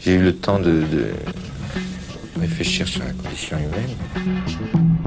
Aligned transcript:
J'ai 0.00 0.15
eu 0.15 0.23
le 0.23 0.35
temps 0.35 0.59
de, 0.59 0.81
de 0.81 1.13
réfléchir 2.39 2.87
sur 2.87 3.03
la 3.03 3.11
condition 3.13 3.57
humaine. 3.57 5.01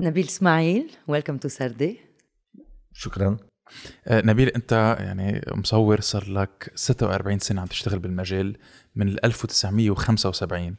نبيل 0.00 0.24
اسماعيل 0.26 0.90
ويلكم 1.08 1.36
تو 1.36 1.48
سردي 1.48 1.98
شكرا 2.92 3.26
آه، 3.28 3.36
نبيل 4.10 4.48
انت 4.48 4.96
يعني 5.00 5.42
مصور 5.54 6.00
صار 6.00 6.30
لك 6.30 6.72
46 6.74 7.38
سنة 7.38 7.60
عم 7.60 7.66
تشتغل 7.66 7.98
بالمجال 7.98 8.56
من 8.96 9.16
1975 9.24 10.76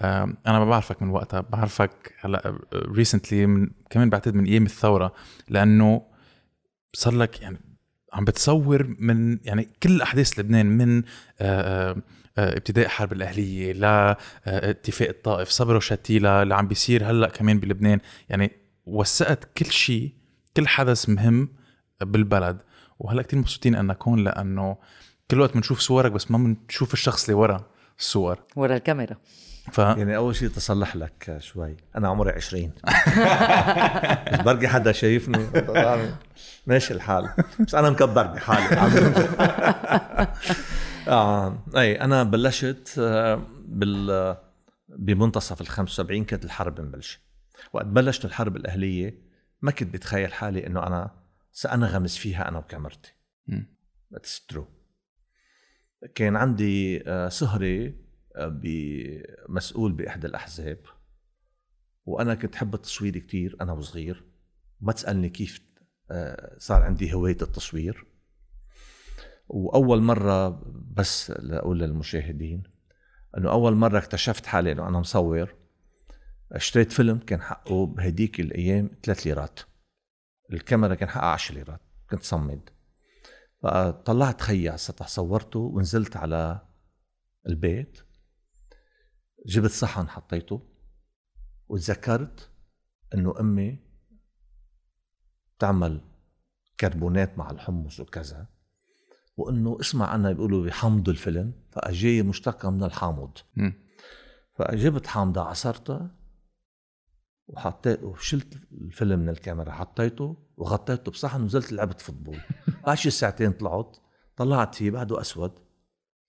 آه، 0.00 0.34
أنا 0.46 0.58
ما 0.58 0.64
بعرفك 0.64 1.02
من 1.02 1.08
وقتها 1.08 1.40
بعرفك 1.40 2.14
هلا 2.20 2.58
ريسنتلي 2.74 3.46
من 3.46 3.70
كمان 3.90 4.10
بعتقد 4.10 4.34
من 4.34 4.44
أيام 4.44 4.66
الثورة 4.66 5.14
لأنه 5.48 6.02
صار 6.92 7.14
لك 7.14 7.42
يعني 7.42 7.60
عم 8.12 8.24
بتصور 8.24 8.96
من 8.98 9.38
يعني 9.44 9.68
كل 9.82 10.02
أحداث 10.02 10.38
لبنان 10.38 10.66
من 10.66 11.02
آه، 11.40 12.02
ابتداء 12.38 12.88
حرب 12.88 13.12
الأهلية 13.12 13.72
لاتفاق 13.72 15.08
الطائف 15.08 15.48
صبر 15.48 15.76
وشتيله 15.76 16.42
اللي 16.42 16.54
عم 16.54 16.68
بيصير 16.68 17.10
هلأ 17.10 17.28
كمان 17.28 17.60
بلبنان. 17.60 18.00
يعني 18.28 18.50
وثقت 18.86 19.44
كل 19.58 19.66
شيء 19.66 20.12
كل 20.56 20.68
حدث 20.68 21.08
مهم 21.08 21.48
بالبلد. 22.00 22.58
وهلا 22.98 23.22
كثير 23.22 23.38
مبسوطين 23.38 23.74
ان 23.74 23.86
نكون 23.86 24.24
لأنه 24.24 24.76
كل 25.30 25.40
وقت 25.40 25.54
بنشوف 25.54 25.80
صورك 25.80 26.12
بس 26.12 26.30
ما 26.30 26.38
بنشوف 26.38 26.92
الشخص 26.92 27.24
اللي 27.24 27.40
ورا 27.40 27.66
الصور. 27.98 28.38
ورا 28.56 28.76
الكاميرا. 28.76 29.16
ف... 29.72 29.78
يعني 29.78 30.16
أول 30.16 30.36
شيء 30.36 30.48
تصلح 30.48 30.96
لك 30.96 31.36
شوي. 31.40 31.76
أنا 31.96 32.08
عمري 32.08 32.32
20 32.32 32.72
بس 34.32 34.40
برقي 34.40 34.68
حدا 34.68 34.92
شايفني. 34.92 35.46
ماشي 36.66 36.94
الحال. 36.94 37.28
بس 37.60 37.74
أنا 37.74 37.90
مكبر 37.90 38.26
بحالي. 38.26 38.76
آه 41.08 41.58
أي 41.76 42.00
أنا 42.00 42.22
بلشت 42.22 42.94
آه، 42.98 43.42
بال 43.68 44.36
بمنتصف 44.88 45.60
ال 45.60 45.68
75 45.68 46.24
كانت 46.24 46.44
الحرب 46.44 46.80
مبلشة. 46.80 47.18
وقت 47.72 47.86
بلشت 47.86 48.24
الحرب 48.24 48.56
الأهلية 48.56 49.18
ما 49.62 49.70
كنت 49.70 49.94
بتخيل 49.94 50.32
حالي 50.32 50.66
إنه 50.66 50.86
أنا 50.86 51.10
سأنغمس 51.54 52.16
فيها 52.16 52.48
أنا 52.48 52.58
وكاميرتي. 52.58 53.12
It's 54.14 54.46
true 54.46 54.66
كان 56.14 56.36
عندي 56.36 57.02
آه، 57.06 57.28
سهرة 57.28 57.92
آه، 58.36 58.60
مسؤول 59.48 59.92
بإحدى 59.92 60.26
الأحزاب 60.26 60.78
وأنا 62.04 62.34
كنت 62.34 62.54
حب 62.54 62.74
التصوير 62.74 63.18
كتير 63.18 63.56
أنا 63.60 63.72
وصغير. 63.72 64.24
ما 64.80 64.92
تسألني 64.92 65.28
كيف 65.28 65.60
آه، 66.10 66.56
صار 66.58 66.82
عندي 66.82 67.14
هواية 67.14 67.36
التصوير. 67.42 68.06
وأول 69.48 70.02
مرة 70.02 70.48
بس 70.96 71.30
لأقول 71.30 71.78
للمشاهدين 71.78 72.62
أنه 73.38 73.50
أول 73.50 73.74
مرة 73.74 73.98
اكتشفت 73.98 74.46
حالي 74.46 74.72
أنه 74.72 74.88
أنا 74.88 74.98
مصور. 74.98 75.54
اشتريت 76.52 76.92
فيلم 76.92 77.18
كان 77.18 77.42
حقه 77.42 77.86
بهديك 77.86 78.40
الأيام 78.40 78.90
3 79.02 79.24
ليرات. 79.24 79.60
الكاميرا 80.52 80.94
كان 80.94 81.08
حقها 81.08 81.26
10 81.26 81.54
ليرات 81.54 81.80
كنت 82.10 82.22
صمد. 82.22 82.70
فطلعت 83.62 84.40
خيي 84.40 84.68
على 84.68 84.74
السطح 84.74 85.08
صورته 85.08 85.58
ونزلت 85.58 86.16
على 86.16 86.60
البيت. 87.48 87.98
جبت 89.46 89.70
صحن 89.70 90.08
حطيته 90.08 90.62
وتذكرت 91.68 92.50
إنه 93.14 93.40
أمي 93.40 93.78
تعمل 95.58 96.00
كربونات 96.80 97.38
مع 97.38 97.50
الحمص 97.50 98.00
وكذا 98.00 98.46
وإنه 99.36 99.76
اسمع 99.80 100.14
أنا 100.14 100.32
بيقولوا 100.32 100.66
بحمض 100.66 101.08
الفيلم 101.08 101.52
فاجاي 101.72 102.22
مشتقة 102.22 102.70
من 102.70 102.84
الحامض. 102.84 103.38
فجبت 104.54 105.06
حامضة 105.06 105.40
عصرتها 105.40 106.10
وحطيت 107.48 108.02
وشلت 108.02 108.58
الفيلم 108.72 109.18
من 109.18 109.28
الكاميرا 109.28 109.72
حطيته 109.72 110.36
وغطيته. 110.56 111.12
بصحن 111.12 111.42
ونزلت 111.42 111.72
لعبت 111.72 112.00
football. 112.00 112.38
بعد 112.86 112.96
شي 112.96 113.10
ساعتين 113.10 113.52
طلعت 113.52 113.96
طلعت 114.36 114.74
فيه 114.74 114.90
بعده 114.90 115.20
أسود. 115.20 115.52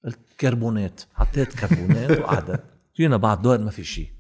قلت 0.06 0.20
كربونات. 0.40 1.02
حطيت 1.14 1.60
كربونات 1.60 2.12
وقعدت. 2.20 2.64
جينا 2.98 3.18
بعد 3.18 3.42
دور 3.42 3.58
ما 3.58 3.70
في 3.70 3.84
شيء. 3.84 4.12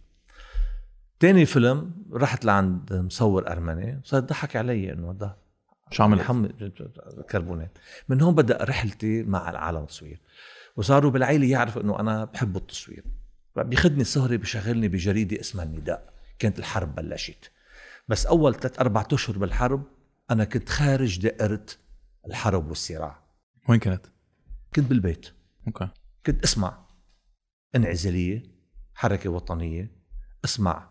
تاني 1.20 1.46
فيلم 1.46 1.92
رحت 2.14 2.46
لعند 2.46 2.94
مصور 2.94 3.52
أرمني. 3.52 4.02
صار 4.04 4.24
يضحك 4.24 4.56
علي 4.56 4.94
إنه 4.94 5.14
ده 5.14 5.38
شو 5.92 6.04
عمل 6.04 6.22
حط 6.22 6.48
كربونات. 7.30 7.78
من 8.10 8.22
هون 8.22 8.36
بدأ 8.36 8.64
رحلتي 8.64 9.24
مع 9.24 9.50
العالم 9.50 9.82
التصوير. 9.82 10.22
وصاروا 10.76 11.12
بالعيلة 11.12 11.48
يعرفوا 11.48 11.82
إنه 11.82 12.00
أنا 12.00 12.26
بحب 12.26 12.58
التصوير. 12.58 13.04
بياخذني 13.56 14.04
سهري 14.04 14.38
بشغلني 14.38 14.88
بجريدة 14.88 15.40
اسمها 15.40 15.66
النداء. 15.66 16.15
كانت 16.40 16.60
الحرب 16.60 16.96
بلشت. 16.96 17.52
بس 18.08 18.26
أول 18.26 18.56
ثلاث 18.56 18.80
أربع 18.80 19.08
أشهر 19.14 19.38
بالحرب 19.38 19.84
أنا 20.32 20.44
كنت 20.44 20.70
خارج 20.70 21.20
دائرة 21.20 21.66
الحرب 22.28 22.68
والصراع. 22.70 23.24
وين 23.70 23.80
كنت؟ 23.80 24.06
كنت 24.76 24.86
بالبيت. 24.86 25.30
Okay. 25.68 25.90
كنت 26.26 26.44
أسمع 26.44 26.88
انعزالية 27.76 28.44
حركة 28.94 29.30
وطنية 29.30 29.92
أسمع 30.46 30.90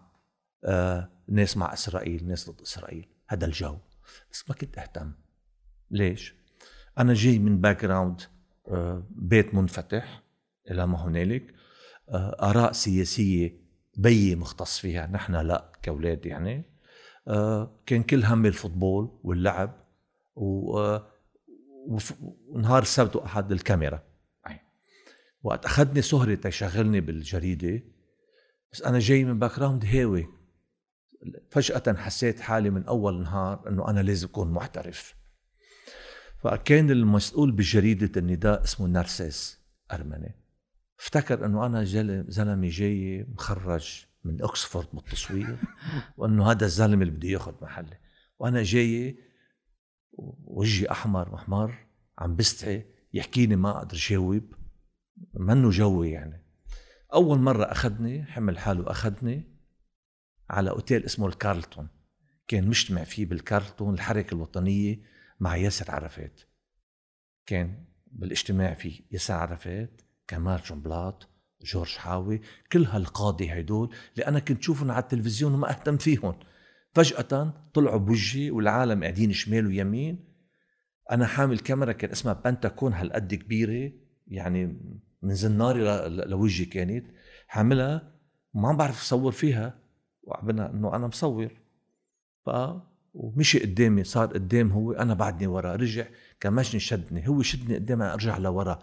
آه 0.64 1.10
ناس 1.28 1.56
مع 1.56 1.72
إسرائيل 1.72 2.28
ناس 2.28 2.50
ضد 2.50 2.60
إسرائيل. 2.60 3.08
هذا 3.28 3.46
الجو. 3.46 3.78
بس 4.32 4.48
ما 4.48 4.54
كنت 4.54 4.78
أهتم. 4.78 5.12
ليش؟ 5.90 6.34
أنا 6.98 7.14
جاي 7.14 7.38
من 7.38 7.60
background 7.60 8.20
آه 8.68 9.06
بيت 9.10 9.54
منفتح 9.54 10.22
إلى 10.70 10.86
ما 10.86 11.04
هنالك. 11.04 11.54
آه 12.08 12.50
آراء 12.50 12.72
سياسية 12.72 13.63
بيي 13.96 14.34
مختص 14.34 14.78
فيها. 14.78 15.06
نحن 15.06 15.34
لا 15.36 15.72
كأولاد 15.82 16.26
يعني. 16.26 16.64
آه 17.28 17.80
كان 17.86 18.02
كل 18.02 18.24
همي 18.24 18.48
ال 18.48 18.56
football 18.56 19.20
واللعب 19.24 19.84
و 20.36 20.78
آه 20.78 21.10
ونهار 22.48 22.82
السبت 22.82 23.16
وأحد 23.16 23.52
الكاميرا. 23.52 24.02
وقت 25.42 25.64
أخذني 25.64 26.02
سهري 26.02 26.36
تيشغلني 26.36 27.00
بالجريدة 27.00 27.82
بس 28.72 28.82
أنا 28.82 28.98
جاي 28.98 29.24
من 29.24 29.38
background 29.38 29.84
هاوي. 29.84 30.28
فجأة 31.50 31.94
حسيت 31.96 32.40
حالي 32.40 32.70
من 32.70 32.84
أول 32.84 33.22
نهار 33.22 33.68
أنه 33.68 33.90
أنا 33.90 34.00
لازم 34.00 34.28
أكون 34.28 34.50
محترف. 34.52 35.14
فكان 36.38 36.90
المسؤول 36.90 37.52
بجريدة 37.52 38.20
النداء 38.20 38.64
اسمه 38.64 38.86
نارسيس 38.86 39.60
أرمني. 39.92 40.34
افتكر 41.00 41.46
أنه 41.46 41.66
أنا 41.66 41.84
زلمة 42.28 42.68
جاي 42.68 43.26
مخرج 43.28 44.06
من 44.24 44.42
أكسفورد 44.42 44.88
بالتصوير 44.92 45.58
وأنه 46.16 46.50
هذا 46.50 46.64
الزلمة 46.64 47.02
اللي 47.02 47.14
بده 47.16 47.28
ياخذ 47.28 47.54
محلي. 47.62 47.98
وأنا 48.38 48.62
جاي 48.62 49.18
وجهي 50.44 50.90
أحمر 50.90 51.32
محمر 51.32 51.86
عم 52.18 52.36
بستحي 52.36 52.84
يحكيني 53.12 53.56
ما 53.56 53.78
أقدر 53.78 53.96
جاوب 53.96 54.54
منه 55.34 55.70
جوي 55.70 56.10
يعني. 56.10 56.44
أول 57.12 57.38
مرة 57.38 57.64
أخذني 57.64 58.24
حمل 58.24 58.58
حاله 58.58 58.90
أخذني 58.90 59.54
على 60.50 60.70
أوتيل 60.70 61.04
اسمه 61.04 61.26
الكارلتون. 61.26 61.88
كان 62.48 62.68
مجتمع 62.68 63.04
فيه 63.04 63.26
بالكارلتون 63.26 63.94
الحركة 63.94 64.34
الوطنية 64.34 65.02
مع 65.40 65.56
ياسر 65.56 65.90
عرفات. 65.90 66.40
كان 67.46 67.84
بالاجتماع 68.06 68.74
فيه 68.74 69.00
ياسر 69.10 69.34
عرفات. 69.34 70.03
كمال 70.28 70.60
جنبلاط 70.70 71.28
جورج 71.64 71.96
حاوي 71.96 72.40
كل 72.72 72.84
هالقاضي 72.84 73.52
هيدول 73.52 73.94
اللي 74.14 74.26
أنا 74.26 74.38
كنت 74.38 74.62
شوفهم 74.62 74.90
على 74.90 75.02
التلفزيون 75.02 75.54
وما 75.54 75.70
أهتم 75.70 75.96
فيهم. 75.96 76.34
فجأة 76.92 77.54
طلعوا 77.74 77.98
بوجهي 77.98 78.50
والعالم 78.50 79.02
قاعدين 79.02 79.32
شمال 79.32 79.66
ويمين. 79.66 80.24
أنا 81.10 81.26
حامل 81.26 81.58
كاميرا 81.58 81.92
كان 81.92 82.10
اسمها 82.10 82.32
بنتاكون 82.32 82.92
هالقد 82.92 83.34
كبيرة 83.34 83.92
يعني 84.26 84.80
من 85.22 85.34
زناري 85.34 86.08
لوجهي 86.08 86.64
كانت. 86.64 87.06
حاملها 87.46 88.12
وما 88.54 88.68
عم 88.68 88.76
بعرف 88.76 89.00
اصور 89.00 89.32
فيها 89.32 89.78
وعبنا 90.22 90.70
إنه 90.70 90.96
أنا 90.96 91.06
مصور. 91.06 91.50
ف 92.46 92.50
ومشي 93.14 93.58
قدامي 93.58 94.04
صار 94.04 94.26
قدام 94.26 94.72
هو 94.72 94.92
أنا 94.92 95.14
بعدني 95.14 95.46
ورا 95.46 95.76
رجع 95.76 96.06
كمشني 96.40 96.80
شدني 96.80 97.28
هو 97.28 97.42
شدني 97.42 97.74
قدام 97.74 98.02
أرجع 98.02 98.38
لورا. 98.38 98.82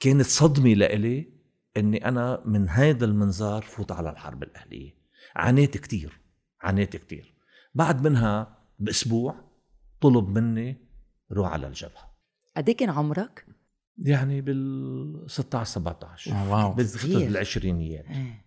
كانت 0.00 0.26
صدمة 0.26 0.74
لإلي 0.74 1.32
إني 1.76 2.08
أنا 2.08 2.42
من 2.44 2.68
هذا 2.68 3.04
المنظار 3.04 3.62
فوت 3.62 3.92
على 3.92 4.10
الحرب 4.10 4.42
الأهلية. 4.42 4.94
عانيت 5.36 5.78
كتير 5.78 6.20
عانيت 6.60 6.96
كتير. 6.96 7.34
بعد 7.74 8.08
منها 8.08 8.58
بأسبوع 8.78 9.34
طلب 10.00 10.38
مني 10.38 10.76
روح 11.32 11.52
على 11.52 11.66
الجبهة. 11.66 12.12
قد 12.56 12.68
إيه 12.68 12.76
كان 12.76 12.90
عمرك؟ 12.90 13.46
يعني 13.98 14.40
بال 14.40 15.24
16 15.26 15.70
17 15.70 16.32
واو. 16.34 16.72
بالعشرينيات. 16.72 18.04
إيه. 18.06 18.44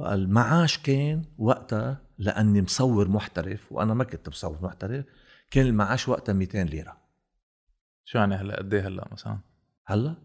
المعاش 0.00 0.78
كان 0.78 1.24
وقتها 1.38 2.02
لأني 2.18 2.62
مصور 2.62 3.08
محترف 3.08 3.72
وأنا 3.72 3.94
ما 3.94 4.04
كنت 4.04 4.28
مصور 4.28 4.58
محترف 4.62 5.04
كان 5.50 5.66
المعاش 5.66 6.08
وقتها 6.08 6.32
200 6.32 6.62
ليرة. 6.62 6.99
شو 8.10 8.18
يعني 8.18 8.34
هلا؟ 8.34 8.56
قد 8.56 8.74
إيه 8.74 8.86
هلا 8.86 9.08
مثلا؟ 9.12 9.40
هلا؟ 9.86 10.16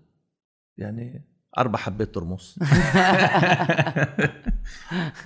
يعني 0.78 1.24
أربع 1.58 1.80
حبات 1.80 2.16
ترمس. 2.16 2.60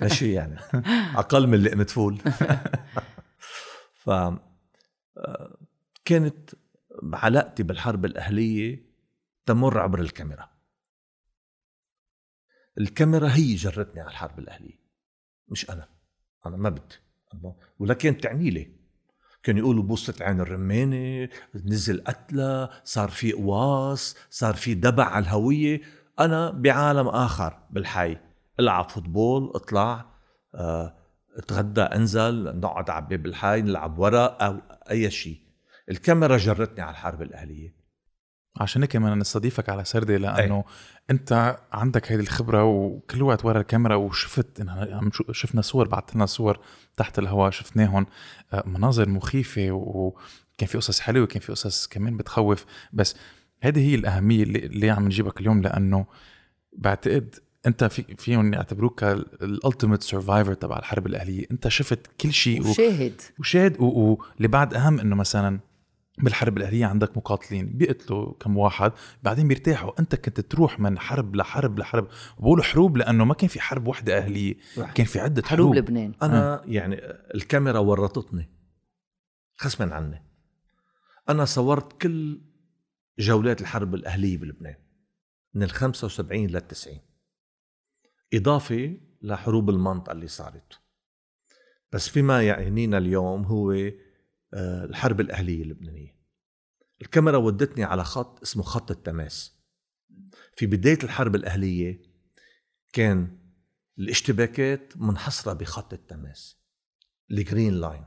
ماشي 0.01 0.33
يعني. 0.33 0.59
أقل 1.15 1.47
من 1.47 1.63
لقمه 1.63 1.83
فول. 1.83 2.17
ف 3.93 4.09
آه، 4.09 4.39
كانت 6.05 6.55
علاقتي 7.13 7.63
بالحرب 7.63 8.05
الأهلية 8.05 8.85
تمر 9.45 9.79
عبر 9.79 10.01
الكاميرا. 10.01 10.49
الكاميرا 12.77 13.29
هي 13.29 13.55
جرتني 13.55 14.01
على 14.01 14.09
الحرب 14.09 14.39
الأهلية 14.39 14.79
مش 15.47 15.69
أنا. 15.69 15.87
أنا 16.45 16.57
ما 16.57 16.69
بدي. 16.69 16.95
ولكن 17.79 18.17
تعني 18.17 18.49
لي. 18.49 18.78
كان 19.43 19.57
يقولوا 19.57 19.83
بوصة 19.83 20.13
عين 20.21 20.41
الرمانة 20.41 21.29
نزل 21.65 22.03
قتلى 22.07 22.69
صار 22.83 23.09
في 23.09 23.31
قواص 23.31 24.15
صار 24.29 24.55
في 24.55 24.73
دبع 24.73 25.03
على 25.03 25.23
الهوية. 25.23 25.81
أنا 26.19 26.51
بعالم 26.51 27.07
آخر 27.07 27.59
بالحي 27.69 28.17
ألعب 28.59 28.89
فوتبول 28.89 29.51
أطلع 29.55 30.05
آه 30.55 30.95
أتغدى 31.37 31.81
أنزل 31.81 32.59
نقعد 32.59 32.89
على 32.89 33.05
باب 33.05 33.25
الحي 33.25 33.61
نلعب 33.61 33.99
ورق 33.99 34.43
أو 34.43 34.57
أي 34.91 35.11
شيء. 35.11 35.39
الكاميرا 35.89 36.37
جرتني 36.37 36.81
على 36.81 36.91
الحرب 36.91 37.21
الأهلية. 37.21 37.78
عشان 38.57 38.81
هيك 38.81 38.97
بدنا 38.97 39.15
نستضيفك 39.15 39.69
على 39.69 39.85
سردي 39.85 40.17
لأنه 40.17 40.57
أي. 40.57 40.63
أنت 41.09 41.57
عندك 41.73 42.11
هذه 42.11 42.19
الخبرة 42.19 42.63
وكل 42.63 43.21
وقت 43.21 43.45
ورا 43.45 43.61
الكاميرا 43.61 43.95
وشفت 43.95 44.61
عم 44.69 45.09
شفنا 45.31 45.61
صور 45.61 45.87
بعثت 45.87 46.15
لنا 46.15 46.25
صور 46.25 46.59
تحت 46.97 47.19
الهواء 47.19 47.51
شفناهم 47.51 48.05
آه، 48.53 48.63
مناظر 48.67 49.09
مخيفة 49.09 49.71
وكان 49.71 50.67
في 50.67 50.77
قصص 50.77 50.99
حلوة 50.99 51.23
وكان 51.23 51.41
في 51.41 51.51
قصص 51.51 51.87
كمان 51.87 52.17
بتخوف. 52.17 52.65
بس 52.93 53.15
هذه 53.61 53.89
هي 53.89 53.95
الأهمية 53.95 54.43
اللي, 54.43 54.59
اللي 54.59 54.89
عم 54.89 55.05
نجيبك 55.05 55.41
اليوم 55.41 55.61
لأنه 55.61 56.05
بعتقد 56.77 57.35
أنت 57.67 57.83
في 57.83 58.15
فيهم 58.17 58.53
يعتبروك 58.53 59.03
ال 59.03 59.15
ultimate 59.15 60.03
survivor 60.03 60.53
تبع 60.53 60.77
الحرب 60.77 61.07
الأهلية. 61.07 61.45
أنت 61.51 61.67
شفت 61.67 61.99
كل 62.21 62.33
شيء 62.33 62.67
وشاهد. 62.67 63.21
وشاهد 63.39 63.81
واللي 63.81 64.47
بعد 64.47 64.73
أهم 64.73 64.99
إنه 64.99 65.15
مثلا 65.15 65.59
بالحرب 66.23 66.57
الأهلية 66.57 66.85
عندك 66.85 67.17
مقاتلين 67.17 67.77
بيقتلوا 67.77 68.33
كم 68.33 68.57
واحد 68.57 68.91
بعدين 69.23 69.47
بيرتاحوا. 69.47 69.99
أنت 69.99 70.15
كنت 70.15 70.39
تروح 70.39 70.79
من 70.79 70.99
حرب 70.99 71.35
لحرب 71.35 71.79
لحرب 71.79 72.07
وبقولوا 72.37 72.63
حروب 72.63 72.97
لأنه 72.97 73.25
ما 73.25 73.33
كان 73.33 73.47
في 73.49 73.61
حرب 73.61 73.87
وحدة 73.87 74.17
أهلية 74.17 74.55
كان 74.95 75.05
في 75.05 75.19
عدة 75.19 75.43
حروب, 75.45 75.73
حروب. 75.73 75.75
لبنان. 75.75 76.13
أنا 76.21 76.53
آه. 76.53 76.61
يعني 76.65 76.95
الكاميرا 77.35 77.79
ورطتني. 77.79 78.49
غصبا 79.57 79.95
عني. 79.95 80.23
أنا 81.29 81.45
صورت 81.45 82.01
كل 82.01 82.41
جولات 83.19 83.61
الحرب 83.61 83.95
الأهلية 83.95 84.37
بلبنان 84.37 84.75
من 85.53 85.63
ال 85.63 85.71
75 85.71 86.47
لل 86.47 86.67
90 86.67 86.99
إضافة 88.33 88.97
لحروب 89.21 89.69
المنطقة 89.69 90.11
اللي 90.11 90.27
صارت. 90.27 90.79
بس 91.91 92.09
فيما 92.09 92.41
يعنينا 92.47 92.97
اليوم 92.97 93.43
هو 93.45 93.71
الحرب 94.53 95.19
الأهلية 95.21 95.63
اللبنانية. 95.63 96.19
الكاميرا 97.01 97.37
ودتني 97.37 97.83
على 97.83 98.03
خط 98.03 98.41
اسمه 98.41 98.63
خط 98.63 98.91
التماس. 98.91 99.59
في 100.55 100.65
بداية 100.65 100.99
الحرب 101.03 101.35
الأهلية 101.35 102.01
كان 102.93 103.39
الاشتباكات 103.97 104.97
منحصرة 104.97 105.53
بخط 105.53 105.93
التماس 105.93 106.59
ال 107.31 107.38
green 107.38 107.73
line. 107.73 108.05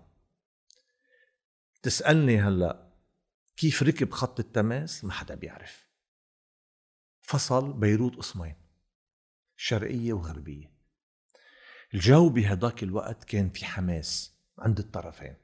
تسألني 1.82 2.40
هلأ 2.40 2.92
كيف 3.56 3.82
ركب 3.82 4.10
خط 4.10 4.40
التماس؟ 4.40 5.04
ما 5.04 5.12
حدا 5.12 5.34
بيعرف. 5.34 5.88
فصل 7.20 7.72
بيروت 7.72 8.16
قسمين 8.16 8.56
شرقية 9.56 10.12
وغربية. 10.12 10.72
الجو 11.94 12.28
بهداك 12.28 12.82
الوقت 12.82 13.24
كان 13.24 13.50
في 13.50 13.64
حماس 13.64 14.34
عند 14.58 14.78
الطرفين. 14.78 15.41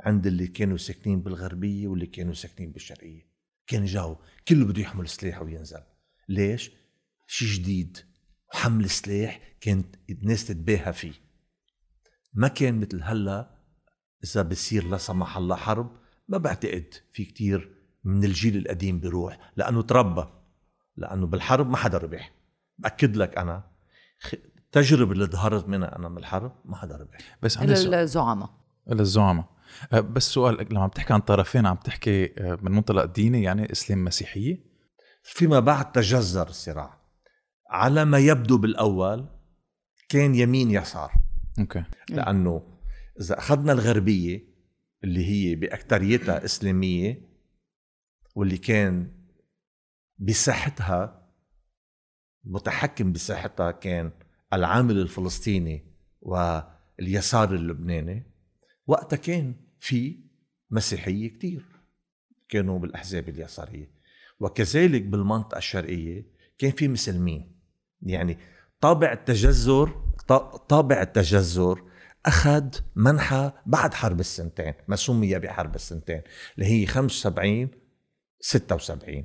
عند 0.00 0.26
اللي 0.26 0.46
كانوا 0.46 0.76
ساكنين 0.76 1.22
بالغربية 1.22 1.88
واللي 1.88 2.06
كانوا 2.06 2.34
ساكنين 2.34 2.72
بالشرقية. 2.72 3.30
كان 3.66 3.84
جو 3.84 4.16
كله 4.48 4.64
بده 4.64 4.80
يحمل 4.82 5.08
سلاح 5.08 5.42
وينزل. 5.42 5.82
ليش؟ 6.28 6.70
شيء 7.26 7.48
جديد. 7.48 7.98
وحمل 8.54 8.90
سلاح 8.90 9.40
كانت 9.60 9.96
الناس 10.10 10.46
تتباهى 10.46 10.92
فيه. 10.92 11.12
ما 12.32 12.48
كان 12.48 12.80
مثل 12.80 13.02
هلا 13.02 13.50
إذا 14.24 14.42
بصير 14.42 14.86
لا 14.86 14.96
سمح 14.96 15.36
الله 15.36 15.56
حرب 15.56 15.96
ما 16.28 16.38
بعتقد 16.38 16.94
في 17.12 17.24
كتير 17.24 17.76
من 18.04 18.24
الجيل 18.24 18.56
القديم 18.56 19.00
بيروح 19.00 19.52
لأنه 19.56 19.82
تربى. 19.82 20.24
لأنه 20.96 21.26
بالحرب 21.26 21.70
ما 21.70 21.76
حدا 21.76 21.98
ربح. 21.98 22.32
بأكد 22.78 23.16
لك 23.16 23.38
أنا 23.38 23.70
التجربة 24.56 25.12
اللي 25.12 25.24
ظهرت 25.24 25.68
منها 25.68 25.96
أنا 25.96 26.08
من 26.08 26.18
الحرب 26.18 26.52
ما 26.64 26.76
حدا 26.76 26.96
ربح. 26.96 27.38
بس 27.42 27.58
عندي 27.58 27.72
الزعماء. 27.72 28.50
الزعماء. 28.92 29.44
أه، 29.44 29.59
بس 29.92 30.22
سؤال 30.22 30.66
لما 30.70 30.82
عم 30.82 30.88
تحكي 30.88 31.12
عن 31.12 31.20
طرفين 31.20 31.66
عم 31.66 31.76
تحكي 31.76 32.24
أه، 32.24 32.58
من 32.62 32.72
منطلق 32.72 33.04
ديني 33.04 33.42
يعني 33.42 33.72
إسلام 33.72 34.04
مسيحية؟ 34.04 34.70
فيما 35.22 35.60
بعد 35.60 35.92
تجذر 35.92 36.48
الصراع. 36.48 37.00
على 37.70 38.04
ما 38.04 38.18
يبدو 38.18 38.58
بالأول 38.58 39.26
كان 40.08 40.34
يمين 40.34 40.70
يسار. 40.70 41.12
أوكي. 41.58 41.84
لأنه 42.10 42.78
إذا 43.20 43.38
أخذنا 43.38 43.72
الغربية 43.72 44.50
اللي 45.04 45.26
هي 45.26 45.54
باكثريتها 45.54 46.44
إسلامية 46.44 47.30
واللي 48.34 48.58
كان 48.58 49.12
بساحتها 50.18 51.30
متحكم 52.44 53.12
بساحتها 53.12 53.70
كان 53.70 54.12
العامل 54.52 54.98
الفلسطيني 54.98 55.84
واليسار 56.20 57.54
اللبناني. 57.54 58.29
وقتها 58.90 59.16
كان 59.16 59.54
في 59.80 60.18
مسيحية 60.70 61.28
كتير. 61.28 61.64
كانوا 62.48 62.78
بالأحزاب 62.78 63.28
اليسارية. 63.28 63.90
وكذلك 64.40 65.02
بالمنطقة 65.02 65.58
الشرقية 65.58 66.26
كان 66.58 66.70
في 66.70 66.88
مسلمين. 66.88 67.60
يعني 68.02 68.38
طابع 68.80 69.12
التجذر 69.12 70.10
طابع 70.68 71.02
التجذر 71.02 71.82
أخذ 72.26 72.68
منحى 72.96 73.52
بعد 73.66 73.94
حرب 73.94 74.20
السنتين 74.20 74.74
ما 74.88 74.96
سمي 74.96 75.38
بحرب 75.38 75.74
السنتين 75.74 76.22
اللي 76.54 76.66
هي 76.66 76.86
75 76.86 77.68
76 78.40 79.24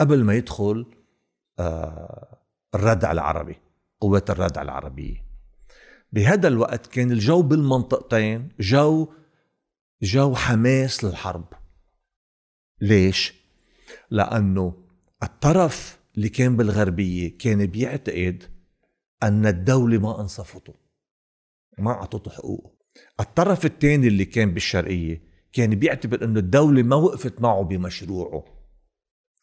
قبل 0.00 0.24
ما 0.24 0.34
يدخل 0.34 0.86
آه، 1.58 2.38
الردع 2.74 3.12
العربي 3.12 3.56
قوات 4.00 4.30
الردع 4.30 4.62
العربية. 4.62 5.29
بهذا 6.12 6.48
الوقت 6.48 6.86
كان 6.86 7.12
الجو 7.12 7.42
بالمنطقتين 7.42 8.48
جو 8.60 9.12
جو 10.02 10.34
حماس 10.34 11.04
للحرب 11.04 11.44
ليش؟ 12.80 13.34
لأنه 14.10 14.74
الطرف 15.22 15.98
اللي 16.16 16.28
كان 16.28 16.56
بالغربية 16.56 17.38
كان 17.38 17.66
بيعتقد 17.66 18.44
أن 19.22 19.46
الدولة 19.46 19.98
ما 19.98 20.20
أنصفته 20.20 20.74
ما 21.78 21.90
أعطته 21.90 22.30
حقوقه 22.30 22.70
الطرف 23.20 23.64
الثاني 23.64 24.06
اللي 24.06 24.24
كان 24.24 24.54
بالشرقية 24.54 25.22
كان 25.52 25.74
بيعتبر 25.74 26.24
أنه 26.24 26.40
الدولة 26.40 26.82
ما 26.82 26.96
وقفت 26.96 27.40
معه 27.40 27.62
بمشروعه 27.62 28.44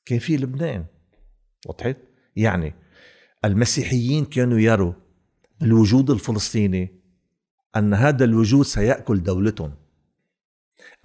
كان 0.06 0.20
في 0.20 0.38
لبنان 0.38 0.86
وضحت؟ 1.68 1.98
يعني 2.36 2.74
المسيحيين 3.46 4.26
كانوا 4.26 4.60
يروا 4.60 4.94
الوجود 5.62 6.10
الفلسطيني 6.12 7.02
أن 7.76 7.94
هذا 7.94 8.26
الوجود 8.26 8.66
سيأكل 8.66 9.24
دولتهم. 9.24 9.74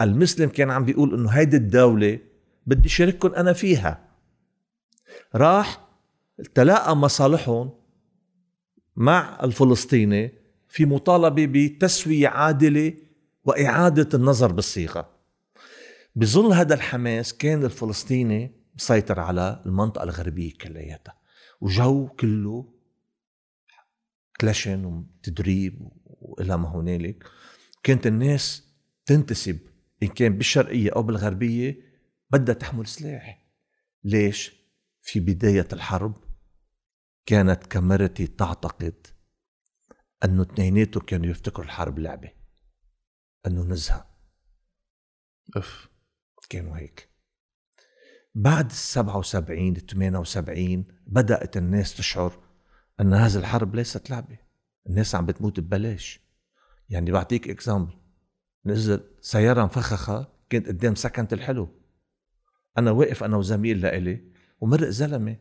المسلم 0.01 0.49
كان 0.49 0.71
عم 0.71 0.85
بيقول 0.85 1.15
أنه 1.15 1.31
هيدي 1.31 1.57
الدولة 1.57 2.19
بدي 2.67 2.89
شارككم 2.89 3.35
أنا 3.35 3.53
فيها. 3.53 4.09
راح 5.35 5.89
تلاقى 6.55 6.97
مصالحهم 6.97 7.71
مع 8.97 9.39
الفلسطيني 9.43 10.33
في 10.69 10.85
مطالبة 10.85 11.47
بتسوية 11.47 12.29
عادلة 12.29 12.95
وإعادة 13.45 14.09
النظر 14.15 14.53
بالصيغة. 14.53 15.11
بظل 16.17 16.53
هذا 16.53 16.75
الحماس 16.75 17.35
كان 17.35 17.65
الفلسطيني 17.65 18.53
مسيطر 18.75 19.21
على 19.21 19.63
المنطقة 19.67 20.03
الغربية 20.03 20.53
كلياتها. 20.61 21.15
وجو 21.61 22.09
كله 22.09 22.82
كلاشن 24.43 24.85
وتدريب 24.85 25.89
والى 26.07 26.59
ما 26.59 26.69
هنالك 26.69 27.25
كانت 27.83 28.07
الناس 28.07 28.73
تنتسب 29.07 29.59
إن 30.03 30.09
كان 30.09 30.39
بالشرقية 30.39 30.91
أو 30.97 31.03
بالغربية 31.03 31.77
بدها 32.31 32.55
تحمل 32.55 32.87
سلاح. 32.87 33.47
ليش؟ 34.05 34.53
في 35.03 35.21
بداية 35.21 35.69
الحرب 35.73 36.25
كانت 37.27 37.67
كاميرتي 37.67 38.27
تعتقد 38.27 39.07
أنه 40.25 40.43
اثنيناتهم 40.43 41.05
كانوا 41.05 41.27
يفتكروا 41.27 41.67
الحرب 41.67 41.99
لعبة 41.99 42.33
أنه 43.47 43.65
نزهة. 43.65 44.07
أف. 45.57 45.89
كانوا 46.49 46.79
هيك. 46.79 47.09
بعد 48.35 48.65
ال 48.65 48.77
77 48.77 49.77
ال 49.77 49.87
78 49.87 50.85
بدأت 51.07 51.57
الناس 51.57 51.97
تشعر 51.97 52.52
أن 53.01 53.15
هذه 53.15 53.37
الحرب 53.37 53.75
ليست 53.75 54.11
لعبة. 54.11 54.39
الناس 54.87 55.15
عم 55.15 55.27
بتموت 55.27 55.61
ببلاش. 55.61 56.21
يعني 56.89 57.11
بعطيك 57.11 57.51
اكزامبل 57.51 57.93
نزل 58.67 59.01
سيارة 59.21 59.65
مفخخة 59.65 60.33
كانت 60.51 60.69
قدام 60.69 60.95
سكنة 60.95 61.29
الحلو. 61.33 61.69
أنا 62.79 62.91
واقف 62.91 63.25
أنا 63.25 63.37
وزميل 63.37 63.81
لإلي 63.81 64.33
ومرق 64.61 64.89
زلمة. 64.89 65.37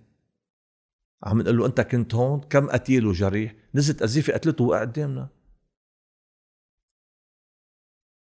عم 1.23 1.41
نقول 1.41 1.57
له 1.57 1.65
أنت 1.65 1.81
كنت 1.81 2.15
هون؟ 2.15 2.41
كم 2.41 2.69
قتيل 2.69 3.05
وجريح؟ 3.05 3.55
نزلت 3.75 4.03
قذيفة 4.03 4.33
قتلته 4.33 4.63
وقع 4.63 4.81
قدامنا. 4.81 5.29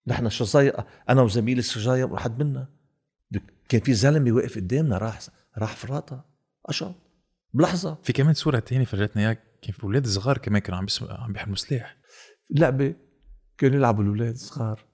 نحن 0.07 0.25
الشظايا 0.25 0.85
أنا 1.09 1.21
وزميلي 1.21 1.59
الشظايا 1.59 2.05
واحد 2.05 2.43
منا. 2.43 2.67
كان 3.69 3.81
في 3.81 3.93
زلمة 3.93 4.31
واقف 4.31 4.55
قدامنا 4.55 4.97
راح 4.97 5.19
راح 5.57 5.75
فراطه 5.75 6.25
اشط 6.65 6.95
بلحظة. 7.53 7.97
في 8.03 8.13
كمان 8.13 8.33
صورة 8.33 8.59
تانية 8.59 8.85
فرجتنا 8.85 9.21
إياها 9.21 9.33
كان 9.33 9.71
في 9.71 9.83
أولاد 9.83 10.07
صغار 10.07 10.37
كمان 10.37 10.61
كانوا 10.61 10.79
عم. 10.79 10.85
عم 11.09 11.33
بيحملوا 11.33 11.55
سلاح. 11.55 11.97
لعبه 12.49 12.95
كانوا 13.57 13.77
يلعبوا 13.77 14.03
الاولاد 14.03 14.35
صغار. 14.35 14.85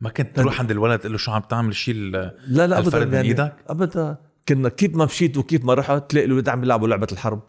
ما 0.00 0.10
كنت 0.10 0.36
تروح 0.36 0.60
عند 0.60 0.70
الولد 0.70 0.98
تقول 0.98 1.12
له 1.12 1.18
شو 1.18 1.32
عم 1.32 1.42
تعمل 1.42 1.74
شيل 1.74 2.10
لا 2.10 2.66
لا 2.66 2.78
ابدا 2.78 3.04
من 3.04 3.14
إيدك؟ 3.14 3.56
ابدا. 3.66 4.16
كنا 4.48 4.68
كيف 4.68 4.94
ما 4.96 5.04
مشيت 5.04 5.36
وكيف 5.36 5.64
ما 5.64 5.74
رحت 5.74 6.10
تلاقي 6.10 6.24
الاولاد 6.24 6.48
عم 6.48 6.64
يلعبوا 6.64 6.88
لعبة 6.88 7.08
الحرب. 7.12 7.42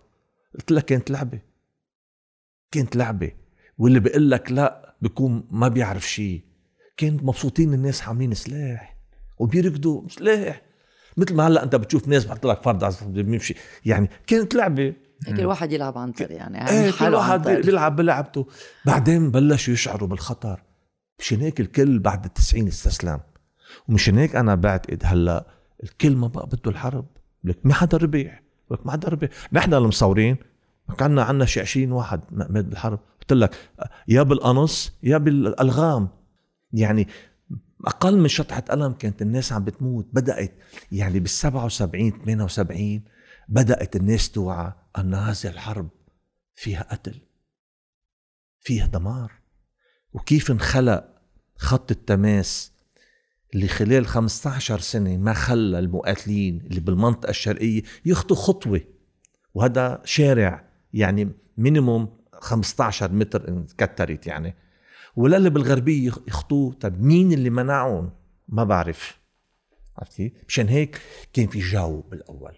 قلت 0.55 0.71
لك 0.71 0.85
كانت 0.85 1.11
لعبة. 1.11 1.39
كانت 2.71 2.95
لعبة. 2.95 3.31
واللي 3.77 3.99
بيقول 3.99 4.31
لك 4.31 4.51
لا 4.51 4.95
بيكون 5.01 5.47
ما 5.51 5.67
بيعرف 5.67 6.09
شيء 6.09 6.43
كانت 6.97 7.23
مبسوطين 7.23 7.73
الناس 7.73 8.01
حاملين 8.01 8.33
سلاح. 8.33 8.97
وبيركضوا 9.37 10.07
سلاح. 10.09 10.61
مثل 11.17 11.35
ما 11.35 11.47
هلا 11.47 11.63
انت 11.63 11.75
بتشوف 11.75 12.07
ناس 12.07 12.25
بحط 12.25 12.45
لك 12.45 12.61
فرد 12.63 13.13
بيمشي. 13.13 13.55
يعني 13.85 14.09
كانت 14.27 14.55
لعبة. 14.55 14.93
كل 15.37 15.45
واحد 15.45 15.71
يلعب 15.71 15.97
عنتر 15.97 16.31
يعني 16.31 16.69
إيه 16.69 16.91
كل 16.91 17.13
واحد 17.13 17.47
بيلعب 17.47 17.95
بلعبته. 17.95 18.47
بعدين 18.85 19.31
بلشوا 19.31 19.73
يشعروا 19.73 20.07
بالخطر. 20.07 20.63
مشان 21.19 21.41
هيك 21.41 21.59
الكل 21.59 21.99
بعد 21.99 22.25
التسعين 22.25 22.67
استسلم. 22.67 23.19
ومشان 23.87 24.17
هيك 24.17 24.35
أنا 24.35 24.55
بعتقد 24.55 25.01
هلا 25.03 25.45
الكل 25.83 26.15
ما 26.15 26.27
بقى 26.27 26.47
بده 26.47 26.71
الحرب. 26.71 27.05
لك 27.43 27.57
ما 27.63 27.73
حدا 27.73 27.97
ربح. 27.97 28.43
لك 28.71 28.85
ما 28.85 28.91
حدا 28.91 29.09
ربح. 29.09 29.29
نحن 29.53 29.73
المصورين 29.73 30.37
كنا 30.99 31.23
عندنا 31.23 31.45
شي 31.45 31.61
20 31.61 31.91
واحد 31.91 32.21
مات 32.31 32.65
بالحرب. 32.65 32.99
قلت 33.21 33.33
لك 33.33 33.55
يا 34.07 34.23
بالقنص 34.23 34.93
يا 35.03 35.17
بالألغام. 35.17 36.09
يعني 36.73 37.07
أقل 37.85 38.17
من 38.17 38.27
شطحة 38.27 38.59
قلم 38.59 38.93
كانت 38.93 39.21
الناس 39.21 39.53
عم 39.53 39.63
بتموت. 39.63 40.07
بدأت 40.13 40.53
يعني 40.91 41.19
بال 41.19 41.29
77 41.29 42.11
78 42.11 43.03
بدأت 43.49 43.95
الناس 43.95 44.31
توعى 44.31 44.73
ان 44.97 45.13
هذه 45.13 45.47
الحرب 45.47 45.89
فيها 46.55 46.83
قتل 46.91 47.21
فيها 48.59 48.85
دمار. 48.85 49.31
وكيف 50.13 50.51
انخلق 50.51 51.15
خط 51.57 51.91
التماس 51.91 52.71
اللي 53.53 53.67
خلال 53.67 54.07
15 54.07 54.79
سنة 54.79 55.17
ما 55.17 55.33
خلى 55.33 55.79
المقاتلين 55.79 56.61
اللي 56.65 56.79
بالمنطقة 56.79 57.29
الشرقية 57.29 57.81
يخطوا 58.05 58.35
خطوة؟ 58.35 58.81
وهذا 59.53 60.01
شارع 60.05 60.65
يعني 60.93 61.31
مينيموم 61.57 62.17
15 62.33 63.11
متر 63.11 63.47
ان 63.47 63.65
كترت 63.77 64.27
يعني. 64.27 64.55
وللي 65.15 65.49
بالغربية 65.49 66.11
يخطوه. 66.27 66.73
طب 66.73 67.01
مين 67.01 67.31
اللي 67.31 67.49
منعهم؟ 67.49 68.11
ما 68.47 68.63
بعرف. 68.63 69.19
عرفتي؟ 69.97 70.33
مشان 70.47 70.67
هيك 70.67 71.01
كان 71.33 71.47
في 71.47 71.59
جو 71.59 72.01
بالأول. 72.01 72.57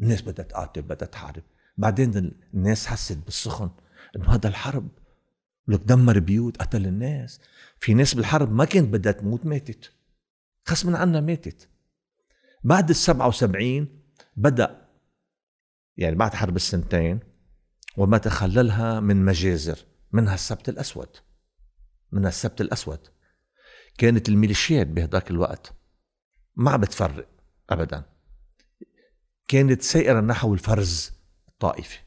الناس 0.00 0.22
بدها 0.22 0.44
تقاتل 0.44 0.82
بدها 0.82 1.08
تحارب. 1.08 1.42
بعدين 1.78 2.34
الناس 2.54 2.86
حست 2.86 3.18
بالسخن 3.24 3.70
إنه 4.16 4.34
هذا 4.34 4.48
الحرب. 4.48 4.88
لك 5.68 5.80
دمر 5.80 6.18
بيوت 6.18 6.56
قتل 6.56 6.86
الناس. 6.86 7.40
في 7.80 7.94
ناس 7.94 8.14
بالحرب 8.14 8.52
ما 8.52 8.64
كانت 8.64 8.88
بدها 8.88 9.12
تموت 9.12 9.46
ماتت. 9.46 9.92
غصبا 10.70 10.98
عنا 10.98 11.20
ماتت. 11.20 11.68
بعد 12.64 12.90
ال 12.90 12.96
77 12.96 13.88
بدأ 14.36 14.88
يعني 15.96 16.16
بعد 16.16 16.34
حرب 16.34 16.56
السنتين 16.56 17.20
وما 17.96 18.18
تخللها 18.18 19.00
من 19.00 19.24
مجازر 19.24 19.78
منها 20.12 20.34
السبت 20.34 20.68
الأسود. 20.68 21.08
من 22.12 22.26
السبت 22.26 22.60
الأسود. 22.60 22.98
كانت 23.98 24.28
الميليشيات 24.28 24.86
بهذاك 24.86 25.30
الوقت 25.30 25.72
ما 26.56 26.70
عم 26.70 26.80
بتفرق 26.80 27.28
أبدا. 27.70 28.04
كانت 29.48 29.82
سائرة 29.82 30.20
نحو 30.20 30.54
الفرز 30.54 31.12
الطائفي. 31.48 31.98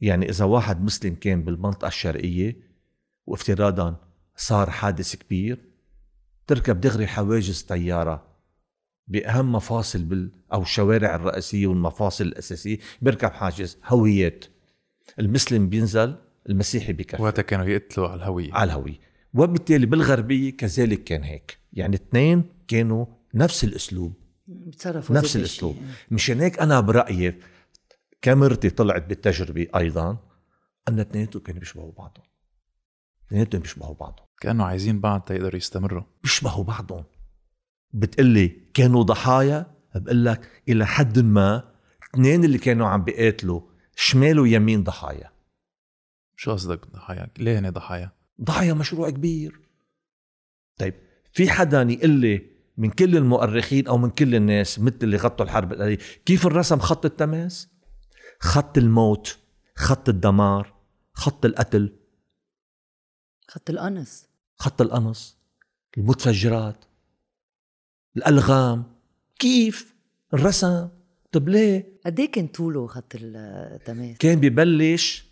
يعني 0.00 0.28
إذا 0.28 0.44
واحد 0.44 0.82
مسلم 0.82 1.14
كان 1.14 1.44
بالمنطقة 1.44 1.88
الشرقية 1.88 2.56
وافتراضا 3.26 3.96
صار 4.36 4.70
حادث 4.70 5.16
كبير 5.16 5.72
تركب 6.46 6.80
دغري 6.80 7.06
حواجز 7.06 7.62
طيارة 7.62 8.32
بأهم 9.08 9.52
مفاصل 9.52 10.04
بال 10.04 10.30
أو 10.52 10.62
الشوارع 10.62 11.14
الرئيسية 11.14 11.66
والمفاصل 11.66 12.24
الأساسية 12.24 12.78
بيركب 13.02 13.30
حاجز 13.30 13.78
هويات. 13.84 14.44
المسلم 15.18 15.68
بينزل 15.68 16.16
المسيحي 16.48 16.92
بكفي 16.92 17.22
وقتها 17.22 17.42
كانوا 17.42 17.66
يقتلوا 17.66 18.08
على 18.08 18.16
الهوية. 18.16 18.54
على 18.54 18.72
الهوية. 18.72 18.98
وبالتالي 19.34 19.86
بالغربية 19.86 20.56
كذلك 20.56 21.04
كان 21.04 21.22
هيك. 21.22 21.58
يعني 21.72 21.96
اثنين 21.96 22.44
كانوا 22.68 23.06
نفس 23.34 23.64
الأسلوب. 23.64 24.12
بتصرفوا 24.46 25.16
نفس 25.16 25.36
الأسلوب. 25.36 25.76
مشان 26.10 26.40
هيك 26.40 26.58
أنا 26.58 26.80
برأيي 26.80 27.34
كاميرتي 28.22 28.70
طلعت 28.70 29.06
بالتجربة 29.06 29.66
أيضا 29.76 30.18
أن 30.88 31.00
اثنيناتهم 31.00 31.42
كانوا 31.42 31.60
بيشبهوا 31.60 31.92
بعضهم. 31.92 32.24
اثنيناتهم 33.26 33.60
بيشبهوا 33.60 33.94
بعضهم. 33.94 34.26
كانوا 34.40 34.66
عايزين 34.66 35.00
بعض 35.00 35.20
تيقدروا 35.20 35.56
يستمروا. 35.56 36.02
بيشبهوا 36.22 36.64
بعضهم. 36.64 37.04
بتقلي 37.92 38.48
كانوا 38.74 39.02
ضحايا؟ 39.02 39.66
بقول 39.94 40.24
لك 40.24 40.62
إلى 40.68 40.86
حد 40.86 41.18
ما 41.18 41.72
اثنين 42.14 42.44
اللي 42.44 42.58
كانوا 42.58 42.88
عم 42.88 43.04
بيقاتلوا 43.04 43.60
شمال 43.96 44.40
ويمين 44.40 44.84
ضحايا. 44.84 45.31
شو 46.36 46.52
قصدك 46.52 46.86
ضحايا؟ 46.86 47.30
ليه 47.38 47.58
هن 47.58 47.70
ضحايا؟ 47.70 48.10
ضحايا 48.40 48.74
مشروع 48.74 49.10
كبير. 49.10 49.60
طيب 50.76 50.94
في 51.32 51.50
حدا 51.50 51.82
يقول 51.82 52.10
لي 52.10 52.52
من 52.76 52.90
كل 52.90 53.16
المؤرخين 53.16 53.86
أو 53.86 53.98
من 53.98 54.10
كل 54.10 54.34
الناس 54.34 54.78
مثل 54.78 54.98
اللي 55.02 55.16
غطوا 55.16 55.44
الحرب 55.44 55.72
الأهلية 55.72 55.98
كيف 56.26 56.46
الرسم 56.46 56.78
خط 56.78 57.04
التماس؟ 57.04 57.68
خط 58.40 58.78
الموت 58.78 59.38
خط 59.76 60.08
الدمار 60.08 60.74
خط 61.12 61.44
القتل. 61.44 61.98
خط 63.48 63.70
القنص 63.70 64.26
خط 64.56 64.80
القنص 64.80 65.38
المتفجرات 65.98 66.84
الألغام. 68.16 68.84
كيف 69.38 69.94
الرسم؟ 70.34 70.88
طب 71.32 71.48
ليه؟ 71.48 72.00
قد 72.06 72.20
إيه 72.20 72.30
كان 72.30 72.46
طوله 72.46 72.86
خط 72.86 73.12
التماس؟ 73.14 74.16
كان 74.16 74.40
ببلش 74.40 75.31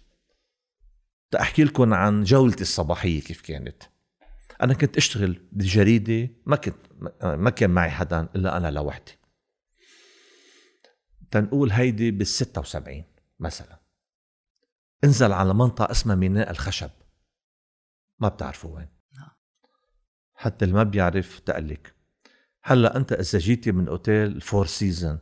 أحكي 1.35 1.65
لكم 1.65 1.95
عن 1.95 2.25
جولتي 2.25 2.63
الصباحية 2.63 3.21
كيف 3.21 3.41
كانت. 3.41 3.83
أنا 4.63 4.75
كنت 4.75 4.97
أشتغل 4.97 5.49
بالجريده 5.53 6.29
ما 6.47 6.57
كنت 6.57 6.77
ما 7.25 7.51
كان 7.51 7.71
معي 7.71 7.91
حدا 7.91 8.29
إلا 8.37 8.57
أنا 8.57 8.71
لوحدي. 8.71 9.13
تنقول 11.31 11.71
هيدي 11.71 12.11
بال 12.11 12.27
76 12.27 13.05
مثلا. 13.41 13.81
انزل 15.05 15.33
على 15.33 15.55
منطقة 15.55 15.91
اسمها 15.91 16.17
ميناء 16.17 16.51
الخشب. 16.51 16.91
ما 18.19 18.29
بتعرفوا 18.29 18.77
وين. 18.77 18.89
حتى 20.41 20.65
اللي 20.65 20.77
ما 20.77 20.83
بيعرف 20.83 21.39
تقلك 21.39 21.95
هلأ 22.63 22.97
أنت 22.97 23.13
إذا 23.13 23.39
جيتي 23.39 23.73
من 23.73 23.89
hotel 23.89 24.41
Four 24.41 24.67
Seasons 24.67 25.19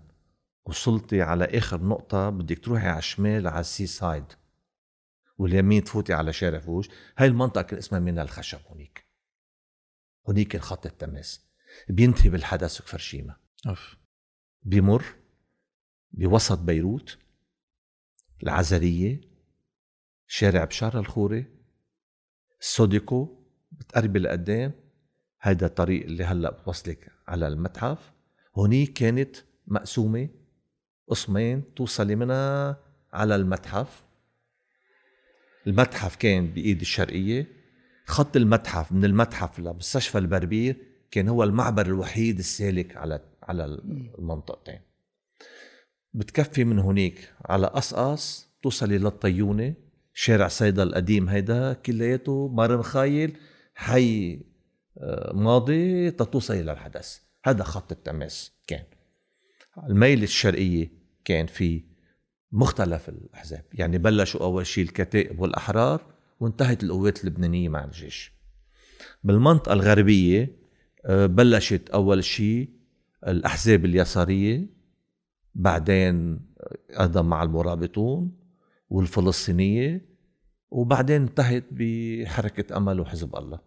وصلتي 0.65 1.23
على 1.23 1.45
آخر 1.45 1.83
نقطة 1.83 2.31
بدك 2.31 2.59
تروحي 2.59 2.89
على 2.89 2.99
الشمال 2.99 3.47
على 3.47 3.61
ال 3.61 3.67
sea 3.67 3.87
side 3.87 4.25
واليمين 5.39 5.85
تفوتي 5.85 6.13
على 6.13 6.33
شارع 6.33 6.59
فوش 6.59 6.89
هاي 7.19 7.27
المنطقة 7.29 7.63
كان 7.63 7.79
اسمها 7.79 8.01
مينا 8.01 8.19
الخشب 8.19 8.59
هونيك. 8.67 9.07
هونيك 10.29 10.57
الخط 10.57 10.87
التماس. 10.87 11.49
بينتهي 11.89 12.31
بالحدث 12.31 12.83
كفرشيما 12.83 13.37
أوف. 13.67 13.97
بيمر 14.63 15.05
بوسط 16.13 16.59
بيروت 16.59 17.19
العزرية 18.43 19.21
شارع 20.27 20.65
بشار 20.65 20.99
الخوري 20.99 21.47
السوديكو 22.61 23.45
بتقربي 23.73 24.19
لقدام 24.19 24.73
هيدا 25.41 25.67
الطريق 25.67 26.05
اللي 26.05 26.25
هلأ 26.25 26.51
بوصلك 26.51 27.13
على 27.29 27.49
المتحف. 27.49 28.13
هونيك 28.57 28.93
كانت 28.93 29.37
مقسومة 29.67 30.29
قسمين 31.09 31.75
توصلي 31.75 32.17
منها 32.17 32.81
على 33.13 33.37
المتحف. 33.37 34.05
المتحف 35.69 36.17
كان 36.17 36.47
بإيد 36.47 36.81
الشرقية. 36.81 37.47
خط 38.07 38.37
المتحف 38.37 38.93
من 38.93 39.05
المتحف 39.05 39.59
لمستشفى 39.59 40.19
البربير 40.19 40.77
كان 41.11 41.29
هو 41.29 41.45
المعبر 41.45 41.87
الوحيد 41.87 42.39
السالك 42.39 42.97
على 42.97 43.21
على 43.43 43.65
المنطقتين. 44.19 44.81
بتكفي 46.15 46.65
من 46.65 46.79
هناك 46.79 47.35
على 47.45 47.67
قصقص 47.67 48.49
توصلي 48.63 48.99
للطيونة. 48.99 49.75
شارع 50.15 50.49
صيدا 50.49 50.83
القديم 50.83 51.29
هيدا 51.29 51.73
كلياته 51.73 52.49
مرن 52.49 52.83
خايل 52.83 53.37
حي 53.75 54.41
آه، 54.99 55.33
ماضي 55.35 56.11
تتوصلي 56.11 56.63
للحدث. 56.63 57.19
هذا 57.45 57.65
خط 57.65 57.93
التماس 57.93 58.53
كان. 58.67 58.85
الميل 59.89 60.23
الشرقية 60.23 60.91
كان 61.25 61.47
في 61.47 61.88
مختلف 62.53 63.09
الأحزاب. 63.09 63.65
يعني 63.73 63.99
بلشوا 63.99 64.43
أول 64.43 64.67
شيء 64.67 64.85
الكتائب 64.85 65.41
والأحرار 65.41 66.03
وانتهت 66.41 66.85
القوات 66.85 67.25
اللبنانية 67.25 67.69
مع 67.69 67.85
الجيش. 67.85 68.33
بالمنطقة 69.25 69.73
الغربية 69.73 70.59
آه، 71.07 71.27
بلشت 71.27 71.91
أول 71.91 72.25
شيء 72.25 72.69
الأحزاب 73.27 73.85
اليسارية 73.85 74.67
بعدين 75.55 76.41
أيضا 77.01 77.23
مع 77.23 77.43
المرابطون 77.43 78.33
والفلسطينية 78.91 80.09
وبعدين 80.71 81.23
انتهت 81.23 81.65
بحركة 81.71 82.77
أمل 82.77 83.01
وحزب 83.01 83.37
الله. 83.37 83.61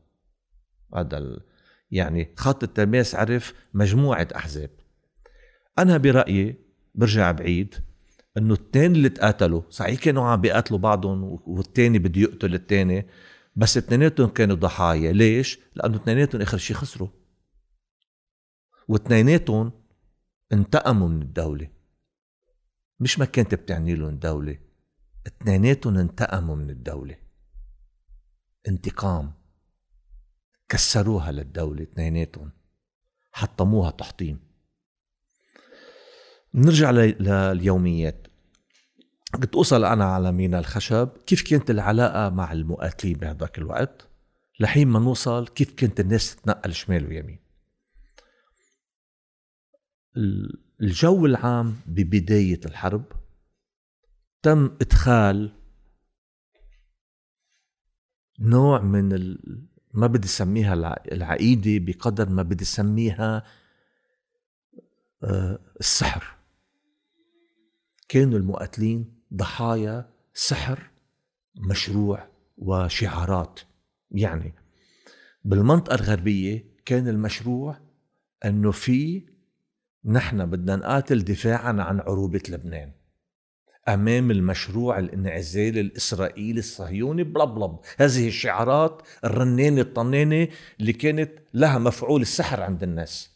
هذا. 0.95 1.39
يعني 1.91 2.33
خط 2.37 2.63
التماس 2.63 3.15
عرف 3.15 3.53
مجموعة 3.73 4.27
أحزاب. 4.35 4.69
أنا 5.79 5.97
برأيي 5.97 6.55
برجع 6.95 7.31
بعيد 7.31 7.75
إنه 8.37 8.53
التاني 8.53 8.97
اللي 8.97 9.09
تقاتلوا 9.09 9.61
صحيح 9.69 9.99
كانوا 9.99 10.23
عم 10.23 10.41
بيقاتلوا 10.41 10.79
بعضهم 10.79 11.39
والتاني 11.45 11.99
بده 11.99 12.21
يقتل 12.21 12.53
التاني 12.53 13.07
بس 13.55 13.77
اثنيناتهم 13.77 14.29
كانوا 14.29 14.55
ضحايا. 14.55 15.11
ليش؟ 15.11 15.59
لأنه 15.75 15.95
اثنيناتهم 15.95 16.41
آخر 16.41 16.57
شيء 16.57 16.75
خسروا. 16.75 17.09
واثنيناتهم 18.87 19.71
انتقموا 20.53 21.07
من 21.07 21.21
الدولة. 21.21 21.69
مش 22.99 23.19
ما 23.19 23.25
كانت 23.25 23.55
بتعني 23.55 23.95
لهم 23.95 24.19
دولة 24.19 24.57
اثنيناتهم 25.27 25.97
انتقموا 25.97 26.55
من 26.55 26.69
الدولة. 26.69 27.15
انتقام. 28.67 29.33
كسروها 30.69 31.31
للدولة 31.31 31.83
اثنيناتهم. 31.83 32.51
حطموها 33.31 33.91
تحطيم. 33.91 34.50
نرجع 36.53 36.91
لليوميات. 36.91 38.27
كنت 39.35 39.55
أوصل 39.55 39.85
أنا 39.85 40.05
على 40.05 40.31
مينا 40.31 40.59
الخشب 40.59 41.09
كيف 41.25 41.41
كانت 41.41 41.69
العلاقة 41.69 42.29
مع 42.29 42.51
المقاتلين 42.51 43.17
بهذاك 43.17 43.57
الوقت؟ 43.57 44.07
لحين 44.59 44.87
ما 44.87 44.99
نوصل 44.99 45.47
كيف 45.47 45.73
كانت 45.73 45.99
الناس 45.99 46.35
تتنقل 46.35 46.73
شمال 46.73 47.07
ويمين؟ 47.07 47.39
الجو 50.81 51.25
العام 51.25 51.75
ببداية 51.85 52.59
الحرب 52.65 53.05
تم 54.41 54.65
إدخال 54.65 55.51
نوع 58.39 58.81
من 58.81 59.13
ال... 59.13 59.39
ما 59.93 60.07
بدي 60.07 60.27
سميها 60.27 60.73
العقيدة 61.11 61.85
بقدر 61.85 62.29
ما 62.29 62.43
بدي 62.43 62.65
سميها 62.65 63.43
آه، 65.23 65.59
السحر. 65.79 66.40
كانوا 68.11 68.39
المقاتلين 68.39 69.13
ضحايا 69.33 70.09
سحر 70.33 70.89
مشروع 71.55 72.27
وشعارات. 72.57 73.59
يعني 74.11 74.53
بالمنطقة 75.45 75.95
الغربية 75.95 76.65
كان 76.85 77.07
المشروع 77.07 77.77
إنه 78.45 78.71
في 78.71 79.25
نحن 80.05 80.45
بدنا 80.45 80.75
نقاتل 80.75 81.23
دفاعا 81.23 81.73
عن 81.81 81.99
عروبة 81.99 82.41
لبنان. 82.49 82.91
أمام 83.87 84.31
المشروع 84.31 84.99
الانعزالي 84.99 85.81
الإسرائيلي 85.81 86.59
الصهيوني 86.59 87.23
بلا. 87.23 87.79
هذه 87.97 88.27
الشعارات 88.27 89.01
الرنانة 89.23 89.81
الطنانة 89.81 90.47
اللي 90.79 90.93
كانت 90.93 91.31
لها 91.53 91.77
مفعول 91.77 92.21
السحر 92.21 92.61
عند 92.61 92.83
الناس. 92.83 93.30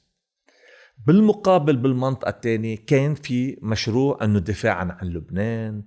بالمقابل 1.08 1.78
بالمنطقة 1.78 2.30
الثانية 2.30 2.78
كان 2.88 3.16
في 3.16 3.58
مشروع 3.62 4.20
إنه 4.24 4.40
دفاعا 4.40 4.98
عن 5.02 5.08
لبنان. 5.08 5.84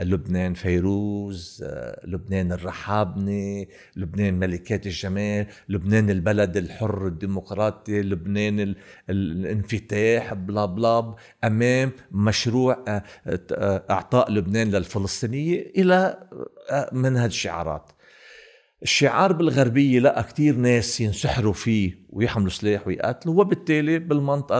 لبنان 0.00 0.54
فيروز 0.54 1.64
آه، 1.66 2.06
لبنان 2.06 2.52
الرحابنة 2.52 3.66
لبنان 3.96 4.38
ملكات 4.38 4.86
الجمال 4.86 5.46
لبنان 5.68 6.10
البلد 6.10 6.56
الحر 6.56 7.06
الديمقراطي 7.06 8.02
لبنان 8.02 8.74
الانفتاح 9.10 10.34
بلا 10.34 10.64
بلا 10.64 11.14
أمام 11.44 11.92
مشروع 12.12 12.84
آه، 12.88 13.02
آه، 13.52 13.84
إعطاء 13.90 14.32
لبنان 14.32 14.70
للفلسطينية 14.70 15.72
إلى 15.76 16.28
من 16.92 17.16
هالشعارات 17.16 17.92
الشعار 18.84 19.32
بالغربية 19.32 20.00
لقى 20.00 20.22
كتير 20.22 20.56
ناس 20.56 21.00
ينسحروا 21.00 21.52
فيه 21.52 21.98
ويحملوا 22.10 22.50
سلاح 22.50 22.86
ويقاتلوا 22.86 23.40
وبالتالي 23.40 23.98
بالمنطقة 23.98 24.58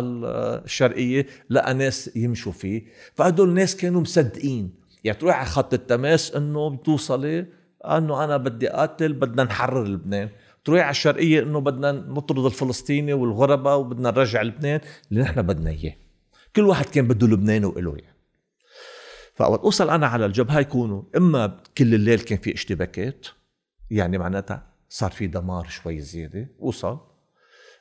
الشرقية 0.64 1.26
لقى 1.50 1.74
ناس 1.74 2.10
يمشوا 2.16 2.52
فيه. 2.52 2.84
فهدول 3.14 3.48
الناس 3.48 3.76
كانوا 3.76 4.00
مصدقين. 4.00 4.74
يعني 5.04 5.18
تروح 5.18 5.37
على 5.37 5.46
خط 5.46 5.74
التماس 5.74 6.37
إنه 6.37 6.70
بتوصلي 6.70 7.46
إنه 7.84 8.24
أنا 8.24 8.37
بدي 8.37 8.68
قاتل 8.68 9.12
بدنا 9.12 9.44
نحرر 9.44 9.84
لبنان. 9.84 10.28
تروح 10.64 10.80
على 10.80 10.90
الشرقية 10.90 11.42
إنه 11.42 11.60
بدنا 11.60 11.92
نطرد 11.92 12.44
الفلسطيني 12.44 13.12
والغرباء 13.12 13.78
وبدنا 13.78 14.10
نرجع 14.10 14.42
لبنان 14.42 14.80
اللي 15.10 15.22
نحن 15.22 15.42
بدنا 15.42 15.70
إياه. 15.70 15.96
كل 16.56 16.62
واحد 16.62 16.84
كان 16.84 17.08
بده 17.08 17.26
لبنان 17.26 17.64
وإله 17.64 17.96
يعني. 17.96 18.16
فوقت 19.34 19.60
أوصل 19.60 19.90
أنا 19.90 20.06
على 20.06 20.26
الجبهة 20.26 20.60
يكونوا 20.60 21.02
إما 21.16 21.60
كل 21.78 21.94
الليل 21.94 22.20
كان 22.20 22.38
في 22.38 22.54
اشتباكات 22.54 23.26
يعني 23.94 24.18
معناتها 24.18 24.74
صار 24.88 25.11
في 25.11 25.26
دمار 25.26 25.68
شوي 25.68 26.00
زيادة 26.00 26.48
اوصل 26.61 27.00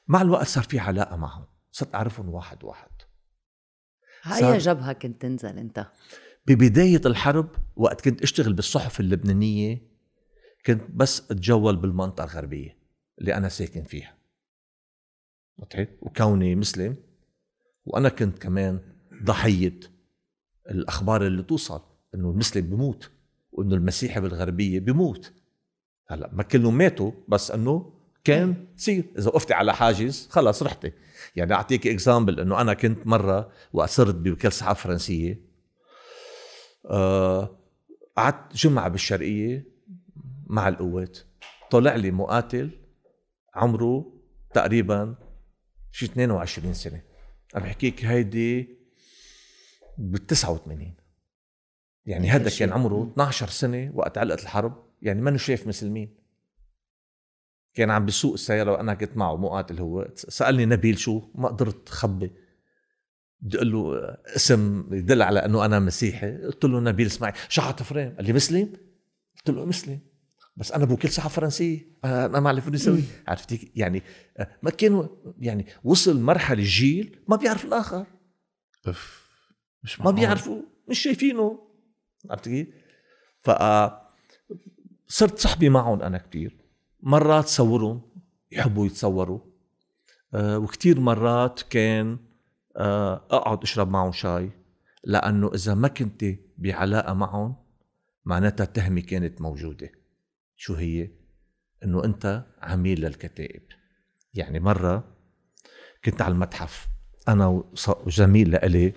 مع 0.08 0.22
الوقت 0.22 0.48
صار 0.48 0.64
في 0.64 0.80
علاقة 0.80 1.16
معهم 1.16 1.46
صرت 1.72 1.96
أعرفهم 1.96 2.30
واحد 2.30 2.64
واحد. 2.64 2.92
هاي 4.24 4.58
جبهه 4.58 4.94
كنت 4.94 5.22
تنزل 5.22 5.58
أنت. 5.58 5.88
ببداية 6.48 7.02
الحرب 7.06 7.50
وقت 7.76 8.02
كنت 8.02 8.22
أشتغل 8.22 8.54
بالصحف 8.54 9.00
اللبنانية 9.00 9.82
كنت 10.66 10.82
بس 10.90 11.32
أتجول 11.32 11.76
بالمنطقة 11.76 12.24
الغربية 12.24 12.78
اللي 13.20 13.36
أنا 13.36 13.50
ساكن 13.50 13.84
فيها. 13.84 14.18
وكوني 16.02 16.56
مسلم 16.56 16.96
وأنا 17.86 18.10
كنت 18.10 18.40
كمان 18.40 18.80
ضحية 19.24 19.80
الأخبار 20.70 21.28
اللي 21.28 21.44
توصل 21.44 21.82
إنه 22.16 22.30
المسلم 22.32 22.70
بموت 22.70 23.12
وإنه 23.52 23.76
المسيحي 23.76 24.22
بالغربية 24.22 24.80
بموت. 24.80 25.34
هلا 26.08 26.30
ما 26.34 26.44
كلهم 26.44 26.78
ماتوا 26.78 27.12
بس 27.28 27.52
إنه 27.52 27.94
كان 28.24 28.76
تصير. 28.78 29.06
إذا 29.18 29.28
وقفتي 29.28 29.54
على 29.54 29.74
حاجز 29.74 30.28
خلص 30.32 30.64
رحتي. 30.64 30.92
يعني 31.36 31.54
أعطيك 31.54 31.88
إكزامبل 31.88 32.40
إنه 32.40 32.62
أنا 32.62 32.74
كنت 32.74 33.08
صرت 33.86 34.16
بوكالة 34.16 34.50
صحافة 34.50 34.84
فرنسية. 34.84 35.42
آه، 36.90 37.60
قعدت 38.18 38.56
جمعة 38.56 38.88
بالشرقية 38.88 39.66
مع 40.48 40.68
القوات. 40.68 41.18
طلع 41.72 41.96
لي 41.96 42.12
مقاتل 42.12 42.70
عمره 43.56 44.14
تقريبا 44.54 45.16
شي 45.92 46.06
22 46.06 46.74
سنة. 46.74 47.02
عم 47.56 47.62
بحكيك 47.62 48.06
هيدي 48.06 48.78
بال 49.98 50.28
89 50.28 50.94
يعني 52.06 52.30
هذا 52.30 52.50
كان 52.50 52.72
عمره 52.74 53.10
12 53.14 53.48
سنة 53.48 53.92
وقت 53.94 54.18
علقت 54.18 54.42
الحرب. 54.42 54.84
يعني 55.04 55.22
ما 55.22 55.38
شايف 55.38 55.68
مثل 55.68 55.90
مين؟ 55.90 56.16
كان 57.74 57.90
عم 57.92 58.06
بيسوق 58.06 58.34
السيارة 58.34 58.72
وأنا 58.72 58.94
كنت 58.94 59.18
معه 59.18 59.38
مقاتل 59.38 59.80
هو. 59.80 60.08
سألني 60.16 60.66
نبيل 60.66 61.00
شو؟ 61.00 61.32
ما 61.36 61.48
قدرت 61.48 61.90
خبي 61.90 62.32
بدي 63.40 63.58
أقول 63.58 63.72
له 63.72 64.00
اسم 64.36 64.88
يدل 64.94 65.22
على 65.22 65.46
إنه 65.46 65.66
أنا 65.66 65.80
مسيحي. 65.80 66.38
قلت 66.38 66.66
له 66.66 66.80
نبيل 66.80 67.08
اسماعيل 67.08 67.36
شحط 67.50 67.84
فريم 67.84 68.16
قال 68.16 68.26
لي 68.26 68.34
مسلم؟ 68.34 68.74
قلت 69.38 69.50
له 69.50 69.66
مسلم. 69.66 70.00
بس 70.56 70.72
أنا 70.72 70.86
بوكيل 70.86 71.12
صحه 71.12 71.30
فرنسيه 71.30 71.80
أنا 72.06 72.40
ما 72.40 72.50
عرفت 72.50 72.74
أسوي. 72.74 73.04
عرفتي 73.28 73.72
يعني 73.76 74.04
ما 74.64 74.70
كانوا 74.70 75.08
يعني 75.40 75.66
وصل 75.84 76.22
مرحلة 76.22 76.64
جيل 76.64 77.20
ما 77.28 77.36
بيعرف 77.36 77.66
الآخر. 77.66 78.06
أف 78.88 79.30
مش 79.84 80.02
ما 80.02 80.12
بيعرفوا 80.12 80.62
مش 80.90 81.00
شايفينه. 81.00 81.68
عرفت 82.30 82.50
كيف؟ 82.50 82.68
ف 83.42 83.50
صرت 85.14 85.40
صحبي 85.40 85.70
معهم 85.70 86.02
أنا 86.02 86.18
كثير 86.18 86.58
مرات 87.00 87.48
صورهم 87.48 88.02
يحبوا 88.52 88.86
يتصوروا. 88.86 89.40
أه 90.34 90.58
وكثير 90.58 91.00
مرات 91.00 91.62
كان 91.62 92.18
آه، 92.78 93.28
أقعد 93.32 93.64
أشرب 93.64 93.90
معهم 93.90 94.12
شاي 94.12 94.52
لأنه 95.04 95.52
إذا 95.54 95.74
ما 95.74 95.88
كنت 95.88 96.26
بعلاقة 96.58 97.14
معهم 97.14 97.56
معناتها 98.26 98.64
التهمة 98.64 99.02
كانت 99.02 99.42
موجودة. 99.42 99.92
شو 100.56 100.74
هي؟ 100.74 101.10
إنه 101.84 102.04
أنت 102.04 102.46
عميل 102.62 103.02
للكتائب. 103.02 103.64
يعني 104.34 104.60
مرة 104.60 105.18
كنت 106.06 106.22
على 106.22 106.32
المتحف 106.32 106.88
أنا 107.28 107.64
وزميل 108.06 108.52
لإلي 108.52 108.94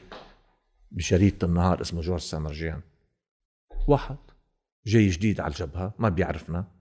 بشريطة 0.91 1.45
النهار 1.45 1.81
اسمه 1.81 2.01
جورج 2.01 2.21
سامرجيان. 2.21 2.81
واحد. 3.89 4.26
جاي 4.87 5.09
جديد 5.09 5.41
على 5.41 5.51
الجبهة 5.51 5.95
ما 5.99 6.09
بيعرفنا. 6.09 6.73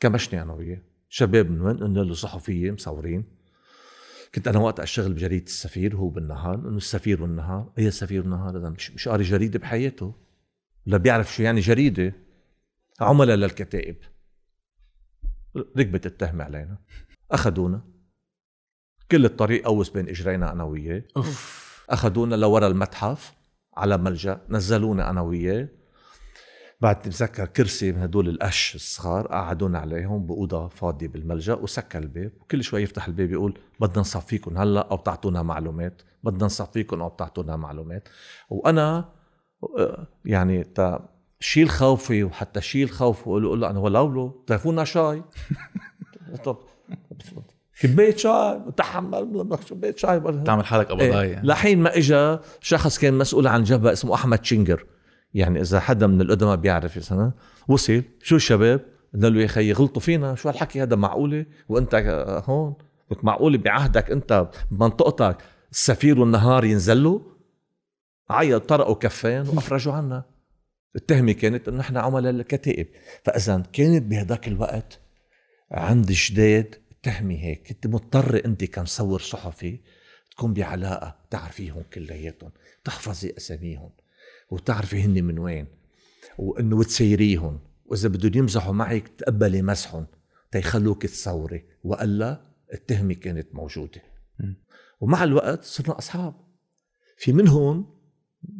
كمشني 0.00 0.42
أنا 0.42 0.52
وياه. 0.52 0.82
شباب 1.08 1.50
من 1.50 1.60
وين؟ 1.60 1.76
قلنا 1.76 2.00
له 2.00 2.14
صحفية 2.14 2.70
مصورين. 2.70 3.24
كنت 4.34 4.48
أنا 4.48 4.58
وقت 4.58 4.80
أشتغل 4.80 5.12
بجريدة 5.12 5.44
السفير 5.44 5.96
هو 5.96 6.08
بالنهار 6.08 6.54
إنه 6.54 6.76
السفير 6.76 7.20
بالنهار 7.20 7.72
أي 7.78 7.88
السفير 7.88 8.22
بالنهار 8.22 8.58
هذا 8.58 8.68
مش 8.68 8.90
مش 8.90 9.08
قاري 9.08 9.24
جريدة 9.24 9.58
بحياته. 9.58 10.14
لا 10.86 10.96
بيعرف 10.96 11.34
شو 11.34 11.42
يعني 11.42 11.60
جريدة. 11.60 12.12
عملاء 13.00 13.36
للكتائب. 13.36 13.96
ركبت 15.56 16.06
التهمة 16.06 16.44
علينا. 16.44 16.78
أخذونا. 17.30 17.84
كل 19.10 19.24
الطريق 19.24 19.64
قوس 19.64 19.90
بين 19.90 20.08
إجرينا 20.08 20.52
أنا 20.52 20.64
وياه. 20.64 21.02
أخذونا 21.90 22.34
لورا 22.34 22.66
المتحف 22.66 23.34
على 23.76 23.98
ملجأ. 23.98 24.46
نزلونا 24.48 25.10
أنا 25.10 25.20
وياه. 25.20 25.68
بعد 26.80 26.98
بتذكر 26.98 27.46
كرسي 27.46 27.92
من 27.92 28.02
هدول 28.02 28.28
القش 28.28 28.74
الصغار 28.74 29.26
قعدونا 29.26 29.78
عليهم 29.78 30.26
بأوضة 30.26 30.68
فاضية 30.68 31.08
بالملجأ 31.08 31.54
وسكر 31.54 31.98
الباب. 31.98 32.32
وكل 32.40 32.64
شوي 32.64 32.82
يفتح 32.82 33.06
الباب 33.06 33.30
يقول 33.30 33.58
بدنا 33.80 33.98
نصفيكم 33.98 34.58
هلأ 34.58 34.88
أو 34.90 34.96
بتعطونا 34.96 35.42
معلومات. 35.42 36.02
بدنا 36.22 36.44
نصفيكم 36.44 37.02
أو 37.02 37.08
بتعطونا 37.08 37.56
معلومات. 37.56 38.08
وأنا 38.50 39.08
يعني 40.24 40.64
تا 40.64 41.08
شيل 41.40 41.70
خوفي 41.70 42.24
وحتى 42.24 42.60
شيل 42.60 42.90
خوفي 42.90 43.28
وأقول 43.28 43.60
له 43.60 43.70
أنا 43.70 43.78
ولو 43.78 44.44
تعرفونا 44.46 44.84
شاي؟ 44.84 45.22
طب 46.44 46.58
كبايه 47.80 48.16
شاي 48.16 48.58
بتحمل 48.66 49.58
كبايه 49.70 49.96
شاي. 49.96 50.20
تعمل 50.20 50.66
حالك 50.66 50.90
قبضاي 50.90 51.20
إيه. 51.20 51.40
لحين 51.44 51.82
ما 51.82 51.96
اجى 51.96 52.38
شخص 52.60 52.98
كان 52.98 53.14
مسؤول 53.14 53.46
عن 53.46 53.62
جبهة 53.62 53.92
اسمه 53.92 54.14
أحمد 54.14 54.44
شنجر. 54.44 54.86
يعني 55.36 55.60
إذا 55.60 55.80
حدا 55.80 56.06
من 56.06 56.20
القدماء 56.20 56.56
بيعرف 56.56 57.04
سنة 57.04 57.32
وصل 57.68 58.02
شو 58.22 58.36
الشباب؟ 58.36 58.80
قلنا 59.14 59.26
له 59.26 59.42
يا 59.42 59.46
خيي 59.46 59.72
غلطوا 59.72 60.02
فينا 60.02 60.34
شو 60.34 60.48
هالحكي 60.48 60.82
هذا 60.82 60.96
معقولة؟ 60.96 61.46
وأنت 61.68 61.94
هون؟ 62.48 62.74
قلت 63.10 63.24
معقولة 63.24 63.58
بعهدك 63.58 64.10
أنت 64.10 64.48
بمنطقتك 64.70 65.36
السفير 65.72 66.20
والنهار 66.20 66.64
ينزلوا؟ 66.64 67.20
عيط 68.30 68.68
طرقوا 68.68 68.94
كفين 68.94 69.40
وأفرجوا 69.40 69.92
عنا. 69.92 70.24
التهمة 70.96 71.32
كانت 71.32 71.68
إنه 71.68 71.78
نحن 71.78 71.96
عملاء 71.96 72.32
الكتائب. 72.32 72.88
فإذا 73.24 73.62
كانت 73.72 74.02
بهذاك 74.02 74.48
الوقت 74.48 75.00
عند 75.70 76.12
جداد 76.12 76.74
تهمي 77.02 77.44
هيك. 77.44 77.68
كنت 77.68 77.86
مضطر 77.86 78.44
أنت 78.44 78.64
كمصور 78.64 79.20
صحفي 79.20 79.80
تكون 80.30 80.54
بعلاقة 80.54 81.16
تعرفيهم 81.30 81.82
كلياتهم 81.94 82.50
تحفظي 82.84 83.34
أساميهم. 83.36 83.90
وتعرفي 84.50 85.02
هن 85.02 85.24
من 85.24 85.38
وين. 85.38 85.66
وإنه 86.38 86.82
تسيريهم 86.82 87.60
وإذا 87.84 88.08
بدهم 88.08 88.32
يمزحوا 88.34 88.72
معك 88.72 89.08
تقبلي 89.08 89.62
مزحهم 89.62 90.06
تيخلوك 90.50 91.06
تصوري. 91.06 91.64
وإلا 91.84 92.46
التهمة 92.72 93.14
كانت 93.14 93.54
موجودة. 93.54 94.02
ومع 95.00 95.24
الوقت 95.24 95.64
صرنا 95.64 95.98
أصحاب. 95.98 96.34
في 97.18 97.32
منهم 97.32 97.96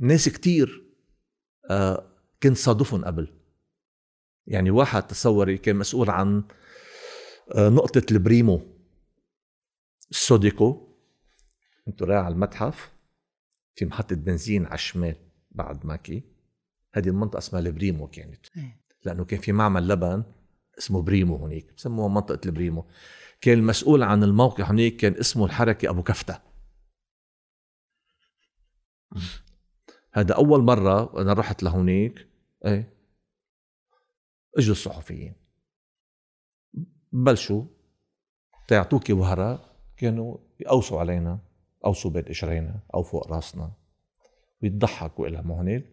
ناس 0.00 0.28
كتير 0.28 0.86
آه 1.70 2.12
كنت 2.42 2.56
صادفهم 2.56 3.04
قبل. 3.04 3.40
يعني 4.46 4.70
واحد 4.70 5.06
تصوري 5.06 5.58
كان 5.58 5.76
مسؤول 5.76 6.10
عن 6.10 6.44
آه، 7.54 7.68
نقطة 7.68 8.02
البريمو. 8.10 8.60
السوديكو 10.10 10.96
أنتو 11.88 12.04
رايح 12.04 12.24
على 12.24 12.34
المتحف. 12.34 12.92
في 13.74 13.84
محطة 13.84 14.16
بنزين 14.16 14.66
على 14.66 14.74
الشمال. 14.74 15.16
بعد 15.56 15.86
ماكي 15.86 16.22
هذه 16.94 17.08
المنطقة 17.08 17.38
اسمها 17.38 17.60
البريمو 17.60 18.06
كانت. 18.06 18.46
إيه. 18.56 18.80
لأنه 19.04 19.24
كان 19.24 19.40
في 19.40 19.52
معمل 19.52 19.88
لبن 19.88 20.24
اسمه 20.78 21.02
بريمو 21.02 21.36
هنيك 21.36 21.74
بسموها 21.74 22.08
منطقة 22.08 22.40
البريمو. 22.46 22.86
كان 23.40 23.58
المسؤول 23.58 24.02
عن 24.02 24.24
الموقع 24.24 24.70
هنيك 24.70 24.96
كان 24.96 25.14
اسمه 25.14 25.44
الحركة 25.44 25.90
أبو 25.90 26.02
كفتة. 26.02 26.40
هذا 30.12 30.34
أول 30.34 30.62
مرة 30.62 31.22
أنا 31.22 31.32
رحت 31.32 31.62
لهونيك 31.62 32.28
إيه. 32.66 32.96
اجوا 34.58 34.72
الصحفيين. 34.72 35.34
بلشوا. 37.12 37.64
تيعطوكي 38.68 39.12
وهرة. 39.12 39.76
كانوا 39.96 40.38
يقوصوا 40.60 41.00
علينا 41.00 41.38
قوصوا 41.82 42.10
بين 42.10 42.22
إجرينا 42.22 42.80
أو 42.94 43.02
فوق 43.02 43.32
رأسنا. 43.32 43.72
ويضحكوا 44.62 45.26
إلها. 45.26 45.42
مهند 45.42 45.84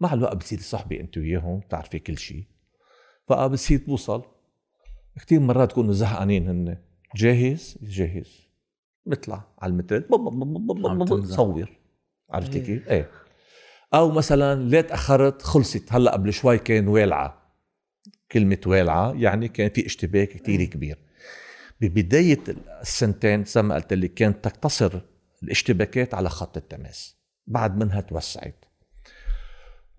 مع 0.00 0.14
الوقت 0.14 0.36
بتصير 0.36 0.60
صاحبي 0.60 1.00
أنت 1.00 1.18
وياهم 1.18 1.58
بتعرفي 1.58 1.98
كل 1.98 2.18
شيء 2.18 2.44
فبصير 3.28 3.78
توصل. 3.78 4.24
كثير 5.16 5.40
مرات 5.40 5.70
تكونوا 5.70 5.92
زهقانين 5.92 6.48
هن. 6.48 6.76
جاهز؟ 7.16 7.78
جاهز. 7.82 8.48
بيطلع 9.06 9.44
على 9.58 9.70
المتر 9.70 10.02
صور. 11.24 11.70
عرفتي 12.30 12.58
إيه. 12.58 12.64
كيف؟ 12.64 12.88
إيه. 12.88 13.10
أو 13.94 14.10
مثلا 14.10 14.68
ليه 14.68 14.80
تاخرت 14.80 15.42
خلصت. 15.42 15.92
هلأ 15.92 16.12
قبل 16.12 16.32
شوي 16.32 16.58
كان 16.58 16.88
والعه 16.88 17.42
كلمة 18.32 18.60
والعة 18.66 19.12
يعني 19.12 19.48
كان 19.48 19.70
في 19.70 19.86
اشتباك 19.86 20.28
كتير 20.28 20.64
كبير. 20.64 20.98
ببداية 21.80 22.40
السنتين 22.80 23.44
زي 23.44 23.62
ما 23.62 23.74
قلت 23.74 23.92
لك 23.92 24.14
كانت 24.14 24.44
تقتصر 24.44 25.00
الاشتباكات 25.42 26.14
على 26.14 26.28
خط 26.28 26.56
التماس. 26.56 27.21
بعد 27.46 27.76
منها 27.76 28.00
توسعت. 28.00 28.64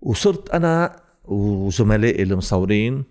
وصرت 0.00 0.50
أنا 0.50 1.00
وزملائي 1.24 2.22
المصورين 2.22 3.04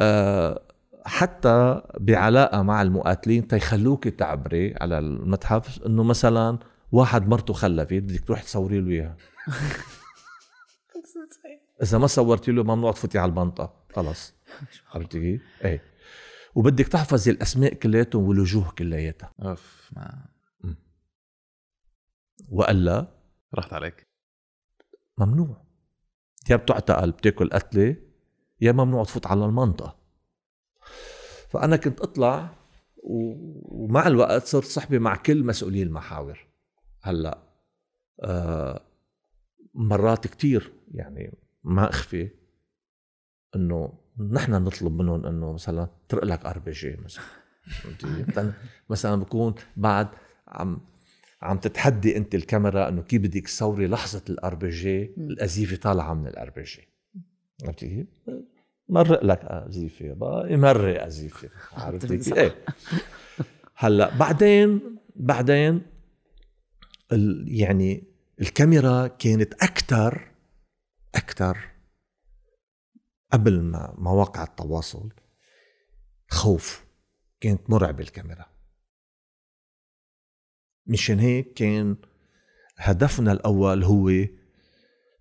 آه، 0.00 0.62
حتى 1.04 1.82
بعلاقة 2.00 2.62
مع 2.62 2.82
المقاتلين 2.82 3.48
تيخلوك 3.48 4.08
تعبري 4.08 4.74
على 4.80 4.98
المتحف 4.98 5.82
إنه 5.86 6.02
مثلا 6.02 6.58
واحد 6.92 7.28
مرته 7.28 7.54
خلفت 7.54 7.92
بدك 7.92 8.24
تروح 8.24 8.42
تصوري 8.42 8.80
له 8.80 8.90
إياها. 8.90 9.16
إذا 11.82 11.98
ما 11.98 12.06
صورتي 12.06 12.52
له 12.52 12.62
ممنوع 12.62 12.92
تفوتي 12.92 13.18
على 13.18 13.28
المنطقة 13.28 13.74
خلص. 13.94 14.34
عرفتي 14.94 15.20
كيف؟ 15.20 15.42
إيه. 15.64 15.82
وبدك 16.54 16.88
تحفظي 16.88 17.30
الأسماء 17.30 17.74
كلياتهم 17.74 18.28
والوجوه 18.28 18.70
كلياتها. 18.78 19.30
أوف 19.42 19.90
ما. 19.96 20.32
وإلا 22.48 23.21
رحت 23.54 23.72
عليك. 23.72 24.06
ممنوع. 25.18 25.64
يا 26.50 26.56
بتعتقل 26.56 27.10
بتاكل 27.12 27.50
قتلة 27.50 27.96
يا 28.60 28.72
ممنوع 28.72 29.04
تفوت 29.04 29.26
على 29.26 29.44
المنطقة. 29.44 29.98
فأنا 31.50 31.76
كنت 31.76 32.00
أطلع 32.00 32.54
ومع 33.02 34.06
الوقت 34.06 34.46
صرت 34.46 34.64
صحبي 34.64 34.98
مع 34.98 35.16
كل 35.16 35.44
مسؤولي 35.44 35.82
المحاور. 35.82 36.46
هلأ 37.02 37.38
آه 38.20 38.80
مرات 39.74 40.26
كتير 40.26 40.72
يعني 40.94 41.38
ما 41.64 41.90
أخفي 41.90 42.30
إنه 43.56 43.98
نحن 44.30 44.52
نطلب 44.52 44.92
منهم 44.92 45.26
إنه 45.26 45.52
مثلا 45.52 45.88
تمرق 46.08 46.24
لك 46.24 46.46
ار 46.46 46.58
بي 46.58 46.70
جي 46.70 46.96
مثلا. 46.96 47.24
مثلا 48.90 49.14
بكون 49.22 49.54
بعد 49.76 50.08
عم 50.48 50.80
عم 51.42 51.58
تتحدي 51.58 52.16
انت 52.16 52.34
الكاميرا 52.34 52.88
انه 52.88 53.02
كيف 53.02 53.22
بدك 53.22 53.46
تصوري 53.46 53.86
لحظة 53.86 54.22
الار 54.30 54.54
بي 54.54 54.68
جي 54.68 55.14
القذيفة 55.18 55.76
طالعة 55.76 56.14
من 56.14 56.26
الار 56.26 56.50
بي 56.50 56.62
جي 56.62 56.88
عرفتي 57.64 57.88
كيف؟ 57.88 58.06
مرق 58.88 59.24
لك 59.24 59.44
بقى 60.02 60.52
يمرق 60.52 61.04
قذيفة. 61.04 61.50
عرفتي 61.72 62.16
كيف؟ 62.16 62.34
إيه 62.34 62.64
هلأ 63.74 64.16
بعدين 64.18 64.98
بعدين 65.16 65.82
يعني 67.46 68.04
الكاميرا 68.40 69.06
كانت 69.06 69.54
أكثر 69.54 70.30
أكثر 71.14 71.58
قبل 73.32 73.60
ما 73.60 73.94
مواقع 73.98 74.42
التواصل 74.44 75.12
خوف 76.28 76.84
كانت 77.40 77.70
مرعبة 77.70 78.02
الكاميرا. 78.02 78.51
مشان 80.86 81.18
هيك 81.18 81.54
كان 81.54 81.96
هدفنا 82.76 83.32
الأول 83.32 83.84
هو 83.84 84.10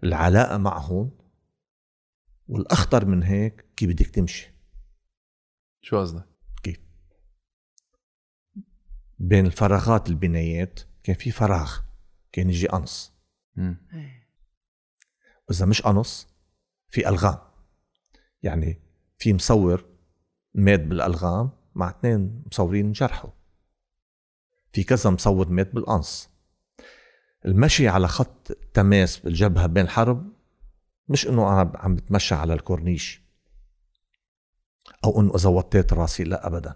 العلاقة 0.04 0.58
معهم 0.58 1.12
والأخطر 2.47 3.06
من 3.06 3.24
هيك 3.24 3.65
كيف 3.76 3.89
بدك 3.89 4.08
تمشي 4.08 4.54
شو 5.82 6.00
قصدك؟ 6.00 6.26
كيف؟ 6.63 6.80
بين 9.19 9.45
الفراغات 9.45 10.10
البنايات 10.10 10.80
كان 11.04 11.15
في 11.15 11.32
فراغ 11.32 11.80
كان 12.32 12.50
يجي 12.50 12.67
قنص. 12.67 13.13
واذا 15.47 15.65
مش 15.65 15.82
قنص 15.82 16.28
في 16.89 17.10
ألغام 17.10 17.38
يعني 18.43 18.82
في 19.17 19.34
مصور 19.34 19.86
مات 20.54 20.80
بالألغام 20.80 21.50
مع 21.76 21.89
اثنين 21.89 22.43
مصورين 22.52 22.86
انجرحوا 22.86 23.30
في 24.73 24.84
كذا 24.84 25.10
مصور 25.10 25.49
مات 25.49 25.75
بالقنص 25.75 26.29
المشي 27.45 27.88
على 27.88 28.07
خط 28.07 28.51
تماس 28.73 29.17
بالجبهة 29.17 29.67
بين 29.67 29.89
حرب 29.89 30.31
مش 31.10 31.27
إنه 31.27 31.53
أنا 31.53 31.71
عم 31.75 31.95
بتمشى 31.95 32.36
على 32.36 32.53
الكورنيش 32.53 33.21
أو 35.05 35.21
إنه 35.21 35.36
إذا 35.36 35.49
وطيت 35.49 35.93
راسي 35.93 36.23
لا 36.23 36.47
ابدا. 36.47 36.75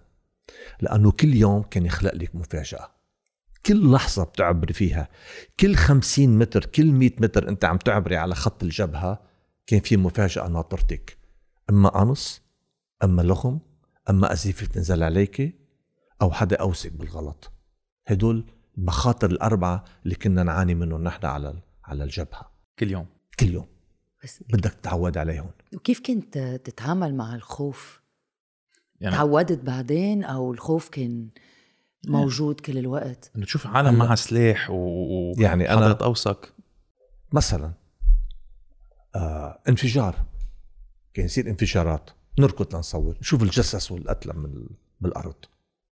لأنه 0.82 1.12
كل 1.12 1.34
يوم 1.36 1.64
كان 1.64 1.86
يخلق 1.86 2.16
لك 2.16 2.36
مفاجأة. 2.36 2.92
كل 3.66 3.92
لحظة 3.92 4.24
بتعبري 4.24 4.74
فيها 4.74 5.10
كل 5.60 5.76
خمسين 5.76 6.38
متر 6.38 6.66
كل 6.66 6.92
مئة 6.92 7.22
متر 7.22 7.50
أنت 7.50 7.66
عم 7.66 7.78
تعبري 7.78 8.18
على 8.18 8.36
خط 8.36 8.64
الجبهة 8.64 9.22
كان 9.68 9.80
في 9.80 9.98
مفاجأة 9.98 10.48
ناطرتك. 10.48 11.18
أما 11.70 11.90
قنص 11.90 12.42
أما 13.04 13.22
لخم 13.22 13.60
أما 14.10 14.34
أزيفة 14.34 14.66
تنزل 14.66 15.04
عليك 15.04 15.56
أو 16.22 16.32
حدا 16.32 16.56
أوسك 16.56 16.92
بالغلط. 16.92 17.55
هدول 18.08 18.46
المخاطر 18.78 19.32
الأربعة 19.32 19.84
اللي 20.04 20.16
كنا 20.16 20.44
نعاني 20.44 20.76
منهم 20.76 21.04
نحن 21.04 21.26
على 21.26 21.56
على 21.86 22.04
الجبهة. 22.04 22.52
كل 22.80 22.92
يوم. 22.92 23.06
كل 23.40 23.48
يوم. 23.50 23.68
بس 24.24 24.44
بدك 24.50 24.74
تتعود 24.74 25.18
عليهم. 25.18 25.50
وكيف 25.76 26.00
كنت 26.06 26.38
تتعامل 26.64 27.16
مع 27.16 27.36
الخوف؟ 27.36 28.02
يعني 29.02 29.16
تعودت 29.16 29.60
بعدين 29.60 30.24
أو 30.24 30.54
الخوف 30.54 30.90
كان 30.90 31.30
موجود 32.08 32.60
كل 32.60 32.78
الوقت؟ 32.78 33.32
إنه 33.36 33.46
تشوف 33.46 33.68
عالم. 33.68 33.96
معها 33.96 34.16
سلاح 34.16 34.70
و, 34.70 34.74
و... 34.74 35.34
يعني 35.38 35.68
أنا- 35.68 35.72
حضرت 35.72 36.02
اوسك 36.02 36.54
مثلا 37.32 37.74
آه 39.16 39.60
انفجار. 39.70 40.26
كان 41.14 41.26
يصير 41.26 41.50
انفجارات. 41.50 42.10
نركض 42.40 42.76
لنصور. 42.76 43.18
نشوف 43.22 43.44
الجثث 43.44 43.92
والقتلى 43.92 44.34
من 44.34 44.46
ال- 44.46 44.70
بالأرض. 45.02 45.36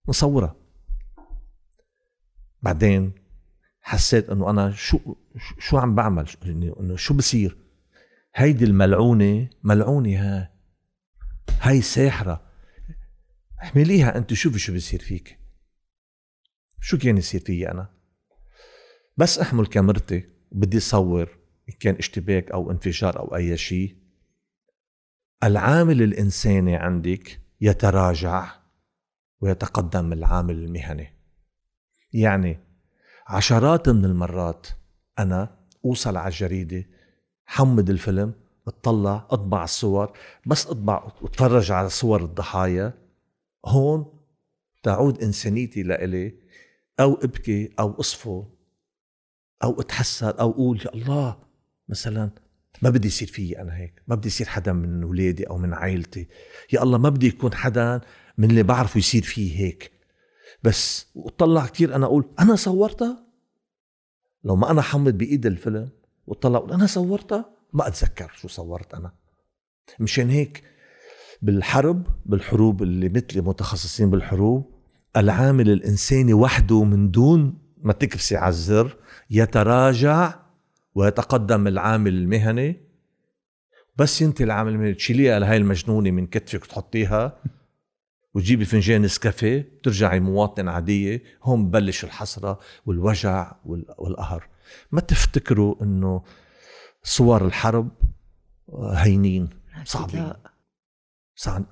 نصورها. 0.09 0.57
بعدين 2.63 3.13
حسيت 3.81 4.31
إنه 4.31 4.51
أنا 4.51 4.71
شو 4.71 4.99
شو 5.59 5.79
عم 5.79 5.95
بعمل؟ 5.95 6.29
إنه 6.81 6.97
شو 6.97 7.15
بصير؟ 7.15 7.57
هيدي 8.35 8.65
الملعونة 8.65 9.49
ملعونة 9.63 10.17
ها. 10.17 10.53
هاي 11.61 11.83
ساحرة. 11.83 12.49
احمليها 13.63 14.19
أنت 14.19 14.35
شوفي 14.35 14.59
شو 14.59 14.75
بصير 14.75 15.01
فيك؟ 15.01 15.39
شو 16.81 16.99
كان 16.99 17.19
يصير 17.19 17.41
فيي 17.41 17.71
أنا؟ 17.71 17.91
بس 19.17 19.39
أحمل 19.39 19.67
كاميرتي 19.67 20.29
بدي 20.53 20.81
صور 20.81 21.39
كان 21.81 21.95
اشتباك 21.95 22.51
أو 22.51 22.71
انفجار 22.71 23.19
أو 23.19 23.37
أي 23.37 23.57
شيء 23.57 23.97
العامل 25.45 26.03
الإنساني 26.03 26.77
عندك 26.77 27.41
يتراجع 27.61 28.51
ويتقدم 29.41 30.13
العامل 30.13 30.55
المهني. 30.55 31.18
يعني 32.13 32.59
عشرات 33.27 33.89
من 33.89 34.05
المرات 34.05 34.67
أنا 35.19 35.59
أوصل 35.85 36.17
على 36.17 36.29
الجريدة 36.29 36.87
حمد 37.47 37.91
الفيلم 37.91 38.35
أطلع 38.69 39.27
أطبع 39.31 39.65
الصور 39.65 40.13
بس 40.47 40.67
أطبع 40.67 41.13
وأتفرج 41.23 41.73
على 41.73 41.89
صور 41.89 42.25
الضحايا. 42.25 42.95
هون 43.67 44.07
تعود 44.83 45.23
إنسانيتي 45.23 45.83
لإلي 45.83 46.35
أو 47.01 47.15
أبكي 47.15 47.71
أو 47.79 48.01
أصفو 48.01 48.45
أو 49.65 49.81
أتحسر 49.81 50.41
أو 50.41 50.51
أقول 50.51 50.81
يا 50.85 50.95
الله 50.95 51.39
مثلا 51.89 52.31
ما 52.83 52.91
بدي 52.91 53.09
يصير 53.09 53.29
فيي 53.29 53.61
أنا 53.61 53.77
هيك 53.77 54.03
ما 54.07 54.15
بدي 54.15 54.29
يصير 54.29 54.47
حدا 54.47 54.73
من 54.73 55.03
اولادي 55.03 55.45
أو 55.45 55.59
من 55.59 55.75
عائلتي 55.75 56.29
يا 56.73 56.83
الله 56.83 56.99
ما 56.99 57.09
بدي 57.09 57.27
يكون 57.27 57.55
حدا 57.55 58.01
من 58.39 58.51
اللي 58.51 58.63
بعرفه 58.63 58.99
يصير 58.99 59.23
فيه 59.23 59.61
هيك. 59.61 59.98
بس 60.63 61.07
وطلع 61.15 61.67
كتير 61.67 61.95
أنا 61.95 62.07
أقول 62.07 62.29
أنا 62.41 62.57
صورتها؟ 62.57 63.25
لو 64.45 64.57
ما 64.57 64.71
أنا 64.71 64.83
حمد 64.83 65.19
بايد 65.19 65.47
الفيلم 65.47 65.89
وطلع 66.27 66.59
أقول 66.59 66.73
أنا 66.73 66.87
صورتها؟ 66.87 67.51
ما 67.73 67.89
أتذكر 67.89 68.33
شو 68.37 68.49
صورت 68.49 68.95
أنا. 68.95 69.13
مشان 70.01 70.31
هيك 70.31 70.63
بالحرب 71.43 72.07
بالحروب 72.27 72.83
اللي 72.83 73.09
مثلي 73.09 73.41
متخصصين 73.41 74.11
بالحروب 74.11 74.71
العامل 75.17 75.71
الإنساني 75.71 76.35
وحده 76.35 76.85
من 76.85 77.11
دون 77.11 77.59
ما 77.79 77.93
تكبسي 77.93 78.37
على 78.37 78.49
الزر 78.49 78.97
يتراجع 79.31 80.35
ويتقدم 80.95 81.67
العامل 81.67 82.15
المهني. 82.15 82.89
بس 83.97 84.23
أنت 84.23 84.41
العامل 84.41 84.73
المهني 84.73 84.95
تشيليها 84.95 85.39
لهي 85.39 85.57
المجنونة 85.57 86.11
من 86.11 86.27
كتفك 86.27 86.63
وتحطيها. 86.63 87.39
وتجيبي 88.35 88.65
فنجان 88.65 89.03
نسكافيه 89.03 89.61
بترجعي 89.61 90.21
مواطنة 90.21 90.71
عادية 90.71 91.23
هون 91.43 91.67
ببلش 91.69 92.05
الحسرة 92.05 92.59
والوجع 92.87 93.53
وال- 93.65 93.95
والقهر. 93.99 94.49
ما 94.93 95.01
تفتكروا 95.01 95.83
إنه 95.83 96.23
صور 97.03 97.47
الحرب 97.47 97.91
هينين 98.95 99.51
صعبين. 99.85 100.33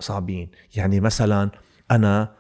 صعبين. 0.00 0.50
يعني 0.76 1.00
مثلا 1.00 1.50
أنا 1.90 2.36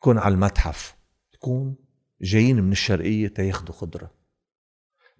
كون 0.00 0.18
على 0.18 0.34
المتحف 0.34 0.94
تكون 1.32 1.76
جايين 2.22 2.62
من 2.62 2.72
الشرقية 2.72 3.28
تياخدوا 3.28 3.74
خضرة. 3.74 4.10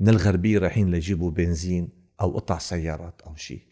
من 0.01 0.09
الغربية 0.09 0.59
رايحين 0.59 0.90
ليجيبوا 0.90 1.31
بنزين 1.31 1.88
أو 2.20 2.37
قطع 2.37 2.59
سيارات 2.59 3.23
أو 3.23 3.35
شيء 3.37 3.62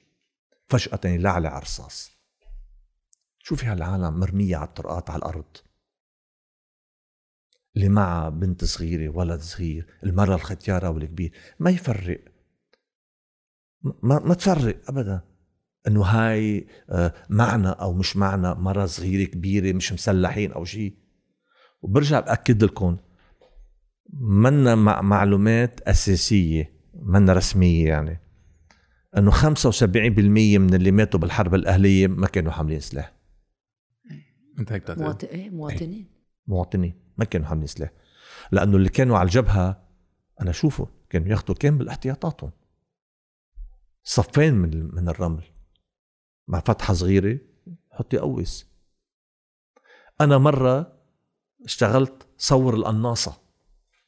فجأة 0.68 1.00
يلعلع 1.04 1.58
رصاص. 1.58 2.17
شوفي 3.48 3.66
هالعالم 3.66 4.20
مرمية 4.20 4.56
على 4.56 4.68
الطرقات 4.68 5.10
على 5.10 5.18
الأرض؟ 5.18 5.56
اللي 7.76 7.88
معها 7.88 8.28
بنت 8.28 8.64
صغيرة 8.64 9.16
ولد 9.16 9.40
صغير 9.40 9.86
المرأة 10.04 10.34
الختيارة 10.34 10.90
والكبير 10.90 11.32
ما 11.60 11.70
يفرق. 11.70 12.24
ما 13.82 14.18
ما 14.18 14.34
تفرق 14.34 14.76
ابدا. 14.88 15.20
إنه 15.86 16.02
هاي 16.02 16.66
آه، 16.90 17.14
معنا 17.30 17.70
أو 17.70 17.92
مش 17.92 18.16
معنا 18.16 18.54
مرة 18.54 18.86
صغيرة 18.86 19.30
كبيرة 19.30 19.72
مش 19.72 19.92
مسلحين 19.92 20.52
أو 20.52 20.64
شيء 20.64 20.94
وبرجع 21.82 22.20
بأكد 22.20 22.64
لكم 22.64 22.96
منا 24.20 24.74
مع 24.74 25.00
معلومات 25.00 25.80
أساسية 25.80 26.72
منا 26.94 27.32
رسمية 27.32 27.88
يعني. 27.88 28.20
إنه 29.16 29.30
75% 29.30 30.58
من 30.58 30.74
اللي 30.74 30.90
ماتوا 30.90 31.20
بالحرب 31.20 31.54
الأهلية 31.54 32.06
ما 32.06 32.26
كانوا 32.26 32.52
حاملين 32.52 32.80
سلاح. 32.80 33.17
انت 34.58 34.72
هيك 34.72 34.82
بتعتقد 34.82 35.02
مواطن 35.02 35.26
إيه 35.26 35.50
مواطنين. 35.50 36.06
مواطنين. 36.46 36.94
ما 37.18 37.24
كانوا 37.24 37.46
حاملين 37.46 37.66
سلاح 37.66 37.90
لأنه 38.52 38.76
اللي 38.76 38.88
كانوا 38.88 39.18
على 39.18 39.26
الجبهة 39.26 39.88
أنا 40.40 40.52
شوفوا 40.52 40.86
كانوا 41.10 41.28
ياخذوا 41.28 41.56
كامل 41.56 41.88
احتياطاتهم 41.88 42.50
صفين 44.02 44.54
من 44.54 44.94
من 44.94 45.08
الرمل. 45.08 45.44
مع 46.48 46.60
فتحة 46.60 46.94
صغيرة 46.94 47.38
حط 47.90 48.14
يقوس 48.14 48.66
أنا 50.20 50.38
مرة 50.38 50.98
اشتغلت 51.64 52.26
صور 52.38 52.74
القناصة. 52.74 53.40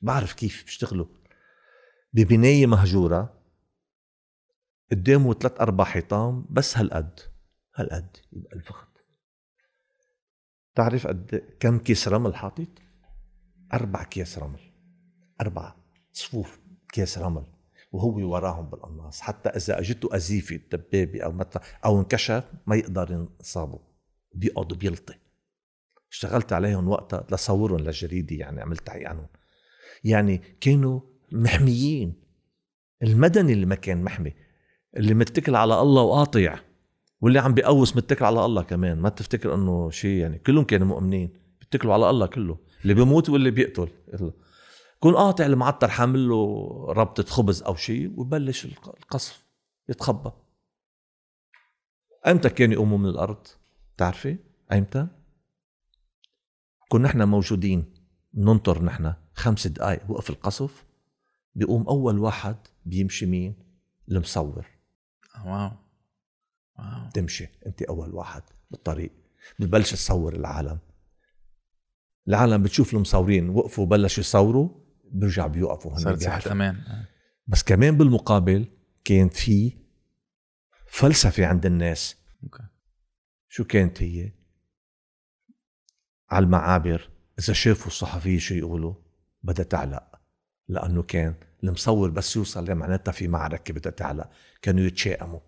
بعرف 0.01 0.33
كيف 0.33 0.65
بيشتغلوا. 0.65 1.07
ببناية 2.13 2.67
مهجورة. 2.67 3.41
قدامه 4.91 5.35
ثلاث 5.35 5.61
أربع 5.61 5.85
حيطان 5.85 6.45
بس 6.51 6.79
هالقد. 6.79 7.21
هالقد 7.75 8.17
يبقى 8.33 8.57
الفتحة 8.57 8.90
تعرف 10.75 11.07
قد 11.07 11.43
كم 11.61 11.79
كيس 11.79 12.09
رمل 12.09 12.35
حاطط؟ 12.35 12.69
أربع 13.73 14.03
كيس 14.03 14.39
رمل. 14.39 14.61
أربعة 15.41 15.77
صفوف 16.13 16.61
كيس 16.93 17.19
رمل 17.19 17.45
وهو 17.93 18.33
وراهم 18.33 18.71
بالقناص 18.71 19.21
حتى 19.21 19.49
إذا 19.49 19.79
أجته 19.79 20.17
قذيفة 20.17 20.61
دبابة 20.73 21.21
أو 21.23 21.33
متى 21.33 21.59
أو 21.85 21.99
انكشف 22.01 22.45
ما 22.67 22.77
يقدر 22.77 23.11
ينصابه. 23.13 23.79
بيقعد 24.35 24.69
بيلطي. 24.69 25.15
اشتغلت 26.11 26.53
عليهم 26.53 26.89
وقتها 26.89 27.27
لصورهم 27.33 27.79
للجريدة 27.79 28.37
يعني 28.37 28.61
عملت 28.61 28.91
عنهم. 28.91 29.27
يعني 30.05 30.39
كانوا 30.61 31.01
محميين. 31.33 32.15
المدني 33.03 33.53
اللي 33.53 33.67
ما 33.67 33.75
كان 33.75 34.03
محمي 34.03 34.33
اللي 34.97 35.15
متكل 35.15 35.57
على 35.57 35.81
الله 35.81 36.03
وقاطع. 36.03 36.59
واللي 37.21 37.39
عم 37.39 37.55
بيقوس 37.55 37.97
متكل 37.97 38.25
على 38.25 38.45
الله 38.45 38.63
كمان. 38.63 38.99
ما 39.01 39.09
تفتكر 39.09 39.55
إنه 39.55 39.91
شيء 39.91 40.21
يعني 40.21 40.39
كلهم 40.39 40.65
كانوا 40.65 40.87
مؤمنين 40.87 41.33
بيتكلوا 41.61 41.95
على 41.95 42.11
الله 42.11 42.27
كله. 42.27 42.59
اللي 42.83 42.95
بيموت 42.95 43.29
واللي 43.29 43.51
بيقتل. 43.51 43.89
كون 45.01 45.15
قاطع 45.15 45.47
المعطر 45.47 45.89
حامل 45.89 46.29
له 46.29 46.67
ربطة 46.89 47.23
خبز 47.23 47.63
أو 47.63 47.75
شيء 47.75 48.21
وبلش 48.21 48.65
الق- 48.65 48.97
القصف 48.97 49.45
يتخبى. 49.89 50.31
أيمتى 52.27 52.49
كانوا 52.49 52.75
يقوموا 52.75 52.99
من 52.99 53.07
الأرض؟ 53.09 53.47
تعرفي 53.97 54.39
أيمتى 54.73 55.07
كنا 56.89 57.09
نحن 57.09 57.23
موجودين 57.23 57.95
ننطر 58.35 58.85
نحن 58.85 59.15
خمس 59.35 59.67
دقائق 59.67 60.11
وقف 60.11 60.31
القصف 60.31 60.85
بيقوم 61.55 61.87
أول 61.89 62.19
واحد 62.19 62.57
بيمشي 62.87 63.27
مين؟ 63.27 63.55
المصور. 64.11 64.67
Wow. 65.47 65.71
Wow. 66.81 67.11
تمشي 67.11 67.49
انت 67.67 67.83
اول 67.83 68.15
واحد 68.15 68.43
بالطريق 68.71 69.13
بتبلش 69.59 69.91
تصور 69.91 70.35
العالم. 70.35 70.79
العالم 72.29 72.63
بتشوف 72.63 72.95
المصورين 72.95 73.49
وقفوا 73.49 73.87
بلشوا 73.87 74.21
يصوروا 74.21 74.69
بيرجع 75.05 75.47
بيوقفوا 75.47 75.93
هن 75.93 75.99
صارت. 75.99 76.23
ساحه 76.23 76.53
أمان. 76.53 77.05
بس 77.47 77.63
كمان 77.63 77.97
بالمقابل 77.97 78.67
كان 79.05 79.29
في 79.29 79.73
فلسفة 80.87 81.47
عند 81.47 81.67
الناس. 81.67 82.17
okay. 82.43 82.63
شو 83.49 83.65
كانت 83.65 84.03
هي؟ 84.03 84.33
على 86.31 86.45
المعابر 86.45 87.11
إذا 87.39 87.53
شافوا 87.53 87.87
الصحفية 87.87 88.39
شو 88.39 88.55
يقولوا؟ 88.55 88.95
بدها 89.43 89.65
تعلق 89.65 90.21
لأنه 90.69 91.03
كان 91.03 91.35
المصور 91.65 92.11
بس 92.11 92.37
يوصل 92.37 92.75
معناتها 92.75 93.13
في 93.13 93.29
معركة 93.29 93.75
بدها 93.75 93.93
تعلق 93.93 94.31
كانوا 94.63 94.85
يتشائموا. 94.85 95.41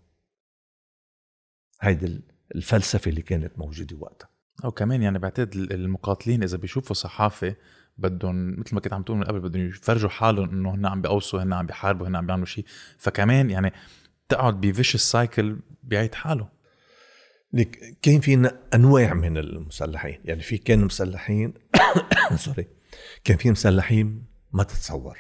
هيدي 1.83 2.21
الفلسفة 2.55 3.09
اللي 3.09 3.23
كانت 3.23 3.59
موجودة 3.59 3.97
وقتها. 3.97 4.29
أو 4.65 4.71
كمان 4.71 5.03
يعني 5.03 5.19
بعتقد 5.19 5.55
ال- 5.55 5.73
المقاتلين 5.73 6.43
إذا 6.43 6.57
بيشوفوا 6.57 6.95
صحافة 6.95 7.57
بدهم 7.99 8.61
مثل 8.61 8.75
ما 8.75 8.81
كنت 8.81 8.93
عم 8.93 9.03
تقول 9.03 9.17
من 9.19 9.25
قبل 9.25 9.41
بدهم 9.41 9.69
يفرجوا 9.69 10.11
حالهم 10.11 10.51
إنه 10.51 10.75
هن 10.75 10.87
عم 10.87 11.03
بيقوصوا 11.03 11.43
هن 11.43 11.53
عم 11.53 11.67
بيحاربوا 11.67 12.09
هن 12.09 12.17
عم 12.17 12.27
بيعملوا 12.27 12.47
شيء. 12.47 12.65
فكمان 12.99 13.51
يعني 13.51 13.73
تقعد 14.29 14.61
بفيش 14.61 14.95
ال 14.95 15.06
cycle 15.06 15.59
بيعيد 15.83 16.15
حاله. 16.15 16.49
لك 17.53 17.99
كان 18.03 18.21
في 18.21 18.51
أنواع 18.75 19.15
من 19.15 19.39
المسلحين. 19.39 20.21
يعني 20.25 20.41
في 20.43 20.59
كان 20.59 20.85
مسلحين 20.85 21.55
سوري 22.37 22.67
كان 23.25 23.37
في 23.37 23.51
مسلحين 23.51 24.25
ما 24.53 24.63
تتصور 24.65 25.19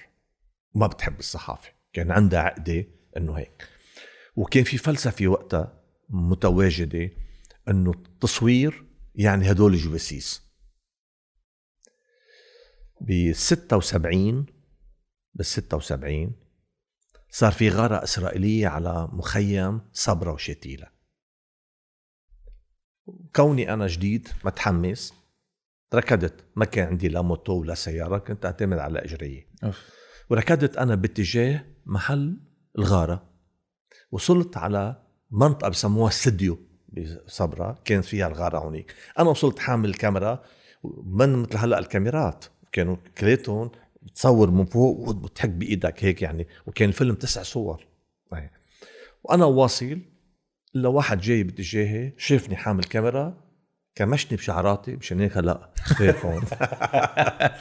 ما 0.75 0.87
بتحب 0.87 1.18
الصحافة. 1.18 1.70
كان 1.92 2.11
عندها 2.11 2.40
عقدة 2.40 2.85
إنه 3.16 3.33
هيك. 3.38 3.68
وكان 4.37 4.64
في 4.64 4.79
فلسفة 4.79 5.27
وقتها 5.27 5.82
متواجدة 6.12 7.11
إنه 7.68 7.90
التصوير 7.90 8.85
يعني 9.14 9.51
هدول 9.51 9.77
جواسيس 9.77 10.42
ب 13.01 13.33
76 13.33 14.46
بال 15.35 15.46
76 15.46 16.33
صار 17.31 17.53
في 17.53 17.68
غارة 17.68 18.03
إسرائيلية 18.03 18.68
على 18.68 19.09
مخيم 19.12 19.81
صبرا 19.92 20.33
وشتيلة. 20.33 20.87
كوني 23.37 23.72
أنا 23.72 23.87
جديد 23.87 24.29
متحمس 24.44 25.14
ركضت 25.94 26.44
ما 26.57 26.64
كان 26.64 26.88
عندي 26.88 27.09
لا 27.09 27.22
موتو 27.22 27.53
ولا 27.53 27.75
سيارة 27.75 28.18
كنت 28.18 28.44
أعتمد 28.44 28.79
على 28.79 28.98
إجرية 28.98 29.48
أوف. 29.64 29.90
وركضت 30.31 30.77
أنا 30.77 30.94
باتجاه 30.94 31.64
محل 31.87 32.40
الغارة. 32.79 33.33
وصلت 34.11 34.57
على 34.57 35.03
منطقة 35.33 35.68
بسموها 35.68 36.09
استديو 36.09 36.59
بصبرا 37.27 37.79
كان 37.85 38.01
فيها 38.03 38.27
الغارة 38.27 38.59
هونيك. 38.59 38.95
أنا 39.18 39.31
وصلت 39.31 39.59
حامل 39.59 39.88
الكاميرا 39.88 40.42
من 41.05 41.37
مثل 41.37 41.57
هلأ 41.57 41.79
الكاميرات 41.79 42.45
كانوا 42.73 42.97
كليتهم 43.18 43.71
تصور 44.14 44.51
من 44.51 44.64
فوق 44.64 44.99
وتحك 44.99 45.49
بإيدك 45.49 46.05
هيك 46.05 46.23
يعني 46.23 46.47
وكان 46.66 46.88
الفيلم 46.88 47.14
تسع 47.14 47.42
صور. 47.42 47.87
وأنا 49.25 49.45
واصل 49.45 49.99
إلا 50.77 50.88
واحد 50.88 51.21
جاي 51.21 51.42
باتجاهي 51.42 52.12
شافني 52.16 52.57
حامل 52.57 52.85
كاميرا 52.85 53.42
كمشني 53.95 54.37
بشعراتي 54.37 54.97
مشان 54.97 55.21
هيك 55.21 55.37
هلأ 55.37 55.73
هون. 56.25 56.45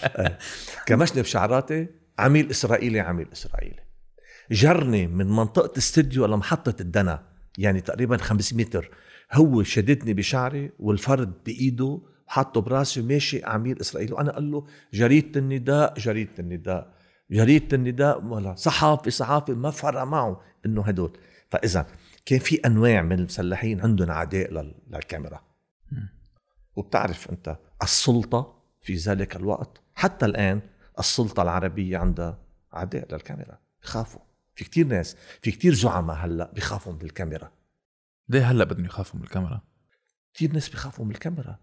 كمشني 0.87 1.21
بشعراتي 1.21 1.87
عميل 2.19 2.49
إسرائيلي 2.49 2.99
عميل 2.99 3.27
إسرائيلي. 3.33 3.83
جرني 4.51 5.07
من 5.07 5.27
منطقة 5.27 5.77
استديو 5.77 6.25
لمحطة 6.25 6.81
الدنا. 6.81 7.30
يعني 7.57 7.81
تقريبا 7.81 8.17
500 8.17 8.65
متر. 8.65 8.89
هو 9.33 9.63
شددني 9.63 10.13
بشعري 10.13 10.71
والفرد 10.79 11.43
بإيده 11.45 12.01
حاطه 12.27 12.61
براسي 12.61 13.01
وماشي 13.01 13.45
عميل 13.45 13.79
إسرائيلي. 13.79 14.13
وأنا 14.13 14.31
قال 14.31 14.51
له 14.51 14.67
جريدة 14.93 15.39
النداء 15.39 15.93
جريدة 15.99 16.31
النداء 16.39 16.93
جريدة 17.31 17.77
النداء. 17.77 18.23
ولا 18.25 18.55
صحافي 18.55 19.11
صحافي 19.11 19.53
ما 19.53 19.71
فرق 19.71 20.03
معه 20.03 20.41
إنه 20.65 20.81
هدول. 20.81 21.17
فإذا 21.49 21.85
كان 22.25 22.39
في 22.39 22.55
أنواع 22.55 23.01
من 23.01 23.19
المسلحين 23.19 23.81
عندهم 23.81 24.11
عداء 24.11 24.53
لل- 24.53 24.75
للكاميرا. 24.89 25.41
وبتعرف 26.75 27.29
أنت 27.29 27.57
السلطة 27.83 28.61
في 28.81 28.95
ذلك 28.95 29.35
الوقت 29.35 29.81
حتى 29.95 30.25
الآن 30.25 30.61
السلطة 30.99 31.43
العربية 31.43 31.97
عندها 31.97 32.39
عداء 32.73 33.13
للكاميرا. 33.13 33.59
بخافوا. 33.83 34.21
في 34.55 34.63
كتير 34.63 34.87
ناس 34.87 35.15
في 35.41 35.51
كتير 35.51 35.73
زعماء 35.73 36.15
هلأ 36.15 36.51
بخافوا 36.51 36.93
من 36.93 37.01
الكاميرا. 37.01 37.51
ليه 38.29 38.51
هلأ 38.51 38.63
بدهم 38.63 38.85
يخافوا 38.85 39.19
من 39.19 39.25
الكاميرا؟ 39.25 39.61
كتير 40.33 40.53
ناس 40.53 40.69
بخافوا 40.69 41.05
من 41.05 41.11
الكاميرا. 41.11 41.59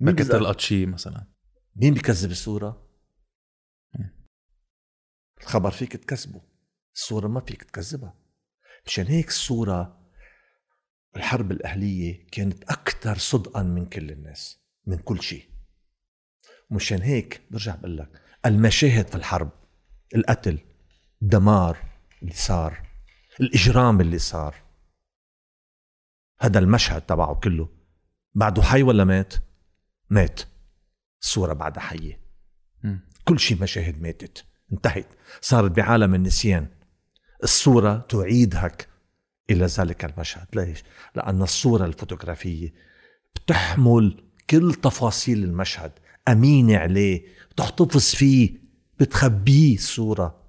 ما 0.00 0.12
تلقط 0.12 0.60
شيء 0.60 0.86
مثلا. 0.86 1.26
مين 1.76 1.94
بيكذب 1.94 2.30
الصورة؟ 2.30 2.88
الخبر 5.40 5.70
فيك 5.70 5.96
تكذبه 5.96 6.40
الصورة 6.94 7.28
ما 7.28 7.40
فيك 7.40 7.62
تكذبها. 7.62 8.14
مشان 8.86 9.06
هيك 9.06 9.28
الصورة 9.28 10.10
الحرب 11.16 11.52
الأهلية 11.52 12.26
كانت 12.26 12.64
أكثر 12.64 13.18
صدقا 13.18 13.62
من 13.62 13.86
كل 13.86 14.10
الناس 14.10 14.60
من 14.86 14.98
كل 14.98 15.22
شيء. 15.22 15.50
مشان 16.70 17.02
هيك 17.02 17.42
برجع 17.50 17.74
بقول 17.74 17.98
لك 17.98 18.22
المشاهد 18.46 19.06
في 19.06 19.14
الحرب 19.14 19.50
القتل 20.14 20.58
الدمار 21.22 21.87
اللي 22.22 22.34
صار 22.34 22.88
الإجرام 23.40 24.00
اللي 24.00 24.18
صار. 24.18 24.54
هذا 26.40 26.58
المشهد 26.58 27.02
تبعه 27.02 27.34
كله. 27.34 27.68
بعده 28.34 28.62
حي 28.62 28.82
ولا 28.82 29.04
مات؟ 29.04 29.34
مات. 30.10 30.40
الصورة 31.22 31.52
بعدها 31.52 31.82
حية. 31.82 32.20
كل 33.24 33.40
شيء 33.40 33.62
مشاهد 33.62 34.02
ماتت. 34.02 34.44
انتهت. 34.72 35.06
صارت 35.40 35.70
بعالم 35.70 36.14
النسيان. 36.14 36.68
الصورة 37.42 38.06
تعيدك 38.08 38.88
إلى 39.50 39.66
ذلك 39.66 40.04
المشهد. 40.04 40.46
ليش؟ 40.54 40.82
لأن 41.14 41.42
الصورة 41.42 41.84
الفوتوغرافية 41.84 42.74
بتحمل 43.34 44.24
كل 44.50 44.74
تفاصيل 44.74 45.44
المشهد. 45.44 45.92
أمينة 46.28 46.76
عليه. 46.76 47.26
بتحتفظ 47.50 48.10
فيه. 48.14 48.58
بتخبيه 49.00 49.74
الصورة. 49.74 50.47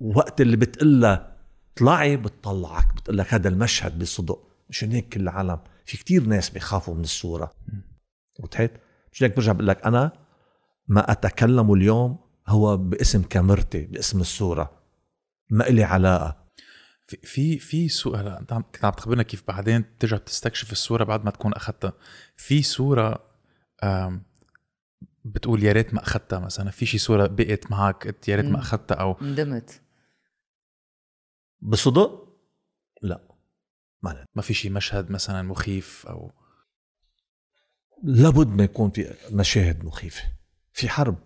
وقت 0.00 0.40
اللي 0.40 0.56
بتقلها 0.56 1.36
طلعي 1.76 2.16
بتطلعك 2.16 2.94
بتقلك 2.94 3.34
هذا 3.34 3.48
المشهد 3.48 3.98
بصدق. 3.98 4.48
مشان 4.70 4.92
هيك 4.92 5.08
كل 5.08 5.20
العالم 5.20 5.58
في 5.84 5.96
كتير 5.96 6.24
ناس 6.26 6.50
بيخافوا 6.50 6.94
من 6.94 7.00
الصورة. 7.00 7.52
وتحت 8.40 8.70
مش 9.12 9.22
هيك 9.22 9.36
برجع 9.36 9.52
بقول 9.52 9.66
لك 9.66 9.86
أنا 9.86 10.12
ما 10.88 11.12
أتكلم 11.12 11.72
اليوم 11.72 12.18
هو 12.48 12.76
باسم 12.76 13.22
كاميرتي 13.22 13.80
باسم 13.86 14.20
الصورة. 14.20 14.82
ما 15.50 15.68
إلي 15.68 15.84
علاقة. 15.84 16.44
في 17.06 17.16
في 17.58 17.58
في 17.58 18.08
هلا 18.16 18.40
انت 18.40 18.52
كنت 18.52 18.84
عم 18.84 18.92
تخبرنا 18.92 19.22
كيف 19.22 19.42
بعدين 19.48 19.98
ترجع 19.98 20.16
تستكشف 20.16 20.72
الصورة 20.72 21.04
بعد 21.04 21.24
ما 21.24 21.30
تكون 21.30 21.52
أخذتها. 21.52 21.92
في 22.36 22.62
صورة 22.62 23.24
آم، 23.84 24.22
بتقول 25.24 25.64
يا 25.64 25.72
ريت 25.72 25.94
ما 25.94 26.02
اخذتها 26.02 26.38
مثلا 26.38 26.70
في 26.70 26.86
شي 26.86 26.98
صورة 26.98 27.26
بقت 27.26 27.70
معك 27.70 28.28
يا 28.28 28.36
ريت 28.36 28.44
ما. 28.44 28.58
اخذتها 28.58 28.94
أو 28.94 29.16
ندمت 29.22 29.82
بصدق 31.60 32.38
لا 33.02 33.34
ما 34.02 34.10
لا. 34.10 34.26
ما 34.34 34.42
في 34.42 34.54
شي 34.54 34.70
مشهد 34.70 35.10
مثلا 35.10 35.42
مخيف 35.42 36.06
أو 36.06 36.32
لابد 38.02 38.48
ما 38.48 38.64
يكون 38.64 38.90
في 38.90 39.14
مشاهد 39.32 39.84
مخيفة 39.84 40.22
في 40.72 40.88
حرب 40.88 41.18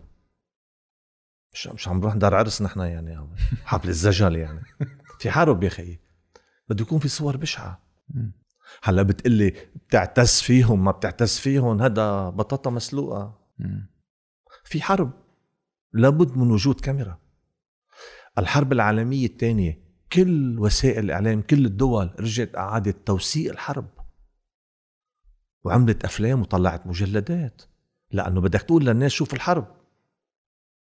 مش 1.52 1.66
مش 1.66 1.88
عم 1.88 1.98
نروح 1.98 2.14
دار 2.14 2.34
عرس 2.34 2.62
نحن 2.62 2.80
يعني 2.80 3.28
حفل 3.64 3.88
الزجل 3.88 4.36
يعني 4.36 4.60
في 5.18 5.30
حرب 5.30 5.62
يا 5.62 5.68
خيي 5.68 6.00
بده 6.68 6.82
يكون 6.82 6.98
في 6.98 7.08
صور 7.08 7.36
بشعة. 7.36 7.82
هلأ 8.82 9.02
بتقلي 9.02 9.50
بتعتز 9.76 10.40
فيهم 10.40 10.84
ما 10.84 10.90
بتعتز 10.90 11.38
فيهم 11.38 11.82
هذا 11.82 12.28
بطاطا 12.30 12.70
مسلوقة. 12.70 13.37
في 14.64 14.82
حرب. 14.82 15.12
لابد 15.92 16.36
من 16.36 16.50
وجود 16.50 16.80
كاميرا. 16.80 17.18
الحرب 18.38 18.72
العالمية 18.72 19.26
الثانية 19.26 19.88
كل 20.12 20.58
وسائل 20.58 21.04
الإعلام 21.04 21.42
كل 21.42 21.66
الدول 21.66 22.14
رجعت 22.20 22.56
أعادت 22.56 23.06
توثيق 23.06 23.52
الحرب. 23.52 23.88
وعملت 25.64 26.04
أفلام 26.04 26.40
وطلعت 26.40 26.86
مجلدات. 26.86 27.62
لأنه 28.10 28.40
بدك 28.40 28.62
تقول 28.62 28.86
للناس 28.86 29.12
شوف 29.12 29.34
الحرب. 29.34 29.76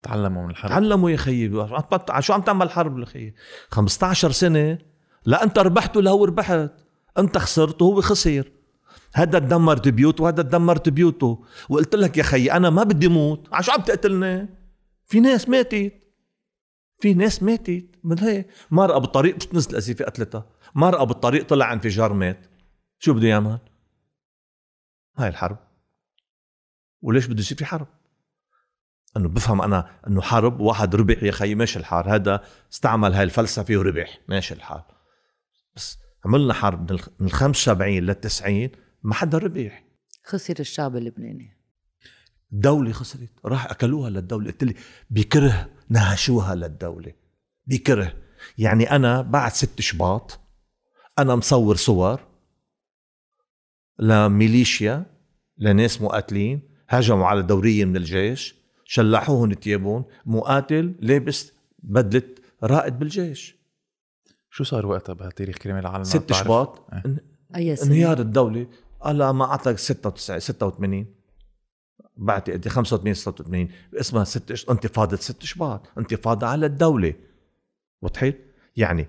تعلموا 0.03 0.45
من 0.45 0.51
الحرب. 0.51 0.71
تعلموا 0.71 1.11
يا 1.11 1.17
خيي. 1.17 1.51
شو 2.21 2.33
عم 2.33 2.43
تعمل 2.43 2.71
حرب 2.71 2.99
يا 2.99 3.05
خيي؟ 3.05 3.35
15 3.69 4.31
سنة. 4.31 4.79
لا 5.25 5.43
أنت 5.43 5.59
ربحت 5.59 5.97
ولا 5.97 6.11
هو 6.11 6.25
ربحت. 6.25 6.71
أنت 7.19 7.39
خسرت 7.39 7.83
وهو 7.83 8.01
خسر. 8.01 8.53
هذا 9.17 9.39
تدمرت 9.39 9.89
بيوته 9.89 10.25
وهذا 10.25 10.43
تدمرت 10.43 10.89
بيوته. 10.89 11.45
وقلت 11.69 11.95
لك 11.95 12.19
يا 12.19 12.23
خيي 12.23 12.53
أنا 12.53 12.71
ما 12.71 12.83
بدي 12.83 13.09
موت. 13.09 13.49
عشان 13.53 13.75
عم 13.75 13.81
تقتلني؟ 13.81 14.49
في 15.05 15.21
ناس 15.21 15.49
ماتت. 15.49 15.93
في 17.01 17.15
ناس 17.15 17.43
ماتت. 17.43 17.87
من 18.05 18.19
هيك؟ 18.19 18.47
مرأة 18.71 18.99
بالطريق 18.99 19.37
مش 19.37 19.55
نزل 19.55 19.77
أزيفة 19.77 20.05
قتلتها. 20.05 20.47
مرأة 20.75 21.05
بالطريق 21.05 21.47
طلع 21.47 21.73
انفجار 21.73 22.13
مات. 22.13 22.47
شو 22.99 23.15
بده 23.15 23.29
يعمل؟ 23.29 23.59
هاي 25.17 25.29
الحرب. 25.29 25.59
وليش 27.03 27.27
بده 27.27 27.41
يصير 27.41 27.59
في 27.59 27.65
حرب؟ 27.65 27.87
إنه 29.17 29.29
بفهم 29.29 29.63
أنا 29.63 29.91
إنه 30.07 30.21
حرب 30.21 30.61
واحد 30.61 30.95
ربح 30.95 31.23
يا 31.23 31.33
خيي 31.33 31.55
ماشي 31.55 31.79
الحال. 31.79 32.09
هذا 32.09 32.45
استعمل 32.73 33.15
هاي 33.15 33.25
الفلسفة 33.25 33.77
وربح 33.77 34.19
ماشي 34.29 34.55
الحال. 34.55 34.83
بس 35.77 35.99
عملنا 36.25 36.55
حرب 36.55 36.93
من 36.93 37.27
ال 37.27 37.33
75 37.33 37.99
لل 37.99 38.15
90 38.15 38.86
ما 39.07 39.15
حدا 39.15 39.39
ربح 39.39 39.85
خسر 40.25 40.55
الشعب 40.61 40.97
اللبناني. 40.97 41.57
الدولة 42.53 42.93
خسرت. 42.93 43.31
راح 43.45 43.71
أكلوها 43.71 44.11
للدولة. 44.11 44.51
قلت 44.51 44.65
لي 44.65 44.75
بكره 45.11 45.71
نهشوها 45.89 46.55
للدولة. 46.55 47.13
بكره. 47.67 48.13
يعني 48.59 48.91
أنا 48.91 49.23
بعد 49.23 49.53
ست 49.53 49.81
شباط 49.81 50.41
أنا 51.19 51.35
مصور 51.35 51.77
صور 51.77 52.21
لميليشيا 53.99 55.07
لناس 55.59 56.03
مقاتلين 56.03 56.61
هجموا 56.89 57.27
على 57.27 57.43
دورية 57.43 57.85
من 57.85 57.97
الجيش 57.97 58.55
شلحوهم 58.85 59.53
تيابون 59.53 60.05
مقاتل 60.27 60.95
لابس 61.01 61.53
بدلة 61.79 62.23
رائد 62.63 62.99
بالجيش. 62.99 63.57
شو 64.51 64.65
صار 64.65 64.87
وقتها 64.87 65.13
بتاريخ 65.13 65.57
كريم 65.57 65.77
العالم؟ 65.77 66.05
ست 66.05 66.33
شباط. 66.33 66.87
إيه. 67.57 67.75
سنه 67.75 67.87
انهيار 67.87 68.21
الدولة. 68.21 68.67
قال 69.01 69.31
ما 69.31 69.45
أعطاك 69.45 69.79
96 69.79 70.41
86 70.41 71.07
بعد 72.17 72.51
قد 72.51 72.69
85 72.69 73.15
86 73.15 73.69
اسمها 73.95 74.25
ست 74.25 74.55
ش... 74.55 74.71
انتفاضة 74.71 75.17
ست 75.17 75.43
شباط 75.45 75.87
انتفاضة 75.99 76.47
على 76.47 76.67
الدولة. 76.67 77.15
وضحت؟ 78.03 78.35
يعني 78.77 79.07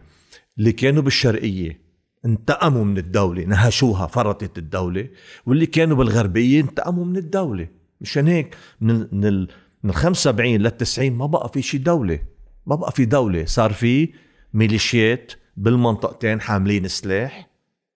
اللي 0.57 0.71
كانوا 0.71 1.01
بالشرقية 1.03 1.81
انتقموا 2.25 2.83
من 2.83 2.97
الدولة 2.97 3.43
نهشوها 3.43 4.07
فرطت 4.07 4.57
الدولة. 4.57 5.09
واللي 5.45 5.65
كانوا 5.65 5.97
بالغربية 5.97 6.61
انتقموا 6.61 7.05
من 7.05 7.17
الدولة. 7.17 7.67
مشان 8.01 8.27
هيك 8.27 8.55
من 8.81 9.07
من 9.11 9.25
ال 9.25 9.47
من 9.83 9.91
75 9.91 10.55
لل 10.55 10.77
90 10.77 11.11
ما 11.11 11.25
بقى 11.25 11.49
في 11.49 11.61
شي 11.61 11.77
دولة. 11.77 12.19
ما 12.65 12.75
بقى 12.75 12.91
في 12.91 13.05
دولة. 13.05 13.45
صار 13.45 13.73
في 13.73 14.13
ميليشيات 14.53 15.31
بالمنطقتين 15.57 16.41
حاملين 16.41 16.87
سلاح. 16.87 17.49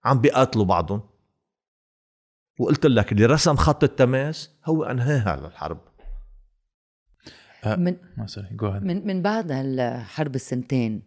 عم 0.05 0.21
بيقاتلوا 0.21 0.65
بعضهم. 0.65 1.01
وقلت 2.61 2.85
لك 2.85 3.11
اللي 3.11 3.25
رسم 3.25 3.55
خط 3.55 3.83
التماس 3.83 4.49
هو 4.65 4.83
انهاها 4.83 5.35
للحرب 5.41 5.77
من 7.65 7.95
ما 8.17 8.27
سوري 8.27 8.47
جو 8.51 8.71
من 8.71 9.07
من 9.07 9.21
بعد 9.21 9.51
هالحرب 9.51 10.35
السنتين 10.35 11.01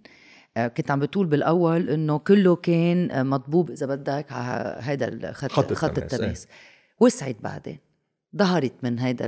آه، 0.57 0.67
كنت 0.69 0.91
عم 0.91 1.01
بتقول 1.01 1.27
بالأول 1.27 1.91
إنه 1.91 2.19
كله 2.19 2.57
كان 2.57 3.11
آه، 3.11 3.23
مطبوب 3.23 3.71
إذا 3.71 3.87
بدك 3.87 4.33
على 4.33 4.79
هذا 4.83 5.09
الخط 5.09 5.51
خط 5.53 5.73
خط 5.73 5.85
التماس، 5.99 6.15
التماس. 6.15 6.49
وسعت 7.01 7.37
بعدين 7.41 7.79
ظهرت 8.37 8.73
من 8.83 8.99
هذا 8.99 9.27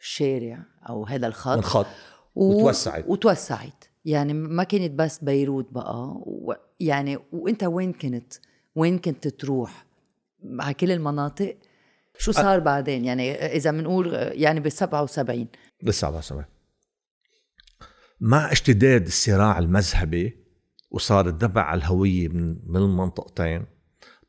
الشارع 0.00 0.58
أو 0.88 1.06
هذا 1.06 1.26
الخط. 1.26 1.56
انخط 1.56 1.86
و- 2.34 2.54
وتوسعت. 2.60 3.04
وتوسعت. 3.08 3.84
يعني 4.04 4.32
ما 4.32 4.64
كانت 4.64 4.90
بس 4.90 5.24
بيروت 5.24 5.72
بقى 5.72 6.06
و... 6.26 6.54
يعني 6.80 7.18
وإنت 7.32 7.64
وين 7.64 7.92
كنت؟ 7.92 8.34
وين 8.76 8.98
كنت 8.98 9.28
تروح؟ 9.28 9.86
على 10.60 10.74
كل 10.74 10.90
المناطق. 10.90 11.56
شو 12.18 12.32
صار 12.32 12.58
بعدين؟ 12.58 13.04
يعني 13.04 13.34
إذا 13.34 13.70
بنقول 13.70 14.14
يعني 14.14 14.60
بال 14.60 14.72
77 14.72 15.48
لسه 15.82 16.06
على 16.06 16.22
سنة 16.22 16.44
مع 18.20 18.52
اشتداد 18.52 19.06
الصراع 19.06 19.58
المذهبي 19.58 20.44
وصار 20.90 21.28
الدبع 21.28 21.62
على 21.62 21.78
الهوية 21.78 22.28
من 22.28 22.56
من 22.66 22.76
المنطقتين 22.76 23.66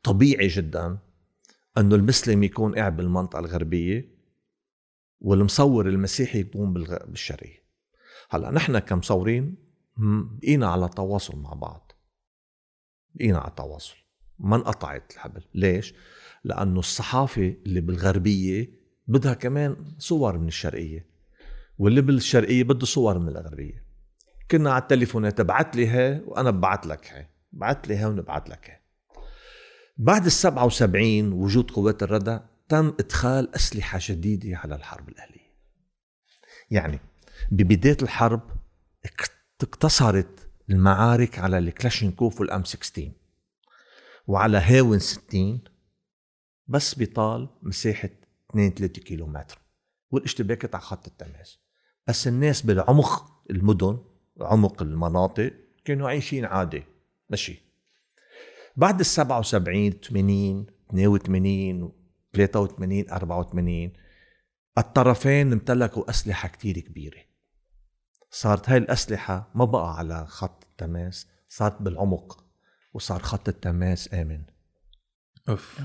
طبيعي 0.02 0.46
جدا 0.46 0.98
إنه 1.78 1.94
المسلم 1.94 2.42
يكون 2.42 2.74
قاعد 2.74 2.96
بالمنطقة 2.96 3.38
الغربية 3.38 4.16
والمصور 5.20 5.88
المسيحي 5.88 6.40
يكون 6.40 6.72
بالشرقية. 6.72 7.66
هلأ 8.30 8.50
نحن 8.50 8.78
كمصورين 8.78 9.56
بقينا 9.96 10.68
على 10.68 10.88
تواصل 10.88 11.36
مع 11.36 11.52
بعض. 11.52 11.92
بقينا 13.14 13.38
على 13.38 13.52
تواصل. 13.56 13.96
ما 14.38 14.56
انقطعت 14.56 15.12
الحبل. 15.12 15.42
ليش؟ 15.54 15.94
لأنه 16.44 16.78
الصحافة 16.78 17.56
اللي 17.66 17.80
بالغربية 17.80 18.70
بدها 19.06 19.34
كمان 19.34 19.76
صور 19.98 20.38
من 20.38 20.48
الشرقية 20.48 21.06
واللي 21.78 22.00
بالشرقية 22.00 22.64
بده 22.64 22.86
صور 22.86 23.18
من 23.18 23.28
الغربية. 23.28 23.84
كنا 24.50 24.72
على 24.72 24.82
التليفونات 24.82 25.40
ابعت 25.40 25.76
لي 25.76 25.88
هي 25.88 26.22
وأنا 26.26 26.50
ببعت 26.50 26.86
لك 26.86 27.06
هي 27.12 27.26
بعت 27.52 27.88
لي 27.88 27.96
هي 27.96 28.04
ونبعت 28.04 28.48
لك 28.48 28.70
هي 28.70 28.80
بعد 29.98 30.24
ال 30.24 30.32
77 30.32 31.32
وجود 31.32 31.70
قوات 31.70 32.02
الردع 32.02 32.40
تم 32.68 32.86
إدخال 33.00 33.54
أسلحة 33.54 33.98
جديدة 34.02 34.56
على 34.56 34.74
الحرب 34.74 35.08
الأهلية. 35.08 35.50
يعني 36.70 37.00
ببداية 37.50 37.96
الحرب 38.02 38.40
اقتصرت 39.62 40.48
المعارك 40.70 41.38
على 41.38 41.58
الكلاشينكوف 41.58 42.40
والأم 42.40 42.64
16 42.64 43.10
وعلى 44.26 44.58
هاون 44.58 44.98
60 44.98 45.60
بس 46.66 46.94
بيطال 46.94 47.48
مساحة 47.62 48.10
2 48.50 48.70
3 48.74 49.02
كيلو 49.02 49.26
متر 49.26 49.58
والاشتباكات 50.10 50.74
على 50.74 50.82
خط 50.84 51.06
التماس. 51.06 51.58
بس 52.08 52.28
الناس 52.28 52.62
بالعمق 52.62 53.42
المدن 53.50 53.98
عمق 54.40 54.82
المناطق 54.82 55.52
كانوا 55.84 56.08
عايشين 56.08 56.44
عادي. 56.44 56.82
ماشي. 57.30 57.62
بعد 58.76 59.00
ال 59.00 59.06
77 59.06 59.90
80 59.90 60.66
82 60.90 61.92
83 62.34 63.10
84 63.10 63.92
الطرفين 64.78 65.52
امتلكوا 65.52 66.10
أسلحة 66.10 66.48
كتير 66.48 66.78
كبيرة. 66.80 67.20
صارت 68.30 68.70
هاي 68.70 68.78
الأسلحة 68.78 69.50
ما 69.54 69.64
بقى 69.64 69.96
على 69.98 70.26
خط 70.26 70.64
التماس 70.64 71.26
صارت 71.48 71.82
بالعمق. 71.82 72.45
وصار 72.96 73.22
خط 73.22 73.48
التماس 73.48 74.14
آمن. 74.14 74.42
أوف. 75.48 75.80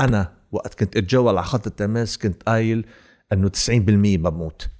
أنا 0.00 0.46
وقت 0.52 0.74
كنت 0.74 0.96
أتجول 0.96 1.28
على 1.28 1.46
خط 1.46 1.66
التماس 1.66 2.18
كنت 2.18 2.42
قايل 2.42 2.86
أنه 3.32 3.48
90% 3.48 4.18
بموت. 4.18 4.70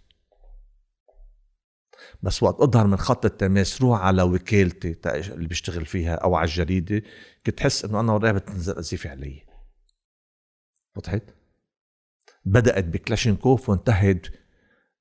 بس 2.22 2.42
وقت 2.42 2.60
أظهر 2.60 2.86
من 2.86 2.96
خط 2.96 3.24
التماس 3.24 3.82
روح 3.82 4.00
على 4.00 4.22
وكالتي 4.22 4.96
اللي 5.06 5.48
بشتغل 5.48 5.86
فيها 5.86 6.14
أو 6.14 6.34
على 6.34 6.48
الجريدة 6.48 7.02
كنت 7.46 7.60
حس 7.60 7.84
أنه 7.84 8.00
أنا 8.00 8.12
ورايا 8.12 8.32
بتنزل 8.32 8.78
أزيفي 8.78 9.08
علي. 9.08 9.46
وضحت؟ 10.96 11.22
بدأت 12.44 12.84
بكلاشينكوف 12.84 13.68
وانتهت 13.68 14.26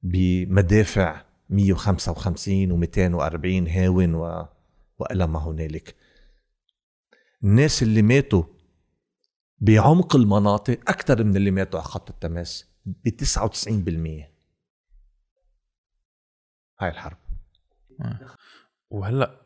بمدافع 0.04 1.26
155 1.50 2.86
و240 2.86 3.70
هاون 3.70 4.16
و... 4.16 4.48
وإلى 5.02 5.28
ما 5.28 5.40
هنالك. 5.40 5.96
الناس 7.44 7.84
اللي 7.84 8.02
ماتوا 8.02 8.44
بعمق 9.60 10.16
المناطق 10.16 10.80
أكثر 10.90 11.24
من 11.24 11.36
اللي 11.36 11.52
ماتوا 11.52 11.80
على 11.80 11.88
خط 11.90 12.10
التماس 12.10 12.66
ب 12.86 13.10
99% 13.10 14.32
هاي 16.80 16.90
الحرب. 16.90 17.18
وهلأ 18.90 19.42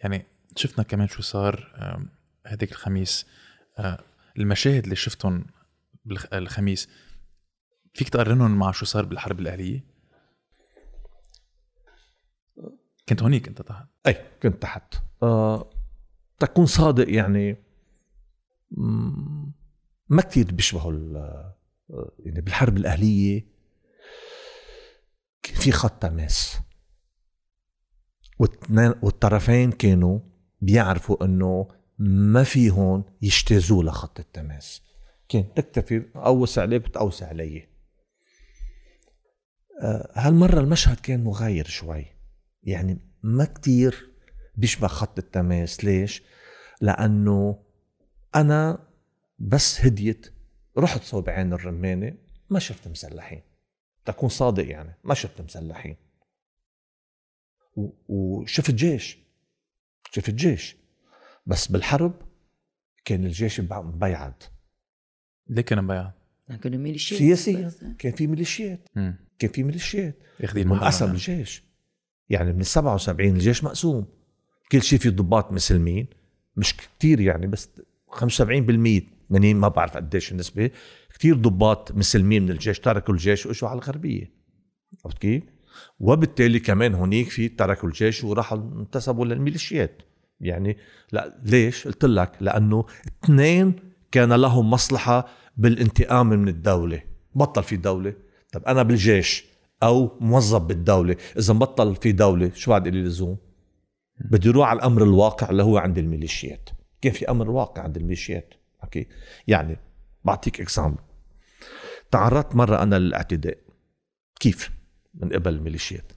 يعني 0.00 0.26
شفنا 0.56 0.84
كمان 0.84 1.08
شو 1.08 1.22
صار 1.22 1.72
آم، 1.76 2.08
هديك 2.46 2.72
الخميس. 2.72 3.26
آه، 3.78 4.04
المشاهد 4.38 4.82
اللي 4.84 4.96
شفتهم 4.96 5.46
بالخميس 6.04 6.88
فيك 7.94 8.08
تقارنهم 8.08 8.58
مع 8.58 8.70
شو 8.72 8.84
صار 8.84 9.04
بالحرب 9.04 9.40
الأهلية؟ 9.40 9.93
كنت 13.08 13.22
هونيك 13.22 13.48
أنت 13.48 13.62
تحت. 13.62 13.86
أي 14.06 14.24
كنت 14.42 14.62
تحت. 14.62 14.94
آه 15.22 15.70
تكون 16.38 16.66
صادق 16.66 17.10
يعني 17.14 17.56
ما 20.08 20.22
كتير 20.22 20.52
بيشبهوا 20.52 20.92
آه، 20.92 21.56
يعني 22.18 22.40
بالحرب 22.40 22.76
الأهلية. 22.76 23.46
كان 25.42 25.54
في 25.54 25.72
خط 25.72 26.02
تماس. 26.02 26.58
والطرفين 29.02 29.72
كانوا 29.72 30.20
بيعرفوا 30.60 31.24
إنه 31.24 31.68
ما 31.98 32.44
فيهم 32.44 33.04
يجتازوا 33.22 33.82
لخط 33.82 34.20
التماس. 34.20 34.82
كان 35.28 35.54
تكتفي 35.54 36.04
اوسع 36.16 36.62
عليك 36.62 36.82
بتوسع 36.82 37.28
علي 37.28 37.68
آه، 39.82 40.12
هالمرة 40.14 40.60
المشهد 40.60 41.00
كان 41.00 41.24
مغاير 41.24 41.66
شوي. 41.66 42.13
يعني 42.64 42.98
ما 43.22 43.44
كتير 43.44 44.10
بيشبه 44.56 44.86
خط 44.86 45.18
التماس 45.18 45.84
ليش؟ 45.84 46.22
لأنه 46.80 47.62
أنا 48.34 48.88
بس 49.38 49.80
هديت 49.80 50.34
رحت 50.78 51.02
صوب 51.02 51.30
عين 51.30 51.52
الرمانة 51.52 52.14
ما 52.50 52.58
شفت 52.58 52.88
مسلحين 52.88 53.42
تكون 54.04 54.28
صادق 54.28 54.66
يعني 54.66 54.98
ما 55.04 55.14
شفت 55.14 55.40
مسلحين 55.40 55.96
وشفت 58.08 58.70
جيش 58.70 59.18
شفت 60.12 60.30
جيش 60.30 60.76
بس 61.46 61.66
بالحرب 61.66 62.22
كان 63.04 63.24
الجيش 63.24 63.60
مبيعد 63.60 64.42
ليه 65.48 65.62
كان 65.62 65.84
مبيع؟ 65.84 66.12
كانوا 66.62 66.78
ميليشيات 66.78 67.18
سياسيا. 67.18 67.96
كان 67.98 68.12
في 68.12 68.26
ميليشيات. 68.26 68.88
كان 69.38 69.50
في 69.50 69.62
ميليشيات 69.62 70.18
ياخذين 70.40 70.70
يعني. 70.70 71.12
الجيش 71.12 71.64
يعني 72.30 72.52
من 72.52 72.62
77 72.62 73.30
الجيش 73.30 73.64
مقسوم. 73.64 74.06
كل 74.72 74.82
شيء 74.82 74.98
في 74.98 75.10
ضباط 75.10 75.52
مسلمين. 75.52 76.06
مش 76.56 76.76
كتير 76.76 77.20
يعني 77.20 77.46
بس 77.46 77.68
75% 78.10 79.02
80 79.28 79.56
ما 79.56 79.68
بعرف 79.68 79.96
قديش 79.96 80.32
النسبة. 80.32 80.70
كتير 81.14 81.36
ضباط 81.36 81.92
مسلمين 81.92 82.42
من 82.42 82.50
الجيش 82.50 82.80
تركوا 82.80 83.14
الجيش 83.14 83.46
وإجوا 83.46 83.68
على 83.68 83.78
الغربية. 83.78 84.30
عرفت 85.04 85.18
كيف؟ 85.18 85.42
وبالتالي 86.00 86.60
كمان 86.60 86.94
هنيك 86.94 87.28
في 87.28 87.48
تركوا 87.48 87.88
الجيش 87.88 88.24
وراحوا 88.24 88.58
انتسبوا 88.58 89.24
للميليشيات 89.24 90.02
يعني 90.40 90.76
لا 91.12 91.40
ليش؟ 91.44 91.86
قلت 91.86 92.04
لك 92.04 92.32
لأنه 92.40 92.86
اثنين 93.24 93.74
كان 94.12 94.32
لهم 94.32 94.70
مصلحة 94.70 95.28
بالانتقام 95.56 96.28
من 96.28 96.48
الدولة. 96.48 97.02
بطل 97.34 97.62
في 97.62 97.76
دولة. 97.76 98.14
طب 98.52 98.64
أنا 98.64 98.82
بالجيش 98.82 99.44
أو 99.82 100.18
موظف 100.20 100.62
بالدولة. 100.62 101.16
إذا 101.38 101.54
بطل 101.54 101.96
في 101.96 102.12
دولة 102.12 102.50
شو 102.54 102.70
بعد 102.70 102.88
لي 102.88 103.02
لزوم؟ 103.02 103.36
بدي 104.20 104.50
أروح 104.50 104.68
على 104.68 104.76
الأمر 104.76 105.02
الواقع 105.02 105.50
اللي 105.50 105.62
هو 105.62 105.78
عند 105.78 105.98
الميليشيات. 105.98 106.68
كيف 107.00 107.18
في 107.18 107.30
أمر 107.30 107.50
واقع 107.50 107.82
عند 107.82 107.96
الميليشيات؟ 107.96 108.54
okay. 108.84 109.06
يعني 109.46 109.76
بعطيك 110.24 110.60
example 110.60 111.02
تعرضت 112.10 112.54
مرة 112.54 112.82
أنا 112.82 112.98
للاعتداء. 112.98 113.58
كيف؟ 114.40 114.70
من 115.14 115.32
قبل 115.32 115.54
الميليشيات. 115.54 116.12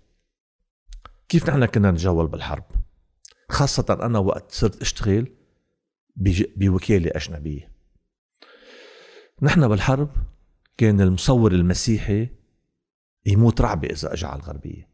كيف 1.30 1.49
نحن 1.49 1.66
كنا 1.66 1.91
نتجول 1.91 2.28
بالحرب؟ 2.28 2.64
خاصة 3.49 3.97
أنا 4.01 4.20
وقت 4.20 4.51
صرت 4.51 4.82
أشتغل 4.82 5.28
بوكالة 6.55 7.12
أجنبية. 7.16 7.72
نحن 9.41 9.68
بالحرب 9.68 10.10
كان 10.78 11.01
المصور 11.01 11.51
المسيحي 11.51 12.30
يموت 13.28 13.61
رعبة 13.61 13.88
إذا 13.88 14.13
أجى 14.13 14.25
على 14.25 14.39
الغربية. 14.39 14.89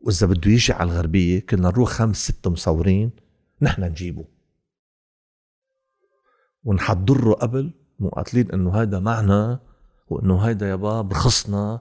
وإذا 0.00 0.26
بده 0.26 0.50
يجي 0.50 0.72
على 0.72 0.90
الغربية 0.90 1.40
كنا 1.40 1.68
نروح 1.68 1.90
خمس 1.90 2.16
ست 2.16 2.48
مصورين 2.48 3.10
نحن 3.62 3.82
نجيبه. 3.84 4.24
ونحضره 6.64 7.32
قبل 7.32 7.72
مقاتلين 7.98 8.50
إنه 8.50 8.74
هذا 8.74 8.98
معنا 8.98 9.60
وإنه 10.08 10.38
هيدا 10.38 10.68
يابا 10.68 11.02
بخصنا 11.02 11.80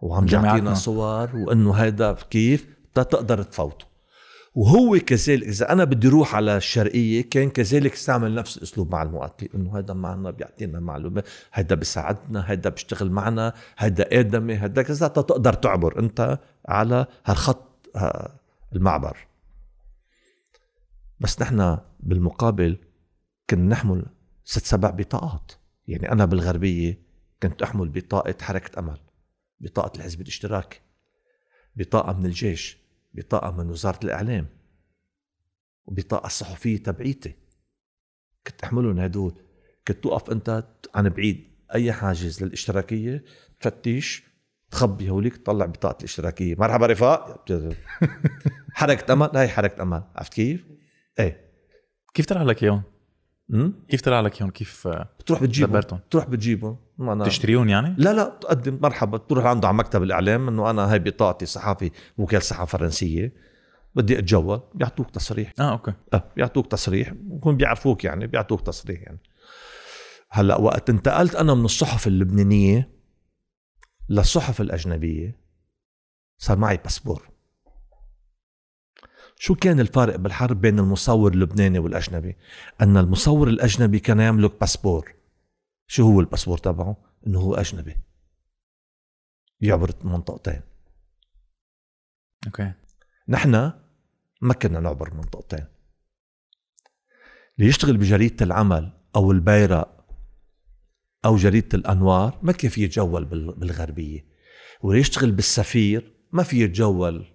وعم. 0.00 0.24
بيعطينا 0.24 0.74
صور 0.74 1.36
وإنه 1.36 1.72
هيدا 1.72 2.12
كيف 2.12 2.66
تقدر 2.94 3.42
تفوته 3.42 3.91
وهو 4.54 4.98
كذلك 5.06 5.42
إذا 5.48 5.72
أنا 5.72 5.84
بدي 5.84 6.08
أروح 6.08 6.34
على 6.34 6.56
الشرقية 6.56 7.22
كان 7.30 7.50
كذلك 7.50 7.92
استعمل 7.92 8.34
نفس 8.34 8.56
الاسلوب 8.56 8.92
مع 8.92 9.02
المقاتلين 9.02 9.50
إنه 9.54 9.78
هذا 9.78 9.94
معنا 9.94 10.30
بيعطينا 10.30 10.80
معلومات 10.80 11.28
هذا 11.52 11.74
بيساعدنا 11.74 12.40
هذا 12.40 12.70
بيشتغل 12.70 13.10
معنا 13.10 13.52
هذا 13.76 14.20
آدمي 14.20 14.54
هذا 14.54 14.82
كذا 14.82 15.08
تقدر 15.08 15.52
تعبر 15.52 15.98
أنت 15.98 16.38
على 16.68 17.06
هالخط 17.24 17.88
ها- 17.96 18.38
المعبر. 18.72 19.16
بس 21.20 21.42
نحن 21.42 21.78
بالمقابل 22.00 22.78
كنا 23.50 23.68
نحمل 23.68 24.06
ست 24.44 24.64
سبع 24.64 24.90
بطاقات. 24.90 25.52
يعني 25.88 26.12
أنا 26.12 26.24
بالغربية 26.24 26.98
كنت 27.42 27.62
أحمل 27.62 27.88
بطاقة 27.88 28.34
حركة 28.40 28.78
أمل 28.78 28.98
بطاقة 29.60 29.96
الحزب 29.96 30.20
الاشتراكي 30.20 30.80
بطاقة 31.76 32.12
من 32.12 32.26
الجيش. 32.26 32.81
بطاقة 33.14 33.50
من 33.50 33.70
وزارة 33.70 33.98
الإعلام 34.04 34.46
وبطاقة 35.84 36.26
الصحفيه 36.26 36.82
تبعيتي. 36.82 37.34
كنت 38.46 38.62
احملهم 38.64 38.98
هدول 38.98 39.34
كنت 39.88 40.02
توقف 40.02 40.30
أنت 40.30 40.64
عن 40.94 41.08
بعيد 41.08 41.52
أي 41.74 41.92
حاجز 41.92 42.42
للإشتراكية 42.44 43.24
تفتش 43.60 44.22
تخبي 44.70 45.10
هوليك 45.10 45.36
تطلع 45.36 45.66
بطاقة 45.66 45.98
الإشتراكية. 45.98 46.54
مرحبا 46.54 46.86
رفاق. 46.86 47.44
حركة 48.74 49.12
أمل. 49.12 49.30
هاي 49.34 49.48
حركة 49.48 49.82
أمل. 49.82 50.02
عرفت 50.14 50.32
كيف؟ 50.32 50.66
إيه. 51.18 51.52
كيف 52.14 52.26
طلع 52.26 52.42
لك 52.42 52.62
اياهم؟ 52.62 52.82
كيف 53.88 54.00
طلع 54.00 54.20
لك 54.20 54.36
اياهم؟ 54.36 54.50
كيف 54.50 54.86
آه، 54.86 55.08
بتروح 55.20 55.42
بتجيبهم 55.42 55.70
دبرتهم. 55.72 55.98
بتروح 55.98 56.28
بتجيبهم 56.28 56.76
ما 56.98 57.12
أنا 57.12 57.24
تشتريهم 57.24 57.68
يعني؟ 57.68 57.94
لا 57.98 58.12
لا 58.12 58.38
تقدم. 58.40 58.78
مرحبا. 58.82 59.18
تروح 59.18 59.44
عنده 59.46 59.68
على 59.68 59.76
مكتب 59.76 60.02
الإعلام 60.02 60.48
إنه 60.48 60.70
أنا 60.70 60.92
هاي 60.92 60.98
بطاقتي 60.98 61.46
صحافي 61.46 61.90
وكاله 62.18 62.40
صحافة 62.40 62.78
فرنسية. 62.78 63.32
بدي 63.94 64.18
أتجول. 64.18 64.60
بيعطوك 64.74 65.10
تصريح. 65.10 65.52
آه 65.60 65.72
أوكي. 65.72 65.92
آه 66.14 66.24
بيعطوك 66.36 66.66
تصريح. 66.66 67.12
بكون 67.12 67.56
بيعرفوك 67.56 68.04
يعني 68.04 68.26
بيعطوك 68.26 68.60
تصريح 68.60 69.02
يعني. 69.02 69.18
هلأ 70.30 70.56
وقت 70.56 70.90
انتقلت 70.90 71.34
أنا 71.34 71.54
من 71.54 71.64
الصحف 71.64 72.06
اللبنانية 72.06 72.88
للصحف 74.08 74.60
الأجنبية 74.60 75.36
صار 76.38 76.58
معي 76.58 76.76
باسبور. 76.76 77.31
شو 79.44 79.54
كان 79.54 79.80
الفارق 79.80 80.16
بالحرب 80.16 80.60
بين 80.60 80.78
المصور 80.78 81.32
اللبناني 81.32 81.78
والأجنبي؟ 81.78 82.36
أن 82.80 82.96
المصور 82.96 83.48
الأجنبي 83.48 83.98
كان 83.98 84.20
يملك 84.20 84.60
باسبور. 84.60 85.14
شو 85.86 86.02
هو 86.12 86.20
الباسبور 86.20 86.58
تبعه؟ 86.58 86.96
إنه 87.26 87.40
هو 87.40 87.54
أجنبي. 87.54 87.96
يعبر 89.60 89.92
منطقتين. 90.04 90.60
okay. 92.46 92.72
نحن 93.28 93.72
ما 94.42 94.54
كنا 94.54 94.80
نعبر 94.80 95.14
منطقتين. 95.14 95.66
اللي 97.58 97.68
يشتغل 97.68 97.96
بجريدة 97.96 98.44
العمل 98.44 98.92
أو 99.16 99.32
البيرق 99.32 100.06
أو 101.24 101.36
جريدة 101.36 101.78
الأنوار 101.78 102.38
ما 102.42 102.52
كان 102.52 102.70
في 102.70 102.82
يتجول 102.84 103.24
بال- 103.24 103.54
بالغربية. 103.54 104.24
واللي 104.80 105.00
يشتغل 105.00 105.32
بالسفير 105.32 106.16
ما 106.32 106.42
في 106.42 106.60
يتجول 106.64 107.26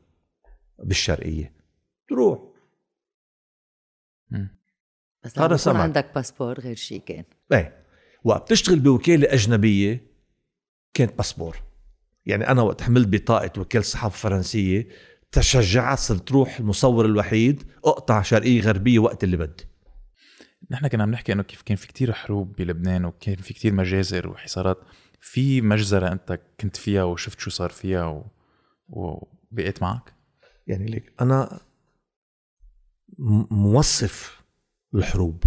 بالشرقية. 0.83 1.56
تروح. 2.09 2.39
بس 5.23 5.39
هذا 5.39 5.55
سمع. 5.55 5.81
عندك 5.81 6.11
باسبور 6.15 6.59
غير 6.59 6.75
شيء 6.75 7.01
كان 7.01 7.23
إيه 7.51 7.85
وقت 8.23 8.41
بتشتغل 8.41 8.79
بوكالة 8.79 9.33
أجنبية 9.33 10.07
كانت 10.93 11.17
باسبور 11.17 11.57
يعني 12.25 12.47
أنا 12.47 12.61
وقت 12.61 12.81
حملت 12.81 13.07
بطاقة 13.07 13.61
وكالة 13.61 13.83
صحافة 13.83 14.17
فرنسية 14.17 14.87
تشجعت 15.31 15.99
صرت 15.99 16.27
تروح 16.27 16.59
المصور 16.59 17.05
الوحيد 17.05 17.63
أقطع 17.85 18.21
شرقية 18.21 18.61
غربية 18.61 18.99
وقت 18.99 19.23
اللي 19.23 19.37
بدي 19.37 19.63
نحن 20.71 20.87
كنا 20.87 21.03
عم 21.03 21.11
نحكي 21.11 21.33
إنه 21.33 21.43
كيف 21.43 21.61
كان 21.61 21.77
في 21.77 21.87
كتير 21.87 22.13
حروب 22.13 22.55
بلبنان 22.55 23.05
وكان 23.05 23.35
في 23.35 23.53
كتير 23.53 23.73
مجازر 23.73 24.27
وحصارات 24.27 24.77
في 25.21 25.61
مجزرة 25.61 26.11
أنت 26.11 26.39
كنت 26.59 26.77
فيها 26.77 27.03
وشفت 27.03 27.39
شو 27.39 27.49
صار 27.49 27.69
فيها 27.69 28.05
و... 28.05 28.25
وبقيت 28.89 29.81
معك؟ 29.81 30.13
يعني 30.67 30.85
ليك 30.85 31.13
أنا 31.21 31.59
موصف 33.51 34.43
الحروب 34.95 35.43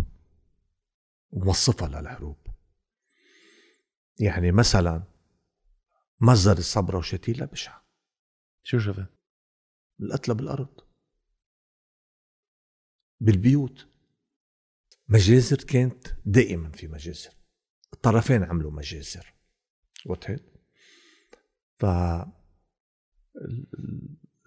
موصفها 1.33 1.89
للحروب. 1.89 2.37
يعني 4.21 4.53
مثلا 4.53 5.03
مصدر 6.21 6.59
الصبرة 6.59 6.99
وشتيلة 6.99 7.47
بشعة 7.47 7.85
شو 8.63 8.79
شفت؟ 8.79 9.07
القتلة 10.01 10.35
بالأرض 10.35 10.81
بالبيوت. 13.21 13.87
مجازر 15.09 15.57
كانت 15.57 16.07
دائما 16.27 16.71
في 16.71 16.89
مجازر 16.89 17.31
الطرفين 17.93 18.43
عملوا 18.43 18.71
مجازر 18.71 19.35
وضحت 20.07 20.43
ف 21.79 21.87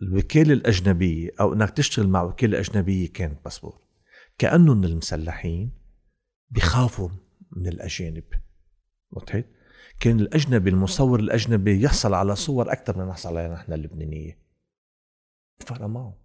الوكالة 0.04 0.54
الأجنبية 0.54 1.30
أو 1.40 1.54
إنك 1.54 1.70
تشتغل 1.70 2.08
مع 2.08 2.24
وكالة 2.24 2.60
أجنبية 2.60 3.14
كانت 3.14 3.44
باسبور. 3.44 3.80
كأنهم 4.38 4.84
المسلحين 4.84 5.72
بخافوا 6.50 7.10
من 7.52 7.68
الأجانب. 7.68 8.24
وضحت 9.12 9.46
كان 10.00 10.20
الأجنبي 10.20 10.70
المصور 10.70 11.20
الأجنبي 11.20 11.82
يحصل 11.82 12.14
على 12.14 12.36
صور 12.36 12.72
أكثر 12.72 12.98
من 12.98 13.06
نحصل 13.08 13.38
عليها 13.38 13.54
نحن 13.54 13.74
اللبنانية. 13.74 14.40
فرق 15.60 15.82
معه 15.82 16.18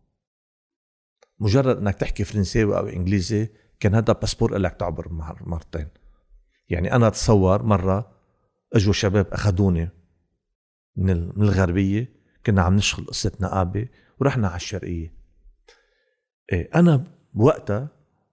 مجرد 1.41 1.77
إنك 1.77 1.95
تحكي 1.95 2.25
فرنساوي 2.25 2.79
أو 2.79 2.87
إنجليزي 2.89 3.49
كان 3.81 3.95
هذا 3.95 4.13
باسبور 4.13 4.59
لك 4.59 4.75
تعبر 4.81 5.13
مر- 5.13 5.49
مرتين. 5.49 5.89
يعني 6.69 6.93
أنا 6.93 7.07
أتصور 7.09 7.63
مرة 7.63 8.19
أجوا 8.75 8.93
شباب 8.93 9.27
أخذوني 9.27 9.89
من 10.97 11.11
ال- 11.11 11.33
من 11.39 11.43
الغربية 11.45 12.18
كنا 12.49 12.63
عم 12.63 12.77
نشغل 12.77 13.07
قصه 13.07 13.33
نقابه 13.41 13.89
ورحنا 14.21 14.49
على 14.49 14.57
الشرقية. 14.57 15.13
إيه 16.53 16.71
أنا 16.75 17.05
بوقتها 17.35 17.89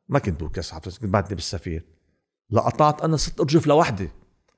ما 0.09 0.19
كنت 0.19 0.39
بوكالة 0.39 0.71
صحافة 0.71 0.97
كنت 0.97 1.09
بعدني 1.09 1.35
بالسفير. 1.35 1.85
لقطعت 2.49 3.01
أنا 3.01 3.17
صرت 3.17 3.39
أرجع 3.39 3.67
لوحدي. 3.67 4.09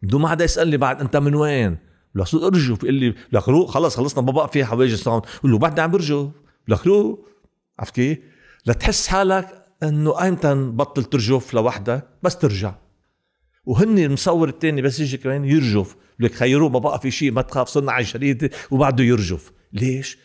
بدون 0.02 0.22
ما 0.22 0.30
حدا 0.30 0.44
يسألني 0.44 0.78
بعد 0.78 1.02
أنت 1.02 1.18
من 1.18 1.36
وين؟ 1.36 1.78
لك 2.16 2.26
شو 2.26 2.48
ارجف 2.48 2.82
بيقول 2.82 2.94
لي 2.94 3.16
لك 3.32 3.50
روح 3.50 3.70
خلص 3.70 3.98
خلصنا 3.98 4.24
ما 4.24 4.32
بقى 4.32 4.48
في 4.48 4.66
حواجز 4.66 5.08
هون 5.08 5.22
بقول 5.40 5.52
له 5.52 5.58
بعدني 5.58 5.82
عم 5.82 5.92
برجف 5.92 6.30
لك 6.68 6.88
روح 6.88 7.20
عرفت 7.80 7.96
كيف؟ 7.96 8.20
لتحس 8.66 9.08
حالك 9.08 9.66
إنه 9.84 10.22
ايمتى 10.24 10.54
بطل 10.54 11.04
ترجف 11.04 11.54
لوحدك 11.54 12.08
بس 12.24 12.38
ترجع. 12.38 12.76
وهن 13.66 14.00
المصور 14.00 14.50
الثاني 14.50 14.82
بس 14.82 15.00
يجي 15.00 15.18
كمان 15.18 15.46
يرجف 15.46 15.96
لك 16.20 16.34
خيروه 16.34 16.70
ما 16.70 16.80
بقى 16.80 17.00
في 17.00 17.12
شيء 17.12 17.32
ما 17.32 17.42
تخاف 17.42 17.68
صرنا 17.68 17.92
على 17.92 18.02
الشريط 18.02 18.38
وبعده 18.72 19.04
يرجف. 19.04 19.52
ليش؟ 19.74 20.18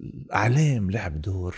الإعلام 0.00 0.90
لعب 0.90 1.20
دور. 1.20 1.56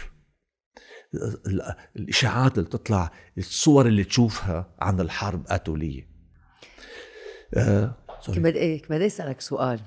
الإشاعات 1.97 2.59
اللي 2.59 2.69
تطلع 2.69 3.13
الصور 3.39 3.87
اللي 3.87 4.05
تشوفها 4.05 4.75
عن 4.81 5.01
الحرب 5.01 5.47
قاتوليه 5.47 6.09
آه 7.55 7.97
كنت 8.27 8.39
بدي 8.39 8.83
بدي 8.91 9.07
أسألك 9.07 9.41
سؤال. 9.41 9.81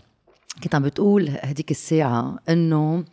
كنت 0.63 0.75
عم 0.75 0.83
بتقول 0.83 1.29
هديك 1.29 1.71
الساعة 1.71 2.39
إنه 2.49 3.05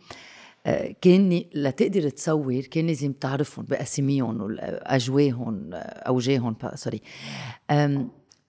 آه، 0.65 0.95
كان 1.01 1.43
لتقدر 1.55 2.09
تصور 2.09 2.61
كان 2.61 2.87
لازم 2.87 3.11
تعرفهم 3.13 3.65
بأساميهم 3.65 4.41
واجواهم 4.41 5.69
أوجاههم 5.73 6.55
سوري 6.75 7.01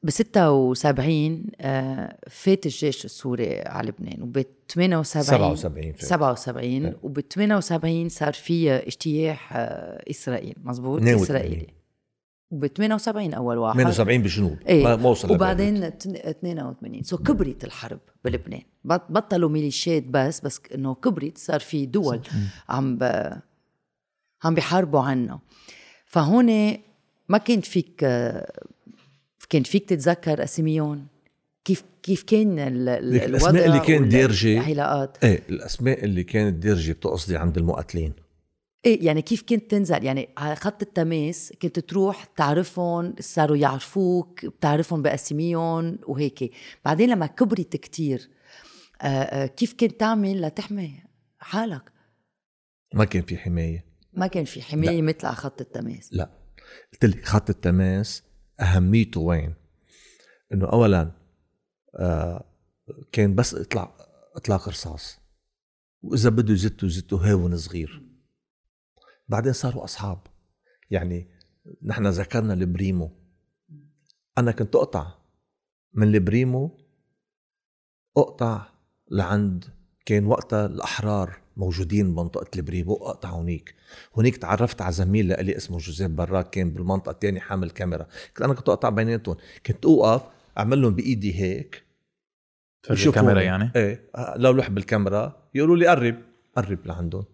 ب 0.02 0.10
76 0.10 1.44
آه، 1.60 2.18
فات 2.28 2.66
الجيش 2.66 3.04
السوري 3.04 3.60
على 3.60 3.88
لبنان 3.88 4.22
وب 4.22 4.42
78 4.68 5.56
77 5.56 5.94
77 5.98 6.94
وب 7.02 7.20
78 7.20 8.08
صار 8.08 8.32
في 8.32 8.70
اجتياح 8.72 9.56
آه، 9.56 10.10
إسرائيل 10.10 10.54
مزبوط 10.64 11.02
إسرائيلي. 11.02 11.66
وب 12.50 12.66
78 12.66 13.34
أول 13.34 13.58
واحد. 13.58 13.76
78 13.76 14.22
بالجنوب 14.22 14.58
إيه. 14.66 14.84
ما 14.84 15.08
وصل 15.08 15.32
وبعدين 15.32 15.84
82 15.84 17.02
سو 17.02 17.18
كبرت 17.18 17.64
الحرب 17.64 18.00
بلبنان. 18.24 18.62
بطلوا 18.84 19.50
ميليشيات 19.50 20.02
بس 20.02 20.40
بس 20.40 20.60
إنه 20.74 20.94
كبرت 20.94 21.38
صار 21.38 21.60
في 21.60 21.86
دول 21.86 22.20
عم 22.68 22.96
ب... 22.98 23.32
عم 24.44 24.54
بيحاربوا 24.54 25.00
عنا. 25.00 25.40
فهون 26.06 26.76
ما 27.28 27.38
كان 27.38 27.60
فيك 27.60 28.04
كان 29.50 29.62
فيك 29.62 29.88
تتذكر 29.88 30.44
أساميهم؟ 30.44 31.06
كيف 31.64 31.84
كيف 32.02 32.22
كان 32.22 32.58
الوضع 32.58 33.24
الأسماء 33.24 33.66
اللي 33.66 33.80
كان 33.80 34.08
دارجه 34.08 34.60
العلاقات؟ 34.60 35.24
إيه 35.24 35.42
الأسماء 35.48 36.04
اللي 36.04 36.24
كانت 36.24 36.62
دارجة 36.62 36.92
بتقصدي 36.92 37.36
عند 37.36 37.58
المقاتلين. 37.58 38.12
إيه 38.86 39.06
يعني 39.06 39.22
كيف 39.22 39.42
كنت 39.42 39.70
تنزل؟ 39.70 40.04
يعني 40.04 40.28
على 40.36 40.56
خط 40.56 40.82
التماس 40.82 41.52
كنت 41.62 41.78
تروح 41.78 42.24
تعرفهم 42.24 43.14
صاروا 43.20 43.56
يعرفوك 43.56 44.46
بتعرفهم 44.46 45.02
بأساميهم 45.02 45.98
وهيك. 46.06 46.50
بعدين 46.84 47.10
لما 47.10 47.26
كبرت 47.26 47.76
كتير 47.76 48.30
آه، 49.02 49.06
آه، 49.06 49.46
كيف 49.46 49.74
كنت 49.80 50.00
تعمل 50.00 50.42
لتحمي 50.42 50.92
حالك؟ 51.38 51.92
ما 52.94 53.04
كان 53.04 53.22
في 53.22 53.36
حماية. 53.36 53.84
ما 54.12 54.26
كان 54.26 54.44
في 54.44 54.62
حماية 54.62 55.00
لا. 55.00 55.02
مثل 55.02 55.26
على 55.26 55.36
خط 55.36 55.60
التماس. 55.60 56.08
لا. 56.12 56.30
قلت 56.92 57.04
لك 57.04 57.24
خط 57.24 57.50
التماس 57.50 58.22
أهميته 58.60 59.20
وين؟ 59.20 59.54
إنه 60.52 60.66
اولا 60.66 61.12
آه 61.94 62.44
كان 63.12 63.34
بس 63.34 63.54
اطلع 63.54 63.92
إطلاق 64.36 64.68
رصاص. 64.68 65.18
وإذا 66.02 66.30
بده 66.30 66.52
يزتوا 66.52 66.88
يزتوا 66.88 67.18
هاون 67.18 67.56
صغير. 67.56 68.02
بعدين 69.28 69.52
صاروا 69.52 69.84
أصحاب. 69.84 70.18
يعني 70.90 71.28
نحن 71.82 72.06
ذكرنا 72.06 72.54
البريمو. 72.54 73.10
أنا 74.38 74.52
كنت 74.52 74.76
أقطع 74.76 75.14
من 75.92 76.14
البريمو 76.14 76.78
أقطع 78.16 78.66
لعند 79.10 79.64
كان 80.06 80.26
وقتها 80.26 80.66
الأحرار. 80.66 81.40
موجودين 81.60 82.14
بمنطقه 82.14 82.50
البريمو 82.56 82.94
اقطع 82.94 83.28
هونيك 83.28 83.74
هونيك 84.14 84.36
تعرفت 84.36 84.82
على 84.82 84.92
زميل 84.92 85.26
لي 85.26 85.56
اسمه 85.56 85.78
جوزيف 85.78 86.10
براك 86.10 86.50
كان 86.50 86.70
بالمنطقة 86.70 87.10
الثانية 87.10 87.40
حامل 87.40 87.70
كاميرا. 87.70 88.06
كنت 88.28 88.42
أنا 88.42 88.54
كنت 88.54 88.68
أقطع 88.68 88.88
بيناتهم 88.88 89.36
كنت 89.66 89.84
أوقف 89.84 90.22
أعمل 90.58 90.82
لهم 90.82 90.94
بإيدي 90.94 91.40
هيك. 91.40 91.84
الكاميرا 92.90 93.40
يعني؟ 93.40 93.72
إيه. 93.76 94.10
لو 94.36 94.52
لوح 94.52 94.70
بالكاميرا. 94.70 95.48
يقولوا 95.54 95.76
لي 95.76 95.86
قرب 95.86 96.16
قرب 96.56 96.86
لعندهم. 96.86 97.24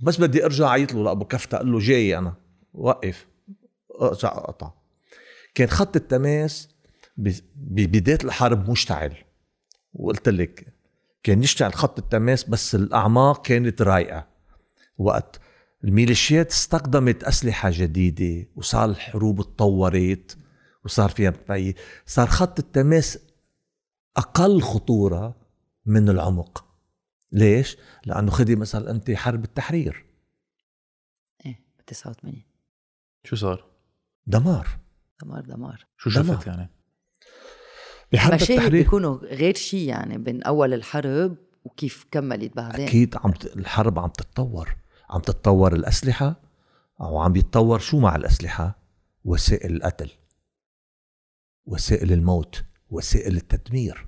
بس 0.00 0.20
بدي 0.20 0.44
أرجع 0.44 0.68
عيط 0.68 0.94
له 0.94 1.04
لابو 1.04 1.24
كفتة. 1.24 1.56
أقول 1.56 1.72
له 1.72 1.78
جاي 1.78 2.18
أنا. 2.18 2.34
وقف. 2.74 3.26
أرجع 4.00 4.28
أقطع. 4.28 4.72
كان 5.54 5.68
خط 5.68 5.96
التماس 5.96 6.68
ببدايه 7.56 8.18
الحرب 8.24 8.70
مشتعل. 8.70 9.16
وقلت 9.94 10.28
لك 10.28 10.66
كان 11.26 11.42
يشتعل 11.42 11.74
خط 11.74 11.98
التماس 11.98 12.44
بس 12.44 12.74
الأعماق 12.74 13.46
كانت 13.46 13.82
رايقه 13.82 14.28
وقت 14.98 15.40
الميليشيات 15.84 16.50
استخدمت 16.50 17.24
أسلحة 17.24 17.70
جديدة 17.72 18.48
وصار 18.56 18.90
الحروب 18.90 19.42
تطورت 19.42 20.38
وصار 20.84 21.08
فيها 21.08 21.30
بتبعي 21.30 21.74
صار 22.06 22.26
خط 22.26 22.58
التماس 22.58 23.18
أقل 24.16 24.62
خطورة 24.62 25.36
من 25.86 26.08
العمق. 26.08 26.64
ليش؟ 27.32 27.76
لأنه 28.04 28.30
خدي 28.30 28.56
مثلا 28.56 28.90
أنت 28.90 29.10
حرب 29.10 29.44
التحرير. 29.44 30.06
إيه 31.46 31.64
ب 31.78 31.84
89 31.84 32.42
شو 33.24 33.36
صار؟ 33.36 33.70
دمار. 34.26 34.68
دمار 35.22 35.44
دمار. 35.44 35.86
شو 35.96 36.10
شفت 36.10 36.46
يعني؟ 36.46 36.75
التحرير. 38.14 38.70
بيكونوا 38.70 39.16
غير 39.16 39.54
شيء 39.54 39.88
يعني 39.88 40.18
بين 40.18 40.42
أول 40.42 40.74
الحرب 40.74 41.36
وكيف 41.64 42.06
كملت 42.10 42.56
بعدين؟ 42.56 42.86
أكيد 42.86 43.16
عم 43.16 43.32
الحرب 43.56 43.98
عم 43.98 44.08
تتطور. 44.08 44.76
عم 45.10 45.20
تتطور 45.20 45.72
الأسلحة 45.72 46.40
أو 47.00 47.18
عم 47.18 47.36
يتطور 47.36 47.78
شو 47.78 48.00
مع 48.00 48.16
الأسلحة؟ 48.16 48.78
وسائل 49.24 49.76
القتل. 49.76 50.10
وسائل 51.66 52.12
الموت. 52.12 52.64
وسائل 52.90 53.36
التدمير. 53.36 54.06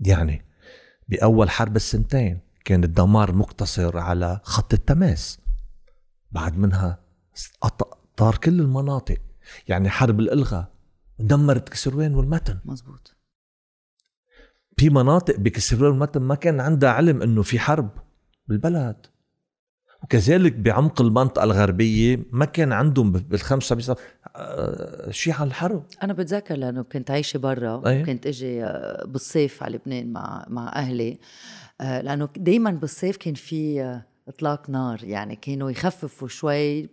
يعني 0.00 0.44
بأول 1.08 1.50
حرب 1.50 1.76
السنتين 1.76 2.40
كان 2.64 2.84
الدمار 2.84 3.32
مقتصر 3.32 3.98
على 3.98 4.40
خط 4.42 4.74
التماس. 4.74 5.38
بعد 6.30 6.58
منها 6.58 7.00
طار 8.16 8.36
كل 8.36 8.60
المناطق. 8.60 9.18
يعني 9.68 9.90
حرب 9.90 10.20
الإلغا 10.20 10.71
دمرت 11.22 11.68
كسروان 11.68 12.14
والمتن. 12.14 12.58
مزبوط. 12.64 13.16
في 14.76 14.90
مناطق 14.90 15.36
بكسروان 15.36 15.90
والمتن 15.90 16.20
ما 16.20 16.34
كان 16.34 16.60
عندها 16.60 16.90
علم 16.90 17.22
إنه 17.22 17.42
في 17.42 17.58
حرب 17.58 17.90
بالبلد. 18.48 19.06
وكذلك 20.02 20.52
بعمق 20.52 21.00
المنطقة 21.00 21.44
الغربية 21.44 22.26
ما 22.30 22.44
كان 22.44 22.72
عندهم 22.72 23.12
بالخمسة 23.12 23.78
سنة. 23.80 23.96
آه، 24.36 25.10
شيء 25.10 25.34
على 25.34 25.48
الحرب. 25.48 25.84
أنا 26.02 26.12
بتذكر 26.12 26.56
لأنه 26.56 26.82
كنت 26.82 27.10
عايشة 27.10 27.38
برا 27.38 27.88
أيه؟ 27.88 28.04
كنت 28.04 28.26
أجي 28.26 28.64
آه، 28.64 29.04
بالصيف 29.04 29.62
على 29.62 29.76
لبنان 29.76 30.12
مع 30.12 30.46
مع 30.48 30.72
أهلي. 30.74 31.18
آه، 31.80 32.00
لأنه 32.00 32.28
دايما 32.36 32.70
بالصيف 32.70 33.16
كان 33.16 33.34
في 33.34 34.00
إطلاق 34.28 34.70
نار. 34.70 35.04
يعني 35.04 35.36
كانوا 35.36 35.70
يخففوا 35.70 36.28
شوي 36.28 36.88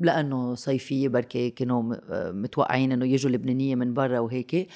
لأنه 0.00 0.54
صيفية 0.54 1.08
بركي 1.08 1.50
كانوا 1.50 1.94
متوقعين 2.32 2.92
إنه 2.92 3.06
يجوا 3.06 3.30
لبنانية 3.30 3.74
من 3.74 3.94
برا 3.94 4.18
وهيك. 4.18 4.68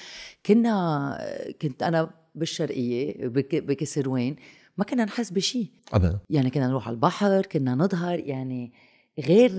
كنا 0.45 1.17
كنت 1.61 1.83
أنا 1.83 2.11
بالشرقية 2.35 3.27
بكسروان 3.27 4.35
ما 4.77 4.85
كنا 4.85 5.05
نحس 5.05 5.29
بشيء 5.29 5.67
أبدا. 5.93 6.19
يعني 6.29 6.49
كنا 6.49 6.67
نروح 6.67 6.87
على 6.87 6.93
البحر 6.95 7.41
كنا 7.41 7.75
نظهر 7.75 8.19
يعني 8.19 8.73
غير 9.19 9.51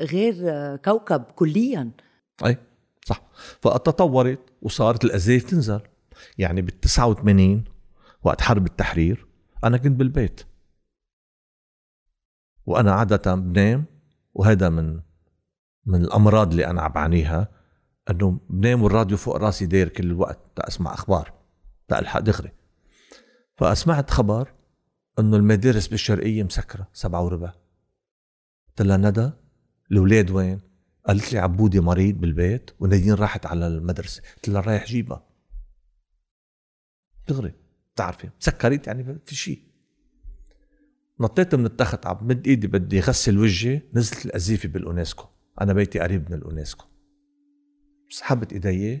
غير 0.00 0.76
كوكب 0.76 1.22
كليا. 1.22 1.90
أي 2.44 2.56
صح. 3.06 3.22
فتطورت 3.60 4.40
وصارت 4.62 5.04
الازايز 5.04 5.44
تنزل. 5.44 5.80
يعني 6.38 6.62
بال 6.62 6.80
89 6.80 7.64
وقت 8.22 8.40
حرب 8.40 8.66
التحرير 8.66 9.26
أنا 9.64 9.76
كنت 9.76 9.96
بالبيت. 9.96 10.40
وأنا 12.66 12.92
عادة 12.92 13.34
بنام 13.34 13.84
وهذا 14.34 14.68
من 14.68 15.00
من 15.86 16.04
الأمراض 16.04 16.50
اللي 16.50 16.66
أنا 16.66 16.82
عم 16.82 16.92
بعانيها 16.92 17.48
إنه 18.10 18.40
بنام 18.50 18.82
والراديو 18.82 19.16
فوق 19.16 19.36
راسي 19.36 19.66
داير 19.66 19.88
كل 19.88 20.04
الوقت 20.04 20.38
تاسمع 20.56 20.94
أخبار 20.94 21.32
تالحق 21.88 22.20
دغري. 22.20 22.52
فأسمعت 23.56 24.10
خبر 24.10 24.54
إنه 25.18 25.36
المدارس 25.36 25.88
بالشرقية 25.88 26.42
مسكرة 26.42 26.88
سبعة 26.92 27.24
وربع. 27.24 27.52
قلت 28.68 28.82
لها 28.82 28.96
ندى 28.96 29.30
الأولاد 29.90 30.30
وين؟ 30.30 30.60
قالت 31.06 31.32
لي 31.32 31.38
عبودي 31.38 31.80
مريض 31.80 32.14
بالبيت 32.14 32.70
ونادين 32.80 33.14
راحت 33.14 33.46
على 33.46 33.66
المدرسة. 33.66 34.22
قلت 34.36 34.48
لها 34.48 34.60
رايح 34.60 34.86
جيبها. 34.86 35.26
دغري 37.28 37.54
بتعرفي 37.94 38.30
مسكرت 38.40 38.86
يعني 38.86 39.20
في 39.26 39.34
شيء 39.34 39.71
نطيت 41.22 41.54
من 41.54 41.66
التخت 41.66 42.06
عم 42.06 42.18
مد 42.26 42.46
إيدي 42.46 42.66
بدي 42.66 43.00
غسل 43.00 43.38
وجهي 43.38 43.82
نزلت 43.94 44.26
القذيفه 44.26 44.68
بالاونسكو 44.68 45.26
أنا 45.60 45.72
بيتي 45.72 45.98
قريب 45.98 46.30
من 46.30 46.36
الاونسكو 46.36 46.84
سحبت 48.08 48.52
إيدي 48.52 49.00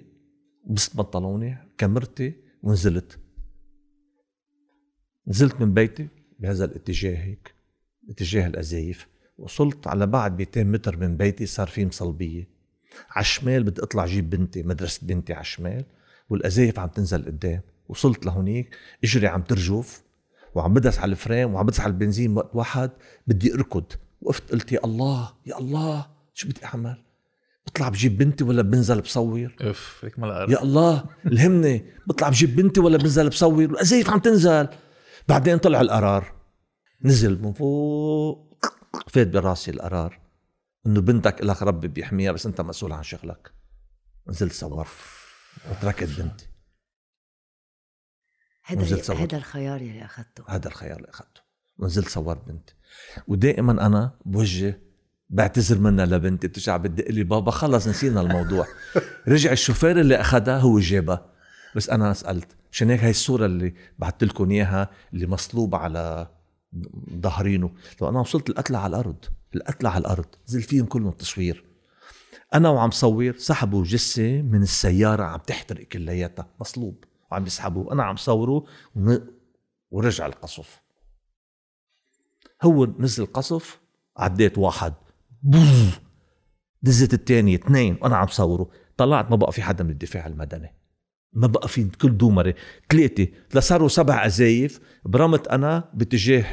لبست 0.66 0.96
بنطلوني 0.96 1.58
كاميرتي 1.78 2.34
ونزلت. 2.62 3.18
نزلت 5.28 5.60
من 5.60 5.74
بيتي 5.74 6.08
بهذا 6.38 6.64
الاتجاه 6.64 7.16
هيك 7.16 7.54
اتجاه 8.10 8.46
الازايف 8.46 9.08
وصلت 9.38 9.86
على 9.86 10.06
بعد 10.06 10.38
200 10.38 10.64
متر 10.64 10.96
من 10.96 11.16
بيتي 11.16 11.46
صار 11.46 11.66
في 11.66 11.86
مصلبية. 11.86 12.48
على 13.10 13.22
الشمال 13.22 13.62
بدي 13.62 13.82
أطلع 13.82 14.06
جيب 14.06 14.30
بنتي 14.30 14.62
مدرسة 14.62 15.06
بنتي 15.06 15.32
على 15.32 15.40
الشمال 15.40 15.84
والازايف 16.28 16.78
عم 16.78 16.88
تنزل 16.88 17.24
قدام. 17.24 17.60
وصلت 17.88 18.26
لهونيك 18.26 18.76
إجري 19.04 19.26
عم 19.26 19.42
ترجف. 19.42 20.02
وعم 20.54 20.74
بدس 20.74 20.98
على 20.98 21.10
ال 21.12 21.19
frein 21.19 21.54
وعم 21.54 21.66
بدس 21.66 21.80
على 21.80 21.90
البنزين 21.90 22.36
وقت 22.36 22.50
واحد 22.54 22.90
بدي 23.26 23.54
أركض. 23.54 23.84
وقفت 24.20 24.52
قلت 24.52 24.72
يا 24.72 24.80
الله 24.84 25.32
يا 25.46 25.58
الله 25.58 26.06
شو 26.34 26.48
بدي 26.48 26.64
أعمل؟ 26.64 27.04
بطلع 27.66 27.88
بجيب 27.88 28.18
بنتي 28.18 28.44
ولا 28.44 28.62
بنزل 28.62 29.00
بصور؟ 29.00 29.56
اف 29.60 30.00
هيك 30.04 30.18
ما 30.18 30.46
يا 30.48 30.62
الله 30.62 31.04
الهمني 31.26 31.84
بطلع 32.06 32.28
بجيب 32.28 32.56
بنتي 32.56 32.80
ولا 32.80 32.98
بنزل 32.98 33.28
بصور؟ 33.28 33.72
والازايف 33.72 34.10
عم 34.10 34.18
تنزل. 34.18 34.68
بعدين 35.28 35.58
طلع 35.58 35.80
القرار. 35.80 36.32
نزل 37.04 37.42
من 37.42 37.52
فوق 37.52 38.54
فات 39.08 39.26
براسي 39.26 39.70
القرار. 39.70 40.20
إنه 40.86 41.00
بنتك 41.00 41.42
لك 41.42 41.62
ربي 41.62 41.88
بيحميها 41.88 42.32
بس 42.32 42.46
أنت 42.46 42.60
مسؤول 42.60 42.92
عن 42.92 43.02
شغلك. 43.02 43.52
نزلت 44.28 44.52
صورت 44.52 44.88
وتركت 45.70 46.20
بنتي. 46.20 46.46
هذا. 48.64 49.14
هذا 49.14 49.36
الخيار 49.36 49.82
يلي 49.82 50.04
أخذته. 50.04 50.44
هذا 50.48 50.68
الخيار 50.68 50.96
اللي 50.96 51.08
أخذته. 51.10 51.40
ونزلت 51.78 52.08
صورت 52.08 52.46
بنتي 52.46 52.74
ودائما 53.28 53.86
أنا 53.86 54.14
بوجه 54.24 54.80
بعتذر 55.30 55.78
منها 55.78 56.06
لبنتي. 56.06 56.48
بترجع 56.48 56.76
بتدق 56.76 57.10
لي؟ 57.10 57.24
بابا 57.24 57.50
خلص 57.50 57.88
نسينا 57.88 58.20
الموضوع. 58.20 58.66
رجع 59.28 59.52
الشوفير 59.52 60.00
اللي 60.00 60.16
أخذها 60.16 60.58
هو 60.58 60.78
جابها. 60.78 61.32
بس 61.76 61.90
أنا 61.90 62.12
سألت 62.12 62.56
عشان 62.72 62.90
هيك 62.90 63.00
هاي 63.00 63.10
الصورة 63.10 63.46
اللي 63.46 63.74
بعثت 63.98 64.24
لكم 64.24 64.50
إياها 64.50 64.90
اللي 65.14 65.26
مصلوب 65.26 65.74
على 65.74 66.28
ظهرينه؟ 67.12 67.70
لو 68.00 68.08
أنا 68.08 68.20
وصلت 68.20 68.50
القتلة 68.50 68.78
على 68.78 68.90
الأرض. 68.90 69.24
القتلة 69.54 69.90
على 69.90 70.00
الأرض. 70.00 70.26
نزل 70.48 70.62
فيهم 70.62 70.86
كلهم 70.86 71.10
تصوير. 71.10 71.64
أنا 72.54 72.68
وعم 72.68 72.90
صور 72.90 73.34
سحبوا 73.36 73.84
جثة 73.84 74.42
من 74.42 74.62
السيارة 74.62 75.22
عم 75.22 75.38
تحترق 75.46 75.82
كلياتها. 75.82 76.46
مصلوب. 76.60 77.04
وعم 77.32 77.46
يسحبوه 77.46 77.92
أنا 77.92 78.02
عم 78.02 78.16
صوره 78.16 78.64
ورجع 79.90 80.26
القصف. 80.26 80.82
هو 82.62 82.84
نزل 82.84 83.26
قصف 83.26 83.80
عديت 84.16 84.58
واحد. 84.58 84.94
بوف 85.42 86.00
نزلت 86.84 87.14
الثانية 87.14 87.54
اثنين 87.56 87.98
وأنا 88.00 88.16
عم 88.16 88.26
صوره 88.26 88.70
طلعت 88.96 89.30
ما 89.30 89.36
بقى 89.36 89.52
في 89.52 89.62
حدا 89.62 89.84
من 89.84 89.90
الدفاع 89.90 90.26
المدني 90.26 90.74
ما 91.32 91.46
بقى 91.46 91.68
في 91.68 91.84
كل 91.84 92.16
دومرة 92.16 92.54
ثلاثة 92.90 93.28
لصاروا 93.54 93.88
سبع 93.88 94.26
أزايف 94.26 94.80
برمت 95.04 95.48
أنا 95.48 95.90
باتجاه 95.94 96.44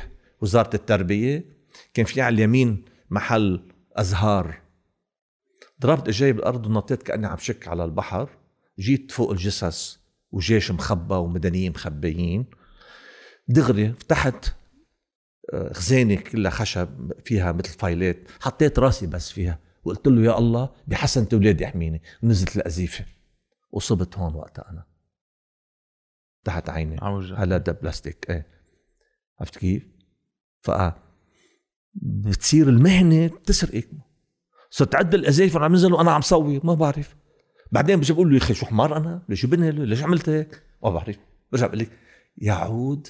وزارة 0.42 0.70
التربية 0.76 1.46
كان 1.94 2.06
في 2.06 2.22
على 2.22 2.34
اليمين 2.36 2.86
محل 3.10 3.68
أزهار 3.96 4.62
ضربت 5.82 6.08
اجاي 6.08 6.34
بالأرض 6.34 6.66
ونطيت 6.68 7.04
كأني 7.04 7.28
عم 7.28 7.38
شك 7.38 7.68
على 7.68 7.86
البحر 7.86 8.30
جيت 8.80 9.12
فوق 9.12 9.32
الجثث 9.32 9.96
وجيش 10.32 10.72
مخبى 10.72 11.16
ومدنيين 11.16 11.72
مخبيين. 11.72 12.46
دغري 13.48 13.94
فتحت 13.94 14.56
آه، 15.54 15.74
خزانه 15.74 16.16
كلها 16.16 16.52
خشب 16.52 17.12
فيها 17.26 17.52
مثل 17.52 17.80
فايلات. 17.80 18.18
حطيت 18.42 18.80
راسي 18.80 19.08
بس 19.08 19.32
فيها. 19.32 19.60
وقلت 19.84 20.08
له 20.08 20.22
يا 20.22 20.38
الله 20.38 20.70
بحسنة 20.88 21.28
اولادي 21.34 21.66
احميني 21.66 22.02
ونزلت 22.24 22.58
القذيفه 22.58 23.06
وصبت 23.72 24.18
هون 24.18 24.36
وقتها 24.36 24.70
أنا. 24.70 24.86
تحت 26.44 26.70
عيني. 26.70 26.98
عوجة 27.02 27.36
هلا 27.44 27.58
ده 27.58 27.72
بلاستيك. 27.72 28.26
إيه. 28.30 28.48
عرفت 29.40 29.58
كيف؟ 29.58 29.88
ف 30.62 30.72
بتصير 32.02 32.70
المهنة 32.70 33.28
بتسرقك. 33.28 33.90
صرت 34.70 34.96
عد 34.96 35.14
القذايف 35.14 35.56
وأنا 35.56 35.66
عم 35.66 35.74
نزل 35.74 35.94
وأنا 35.94 36.12
عم 36.12 36.22
صور 36.22 36.66
ما 36.66 36.74
بعرف. 36.74 37.16
بعدين 37.72 37.99
بجي 37.99 38.13
بقول 38.13 38.30
له 38.30 38.36
يا 38.36 38.41
أخي 38.41 38.53
شو 38.53 38.65
حمار 38.65 38.97
أنا؟ 38.97 39.22
ليش 39.30 39.45
بنهل؟ 39.45 39.88
ليش 39.88 40.03
عملت 40.03 40.30
هيك؟ 40.30 40.63
ما 40.84 40.89
بعرف 40.89 41.17
برجع 41.51 41.67
بقول 41.67 41.80
لك 41.80 41.89
يعود 42.38 43.07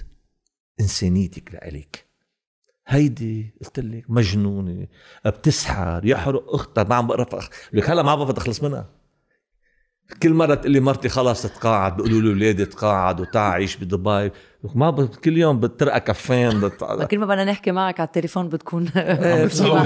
انسانيتك 0.80 1.54
لإلك 1.54 2.06
هيدي 2.88 3.54
قلت 3.62 3.80
لك 3.80 4.06
مجنونة 4.10 4.88
بتسحر 5.26 6.06
يحرق 6.06 6.54
اختها 6.54 6.84
ما 6.84 6.96
عم 6.96 7.08
بقرا 7.08 7.40
لك 7.74 7.90
هلا 7.90 8.04
ما 8.04 8.16
بعرف 8.16 8.38
اخلص 8.38 8.64
منها 8.64 8.90
كل 10.24 10.34
مرة 10.34 10.56
تقول 10.56 10.72
لي 10.72 10.80
مرتي 10.80 11.10
خلص 11.10 11.42
تتقاعد 11.42 11.96
بيقولوا 11.98 12.22
لي 12.22 12.30
اولادي 12.30 12.66
تقاعد 12.66 13.20
وتعا 13.22 13.50
عيش 13.50 13.76
بدبي. 13.78 14.32
ما 14.76 14.90
ب... 14.90 15.06
كل 15.06 15.38
يوم 15.38 15.60
بترقى 15.60 16.00
كفين 16.02 16.60
بت... 16.62 16.84
كل 17.12 17.18
ما 17.20 17.26
بدنا 17.26 17.44
نحكي 17.44 17.72
معك 17.72 18.00
على 18.00 18.08
التليفون 18.08 18.50
بتكون 18.50 18.90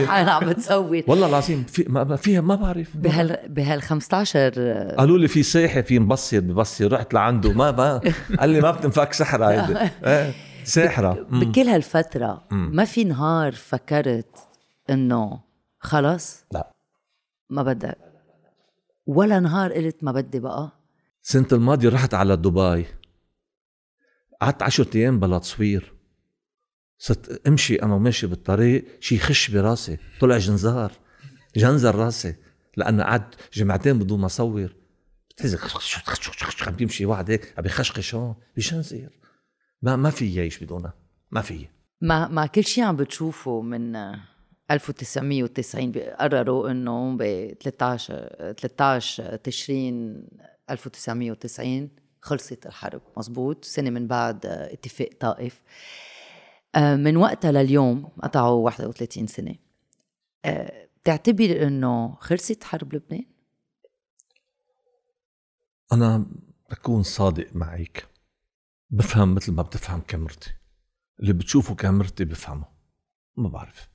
عم 0.10 0.50
بتصور 0.50 1.04
والله 1.08 1.28
العظيم 1.28 1.64
في 1.64 1.86
ما 1.90 2.16
فيها 2.16 2.42
ما 2.42 2.56
بعرف. 2.56 2.98
بهال 2.98 3.38
بهال 3.48 3.82
15 3.82 4.50
قالوا 4.98 5.18
لي 5.18 5.28
في 5.28 5.44
صيحه 5.44 5.82
في 5.82 6.00
مبصر 6.00 6.40
ببصر 6.40 6.94
رحت 6.94 7.14
لعنده. 7.14 7.54
ما 7.54 7.72
ما 7.72 8.02
قال 8.40 8.50
لي 8.50 8.62
ما 8.62 8.72
بتنفك 8.72 9.14
سحرة 9.14 9.46
هيدي. 9.46 9.80
إيه 10.06 10.32
ساحره. 10.64 11.28
بكل 11.32 11.62
هالفترة 11.62 12.42
مم. 12.52 12.70
ما 12.74 12.86
في 12.86 13.04
نهار 13.04 13.52
فكرت 13.52 14.36
إنه 14.90 15.40
خلص 15.80 16.46
لا. 16.52 16.72
ما 17.50 17.64
بدك. 17.64 18.13
ولا 19.06 19.40
نهار 19.40 19.74
قلت 19.74 20.04
ما 20.04 20.12
بدي 20.12 20.40
بقى. 20.40 20.72
السنة 21.24 21.48
الماضية 21.52 21.90
رحت 21.90 22.14
على 22.14 22.38
دبي. 22.38 22.86
قعدت 24.42 24.62
عشرة 24.64 24.98
أيام 24.98 25.20
بلا 25.20 25.38
تصوير. 25.40 25.94
صرت 26.98 27.48
أمشي 27.48 27.76
أنا 27.76 27.96
وماشي 27.96 28.28
بالطريق 28.28 28.86
شي 29.00 29.16
يخش 29.16 29.52
براسي 29.52 29.98
طلع 30.20 30.38
جنزار. 30.38 30.92
جنزر 31.56 31.96
راسي. 31.96 32.36
لأنه 32.78 33.04
قعدت 33.04 33.36
جمعتين 33.54 34.00
بدون 34.00 34.20
ما 34.20 34.26
أصور. 34.26 34.76
بتحس 35.30 35.56
عم 36.68 36.76
بيمشي 36.76 37.06
واحد 37.06 37.32
هيك 37.32 37.54
عم 37.58 37.64
بيخشخش 37.64 38.16
هون 38.16 38.36
بيشنزر 38.56 39.10
ما 39.82 39.96
ما 39.96 40.10
في 40.10 40.36
يعيش 40.36 40.64
بدونها. 40.64 40.94
ما 41.32 41.42
في. 41.42 41.68
مع 42.02 42.28
مع 42.28 42.46
كل 42.46 42.64
شيء 42.64 42.84
عم 42.84 42.96
بتشوفه 42.96 43.62
من 43.62 43.96
1990 44.74 45.92
قرروا 45.92 46.72
إنه 46.72 47.18
ب 47.18 47.24
13 47.62 48.54
13 48.58 49.36
تشرين 49.36 50.28
1990 50.70 51.90
خلصت 52.22 52.66
الحرب. 52.66 53.02
مزبوط 53.18 53.66
سنة 53.66 53.90
من 53.90 54.08
بعد 54.08 54.46
اتفاق 54.46 55.10
طائف. 55.20 55.64
آه، 56.76 56.96
من 56.96 57.18
وقتها 57.18 57.52
لليوم 57.52 58.06
قطعوا 58.24 58.66
31 58.66 59.28
سنة. 59.28 59.56
آه، 60.46 60.88
بتعتبر 61.02 61.68
إنه 61.68 62.16
خلصت 62.16 62.64
حرب 62.64 62.94
لبنان؟ 62.94 63.26
أنا 65.94 66.26
بكون 66.72 67.04
صادق 67.04 67.56
معك. 67.56 68.08
بفهم 68.90 69.36
مثل 69.36 69.52
ما 69.52 69.62
بتفهم 69.62 70.02
كاميرتي. 70.02 70.54
اللي 71.20 71.34
بتشوفه 71.34 71.76
كاميرتي 71.76 72.26
بفهمه. 72.26 72.66
ما 73.38 73.50
بعرف. 73.50 73.93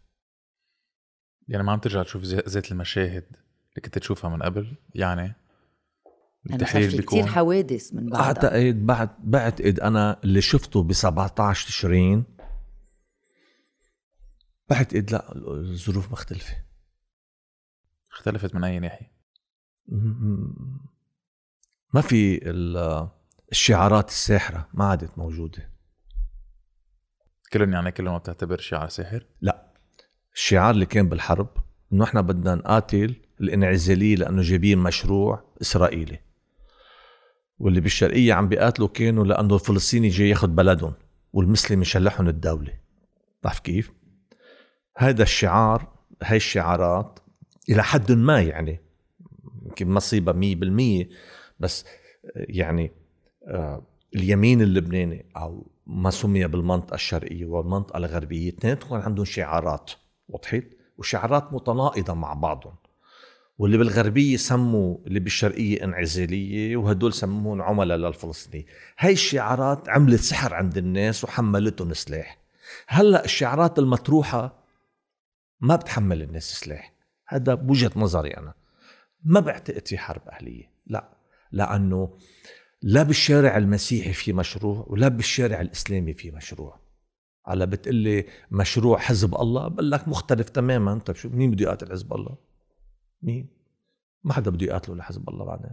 يعني 1.49 1.63
ما 1.65 1.73
عم 1.73 1.79
ترجع 1.79 2.03
تشوف 2.03 2.23
زي- 2.23 2.43
زيت 2.47 2.73
المشاهد 2.73 3.25
اللي 3.71 3.81
كنت 3.85 3.99
تشوفها 3.99 4.31
من 4.31 4.43
قبل 4.43 4.77
يعني 4.95 5.35
يعني 6.47 6.65
في 6.67 6.97
بيكون 6.97 7.21
كثير 7.21 7.27
حوادث 7.33 7.95
من 7.95 8.07
بعدها. 8.11 8.27
اعتقد 8.27 8.87
بعد 8.87 9.11
بعتقد 9.19 9.81
أنا 9.81 10.21
اللي 10.25 10.41
شفته 10.41 10.83
ب 10.83 10.93
17 10.93 11.67
تشرين 11.69 12.25
بعتقد 14.71 15.11
لا 15.11 15.37
الظروف 15.37 16.13
مختلفة. 16.13 16.57
اختلفت 18.13 18.55
من 18.55 18.65
أي 18.65 18.79
ناحية. 18.79 19.13
ما 21.95 22.01
في 22.01 22.51
ال- 22.51 23.09
الشعارات 23.53 24.09
الساحرة 24.09 24.69
ما 24.75 24.85
عادت 24.85 25.19
موجودة. 25.19 25.71
كلهم 27.53 27.73
يعني 27.73 27.93
كلهم 27.93 28.13
ما 28.13 28.19
بتعتبر 28.19 28.59
شيء 28.61 28.89
ساحر؟ 28.89 29.27
لا. 29.41 29.68
الشعار 30.39 30.71
اللي 30.71 30.87
كان 30.87 31.09
بالحرب 31.09 31.49
إنه 31.93 32.05
إحنا 32.05 32.21
بدنا 32.21 32.55
نقاتل 32.55 33.15
الإنعزالية 33.41 34.17
لأنه 34.17 34.43
جايبين 34.43 34.79
مشروع 34.79 35.43
إسرائيلي. 35.63 36.19
واللي 37.59 37.81
بالشرقية 37.81 38.35
عم 38.35 38.49
بيقاتلوا 38.49 38.89
كانوا 38.89 39.25
لأنه 39.25 39.55
الفلسطيني 39.55 40.09
جاي 40.09 40.29
ياخذ 40.29 40.49
بلدهم 40.49 40.93
والمسلم 41.33 41.83
يشلحهم 41.83 42.29
الدولة. 42.29 42.73
بعرف 43.43 43.61
كيف؟ 43.61 43.93
هذا 44.97 45.23
الشعار 45.23 45.89
هاي 46.23 46.37
الشعارات 46.37 47.19
إلى 47.71 47.83
حد 47.83 48.13
ما 48.13 48.41
يعني 48.41 48.81
يمكن 49.67 49.91
مصيبه 49.91 50.33
مية 50.33 50.57
بالمية 50.57 51.09
بس 51.61 51.85
يعني 52.35 52.93
آه، 53.47 53.83
اليمين 54.15 54.63
اللبناني 54.63 55.27
أو 55.37 55.71
ما 55.87 56.11
سمي 56.11 56.47
بالمنطقة 56.47 56.95
الشرقية 56.95 57.47
والمنطقة 57.47 57.97
الغربية 57.97 58.49
اثنيناتهم 58.49 59.01
عندهم 59.01 59.25
شعارات. 59.25 59.91
وضحت 60.29 60.65
وشعارات 60.99 61.53
متناقضة 61.53 62.15
مع 62.15 62.35
بعضهم. 62.35 62.75
واللي 63.59 63.79
بالغربية 63.79 64.37
سموا 64.37 64.97
اللي 65.07 65.21
بالشرقية 65.21 65.85
انعزالية 65.85 66.77
وهدول 66.77 67.13
سموهم 67.13 67.63
عملاء 67.63 67.99
للفلسطيني 67.99 68.67
هاي 68.99 69.13
الشعارات 69.13 69.89
عملت 69.89 70.21
سحر 70.21 70.55
عند 70.55 70.77
الناس 70.79 71.25
وحملتهم 71.25 71.95
سلاح. 71.95 72.39
هلأ 72.87 73.25
الشعارات 73.25 73.79
المطروحة 73.79 74.65
ما 75.61 75.77
بتحمل 75.77 76.23
الناس 76.23 76.53
سلاح. 76.53 76.93
هذا 77.27 77.55
بوجهة 77.55 77.91
نظري 77.97 78.31
أنا. 78.31 78.55
ما 79.25 79.41
بعتقد 79.41 79.89
في 79.89 79.99
حرب 79.99 80.29
أهلية. 80.29 80.71
لا. 80.87 81.09
لأنه 81.53 82.17
لا 82.83 83.03
بالشارع 83.03 83.57
المسيحي 83.57 84.13
في 84.13 84.33
مشروع 84.33 84.85
ولا 84.89 85.09
بالشارع 85.09 85.61
الإسلامي 85.61 86.15
في 86.15 86.31
مشروع. 86.31 86.88
على 87.49 87.67
بتقلي 87.67 88.27
مشروع 88.51 88.99
حزب 88.99 89.35
الله؟ 89.35 89.69
بقول 89.69 89.91
لك 89.91 90.09
مختلف 90.09 90.49
تماما. 90.49 90.99
طيب 90.99 91.17
شو 91.17 91.29
مين 91.29 91.51
بده 91.51 91.65
يقاتل 91.65 91.93
حزب 91.93 92.13
الله؟ 92.13 92.37
مين؟ 93.23 93.49
ما 94.25 94.33
حدا 94.33 94.51
بده 94.51 94.67
يقاتله 94.67 94.97
لحزب 94.97 95.29
الله 95.29 95.45
بعدين. 95.45 95.71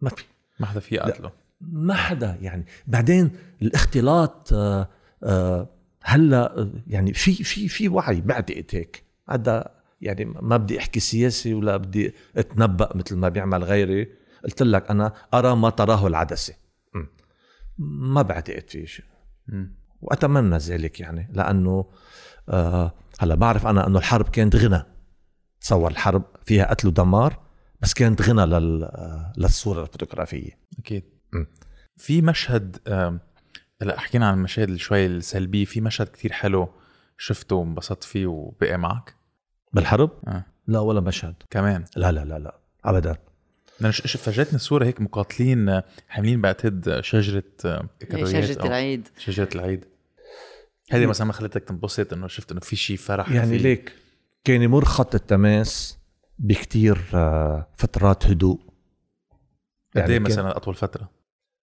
ما 0.00 0.10
في. 0.10 0.24
ما 0.60 0.66
حدا 0.66 0.80
في 0.80 0.94
يقاتله. 0.94 1.32
ما 1.60 1.94
حدا 1.94 2.38
يعني. 2.40 2.66
بعدين 2.86 3.30
الاختلاط 3.62 4.52
آه، 4.52 4.88
آه، 5.24 5.68
هلأ 6.02 6.60
آه، 6.60 6.70
يعني 6.86 7.12
في 7.12 7.32
في 7.32 7.68
في 7.68 7.88
وعي 7.88 8.20
بعتقد 8.20 8.66
هيك. 8.70 9.04
هذا 9.28 9.70
يعني 10.00 10.24
ما 10.24 10.56
بدي 10.56 10.78
أحكي 10.78 11.00
سياسي 11.00 11.54
ولا 11.54 11.76
بدي 11.76 12.14
أتنبأ 12.36 12.96
مثل 12.96 13.16
ما 13.16 13.28
بيعمل 13.28 13.64
غيري. 13.64 14.08
قلت 14.44 14.62
لك 14.62 14.90
أنا 14.90 15.12
أرى 15.34 15.56
ما 15.56 15.70
تراه 15.70 16.06
العدسة. 16.06 16.54
ما 17.78 18.22
بعتقد 18.22 18.70
في 18.70 18.86
شيء. 18.86 19.04
وأتمنى 20.00 20.56
ذلك 20.56 21.00
يعني 21.00 21.28
لأنه 21.32 21.84
آه 22.48 22.92
هلا 23.20 23.34
بعرف 23.34 23.66
أنا 23.66 23.86
إنه 23.86 23.98
الحرب 23.98 24.28
كانت 24.28 24.56
غنى. 24.56 24.82
تصور 25.60 25.90
الحرب 25.90 26.22
فيها 26.44 26.70
قتل 26.70 26.88
ودمار 26.88 27.38
بس 27.80 27.94
كانت 27.94 28.22
غنى 28.22 28.46
لل 28.46 28.84
آه، 28.84 29.32
للصورة 29.36 29.82
الفوتوغرافية. 29.82 30.58
أكيد. 30.78 31.04
مم. 31.32 31.46
في 31.96 32.22
مشهد 32.22 32.76
هلا 33.82 33.98
حكينا 34.00 34.28
عن 34.28 34.34
المشاهد 34.34 34.76
شوي 34.76 35.06
السلبية 35.06 35.64
في 35.64 35.80
مشهد 35.80 36.06
كتير 36.06 36.32
حلو 36.32 36.68
شفته 37.18 37.56
وانبسطت 37.56 38.04
فيه 38.04 38.26
وبقي 38.26 38.78
معك؟ 38.78 39.14
بالحرب؟ 39.72 40.10
آه. 40.28 40.44
لا 40.66 40.80
ولا 40.80 41.00
مشهد. 41.00 41.34
كمان؟ 41.50 41.84
لا 41.96 42.12
لا 42.12 42.24
لا 42.24 42.38
لا 42.38 42.58
ابدا. 42.84 43.16
أنا 43.80 43.90
فاجأتني 43.92 44.58
صوره 44.58 44.84
هيك 44.84 45.00
مقاتلين 45.00 45.80
حاملين 46.08 46.40
بعتقد 46.40 46.88
آه، 46.88 47.00
شجرة 47.00 47.42
آه، 47.64 47.88
أو 48.14 48.26
العيد. 48.66 49.08
شجرة 49.18 49.48
العيد. 49.54 49.84
هذه 50.90 51.06
مثلا 51.06 51.26
ما 51.26 51.32
خلتك 51.32 51.64
تنبسط 51.64 52.12
إنه 52.12 52.26
شفت 52.28 52.50
إنه 52.52 52.60
في 52.60 52.76
شيء 52.76 52.96
فرح 52.96 53.30
يعني 53.32 53.48
في- 53.58 53.62
ليك 53.62 53.92
كان 54.44 54.62
يمر 54.62 54.84
خط 54.84 55.14
التماس 55.14 55.98
بكتير 56.38 56.98
آه، 57.14 57.66
فترات 57.74 58.26
هدوء. 58.26 58.60
قد 59.96 59.98
إيه 59.98 60.06
كان- 60.06 60.22
مثلا 60.22 60.56
أطول 60.56 60.74
فترة؟ 60.74 61.10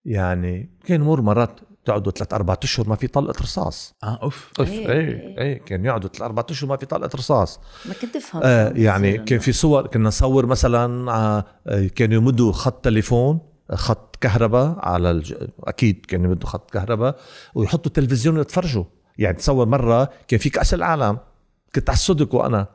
يعني 0.05 0.71
كان 0.87 1.01
يمر 1.01 1.21
مرات 1.21 1.61
تقعدوا 1.85 2.13
ثلاث 2.13 2.35
أربع 2.35 2.57
أشهر 2.63 2.89
ما 2.89 2.97
في 2.97 3.07
طلقه 3.07 3.43
رصاص. 3.43 3.95
آه 4.05 4.19
أوف. 4.23 4.51
أوف. 4.61 4.69
إيه، 4.69 4.89
إيه 4.89 5.01
إيه. 5.01 5.39
إيه 5.39 5.59
كان 5.65 5.85
يقعدوا 5.85 6.09
ثلاث 6.09 6.23
أربع 6.23 6.45
أشهر 6.51 6.69
ما 6.71 6.77
في 6.77 6.87
طلقه 6.87 7.17
رصاص. 7.17 7.61
ما 7.85 7.95
كنت 7.95 8.17
افهم 8.17 8.43
آه 8.45 8.73
يعني 8.77 9.19
كان 9.19 9.39
في 9.39 9.53
صور 9.53 9.87
كنا 9.87 10.09
نصور 10.09 10.47
مثلا 10.47 11.13
آه 11.13 11.45
آه، 11.67 11.87
كانوا 11.87 12.17
يمدوا 12.17 12.53
خط 12.53 12.85
تليفون 12.85 13.41
خط 13.73 14.17
كهرباء 14.21 14.77
على 14.79 15.11
الج... 15.11 15.35
أكيد 15.65 16.07
كانوا 16.07 16.27
يمدوا 16.27 16.49
خط 16.49 16.71
كهرباء 16.71 17.17
ويحطوا 17.55 17.93
تلفزيون 17.93 18.39
ويتفرجوا. 18.39 18.85
يعني 19.19 19.37
تصور 19.37 19.67
مرة 19.67 20.11
كان 20.29 20.41
في 20.41 20.51
كاس 20.51 20.75
العالم. 20.75 21.19
كنت 21.75 21.91
على 21.91 21.97
السوديكو 21.97 22.41
أنا. 22.41 22.67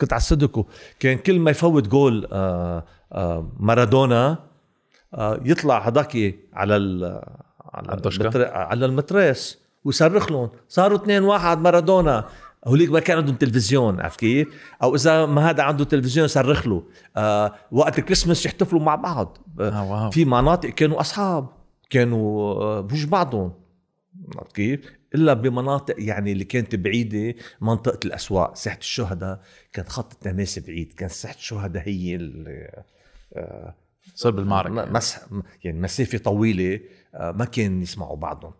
كنت 0.00 0.12
على 0.12 0.20
السوديكو 0.20 0.66
كان 1.00 1.18
كل 1.18 1.38
ما 1.38 1.50
يفوت 1.50 1.88
جول 1.88 2.28
آه 2.32 2.84
آه 3.12 3.52
مارادونا 3.58 4.38
آه 5.14 5.40
يطلع 5.44 5.78
هداك 5.78 6.34
على 6.52 6.76
ال 6.76 7.22
على؟ 7.76 8.00
المتر... 8.06 8.44
على 8.54 8.86
المتريس 8.86 9.58
ويصرخ 9.84 10.32
لهم 10.32 10.50
صاروا 10.68 10.98
2 10.98 11.22
1 11.22 11.58
مارادونا. 11.58 12.28
هوليك 12.66 12.90
ما 12.90 13.00
كان 13.00 13.16
عندهم 13.18 13.34
تلفزيون 13.34 14.00
عرفت 14.00 14.20
كيف؟ 14.20 14.48
أو 14.82 14.94
إذا 14.94 15.26
ما 15.26 15.50
هذا 15.50 15.62
عنده 15.62 15.84
تلفزيون 15.84 16.24
يصرخ 16.24 16.66
له. 16.66 16.82
آه 17.16 17.54
وقت 17.72 17.98
الكريسماس 17.98 18.46
يحتفلوا 18.46 18.80
مع 18.80 18.94
بعض. 18.94 19.38
آه 19.60 19.90
wow. 19.92 20.10
في 20.10 20.24
مناطق 20.24 20.68
كانوا 20.68 21.00
أصحاب 21.00 21.48
كانوا 21.90 22.54
آه، 22.62 22.80
بوج 22.80 23.04
بعضهم. 23.04 23.52
عرفت 24.38 24.52
كيف؟ 24.56 24.80
إلا 25.14 25.32
بمناطق 25.34 25.94
يعني 25.98 26.32
اللي 26.32 26.44
كانت 26.44 26.74
بعيدة 26.74 27.34
منطقة 27.60 27.98
الأسواق 28.06 28.56
ساحة 28.56 28.78
الشهداء. 28.78 29.40
كان 29.72 29.84
خط 29.88 30.12
التماس 30.12 30.58
بعيد 30.58 30.92
كان 30.92 31.08
ساحة 31.08 31.34
الشهداء 31.34 31.82
هي 31.88 32.14
اللي 32.14 32.82
صار 34.14 34.32
بالمعركه 34.32 34.72
م- 34.72 34.92
مس 34.92 35.16
يعني 35.64 35.80
مسافة 35.80 36.18
طويلة. 36.18 36.74
آه، 36.74 36.80
ما 37.20 37.44
كان 37.44 37.82
يسمعوا 37.82 38.16
بعضهم. 38.16 38.52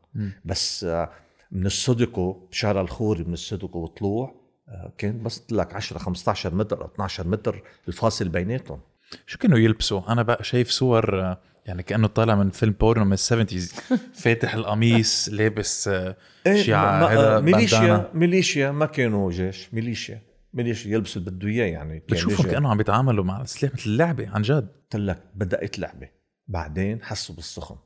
بس 0.45 0.85
آه، 0.85 1.11
من 1.53 1.67
السودوكو 1.67 2.49
شارع 2.51 2.81
الخوري 2.81 3.25
من 3.25 3.33
السودوكو 3.33 3.79
وطلوع 3.79 4.35
آه، 4.69 4.93
كان 4.99 5.23
بس 5.23 5.43
لك 5.53 5.75
10 5.75 5.99
15 5.99 6.55
متر 6.55 6.83
أو 6.83 6.87
12 6.87 7.29
متر 7.29 7.63
الفاصل 7.89 8.29
بيناتهم 8.29 8.81
شو 9.27 9.39
كانوا 9.39 9.59
يلبسوا؟ 9.59 10.13
أنا 10.13 10.23
بقى 10.23 10.45
شايف 10.45 10.71
صور 10.71 11.21
آه، 11.23 11.39
يعني 11.67 11.83
كأنه 11.83 12.07
طالع 12.07 12.35
من 12.35 12.51
فيلم 12.51 12.73
بورنو 12.81 13.05
من 13.05 13.13
ال 13.13 13.19
seventies 13.19 13.73
فاتح 14.23 14.55
القميص 14.55 15.29
لابس 15.33 15.89
آه، 15.89 16.17
هذا 16.47 17.37
آه، 17.37 17.41
ميليشيا. 17.41 18.11
ميليشيا 18.15 18.71
ما 18.71 18.87
كانوا 18.87 19.31
جيش 19.31 19.75
ميليشيا 19.75 20.23
ميليشيا 20.55 20.93
يلبسوا 20.93 21.21
اللي 21.23 21.31
بده 21.31 21.49
إياه 21.49 21.67
يعني 21.67 22.03
يجي- 22.13 22.43
كانه 22.51 22.69
عم 22.69 22.77
بيتعاملوا 22.77 23.25
مع 23.25 23.41
السلاح 23.43 23.75
مثل 23.75 23.91
اللعبة 23.91 24.29
عن 24.31 24.43
جد 24.43 24.69
قلت 24.83 24.97
لك 24.97 25.23
بدأت 25.35 25.79
لعبة 25.79 26.09
بعدين 26.49 27.03
حسوا 27.03 27.35
بالسخن 27.35 27.77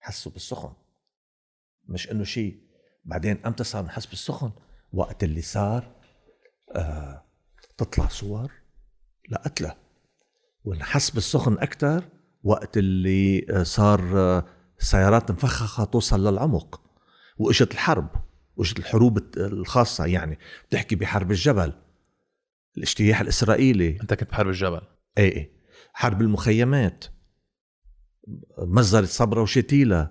حسوا 0.00 0.32
بالسخن. 0.32 0.72
مش 1.88 2.10
إنه 2.10 2.24
شيء 2.24 2.60
بعدين 3.04 3.46
إمتى 3.46 3.64
صار 3.64 3.84
نحس 3.84 4.06
بالسخن 4.06 4.50
وقت 4.92 5.24
اللي 5.24 5.42
صار 5.42 5.94
آه 6.76 7.24
تطلع 7.78 8.08
صور 8.08 8.52
لقتله 9.30 9.76
ونحس 10.64 11.10
بالسخن 11.10 11.58
أكثر 11.58 12.04
وقت 12.44 12.78
اللي 12.78 13.46
آه، 13.50 13.62
صار 13.62 14.18
آه، 14.18 14.46
سيارات 14.78 15.30
مفخخة 15.30 15.84
توصل 15.84 16.26
للعمق. 16.28 16.80
وإجت 17.38 17.72
الحرب 17.72 18.08
وإجت 18.56 18.78
الحروب 18.78 19.18
الخاصة 19.36 20.06
يعني. 20.06 20.38
بتحكي 20.68 20.96
بحرب 20.96 21.30
الجبل. 21.30 21.72
الاجتياح 22.76 23.20
الإسرائيلي. 23.20 23.98
أنت 24.02 24.14
كنت 24.14 24.30
بحرب 24.30 24.48
الجبل. 24.48 24.80
إيه 25.18 25.32
إيه. 25.32 25.52
حرب 25.92 26.20
المخيمات. 26.20 27.04
مزرة 28.58 29.04
صبرا 29.04 29.42
وشتيلة. 29.42 30.10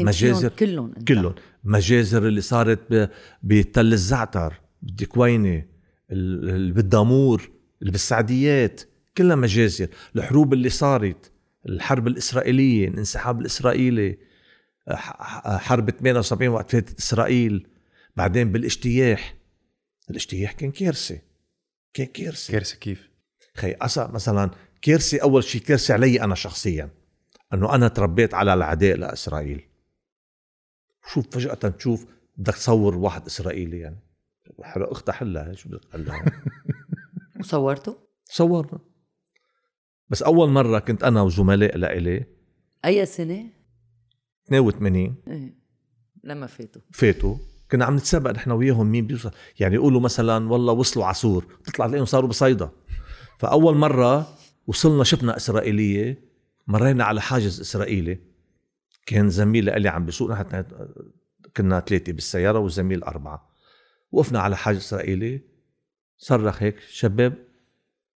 مجازر 0.00 0.48
كلهم. 0.48 0.92
كلهم. 0.92 1.34
مجازر 1.64 2.28
اللي 2.28 2.40
صارت 2.40 3.10
بتل 3.42 3.92
الزعتر 3.92 4.60
بالدكوينة 4.82 5.64
ال- 6.12 6.48
اللي 6.50 6.72
بالدامور 6.72 7.50
اللي 7.80 7.92
بالسعديات. 7.92 8.80
كلها 9.16 9.36
مجازر. 9.36 9.88
الحروب 10.16 10.52
اللي 10.52 10.68
صارت 10.68 11.30
الحرب 11.68 12.06
الإسرائيلية 12.08 12.88
الانسحاب 12.88 13.40
الإسرائيلي 13.40 14.18
ح- 14.88 15.22
ح- 15.22 15.56
حرب 15.56 15.90
78 15.90 16.48
وقت 16.50 16.70
فاتت 16.70 16.98
إسرائيل. 16.98 17.66
بعدين 18.16 18.52
بالاجتياح. 18.52 19.34
الاجتياح 20.10 20.52
كان 20.52 20.70
كارثة 20.70 21.18
كان 21.94 22.06
كارثة 22.06 22.52
كارثه 22.52 22.76
كيف؟ 22.76 23.08
خي 23.56 23.74
مثلا 24.12 24.50
كارثة 24.82 25.18
أول 25.22 25.44
شيء 25.44 25.60
كارثة 25.60 25.94
علي 25.94 26.20
أنا 26.22 26.34
شخصيا. 26.34 26.90
أنه 27.54 27.74
أنا 27.74 27.88
تربيت 27.88 28.34
على 28.34 28.54
العداء 28.54 28.96
لإسرائيل. 28.96 29.68
شوف 31.12 31.26
فجأة 31.30 31.54
تشوف 31.54 32.06
بدك 32.36 32.54
تصور 32.54 32.96
واحد 32.96 33.26
إسرائيلي 33.26 33.78
يعني. 33.78 33.98
حلو 34.62 34.84
أختها 34.84 35.12
حلها 35.12 35.52
شو 35.52 35.68
بدك 35.68 35.84
تحلها؟ 35.84 36.24
وصورته؟ 37.40 37.98
صورنا 38.24 38.78
بس 40.08 40.22
أول 40.22 40.50
مرة 40.50 40.78
كنت 40.78 41.04
أنا 41.04 41.22
وزملاء 41.22 41.78
لإلي. 41.78 42.26
أي 42.84 43.06
سنة؟ 43.06 43.46
82 44.46 45.16
إيه 45.28 45.54
لما 46.24 46.46
فاتوا. 46.46 46.82
فاتوا. 46.92 47.36
كنا 47.70 47.84
عم 47.84 47.96
نتسابق 47.96 48.30
نحن 48.30 48.50
وياهم 48.50 48.86
مين 48.86 49.06
بيوصل. 49.06 49.30
يعني 49.60 49.74
يقولوا 49.74 50.00
مثلا 50.00 50.48
والله 50.48 50.72
وصلوا 50.72 51.06
عسور 51.06 51.44
تطلع 51.64 51.86
تلاقيهم 51.86 52.04
صاروا 52.04 52.28
بصيدا. 52.28 52.70
فأول 53.38 53.76
مرة 53.76 54.36
وصلنا 54.66 55.04
شفنا 55.04 55.36
إسرائيلية 55.36 56.33
مرينا 56.66 57.04
على 57.04 57.20
حاجز 57.20 57.60
إسرائيلي. 57.60 58.18
كان 59.06 59.30
زميل 59.30 59.82
لي 59.82 59.88
عم 59.88 60.06
بيسوق 60.06 60.30
نحن 60.30 60.64
كنا 61.56 61.80
ثلاثة 61.80 62.12
بالسيارة 62.12 62.58
والزميل 62.58 63.02
أربعة. 63.02 63.50
وقفنا 64.12 64.40
على 64.40 64.56
حاجز 64.56 64.78
إسرائيلي. 64.78 65.40
صرخ 66.18 66.62
هيك 66.62 66.78
شباب 66.90 67.34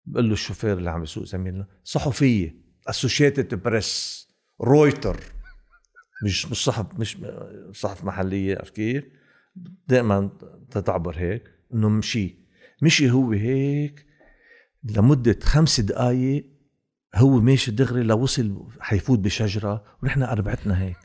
بقول 0.06 0.26
له 0.26 0.32
الشوفير 0.32 0.78
اللي 0.78 0.90
عم 0.90 1.00
بيسوق 1.00 1.24
زميلنا 1.24 1.66
صحفية 1.84 2.54
اسوشيتد 2.86 3.54
بريس 3.54 4.28
رويتر 4.60 5.20
مش 6.24 6.46
مش 6.46 6.64
صحف 6.64 6.86
مش 6.98 7.18
صحف 7.72 8.04
محلية 8.04 8.56
عرفت 8.56 8.74
كيف؟ 8.76 9.04
دائما 9.88 10.30
تتعبر 10.70 11.14
هيك 11.18 11.42
إنه 11.74 11.88
مشي. 11.88 12.34
مشي 12.82 13.10
هو 13.10 13.32
هيك 13.32 14.06
لمدة 14.84 15.38
خمس 15.42 15.80
دقائق 15.80 16.55
هو 17.14 17.40
ماشي 17.40 17.70
دغري 17.70 18.02
لوصل 18.02 18.68
حيفوت 18.80 19.18
بشجرة 19.18 19.84
ونحن 20.02 20.22
أربعتنا 20.22 20.82
هيك. 20.82 20.96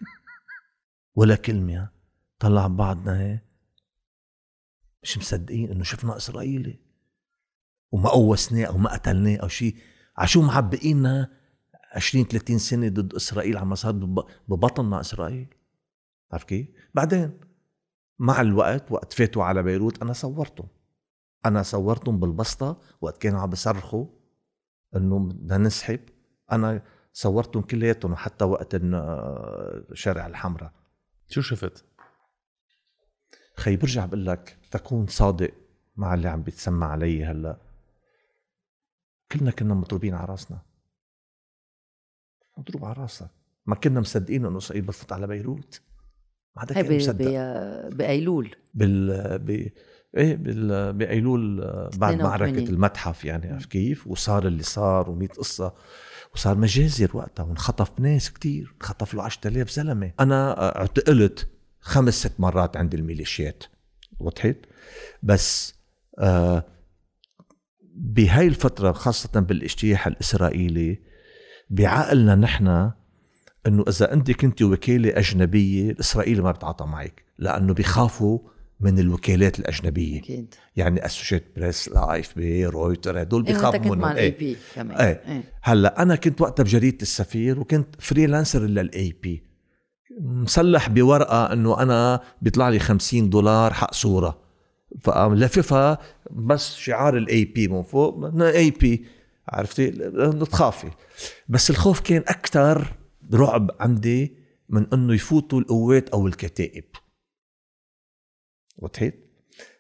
ولا 1.16 1.36
كلمة 1.36 1.90
طلع 2.40 2.68
بعضنا 2.68 3.22
هيك. 3.22 3.44
مش 5.04 5.18
مصدقين 5.18 5.72
إنه 5.72 5.84
شفنا 5.84 6.18
إسرائيلي. 6.18 6.80
وما 7.92 8.10
قوسناه 8.10 8.66
أو 8.66 8.78
ما 8.78 8.94
قتلناه 8.94 9.38
أو 9.38 9.48
شيء 9.48 9.76
عشو 10.18 10.42
معبئينا 10.42 11.32
20 11.96 12.26
30 12.26 12.58
سنة 12.58 12.90
ضد 12.90 13.14
إسرائيل 13.14 13.58
عم 13.58 13.76
صار 13.76 13.92
ببطننا 14.48 15.00
إسرائيل. 15.00 15.56
عرفت 16.32 16.48
كيف؟ 16.48 16.68
بعدين 16.94 17.40
مع 18.20 18.42
الوقت 18.42 18.92
وقت 18.92 19.14
فاتوا 19.14 19.44
على 19.44 19.64
بيروت 19.64 20.02
أنا 20.02 20.14
صورتهم. 20.14 20.68
أنا 21.46 21.64
صورتهم 21.64 22.20
بالبسطة 22.20 22.82
وقت 23.02 23.22
كانوا 23.22 23.40
عم 23.40 23.50
بيصرخوا 23.50 24.21
انه 24.96 25.20
بدنا 25.20 25.58
نسحب. 25.58 26.00
أنا 26.52 26.84
صورتهم 27.14 27.64
كلياتهم 27.64 28.16
حتى 28.16 28.46
وقت 28.46 28.68
الشارع 28.74 30.28
الحمراء. 30.28 30.74
شو 31.30 31.42
شفت؟ 31.42 31.86
خي 33.58 33.76
برجع 33.76 34.06
بقول 34.06 34.26
لك 34.26 34.58
تكون 34.72 35.08
صادق 35.08 35.54
مع 35.96 36.14
اللي 36.14 36.30
عم 36.30 36.44
بيتسمع 36.44 36.92
علي 36.92 37.26
هلأ. 37.26 37.58
كلنا 39.32 39.52
كنا 39.52 39.74
مضروبين 39.74 40.14
على 40.14 40.26
راسنا. 40.26 40.62
مضروب 42.58 42.86
على 42.86 42.94
راسك. 42.94 43.30
ما 43.66 43.76
كنا 43.76 44.00
مصدقين 44.00 44.46
إنه 44.46 44.58
اسرائيل 44.58 44.86
بتفوت 44.86 45.14
على 45.14 45.28
بيروت. 45.28 45.82
ما 46.56 46.62
حدا 46.62 46.74
كان 46.74 46.96
مصدق. 46.96 47.26
بأيلول. 47.96 48.56
بال 48.74 49.40
ب... 49.40 49.72
إيه. 50.18 50.38
بايلول 50.92 51.62
بعد 51.98 52.22
معركة 52.22 52.64
المتحف 52.64 53.26
يعني 53.26 53.52
عرفت 53.52 53.72
كيف 53.72 54.08
وصار 54.08 54.48
اللي 54.48 54.64
صار 54.64 55.06
و100 55.06 55.38
قصة 55.38 55.74
وصار 56.36 56.58
مجازر 56.58 57.18
وقتها 57.18 57.44
وانخطف 57.44 58.00
ناس 58.00 58.32
كتير 58.32 58.74
انخطف 58.82 59.14
له 59.14 59.24
10000 59.24 59.72
زلمة 59.72 60.12
أنا 60.20 60.76
اعتقلت 60.80 61.48
خمس 61.80 62.14
ست 62.14 62.40
مرات 62.40 62.78
عند 62.78 62.94
الميليشيات 62.94 63.64
وضحت 64.20 64.58
بس 65.24 65.76
آه 66.20 66.66
بهاي 67.96 68.48
الفترة 68.48 68.92
خاصة 68.92 69.40
بالاجتياح 69.40 70.08
الإسرائيلي 70.08 71.00
بعقلنا 71.70 72.36
نحن 72.36 72.92
إنه 73.68 73.86
إذا 73.88 74.14
أنت 74.14 74.32
كنت 74.32 74.62
وكالة 74.62 75.20
أجنبية 75.20 75.92
الاسرائيلي 75.92 76.42
ما 76.42 76.52
بتعاطى 76.52 76.86
معك 76.86 77.24
لأنه 77.38 77.74
بيخافوا 77.74 78.40
من 78.82 79.00
الوكالات 79.00 79.60
الأجنبية. 79.60 80.20
أكيد. 80.20 80.56
يعني 80.76 81.06
اسوشيت 81.06 81.44
بريس 81.56 81.90
لا 81.90 82.36
AFP 82.36 82.66
رويتر 82.66 83.22
هدول 83.22 83.46
إيه، 83.46 83.54
بيخافوا 83.54 83.80
منهم. 83.80 83.98
مع 83.98 84.12
ال 84.12 84.32
AP 84.32 84.58
كمان. 84.76 84.98
إيه. 84.98 85.22
إيه. 85.28 85.44
هلأ 85.62 86.02
أنا 86.02 86.16
كنت 86.16 86.42
وقتها 86.42 86.64
بجريدة 86.64 86.98
السفير 87.02 87.60
وكنت 87.60 87.88
freelancer 88.00 88.62
لل 88.62 89.16
AP 89.24 89.44
مسلح 90.20 90.90
بورقة 90.90 91.54
إنه 91.54 91.82
أنا 91.82 92.22
بيطلع 92.42 92.70
لي 92.70 92.80
50 92.80 93.30
دولار 93.30 93.74
حق 93.74 93.94
صورة. 93.94 94.42
فلففها 95.02 95.98
بس 96.32 96.76
شعار 96.76 97.18
ال 97.18 97.46
AP 97.46 97.68
من 97.68 97.84
فوق. 97.84 98.42
AP 98.42 99.06
عرفتي؟ 99.50 99.92
تخافي. 100.52 100.88
بس 101.50 101.70
الخوف 101.70 102.00
كان 102.00 102.24
أكثر 102.28 102.94
رعب 103.34 103.72
عندي 103.80 104.36
من 104.70 104.88
إنه 104.94 105.14
يفوتوا 105.14 105.60
القوات 105.60 106.10
أو 106.10 106.28
الكتائب. 106.28 106.84
وضحت 108.78 109.14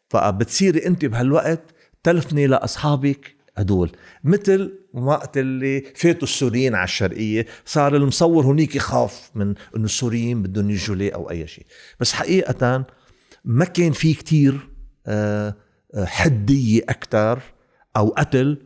فبتصيري 0.09 0.85
انت 0.87 1.05
بهالوقت 1.05 1.61
تلفني 2.03 2.47
لأصحابك 2.47 3.35
هدول 3.57 3.91
مثل 4.23 4.79
وقت 4.93 5.37
اللي 5.37 5.81
فاتوا 5.95 6.23
السوريين 6.23 6.75
على 6.75 6.83
الشرقية 6.83 7.45
صار 7.65 7.95
المصور 7.95 8.45
هنيك 8.45 8.75
يخاف 8.75 9.31
من 9.35 9.55
إنه 9.75 9.85
السوريين 9.85 10.43
بدهم 10.43 10.69
يجوا 10.69 10.95
ليه 10.95 11.15
أو 11.15 11.29
أي 11.29 11.47
شيء. 11.47 11.65
بس 11.99 12.13
حقيقة 12.13 12.85
ما 13.45 13.65
كان 13.65 13.91
في 13.91 14.13
كتير 14.13 14.69
آه، 15.07 15.55
آه، 15.93 16.05
حدية 16.05 16.81
أكثر 16.89 17.41
أو 17.97 18.09
قتل 18.09 18.57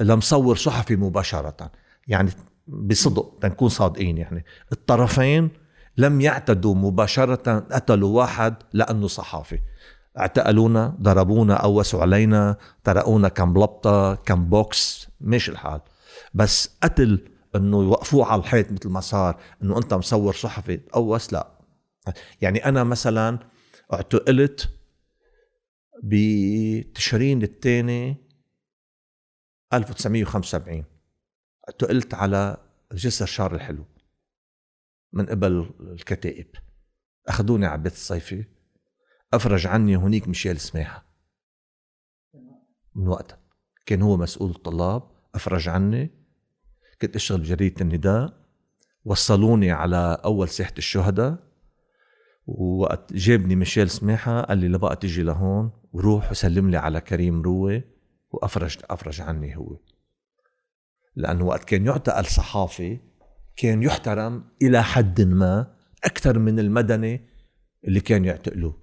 لمصور 0.00 0.56
صحفي 0.56 0.96
مباشرة. 0.96 1.72
يعني 2.08 2.30
بصدق 2.66 3.38
تنكون 3.40 3.68
صادقين 3.68 4.18
يعني. 4.18 4.44
الطرفين 4.72 5.50
لم 5.98 6.20
يعتدوا 6.20 6.74
مباشرة 6.74 7.58
قتلوا 7.58 8.16
واحد 8.16 8.54
لأنه 8.72 9.06
صحافي. 9.06 9.58
اعتقلونا 10.18 10.96
ضربونا 11.00 11.62
قوسوا 11.62 12.00
علينا 12.02 12.56
طرقونا 12.84 13.28
كم 13.28 13.50
لبطة 13.50 14.14
كم 14.14 14.44
بوكس 14.44 15.08
ماشي 15.20 15.50
الحال. 15.50 15.80
بس 16.34 16.76
قتل 16.82 17.28
إنه 17.56 17.82
يوقفوه 17.82 18.26
على 18.26 18.40
الحيط 18.40 18.72
مثل 18.72 18.88
ما 18.88 19.00
صار 19.00 19.40
إنه 19.62 19.78
أنت 19.78 19.94
مصور 19.94 20.34
صحفي 20.34 20.76
تقوس 20.76 21.32
لا. 21.32 21.58
يعني 22.40 22.64
أنا 22.64 22.84
مثلا 22.84 23.38
اعتقلت 23.92 24.68
بتشرين 26.02 27.42
الثاني 27.42 28.16
1975 29.72 30.84
اعتقلت 31.68 32.14
على 32.14 32.56
جسر 32.92 33.26
شار 33.26 33.54
الحلو 33.54 33.84
من 35.12 35.26
قبل 35.26 35.70
الكتائب. 35.80 36.46
أخذوني 37.28 37.66
على 37.66 37.82
بيت 37.82 37.92
الصيفي. 37.92 38.44
أفرج 39.32 39.66
عني 39.66 39.96
هنيك 39.96 40.28
ميشيل 40.28 40.60
سماحة. 40.60 41.06
من 42.94 43.08
وقتها 43.08 43.38
كان 43.86 44.02
هو 44.02 44.16
مسؤول 44.16 44.50
الطلاب 44.50 45.02
أفرج 45.34 45.68
عني. 45.68 46.10
كنت 47.02 47.16
أشتغل 47.16 47.40
بجريدة 47.40 47.80
النداء. 47.80 48.46
وصلوني 49.04 49.70
على 49.70 50.20
أول 50.24 50.48
ساحة 50.48 50.74
الشهداء. 50.78 51.38
ووقت 52.46 53.12
جابني 53.12 53.56
ميشيل 53.56 53.90
سماحة 53.90 54.42
قال 54.42 54.58
لي 54.58 54.68
لبقى 54.68 54.96
تجي 54.96 55.22
لهون 55.22 55.70
وروح 55.92 56.30
وسلم 56.30 56.70
لي 56.70 56.76
على 56.76 57.00
كريم 57.00 57.42
روي. 57.42 57.82
وافرج 58.30 58.78
أفرج 58.84 59.20
عني 59.20 59.56
هو. 59.56 59.78
لأنه 61.16 61.44
وقت 61.44 61.64
كان 61.64 61.86
يعتقل 61.86 62.26
صحافي 62.26 63.00
كان 63.58 63.82
يحترم 63.82 64.44
إلى 64.62 64.82
حد 64.82 65.20
ما 65.20 65.74
أكثر 66.04 66.38
من 66.38 66.58
المدني 66.58 67.28
اللي 67.84 68.00
كان 68.00 68.24
يعتقلوه. 68.24 68.78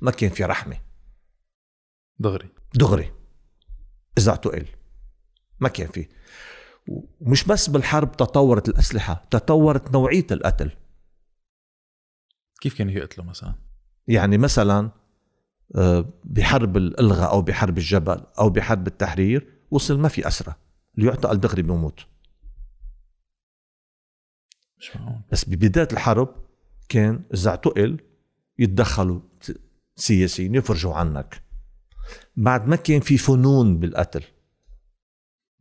ما 0.00 0.10
كان 0.10 0.30
في 0.30 0.44
رحمة. 0.44 0.76
دغري. 2.18 2.48
دغري. 2.74 3.12
إذا 4.18 4.30
اعتقل. 4.30 4.66
ما 5.60 5.68
كان 5.68 5.88
في. 5.88 6.08
ومش 7.20 7.44
بس 7.44 7.68
بالحرب 7.68 8.12
تطورت 8.12 8.68
الأسلحة 8.68 9.26
تطورت 9.30 9.92
نوعية 9.92 10.26
القتل. 10.30 10.70
كيف 12.60 12.78
كانوا 12.78 12.92
يقتلوا 12.92 13.26
مثلا؟ 13.26 13.54
يعني 14.08 14.38
مثلا 14.38 14.90
آه، 15.76 16.12
بحرب 16.24 16.76
الإلغاء 16.76 17.30
أو 17.30 17.42
بحرب 17.42 17.78
الجبل 17.78 18.20
أو 18.38 18.50
بحرب 18.50 18.86
التحرير 18.86 19.48
وصل 19.70 19.98
ما 19.98 20.08
في 20.08 20.28
اسرى 20.28 20.54
اللي 20.98 21.08
يعتقل 21.08 21.40
دغري 21.40 21.62
بيموت. 21.62 22.06
مش 24.80 24.96
معقول 24.96 25.20
بس 25.32 25.44
ببداية 25.44 25.88
الحرب 25.92 26.34
كان 26.88 27.22
إذا 27.34 27.50
اعتقل 27.50 28.00
يتدخلوا 28.58 29.20
سياسيين 29.96 30.54
يفرجوا 30.54 30.94
عنك. 30.94 31.42
بعد 32.36 32.68
ما 32.68 32.76
كان 32.76 33.00
في 33.00 33.18
فنون 33.18 33.78
بالقتل. 33.78 34.24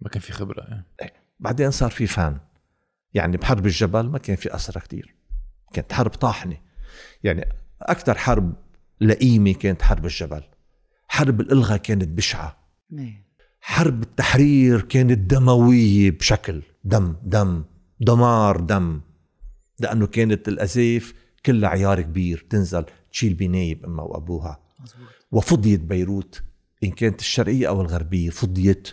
ما 0.02 0.10
كان 0.10 0.22
في 0.22 0.34
خبرة 0.34 0.62
يعني. 0.62 0.86
بعدين 1.40 1.72
صار 1.72 1.90
في 1.92 2.08
فن. 2.08 2.38
يعني 3.14 3.38
بحرب 3.38 3.66
الجبل 3.66 4.10
ما 4.10 4.18
كان 4.18 4.36
في 4.36 4.56
اسرى 4.56 4.82
كتير. 4.82 5.16
كانت 5.74 5.94
حرب 5.94 6.12
طاحنة. 6.12 6.58
يعني 7.24 7.46
أكثر 7.82 8.18
حرب 8.18 8.54
لئيمة 9.02 9.54
كانت 9.54 9.82
حرب 9.82 10.06
الجبل. 10.06 10.44
حرب 11.08 11.42
الالغاء 11.42 11.78
كانت 11.78 12.08
بشعة. 12.08 12.58
حرب 13.62 14.04
التحرير 14.04 14.82
كانت 14.82 15.32
دموية 15.32 16.12
بشكل. 16.12 16.62
دم 16.84 17.16
دم. 17.24 17.64
دمار 18.00 18.60
دم. 18.60 19.02
لأنه 19.80 20.08
كانت 20.08 20.48
الأزيف 20.48 21.14
كلها 21.46 21.70
عيار 21.70 22.02
كبير 22.02 22.46
تنزل 22.50 22.86
تشيل 23.12 23.34
بنايب 23.34 23.86
أمها 23.86 24.06
وأبوها. 24.06 24.60
مزبوط. 24.80 25.08
وفضيت 25.32 25.80
بيروت 25.80 26.44
إن 26.84 26.92
كانت 26.92 27.20
الشرقية 27.20 27.68
أو 27.68 27.82
الغربية 27.82 28.30
فضيت. 28.30 28.92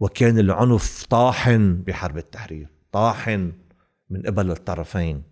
وكان 0.00 0.38
العنف 0.38 1.06
طاحن 1.06 1.82
بحرب 1.82 2.18
التحرير 2.18 2.68
طاحن 2.92 3.52
من 4.10 4.22
قبل 4.22 4.50
الطرفين 4.50 5.22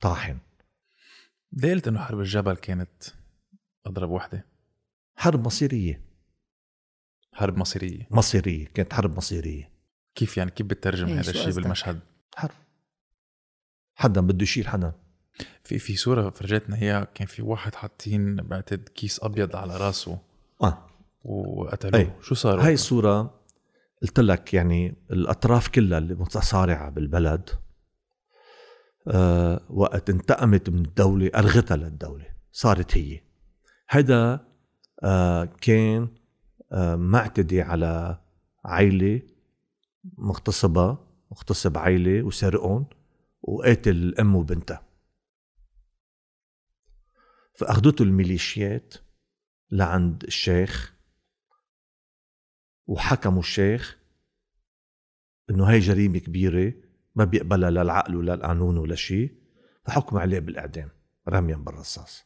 طاحن. 0.00 0.38
ليه 1.52 1.72
قلت 1.74 1.88
إنه 1.88 2.00
حرب 2.00 2.20
الجبل 2.20 2.56
كانت 2.56 3.02
أضرب 3.86 4.10
وحدة. 4.10 4.46
حرب 5.16 5.46
مصيرية. 5.46 6.00
حرب 7.32 7.56
مصيرية. 7.58 8.08
مصيرية 8.10 8.66
كانت 8.66 8.92
حرب 8.92 9.16
مصيرية. 9.16 9.70
كيف 10.14 10.36
يعني 10.36 10.50
كيف 10.50 10.66
بتترجم 10.66 11.08
هذا 11.08 11.30
الشيء 11.30 11.52
بالمشهد؟ 11.52 12.00
حرب. 12.34 12.50
حدا 13.94 14.20
بده 14.20 14.42
يشيل 14.42 14.68
حدا. 14.68 14.92
في 15.64 15.78
في 15.78 15.96
صورة 15.96 16.30
فرجتنا 16.30 16.76
هي 16.76 17.08
كان 17.14 17.26
في 17.26 17.42
واحد 17.42 17.74
حاطين 17.74 18.36
بعتقد 18.36 18.88
كيس 18.94 19.20
أبيض 19.22 19.56
على 19.56 19.76
راسه. 19.76 20.18
آه. 20.62 20.86
وقتلوه. 21.24 22.00
أي. 22.00 22.12
شو 22.22 22.34
صار؟ 22.34 22.60
هاي 22.60 22.74
الصورة 22.74 23.40
قلت 24.02 24.20
لك 24.20 24.54
يعني 24.54 24.94
الأطراف 25.10 25.68
كلها 25.68 25.98
اللي 25.98 26.14
متصارعة 26.14 26.90
بالبلد 26.90 27.50
أه 29.08 29.60
وقت 29.70 30.10
انتقمت 30.10 30.70
من 30.70 30.84
الدولة 30.84 31.30
الغتها 31.36 31.76
للدولة 31.76 32.26
صارت 32.52 32.96
هي. 32.96 33.20
هذا 33.88 34.46
أه 35.04 35.44
كان 35.60 36.08
أه 36.72 36.96
معتدي 36.96 37.62
على 37.62 38.18
عائله 38.64 39.22
مغتصبة 40.18 40.98
مغتصب 41.30 41.78
عائله 41.78 42.22
وسرقهم 42.22 42.86
وقاتل 43.48 43.90
الام 43.90 44.36
وبنتها. 44.36 44.86
فاخذته 47.54 48.02
الميليشيات 48.02 48.94
لعند 49.70 50.24
الشيخ 50.24 50.94
وحكموا 52.86 53.40
الشيخ 53.40 53.98
إنه 55.50 55.70
هاي 55.70 55.78
جريمة 55.78 56.18
كبيرة 56.18 56.74
ما 57.14 57.24
بيقبلها 57.24 57.70
لا 57.70 57.82
العقل 57.82 58.16
ولا 58.16 58.34
القانون 58.34 58.78
ولا 58.78 58.94
شيء 58.94 59.34
فحكموا 59.84 60.20
عليه 60.20 60.38
بالإعدام 60.38 60.88
رميا 61.28 61.56
بالرصاص. 61.56 62.24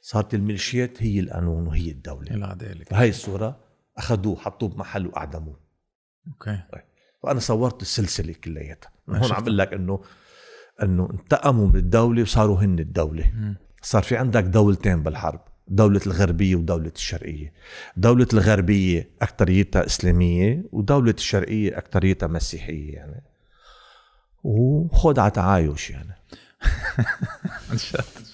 صارت 0.00 0.34
الميليشيات 0.34 1.02
هي 1.02 1.20
القانون 1.20 1.66
وهي 1.66 1.90
الدولة. 1.90 2.34
العداله 2.34 2.84
فهي 2.84 3.08
الصورة 3.08 3.64
اخذوه 3.96 4.36
حطوه 4.36 4.68
بمحل 4.68 5.06
وأعدموه. 5.06 5.60
أوكي. 6.28 6.62
فأنا 7.22 7.40
صورت 7.40 7.82
السلسلة 7.82 8.32
كلياتها. 8.32 8.92
هون. 9.18 9.32
عم 9.32 9.42
بقول 9.42 9.58
لك 9.58 9.72
انه 9.72 10.00
إنه 10.82 11.08
انتقموا 11.12 11.68
من 11.68 11.76
الدولة 11.76 12.22
وصاروا 12.22 12.60
هن 12.60 12.78
الدولة. 12.78 13.32
مم. 13.34 13.56
صار 13.82 14.02
في 14.02 14.16
عندك 14.16 14.42
دولتين 14.42 15.02
بالحرب 15.02 15.40
دولة 15.68 16.00
الغربية 16.06 16.56
ودولة 16.56 16.92
الشرقية. 16.96 17.52
دولة 17.96 18.26
الغربية 18.32 19.10
أكتريتها 19.22 19.86
إسلامية 19.86 20.64
ودولة 20.72 21.14
الشرقية 21.18 21.78
أكتريتها 21.78 22.26
مسيحية 22.26 22.92
يعني. 22.92 23.22
وخد 24.44 25.18
على 25.18 25.30
تعايش 25.30 25.90
يعني. 25.90 26.16
إن 27.72 27.78
شاء 27.78 28.00
الله. 28.00 28.28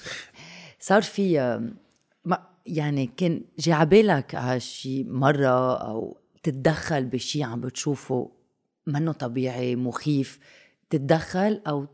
صار 0.80 1.02
في 1.02 1.38
ما 2.24 2.46
يعني 2.66 3.10
كان 3.16 3.40
جي 3.58 3.72
عبالك 3.72 4.34
على 4.34 4.60
شي 4.60 5.04
مرة 5.04 5.76
أو 5.76 6.20
تتدخل 6.42 7.04
بشي 7.04 7.42
عم 7.42 7.60
بتشوفه 7.60 8.30
منه 8.86 9.12
طبيعي 9.12 9.76
مخيف؟ 9.76 10.38
تتدخل 10.90 11.62
أو 11.66 11.86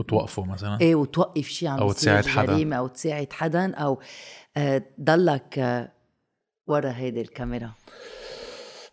وتوقفوا 0.00 0.46
مثلا؟ 0.46 0.80
إيه 0.80 0.94
وتوقف 0.94 1.48
شي 1.48 1.68
عم 1.68 1.78
أو 1.78 1.86
بيصير 1.86 2.20
تساعد 2.20 2.26
حدا. 2.26 2.76
أو 2.76 2.86
تساعد 2.86 3.32
حدا 3.32 3.74
أو 3.74 4.00
آه، 4.56 4.82
ضلك 5.00 5.58
آه، 5.58 5.92
ورا 6.66 6.92
هيدي 6.92 7.20
الكاميرا. 7.20 7.72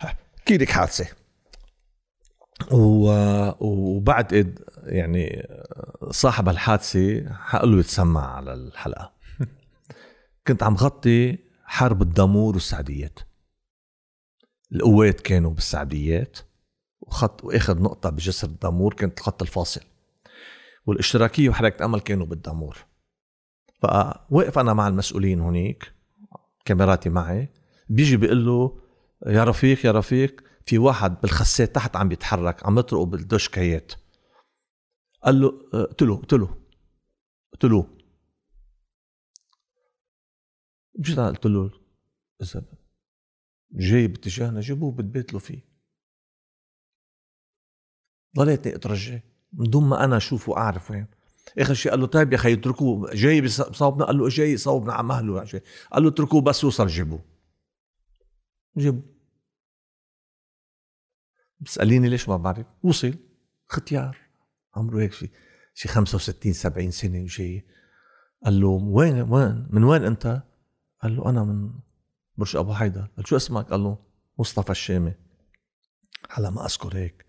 احكي 0.03 0.57
لك 0.57 0.69
حادثة. 0.69 1.07
و... 2.71 3.11
وبعد 3.59 4.33
إد 4.33 4.59
يعني 4.83 5.47
صاحب 6.11 6.49
الحادثة 6.49 7.33
حقول 7.33 7.71
له 7.71 7.79
يتسمع 7.79 8.35
على 8.35 8.53
الحلقة. 8.53 9.13
كنت 10.47 10.63
عم 10.63 10.75
غطي 10.75 11.37
حرب 11.63 12.01
الدامور 12.01 12.53
والسعديات. 12.53 13.19
القوات 14.71 15.21
كانوا 15.21 15.51
بالسعديات. 15.51 16.37
وخط 17.01 17.43
وآخذ 17.43 17.81
نقطة 17.81 18.09
بجسر 18.09 18.47
الدامور 18.47 18.93
كانت 18.93 19.19
الخط 19.19 19.41
الفاصل. 19.41 19.81
والاشتراكية 20.85 21.49
وحركة 21.49 21.85
أمل 21.85 21.99
كانوا 21.99 22.25
بالدامور. 22.25 22.77
فوقف 23.81 24.59
أنا 24.59 24.73
مع 24.73 24.87
المسؤولين 24.87 25.41
هنيك 25.41 25.93
كاميراتي 26.65 27.09
معي. 27.09 27.49
بيجي 27.89 28.17
بيقول 28.17 28.45
له 28.45 28.81
يا 29.27 29.43
رفيق 29.43 29.85
يا 29.85 29.91
رفيق 29.91 30.43
في 30.65 30.77
واحد 30.77 31.21
بالخسات 31.21 31.75
تحت 31.75 31.95
عم 31.95 32.09
بيتحرك 32.09 32.65
عم 32.65 32.79
يطرقوا 32.79 33.05
بالدشكيات 33.05 33.91
قال 35.23 35.41
له 35.41 35.69
أه، 35.73 35.83
قلت 35.83 36.01
له 36.01 36.17
قلت 36.17 36.33
له 36.33 36.57
قلت 37.53 37.65
له. 37.65 37.87
جيت 40.99 41.19
قلت 41.19 41.45
له 41.45 41.71
إذا 42.41 42.63
جاي 43.71 44.07
باتجاهنا 44.07 44.59
جيبوه 44.59 44.91
بتبيت 44.91 45.33
له 45.33 45.39
فيه. 45.39 45.66
ضليتني 48.37 48.75
اترجى 48.75 49.21
من 49.53 49.69
دون 49.69 49.83
ما 49.89 50.03
أنا 50.03 50.17
أشوف 50.17 50.49
وأعرف 50.49 50.91
وين. 50.91 51.07
اخر 51.59 51.73
شيء 51.73 51.91
قال 51.91 51.99
له 51.99 52.07
طيب 52.07 52.31
يا 52.33 52.37
أخي 52.37 52.53
اتركوه. 52.53 53.13
جاي 53.13 53.41
بص- 53.41 53.61
بصوبنا 53.69 54.05
قال 54.05 54.17
له 54.17 54.29
جاي؟ 54.29 54.51
يصوبنا 54.51 54.93
على 54.93 55.03
مهله. 55.07 55.39
قال 55.91 56.03
له 56.03 56.09
اتركوه 56.09 56.41
بس 56.41 56.63
يوصل 56.63 56.87
جيبوه 56.87 57.19
جيبوه 58.77 59.03
بتسأليني 61.59 62.09
ليش 62.09 62.29
ما 62.29 62.37
بعرف. 62.37 62.65
وصل. 62.83 63.13
ختيار 63.69 64.17
عمره 64.75 64.99
هيك 65.01 65.13
شيء 65.13 65.29
شي 65.73 65.87
65 65.87 66.53
70 66.53 66.91
سنة 66.91 67.21
وجاي 67.21 67.65
قال 68.45 68.61
له 68.61 68.67
وين 68.67 69.21
وين؟ 69.21 69.67
من 69.69 69.83
وين 69.83 70.03
أنت؟ 70.05 70.43
قال 71.03 71.15
له 71.15 71.29
أنا 71.29 71.43
من 71.43 71.71
برج 72.37 72.55
أبو 72.55 72.73
حيدر. 72.73 73.07
قال 73.17 73.27
شو 73.27 73.35
اسمك؟ 73.35 73.69
قال 73.71 73.79
له 73.83 73.97
مصطفى 74.39 74.69
الشامي. 74.69 75.13
على 76.29 76.51
ما 76.51 76.65
أذكر 76.65 76.97
هيك. 76.97 77.25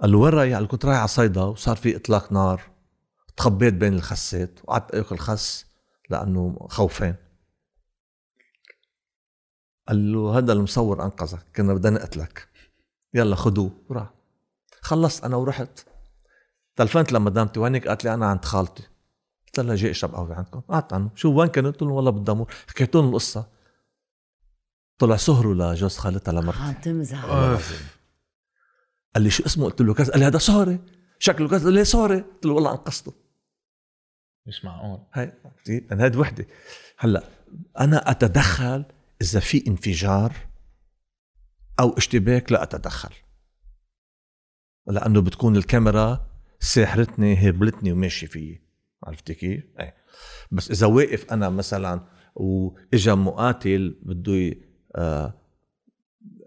قال 0.00 0.12
له 0.12 0.18
وين 0.18 0.32
رايح؟ 0.32 0.54
قال 0.54 0.62
له 0.62 0.68
كنت 0.68 0.84
رايح 0.84 0.98
على 0.98 1.08
صيدا 1.08 1.42
وصار 1.42 1.76
في 1.76 1.96
إطلاق 1.96 2.32
نار 2.32 2.62
تخبيت 3.36 3.74
بين 3.74 3.94
الخسات 3.94 4.60
وقعدت 4.64 4.94
أكل 4.94 5.18
خس 5.18 5.66
لأنه 6.10 6.66
خوفان 6.70 7.14
قال 9.88 10.12
له 10.12 10.38
هذا 10.38 10.52
المصور 10.52 11.04
أنقذك 11.04 11.46
كنا 11.56 11.74
بدنا 11.74 11.98
نقتلك. 11.98 12.48
يلا 13.14 13.36
خدوه 13.36 13.70
وراح. 13.88 14.10
خلصت 14.80 15.24
أنا 15.24 15.36
ورحت. 15.36 15.80
تلفنت 16.76 17.12
لمدامتي 17.12 17.60
وينك 17.60 17.88
قالت 17.88 18.04
لي 18.04 18.14
أنا 18.14 18.26
عند 18.26 18.44
خالتي. 18.44 18.82
قلت 19.46 19.60
لها 19.60 19.74
جاي 19.74 19.90
إشرب 19.90 20.14
قهوة 20.14 20.34
عندكم؟ 20.34 20.60
قعدت 20.60 20.92
عنه. 20.92 21.10
شو 21.14 21.32
وين 21.32 21.48
كانوا 21.48 21.70
قلت 21.70 21.82
لهم 21.82 21.92
والله 21.92 22.10
بالدمور 22.10 22.52
حكيت 22.68 22.94
لهم 22.94 23.08
القصة. 23.08 23.46
طلع 24.98 25.16
سهروا 25.16 25.54
لجوز 25.54 25.96
خالتها 25.96 26.32
لمرتي. 26.32 26.58
عم 26.58 26.72
تمزح. 26.72 27.24
قال 29.16 29.22
لي 29.22 29.30
شو 29.30 29.44
اسمه؟ 29.46 29.64
قلت 29.64 29.80
له 29.80 29.94
كذا 29.94 30.12
قال 30.12 30.20
لي 30.20 30.26
هذا 30.26 30.38
سهري 30.38 30.78
شكله 31.18 31.48
كذا 31.48 31.64
قال 31.64 31.72
لي 31.72 31.84
سهري 31.84 32.20
قلت 32.20 32.46
له 32.46 32.52
والله 32.52 32.70
أنقذته. 32.70 33.12
مش 34.46 34.64
معقول. 34.64 35.00
هاي. 35.12 35.32
أنا 35.92 36.04
هاد 36.04 36.16
وحدة. 36.16 36.46
هلأ 36.98 37.24
أنا 37.80 38.10
أتدخل 38.10 38.84
إذا 39.22 39.40
في 39.40 39.66
انفجار 39.66 40.36
أو 41.80 41.96
اشتباك 41.96 42.52
لا 42.52 42.62
أتدخل. 42.62 43.14
لأنه 44.86 45.20
بتكون 45.20 45.56
الكاميرا 45.56 46.26
ساحرتني 46.60 47.36
هربلتني 47.36 47.92
وماشي 47.92 48.26
فيي. 48.26 48.62
عرفتي 49.04 49.34
كيف؟ 49.34 49.64
إيه. 49.80 49.96
بس 50.52 50.70
إذا 50.70 50.86
واقف 50.86 51.32
أنا 51.32 51.48
مثلا 51.48 52.00
وإجا 52.34 53.14
مقاتل 53.14 53.98
بده 54.02 54.54
آه، 54.96 55.34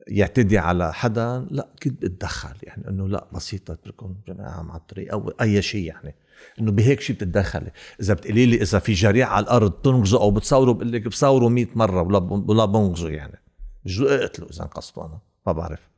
يعتدي 0.09 0.57
على 0.57 0.93
حدا 0.93 1.47
لا 1.51 1.69
كنت 1.83 2.03
أتدخل؟ 2.03 2.55
يعني 2.63 2.87
إنه 2.87 3.07
لا 3.07 3.27
بسيطة 3.33 3.71
اتركهم 3.71 4.21
جماعة 4.27 4.61
مع 4.61 4.75
الطريق 4.75 5.13
أو 5.13 5.29
أي 5.41 5.61
شيء 5.61 5.83
يعني. 5.83 6.15
إنه 6.59 6.71
بهيك 6.71 7.01
شيء 7.01 7.15
بتتدخلي 7.15 7.71
إذا 8.01 8.13
بتقولي 8.13 8.45
لي 8.45 8.61
إذا 8.61 8.79
في 8.79 8.93
جريح 8.93 9.31
على 9.31 9.43
الأرض 9.43 9.71
تنغزه 9.71 10.21
أو 10.21 10.31
بتصوروا 10.31 10.73
بقول 10.73 10.91
لك 10.91 11.07
بصوروا 11.07 11.49
100 11.49 11.67
مرة 11.75 12.01
ولا 12.01 12.17
ولا 12.17 13.09
يعني. 13.09 13.39
بجوز 13.85 14.11
اقتله 14.11 14.47
إذا 14.49 14.63
انقصته 14.63 15.05
أنا 15.05 15.19
ما 15.47 15.53
بعرف. 15.53 15.89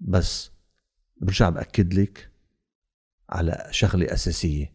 بس 0.00 0.50
برجع 1.16 1.48
بأكد 1.48 1.94
لك 1.94 2.30
على 3.30 3.68
شغلة 3.70 4.12
أساسية. 4.12 4.72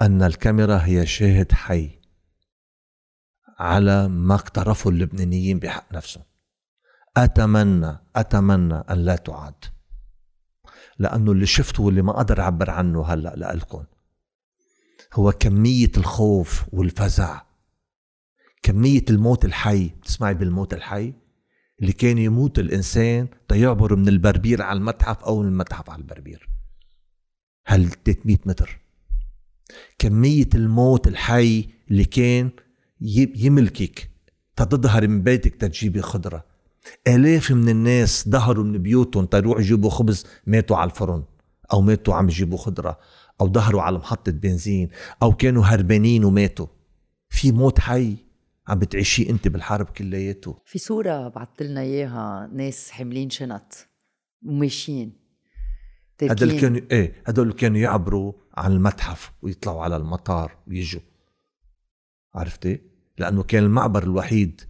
أن 0.00 0.22
الكاميرا 0.22 0.76
هي 0.76 1.06
شاهد 1.06 1.52
حي 1.52 1.90
على 3.58 4.08
ما 4.08 4.34
اقترفه 4.34 4.90
اللبنانيين 4.90 5.58
بحق 5.58 5.92
نفسهم. 5.92 6.24
أتمنى 7.16 7.98
أتمنى 8.16 8.74
أن 8.74 8.98
لا 8.98 9.16
تعاد. 9.16 9.54
لأنه 10.98 11.32
اللي 11.32 11.46
شفته 11.46 11.82
واللي 11.82 12.02
ما 12.02 12.10
أقدر 12.10 12.40
أعبر 12.40 12.70
عنه 12.70 13.04
هلأ 13.06 13.54
لكم 13.54 13.84
هو 15.14 15.32
كمية 15.32 15.92
الخوف 15.96 16.64
والفزع. 16.72 17.42
كمية 18.62 19.04
الموت 19.10 19.44
الحي. 19.44 19.88
بتسمعي 19.88 20.34
بالموت 20.34 20.74
الحي؟ 20.74 21.14
اللي 21.80 21.92
كان 21.92 22.18
يموت 22.18 22.58
الإنسان 22.58 23.28
تيعبر 23.48 23.96
من 23.96 24.08
البربير 24.08 24.62
على 24.62 24.78
المتحف 24.78 25.24
أو 25.24 25.42
من 25.42 25.48
المتحف 25.48 25.90
على 25.90 26.02
البربير. 26.02 26.48
هل 27.66 27.90
300 27.90 28.36
متر؟ 28.46 28.78
كمية 29.98 30.48
الموت 30.54 31.08
الحي 31.08 31.68
اللي 31.90 32.04
كان 32.04 32.50
يملكك. 33.36 34.10
تتظهر 34.56 35.08
من 35.08 35.22
بيتك 35.22 35.54
تجيبي 35.54 36.02
خضرة. 36.02 36.55
آلاف 37.08 37.50
من 37.50 37.68
الناس 37.68 38.28
ظهروا 38.28 38.64
من 38.64 38.78
بيوتهم 38.78 39.24
تروحوا 39.24 39.60
يجيبوا 39.60 39.90
خبز 39.90 40.26
ماتوا 40.46 40.76
على 40.76 40.90
الفرن 40.90 41.24
أو 41.72 41.80
ماتوا 41.80 42.14
عم 42.14 42.28
يجيبوا 42.28 42.58
خضرة 42.58 42.98
أو 43.40 43.52
ظهروا 43.52 43.82
على 43.82 43.98
محطة 43.98 44.32
بنزين 44.32 44.88
أو 45.22 45.32
كانوا 45.32 45.64
هربانين 45.64 46.24
وماتوا. 46.24 46.66
في 47.28 47.52
موت 47.52 47.78
حي 47.80 48.16
عم 48.68 48.78
بتعيشيه 48.78 49.30
أنت 49.30 49.48
بالحرب 49.48 49.86
كلياته. 49.86 50.58
في 50.64 50.78
صورة 50.78 51.28
بعثت 51.28 51.62
لنا 51.62 51.80
إياها 51.80 52.50
ناس 52.52 52.90
حاملين 52.90 53.30
شنط 53.30 53.88
وماشيين 54.46 55.12
تاركين. 56.18 56.60
كانوا 56.60 56.80
إيه 56.90 57.22
هدول 57.26 57.52
كانوا 57.52 57.78
يعبروا 57.78 58.32
عن 58.54 58.72
المتحف 58.72 59.32
ويطلعوا 59.42 59.82
على 59.82 59.96
المطار 59.96 60.56
ويجوا. 60.68 61.00
عرفتي؟ 62.34 62.80
لأنه 63.18 63.42
كان 63.42 63.64
المعبر 63.64 64.02
الوحيد 64.02 64.60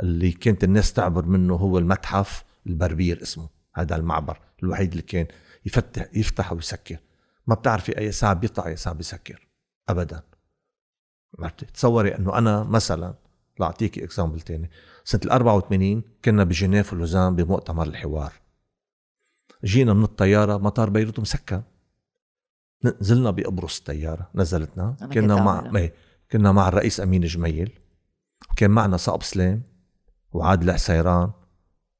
اللي 0.00 0.32
كانت 0.32 0.64
الناس 0.64 0.92
تعبر 0.92 1.26
منه 1.26 1.54
هو 1.54 1.78
المتحف 1.78 2.44
البربير 2.66 3.22
اسمه 3.22 3.48
هذا 3.74 3.96
المعبر 3.96 4.40
الوحيد 4.62 4.90
اللي 4.90 5.02
كان 5.02 5.26
يفتح 5.66 6.06
يفتح 6.14 6.52
ويسكر. 6.52 6.98
ما 7.46 7.54
بتعرفي 7.54 7.98
أي 7.98 8.12
ساعة 8.12 8.34
بيطلع 8.34 8.66
أي 8.66 8.76
ساعة 8.76 8.94
بيسكر. 8.94 9.48
ابدا. 9.88 10.22
عرفتي؟ 11.38 11.66
تصوري 11.66 12.16
إنه 12.16 12.38
أنا 12.38 12.64
مثلا 12.64 13.14
لاعطيكي 13.60 14.04
example 14.04 14.40
تاني. 14.40 14.70
سنة 15.04 15.20
ال 15.24 15.30
84 15.30 16.02
كنا 16.24 16.44
بجنيف 16.44 16.92
ولوزان 16.92 17.36
بمؤتمر 17.36 17.86
الحوار. 17.86 18.32
جينا 19.64 19.92
من 19.92 20.04
الطيارة 20.04 20.56
مطار 20.56 20.90
بيروت 20.90 21.20
مسكر. 21.20 21.62
نزلنا 22.84 23.30
بقبرص 23.30 23.78
الطياره 23.78 24.30
نزلتنا. 24.34 24.96
كنا 25.12 25.42
مع. 25.42 25.72
إيه 25.76 25.94
كنا 26.32 26.52
مع 26.52 26.68
الرئيس 26.68 27.00
أمين 27.00 27.20
جميل. 27.20 27.78
وكان 28.50 28.70
معنا 28.70 28.96
صقب 28.96 29.22
سلام 29.22 29.62
وعادل 30.32 30.72
حسيران 30.72 31.32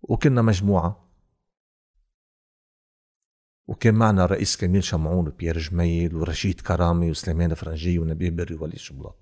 وكنا 0.02 0.42
مجموعة. 0.42 1.08
وكان 3.66 3.94
معنا 3.94 4.26
رئيس 4.26 4.56
كميل 4.56 4.84
شمعون 4.84 5.28
وبيير 5.28 5.58
جميل 5.58 6.16
ورشيد 6.16 6.60
كرامي 6.60 7.10
وسليمان 7.10 7.54
فرنجي 7.54 7.98
ونبيه 7.98 8.30
بري 8.30 8.54
ووليد 8.54 8.78
جنبلاط 8.78 9.18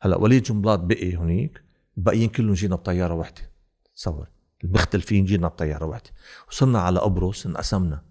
هلا 0.00 0.16
وليد 0.16 0.42
جنبلاط 0.42 0.78
بقي 0.78 1.16
هنيك 1.16 1.62
الباقيين 1.98 2.28
كلهم 2.28 2.52
جينا 2.52 2.76
بطيارة 2.76 3.14
وحدة. 3.14 3.50
تصور 3.96 4.28
المختلفين 4.64 5.24
جينا 5.24 5.48
بطيارة 5.48 5.84
وحدة. 5.84 6.10
وصلنا 6.48 6.80
على 6.80 7.00
قبرص 7.00 7.46
انقسمنا. 7.46 8.04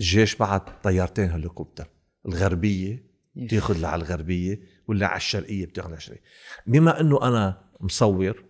الجيش 0.00 0.36
بعت 0.36 0.84
طيارتين 0.84 1.30
هليكوبتر. 1.30 1.88
الغربية 2.26 3.06
بتاخذ 3.34 3.84
على 3.84 4.02
الغربيه 4.02 4.60
واللي 4.88 5.04
على 5.04 5.16
الشرقية 5.16 5.66
بتاخذ 5.66 5.88
على 5.88 5.96
الشرقيه 5.96 6.22
بما 6.66 7.00
إنه 7.00 7.28
أنا 7.28 7.71
مصور 7.82 8.44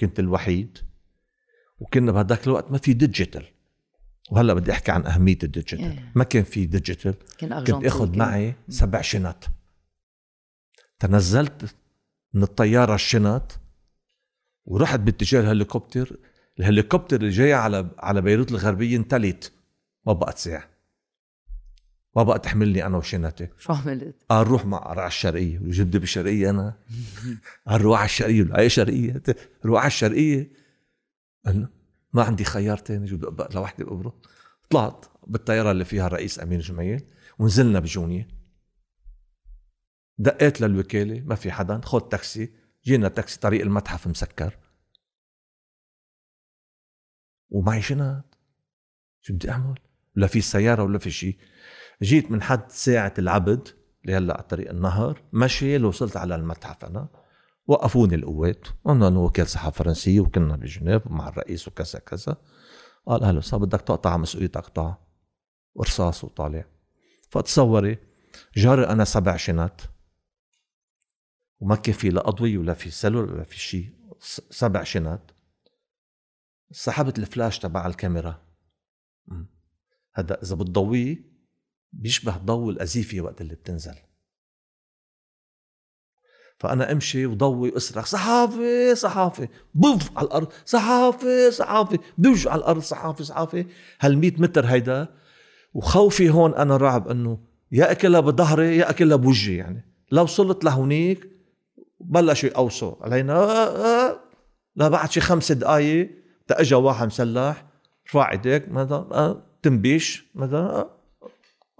كنت 0.00 0.20
الوحيد 0.20 0.78
وكنا 1.78 2.12
بهداك 2.12 2.46
الوقت 2.46 2.70
ما 2.70 2.78
في 2.78 2.92
digital. 2.92 3.44
وهلأ 4.30 4.54
بدي 4.54 4.72
أحكي 4.72 4.92
عن 4.92 5.06
أهمية 5.06 5.38
ال 5.42 5.46
digital. 5.46 5.80
إيه. 5.80 6.12
ما 6.14 6.24
كان 6.24 6.44
في 6.44 6.66
digital. 6.66 7.14
كنت 7.64 7.84
آخذ 7.86 8.18
معي 8.18 8.54
سبع 8.68 9.00
شنط. 9.00 9.48
تنزلت 10.98 11.74
من 12.34 12.42
الطيارة 12.42 12.94
الشنط 12.94 13.60
ورحت 14.64 15.00
باتجاه 15.00 15.40
الهليكوبتر. 15.40 16.16
الهليكوبتر 16.60 17.16
اللي 17.16 17.30
جاي 17.30 17.52
على 17.52 17.90
على 17.98 18.20
بيروت 18.20 18.50
الغربية 18.50 18.96
انتلت 18.96 19.52
ما 20.06 20.12
بقى 20.12 20.32
تساع 20.32 20.71
ما 22.16 22.22
بقى 22.22 22.38
تحملني 22.38 22.86
أنا 22.86 22.96
وشنطي 22.96 23.48
شو 23.58 23.72
عملت؟ 23.72 24.24
قال 24.28 24.46
روح 24.46 24.64
مع 24.66 24.88
على 24.88 25.06
الشرقية. 25.06 25.58
وجبت 25.58 25.96
بالشرقيه 25.96 26.50
أنا. 26.50 26.78
قال 27.68 27.80
روح 27.80 27.98
على 27.98 28.06
الشرقية. 28.06 28.58
أي 28.58 28.68
شرقية؟ 28.68 29.22
روح 29.64 29.80
على 29.80 29.86
الشرقية. 29.86 30.52
قال 31.46 31.68
ما 32.12 32.22
عندي 32.22 32.44
خيار 32.44 32.78
تاني. 32.78 33.04
جو 33.04 33.16
بقى 33.30 33.48
لوحدي 33.54 33.84
بقبره 33.84 34.20
طلعت 34.70 35.06
بالطيارة 35.26 35.70
اللي 35.70 35.84
فيها 35.84 36.06
الرئيس 36.06 36.40
أمين 36.40 36.58
جميل. 36.58 37.04
ونزلنا 37.38 37.80
بجونية 37.80 38.28
دقيت 40.18 40.60
للوكالة. 40.60 41.20
ما 41.20 41.34
في 41.34 41.52
حدا. 41.52 41.80
خد 41.84 42.08
تاكسي. 42.08 42.52
جينا 42.84 43.08
تاكسي. 43.08 43.40
طريق 43.40 43.62
المتحف 43.62 44.06
مسكر. 44.06 44.58
ومعي 47.50 47.82
شنط 47.82 48.38
شو 49.20 49.34
بدي 49.34 49.50
أعمل؟ 49.50 49.78
ولا 50.16 50.26
في 50.26 50.40
سيارة 50.40 50.82
ولا 50.82 50.98
في 50.98 51.10
شيء 51.10 51.38
جيت 52.02 52.30
من 52.30 52.42
حد 52.42 52.70
ساعة 52.70 53.14
العبد 53.18 53.68
اللي 54.04 54.16
هلا 54.16 54.34
على 54.34 54.42
طريق 54.42 54.70
النهر 54.70 55.22
مشي 55.32 55.78
لوصلت 55.78 56.16
على 56.16 56.34
المتحف 56.34 56.84
أنا 56.84 57.08
وقفوني 57.66 58.14
القوات. 58.14 58.66
قلنا 58.84 59.08
انه 59.08 59.24
وكيل 59.24 59.46
صحافة 59.46 59.78
فرنسية 59.78 60.20
وكنا 60.20 60.56
بجنيف 60.56 61.06
مع 61.06 61.28
الرئيس 61.28 61.68
وكذا 61.68 61.98
كذا. 61.98 62.36
قال 63.06 63.24
هلا 63.24 63.40
صار 63.40 63.60
بدك 63.60 63.80
تقطع 63.80 64.16
مسؤوليتك؟ 64.16 64.56
اقطع 64.56 64.96
ورصاص 65.74 66.24
وطالع. 66.24 66.64
فتصوري 67.30 67.98
جاري 68.56 68.86
أنا 68.86 69.04
سبع 69.04 69.36
شنط. 69.36 69.80
وما 71.60 71.76
كان 71.76 71.94
في 71.94 72.08
لا 72.08 72.28
أضوية 72.28 72.58
ولا 72.58 72.74
في 72.74 72.90
سلول 72.90 73.32
ولا 73.32 73.44
في 73.44 73.58
شيء 73.58 73.90
سبع 74.50 74.82
شنط. 74.82 75.34
سحبت 76.70 77.18
الفلاش 77.18 77.58
تبع 77.58 77.86
الكاميرا. 77.86 78.42
هذا 80.14 80.42
إذا 80.42 80.54
بتضويه 80.54 81.31
بيشبه 81.92 82.36
ضوء 82.36 82.70
الازيفيه 82.70 83.20
وقت 83.20 83.40
اللي 83.40 83.54
بتنزل. 83.54 83.94
فأنا 86.58 86.92
أمشي 86.92 87.26
وضوي 87.26 87.70
واصرخ 87.70 88.06
صحافي 88.06 88.94
صحافي 88.94 89.48
بوف 89.74 90.18
على 90.18 90.26
الأرض 90.26 90.52
صحافي 90.64 91.50
صحافي 91.50 91.98
دوج 92.18 92.48
على 92.48 92.58
الأرض 92.58 92.82
صحافي 92.82 93.24
صحافي 93.24 93.66
هال 94.00 94.18
100 94.18 94.32
متر 94.38 94.66
هيدا. 94.66 95.08
وخوفي 95.74 96.30
هون 96.30 96.54
أنا 96.54 96.76
رعب 96.76 97.08
إنه 97.08 97.38
يا 97.72 97.90
أكلها 97.90 98.20
بظهري 98.20 98.76
يا 98.76 98.90
أكلها 98.90 99.16
بوجهي 99.16 99.56
يعني. 99.56 99.84
لو 100.12 100.22
وصلت 100.22 100.64
لهونيك 100.64 101.30
بلشوا 102.00 102.48
يقوصوا 102.48 102.94
علينا. 103.04 103.32
آه، 103.32 104.08
آه. 104.08 104.20
لا 104.76 104.88
بعد 104.88 105.10
شي 105.10 105.20
خمس 105.20 105.52
دقايق 105.52 106.22
اجى 106.50 106.74
واحد 106.74 107.06
مسلح 107.06 107.66
رفع 108.08 108.30
إيديك 108.32 108.68
ماذا 108.68 108.94
آه، 108.94 109.42
تنبيش 109.62 110.24
آه، 110.36 110.90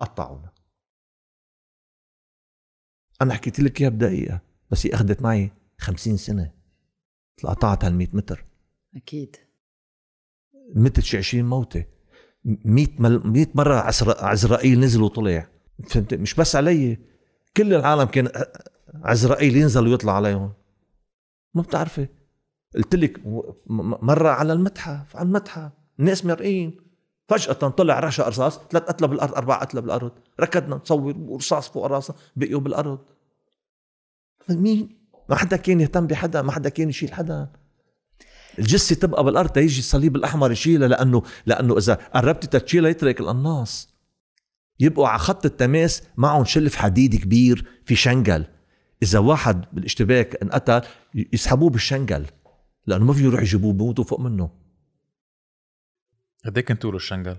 قطعونا. 0.02 0.52
أنا 3.22 3.34
حكيت 3.34 3.60
لك 3.60 3.80
إياها 3.80 3.90
بدقيقة 3.90 4.40
بس 4.70 4.86
هي 4.86 4.94
أخذت 4.94 5.22
معي 5.22 5.52
خمسين 5.78 6.16
سنة. 6.16 6.52
قطعت 7.44 7.84
هال 7.84 7.94
100 7.94 8.08
متر. 8.12 8.44
أكيد. 8.96 9.36
متت 10.74 11.00
شي 11.00 11.18
20 11.18 11.44
موتة. 11.44 11.84
100 12.44 12.86
مل... 12.98 13.26
100 13.26 13.46
مرة. 13.54 13.74
عزرائيل 14.24 14.80
نزل 14.80 15.02
وطلع. 15.02 15.48
فهمت؟ 15.88 16.14
مش 16.14 16.34
بس 16.34 16.56
علي. 16.56 16.98
كل 17.56 17.74
العالم 17.74 18.04
كان 18.04 18.28
عزرائيل 18.94 19.56
ينزل 19.56 19.86
ويطلع 19.88 20.16
عليهم. 20.16 20.52
ما 21.54 21.62
بتعرفي. 21.62 22.08
قلت 22.74 22.94
لك 22.94 23.20
مرة 24.02 24.28
على 24.28 24.52
المتحف 24.52 25.16
على 25.16 25.26
المتحف. 25.26 25.72
الناس 26.00 26.24
مرقين 26.24 26.80
فجأة 27.32 27.52
طلع 27.52 28.00
رشا 28.00 28.28
رصاص 28.28 28.60
ثلاث 28.70 28.82
قتلة 28.82 29.08
بالأرض 29.08 29.34
أربعة 29.34 29.60
قتلة 29.60 29.80
بالأرض 29.80 30.12
ركضنا 30.40 30.76
نصور 30.76 31.14
ورصاص 31.18 31.68
فوق 31.68 31.86
راسنا 31.86 32.16
بقيوا 32.36 32.60
بالأرض. 32.60 32.98
مين؟ 34.50 35.02
ما 35.28 35.36
حدا 35.36 35.56
كان 35.56 35.80
يهتم 35.80 36.06
بحدا 36.06 36.42
ما 36.42 36.52
حدا 36.52 36.68
كان 36.68 36.88
يشيل 36.88 37.12
حدا. 37.14 37.48
الجثة 38.58 38.94
تبقى 38.94 39.24
بالأرض 39.24 39.50
تيجي 39.50 39.78
الصليب 39.78 40.16
الأحمر 40.16 40.52
يشيلها 40.52 40.88
لأنه 40.88 41.22
لأنه 41.46 41.78
إذا 41.78 41.94
قربت 41.94 42.56
تشيلها 42.56 42.90
يترك 42.90 43.20
القناص. 43.20 43.94
يبقوا 44.80 45.08
على 45.08 45.18
خط 45.18 45.46
التماس 45.46 46.02
معهم 46.16 46.44
شلف 46.44 46.76
حديد 46.76 47.16
كبير 47.16 47.80
في 47.84 47.96
شنقل 47.96 48.44
إذا 49.02 49.18
واحد 49.18 49.64
بالاشتباك 49.72 50.42
انقتل 50.42 50.80
يسحبوه 51.14 51.70
بالشنقل 51.70 52.26
لأنه 52.86 53.04
ما 53.04 53.12
فيهم 53.12 53.24
يروحوا 53.24 53.44
يجيبوه 53.44 53.72
بموتوا 53.72 54.04
فوق 54.04 54.20
منه. 54.20 54.61
قد 56.44 56.58
إيه 56.58 56.64
كان 56.64 56.76
طوله 56.76 56.96
الشنقل؟ 56.96 57.36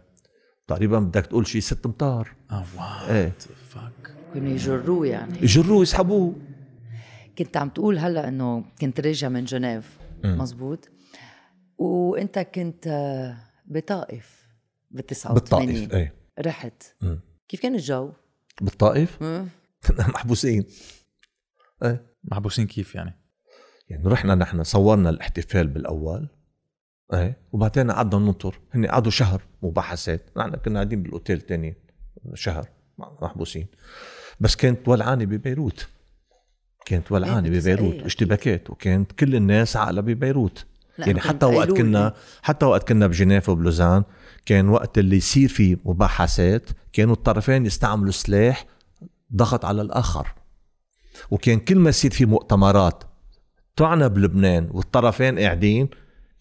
تقريبا 0.68 1.00
بدك 1.00 1.26
تقول 1.26 1.48
شيء 1.48 1.62
ست 1.62 1.86
أمتار. 1.86 2.36
آه 2.52 2.66
واو 2.78 3.10
إيه. 3.16 3.34
فاك 3.70 4.16
كانوا 4.34 4.52
يجروه 4.52 5.08
يعني. 5.08 5.38
يجروه 5.42 5.82
يسحبوه. 5.82 6.36
كنت 7.38 7.58
عم 7.58 7.70
تقول 7.70 7.98
هلا 7.98 8.28
إنه 8.28 8.66
كنت 8.82 9.00
راجع 9.00 9.30
من 9.30 9.46
جنيف. 9.46 9.98
مزبوط 10.24 10.90
وإنت 11.78 12.40
كنت 12.40 12.88
آه، 12.88 13.38
بطائف 13.66 14.48
بال 14.92 15.06
89 15.06 15.36
بالطائف 15.66 15.94
إيه. 15.94 16.14
رحت. 16.40 16.84
مم. 17.02 17.20
كيف 17.48 17.62
كان 17.62 17.76
الجو؟ 17.76 18.12
بالطائف. 18.62 19.18
كنا 19.20 19.48
محبوسين. 20.16 20.66
إيه. 21.84 22.14
محبوسين 22.24 22.68
كيف 22.68 22.96
يعني؟ 22.96 23.20
يعني 23.90 24.08
رحنا 24.08 24.36
نحن 24.36 24.64
صورنا 24.64 25.10
الاحتفال 25.10 25.68
بالأول. 25.68 26.30
إيه؟ 27.14 27.38
وبعدين 27.52 27.92
قعدنا 27.92 28.22
ننطر. 28.22 28.60
هن 28.74 28.86
قعدوا 28.86 29.12
شهر 29.12 29.42
مباحثات. 29.64 30.30
نحن 30.38 30.56
كنا 30.56 30.76
قاعدين 30.76 31.04
بالأوتيل 31.04 31.42
تاني 31.42 31.76
شهر 32.34 32.70
محبوسين. 32.98 33.68
بس 34.40 34.56
كانت 34.56 34.88
ولعانة 34.88 35.26
ببيروت. 35.26 35.88
كانت 36.86 37.12
ولعانة 37.12 37.50
إيه، 37.50 37.60
ببيروت. 37.60 37.94
إيه، 37.94 38.04
واشتباكات 38.04 38.70
وكانت 38.70 39.12
كل 39.12 39.36
الناس 39.36 39.78
عاقلة 39.78 40.02
ببيروت. 40.02 40.66
يعني 41.00 41.22
حتى 41.22 41.46
وقت. 41.46 41.72
كنا 41.72 42.14
حتى 42.42 42.66
وقت 42.66 42.88
كنا 42.88 43.08
بجنيف 43.08 43.50
وبلوزان 43.50 44.04
كان 44.46 44.70
وقت 44.70 44.98
اللي 44.98 45.18
يصير 45.18 45.50
في 45.50 45.78
مباحثات 45.86 46.70
كانوا 46.94 47.14
الطرفين 47.14 47.66
يستعملوا 47.66 48.12
سلاح 48.12 48.66
ضغط 49.36 49.66
على 49.66 49.82
الآخر. 49.82 50.28
وكان 51.32 51.60
كل 51.60 51.76
ما 51.76 51.90
يصير 51.90 52.12
في 52.12 52.26
مؤتمرات 52.26 53.04
تعنى 53.76 54.10
بلبنان 54.10 54.70
والطرفين 54.72 55.40
قاعدين 55.40 55.90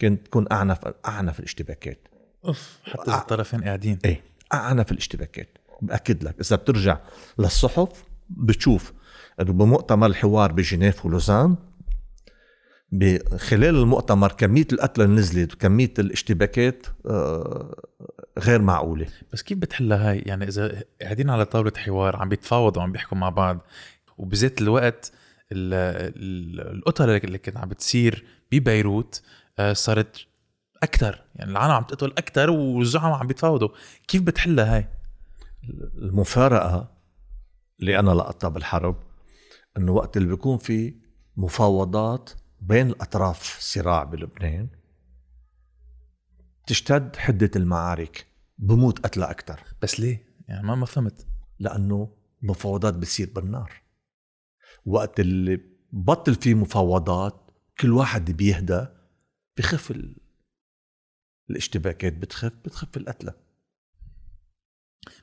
كانت 0.03 0.27
تكون 0.27 0.47
اعنف 0.53 0.79
أعنف 1.07 1.39
الاشتباكات. 1.39 2.09
أوف 2.45 2.79
حتى 2.85 3.11
إذا 3.11 3.19
الطرفين 3.19 3.65
قاعدين. 3.65 3.99
إيه 4.05 4.21
أعنف 4.55 4.93
الاشتباكات. 4.93 5.59
بأكد 5.83 6.25
لك 6.25 6.35
إذا 6.41 6.57
بترجع 6.57 6.99
للصحف 7.39 8.05
بتشوف 8.31 8.93
إنه 9.41 9.53
بمؤتمر 9.53 10.07
الحوار 10.07 10.53
بجنيف 10.53 11.07
ولوزان 11.07 11.57
خلال 13.37 13.77
المؤتمر 13.77 14.33
كمية 14.33 14.67
القتلى 14.73 15.07
نزلت 15.07 15.55
وكمية 15.55 15.93
الاشتباكات 15.99 16.87
آه، 17.07 17.75
غير 18.39 18.63
معقولة. 18.63 19.07
بس 19.33 19.43
كيف 19.43 19.59
بتحلها 19.59 20.11
هاي؟ 20.11 20.19
يعني 20.19 20.49
إذا 20.49 20.83
قاعدين 21.03 21.31
على 21.31 21.45
طاولة 21.45 21.73
حوار 21.77 22.17
عم 22.17 22.29
بيتفاوضوا 22.29 22.83
وعم 22.83 22.93
بيحكوا 22.93 23.17
مع 23.19 23.29
بعض 23.29 23.59
وبذات 24.19 24.61
الوقت 24.61 25.13
ال- 25.53 25.75
ال- 26.17 26.77
القتل 26.77 27.11
اللي 27.11 27.39
كانت 27.39 27.57
عم 27.57 27.69
بتصير 27.69 28.25
ببيروت 28.53 29.23
صارت 29.73 30.27
أكثر 30.83 31.25
يعني 31.35 31.51
العالم 31.51 31.73
عم 31.73 31.83
تقتل 31.83 32.13
أكثر 32.19 32.51
والزعماء 32.51 33.19
عم 33.19 33.27
بيتفاوضوا. 33.27 33.69
كيف 34.09 34.23
بتحلها 34.23 34.77
هاي؟ 34.77 34.89
المفارقة 35.95 36.93
اللي 37.81 37.99
أنا 37.99 38.11
لقطتها 38.11 38.49
بالحرب 38.49 38.97
إنه 39.77 39.93
وقت 39.93 40.17
اللي 40.17 40.29
بيكون 40.29 40.59
في 40.59 40.95
مفاوضات 41.37 42.31
بين 42.61 42.89
الأطراف 42.91 43.59
صراع 43.61 44.05
بلبنان 44.05 44.69
تشتد 46.67 47.17
حدة 47.17 47.51
المعارك 47.57 48.27
بموت 48.59 48.99
قتلى 48.99 49.31
أكثر 49.31 49.61
بس 49.83 50.01
ليه؟ 50.01 50.25
يعني 50.49 50.67
ما 50.67 50.75
ما 50.75 50.87
فهمت. 50.87 51.27
لأنه 51.59 52.09
مفاوضات 52.43 52.95
بتصير 52.95 53.31
بالنار. 53.35 53.73
وقت 54.87 55.21
اللي 55.21 55.61
بطل 55.93 56.35
في 56.35 56.55
مفاوضات 56.55 57.51
كل 57.81 57.93
واحد 57.93 58.31
بيهدى 58.31 58.87
بخف 59.59 59.91
ال... 59.91 60.17
الاشتباكات 61.51 62.13
بتخف 62.13 62.53
بتخف 62.65 62.97
القتلى 62.97 63.35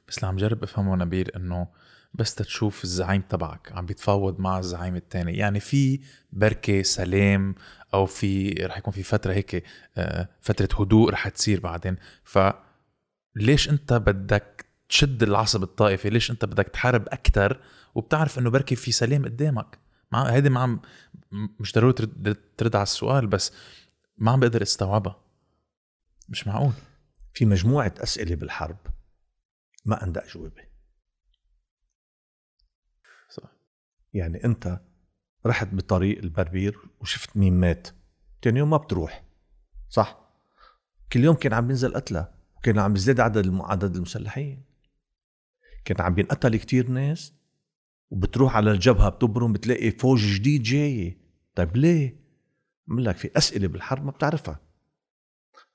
بس 0.07 0.17
اللي 0.17 0.27
عم 0.27 0.37
جرب 0.37 0.63
افهمه 0.63 0.95
نبيل 0.95 1.29
انه 1.29 1.67
بس 2.13 2.35
تشوف 2.35 2.83
الزعيم 2.83 3.21
تبعك 3.21 3.71
عم 3.71 3.85
بيتفاوض 3.85 4.39
مع 4.39 4.59
الزعيم 4.59 4.95
الثاني 4.95 5.37
يعني 5.37 5.59
في 5.59 5.99
بركة 6.31 6.81
سلام 6.81 7.55
أو 7.93 8.05
في 8.05 8.49
رح 8.49 8.77
يكون 8.77 8.93
في 8.93 9.03
فترة 9.03 9.33
هيك 9.33 9.63
آه، 9.97 10.29
فترة 10.41 10.83
هدوء 10.83 11.09
رح 11.09 11.27
تصير 11.27 11.59
بعدين. 11.59 11.95
فليش 12.23 13.69
انت 13.69 13.93
بدك 13.93 14.65
تشد 14.89 15.23
العصب 15.23 15.63
الطائفي؟ 15.63 16.09
ليش 16.09 16.31
انت 16.31 16.45
بدك 16.45 16.67
تحارب 16.67 17.07
أكثر 17.07 17.59
وبتعرف 17.95 18.39
إنه 18.39 18.49
بركي 18.49 18.75
في 18.75 18.91
سلام 18.91 19.25
قدامك. 19.25 19.79
مع 20.11 20.23
هيدي 20.23 20.49
ما 20.49 20.59
عم 20.59 20.81
مش 21.31 21.73
ضروري 21.73 21.93
ترد 22.57 22.75
على 22.75 22.83
السؤال 22.83 23.27
بس 23.27 23.53
ما 24.19 24.31
عم 24.31 24.39
بقدر 24.39 24.61
استوعبها. 24.61 25.23
مش 26.29 26.47
معقول. 26.47 26.73
في 27.33 27.45
مجموعة 27.45 27.93
أسئلة 27.97 28.35
بالحرب 28.35 28.77
ما 29.85 29.95
عندها 29.95 30.25
أجوبة. 30.25 30.63
صح. 33.29 33.51
يعني 34.13 34.43
أنت 34.43 34.81
رحت 35.45 35.67
بطريق 35.73 36.17
البربير 36.19 36.79
وشفت 36.99 37.37
مين 37.37 37.53
مات. 37.53 37.87
تاني 38.41 38.59
يوم 38.59 38.69
ما 38.69 38.77
بتروح. 38.77 39.23
صح؟ 39.89 40.19
كل 41.11 41.23
يوم 41.23 41.35
كان 41.35 41.53
عم 41.53 41.69
ينزل 41.69 41.93
قتلى 41.93 42.33
وكان 42.57 42.79
عم 42.79 42.95
يزداد 42.95 43.19
عدد 43.19 43.59
عدد 43.61 43.95
المسلحين. 43.95 44.63
كان 45.85 46.01
عم 46.01 46.13
بينقتل 46.13 46.57
كتير 46.57 46.89
ناس 46.89 47.33
وبتروح 48.09 48.55
على 48.55 48.71
الجبهة 48.71 49.09
بتبرم 49.09 49.53
بتلاقي 49.53 49.91
فوج 49.91 50.35
جديد 50.35 50.63
جاي. 50.63 51.17
طيب 51.55 51.77
ليه؟ 51.77 52.28
بقول 52.89 53.05
لك 53.05 53.17
في 53.17 53.31
أسئلة 53.37 53.67
بالحرب 53.67 54.05
ما 54.05 54.11
بتعرفها. 54.11 54.59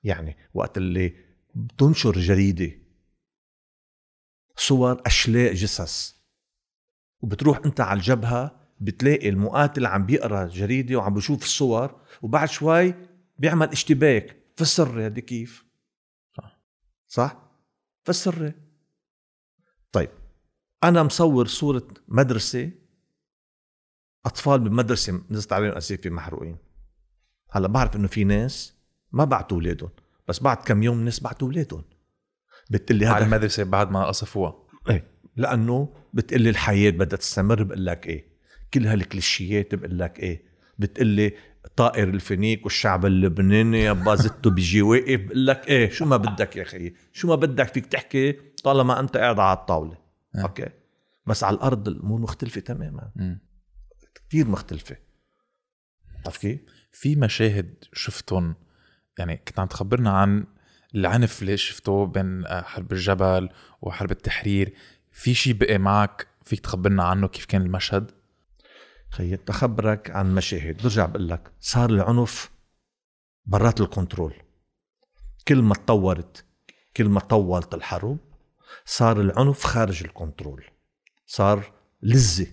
يعني 0.03 0.37
وقت 0.53 0.77
اللي 0.77 1.15
بتنشر 1.55 2.11
جريدة 2.11 2.71
صور 4.55 5.01
أشلاء 5.05 5.53
جثث 5.53 6.13
وبتروح 7.21 7.59
أنت 7.65 7.81
على 7.81 7.97
الجبهة 7.97 8.69
بتلاقي 8.79 9.29
المقاتل 9.29 9.85
عم 9.85 10.05
بيقرأ 10.05 10.47
جريدة 10.47 10.95
وعم 10.95 11.13
بيشوف 11.13 11.43
الصور 11.43 12.01
وبعد 12.21 12.49
شوي 12.49 12.93
بيعمل 13.39 13.69
اشتباك. 13.69 14.37
فسر 14.57 15.07
هدي 15.07 15.21
كيف؟ 15.21 15.65
صح. 17.07 17.49
فسر 18.03 18.53
طيب 19.91 20.09
أنا 20.83 21.03
مصور 21.03 21.47
صورة 21.47 21.87
مدرسة 22.07 22.71
أطفال 24.25 24.59
بمدرسة 24.59 25.21
نزلت 25.29 25.53
عليهم 25.53 25.71
أسيفي 25.71 26.09
محروقين. 26.09 26.64
هلا 27.55 27.67
بعرف 27.67 27.95
إنه 27.95 28.07
في 28.07 28.23
ناس 28.23 28.73
ما 29.11 29.25
بعتوا 29.25 29.57
أولادهم 29.57 29.89
بس 30.27 30.39
بعد 30.39 30.57
كم 30.57 30.83
يوم 30.83 31.05
ناس 31.05 31.19
بعتوا 31.19 31.47
أولادهم 31.47 31.83
بتقلي 32.69 33.05
على 33.05 33.17
هذا 33.17 33.25
المدرسة 33.25 33.63
بعد 33.63 33.91
ما 33.91 34.05
قصفوها 34.05 34.55
إيه 34.89 35.07
لأنه 35.35 35.93
بتقلي 36.13 36.49
الحياة 36.49 36.89
بدها 36.89 37.17
تستمر 37.17 37.63
بقول 37.63 37.85
لك 37.85 38.07
إيه 38.07 38.25
كل 38.73 38.87
هالكليشيات 38.87 39.75
بقول 39.75 39.99
لك 39.99 40.19
إيه 40.19 40.43
بتقلي 40.79 41.33
طائر 41.75 42.09
الفينيك 42.09 42.63
والشعب 42.63 43.05
اللبناني 43.05 43.83
يابا 43.83 44.15
زته 44.15 44.49
بيجي 44.49 44.81
واقف 44.81 45.19
بقول 45.19 45.47
لك 45.47 45.67
إيه 45.67 45.89
شو 45.89 46.05
ما 46.05 46.17
بدك 46.17 46.55
يا 46.55 46.61
أخي 46.61 46.93
شو 47.13 47.27
ما 47.27 47.35
بدك 47.35 47.73
فيك 47.73 47.85
تحكي 47.85 48.31
طالما 48.63 48.99
أنت 48.99 49.17
قاعد 49.17 49.39
على 49.39 49.57
الطاولة 49.57 49.97
آه. 50.35 50.41
okay 50.41 50.69
بس 51.25 51.43
على 51.43 51.55
الأرض 51.55 51.87
الأمور 51.87 52.19
مختلفة 52.19 52.61
تماما. 52.61 53.11
كثير 54.15 54.47
مختلفة 54.47 54.97
عرفت 56.25 56.41
كيف؟ 56.41 56.59
في 56.95 57.15
مشاهد 57.15 57.83
شفتهم 57.93 58.55
يعني 59.19 59.37
كنت 59.37 59.59
عم 59.59 59.67
تخبرنا 59.67 60.11
عن 60.11 60.45
العنف 60.95 61.41
اللي 61.41 61.57
شفته 61.57 62.05
بين 62.05 62.45
آه، 62.45 62.61
حرب 62.61 62.91
الجبل 62.91 63.49
وحرب 63.81 64.11
التحرير. 64.11 64.73
في 65.11 65.33
شيء 65.33 65.53
بقي 65.53 65.77
معك؟ 65.77 66.27
فيك 66.43 66.59
تخبرنا 66.59 67.03
عنه؟ 67.03 67.27
كيف 67.27 67.45
كان 67.45 67.61
المشهد؟ 67.61 68.11
خيي 69.09 69.37
تخبرك 69.37 70.11
عن 70.11 70.35
مشاهد. 70.35 70.81
برجع 70.81 71.05
بقول 71.05 71.29
لك 71.29 71.51
صار 71.59 71.89
العنف 71.89 72.51
برات 73.45 73.81
ال 73.81 73.87
control. 73.87 74.33
كل 75.47 75.61
ما 75.61 75.73
تطورت 75.73 76.45
كل 76.97 77.09
ما 77.09 77.19
طولت 77.19 77.73
الحرب 77.73 78.17
صار 78.85 79.21
العنف 79.21 79.63
خارج 79.63 80.03
ال 80.03 80.10
control. 80.10 80.65
صار 81.25 81.73
لذة 82.01 82.47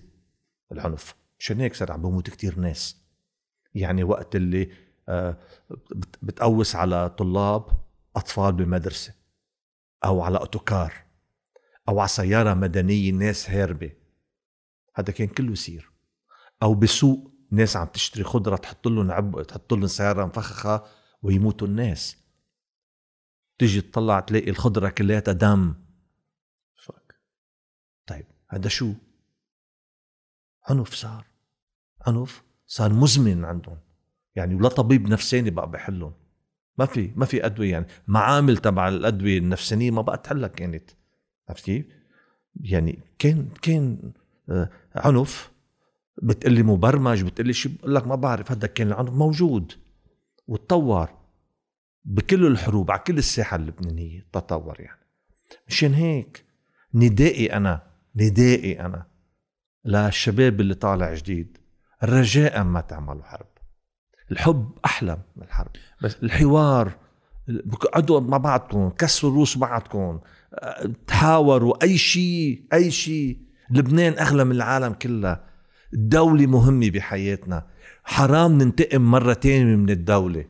العنف. 0.71 1.15
مشان 1.39 1.59
هيك 1.59 1.75
صار 1.75 1.91
عم 1.91 2.01
بموت 2.01 2.29
كتير 2.29 2.59
ناس. 2.59 3.02
يعني 3.75 4.03
وقت 4.03 4.35
اللي 4.35 4.71
آه، 5.09 5.37
بت- 5.69 6.17
بتقوس 6.21 6.75
على 6.75 7.09
طلاب 7.09 7.65
أطفال 8.15 8.53
بمدرسة 8.53 9.13
أو 10.05 10.21
على 10.21 10.37
أوتوكار 10.37 10.93
أو 11.89 11.99
على 11.99 12.07
سيارة 12.07 12.53
مدنية 12.53 13.11
ناس 13.11 13.49
هاربة. 13.49 13.91
هذا 14.95 15.13
كان 15.13 15.27
كله 15.27 15.51
يصير. 15.51 15.91
أو 16.63 16.73
بسوق 16.75 17.31
ناس 17.51 17.77
عم 17.77 17.87
تشتري 17.87 18.23
خضرة 18.23 18.55
تحط 18.55 18.87
لهم 18.87 19.11
عب 19.11 19.41
تحط 19.41 19.73
لهم 19.73 19.87
سيارة 19.87 20.25
مفخخة 20.25 20.85
ويموتوا 21.21 21.67
الناس. 21.67 22.17
تيجي 23.59 23.81
تطلع 23.81 24.19
تلاقي 24.19 24.49
الخضرة 24.49 24.89
كلها 24.89 25.19
دم. 25.19 25.75
فك 26.75 27.15
طيب 28.07 28.25
هذا 28.49 28.69
شو؟ 28.69 28.93
عنف 30.69 30.93
صار. 30.93 31.25
عنف 32.07 32.43
صار 32.65 32.93
مزمن 32.93 33.45
عندهم. 33.45 33.77
يعني 34.35 34.55
ولا 34.55 34.69
طبيب 34.69 35.07
نفساني 35.07 35.49
بقى 35.49 35.71
بحلهم. 35.71 36.13
ما 36.77 36.85
في 36.85 37.11
ما 37.15 37.25
في 37.25 37.45
أدوية 37.45 37.71
يعني. 37.71 37.85
معامل 38.07 38.57
تبع 38.57 38.87
الأدوية 38.87 39.37
النفسانية 39.37 39.91
ما 39.91 40.01
بقى 40.01 40.17
تحلها 40.17 40.47
كانت 40.47 40.89
عرفت 41.49 41.65
كيف؟ 41.65 41.85
يعني 42.61 42.99
كان 43.19 43.49
كان 43.61 44.11
آه، 44.49 44.69
عنف 44.95 45.51
بتقلي 46.23 46.63
مبرمج 46.63 47.23
بتقلي 47.23 47.53
شيء 47.53 47.71
بقول 47.71 47.95
لك 47.95 48.07
ما 48.07 48.15
بعرف 48.15 48.51
هذا 48.51 48.67
كان 48.67 48.87
العنف 48.87 49.09
موجود. 49.09 49.73
وتطور. 50.47 51.09
بكل 52.05 52.47
الحروب 52.47 52.91
على 52.91 53.01
كل 53.07 53.17
الساحة 53.17 53.55
اللبنانية 53.55 54.27
تطور 54.33 54.81
يعني. 54.81 54.99
مشان 55.67 55.93
هيك 55.93 56.45
ندائي 56.93 57.53
أنا 57.53 57.81
ندائي 58.15 58.79
أنا 58.79 59.05
للشباب 59.85 60.61
اللي 60.61 60.73
طالع 60.73 61.13
جديد. 61.13 61.57
رجاء 62.03 62.63
ما 62.63 62.81
تعملوا 62.81 63.23
حرب. 63.23 63.47
الحب 64.31 64.71
أحلى 64.85 65.17
من 65.35 65.43
الحرب. 65.43 65.71
بس 66.01 66.15
الحوار 66.23 66.91
اقعدوا 67.49 68.19
مع 68.19 68.37
بعضكم 68.37 68.89
كسروا 68.89 69.33
روس 69.33 69.57
بعضكم 69.57 70.19
تحاوروا 71.07 71.83
أي 71.83 71.97
شيء 71.97 72.67
أي 72.73 72.91
شيء. 72.91 73.39
لبنان 73.69 74.13
أغلى 74.19 74.43
من 74.43 74.51
العالم 74.51 74.93
كلها 74.93 75.45
الدولة 75.93 76.45
مهمة 76.45 76.89
بحياتنا. 76.89 77.67
حرام 78.03 78.57
ننتقم 78.57 79.01
مرة 79.01 79.33
تانية 79.33 79.75
من 79.75 79.89
الدولة. 79.89 80.45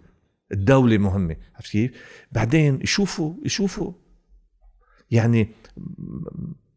الدولة 0.51 0.97
مهمة. 0.97 1.35
عرفت 1.55 1.71
كيف؟ 1.71 1.91
بعدين 2.31 2.79
يشوفوا 2.81 3.35
يشوفوا. 3.45 3.93
يعني 5.11 5.51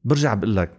برجع 0.05 0.35
بقول 0.35 0.57
لك 0.57 0.71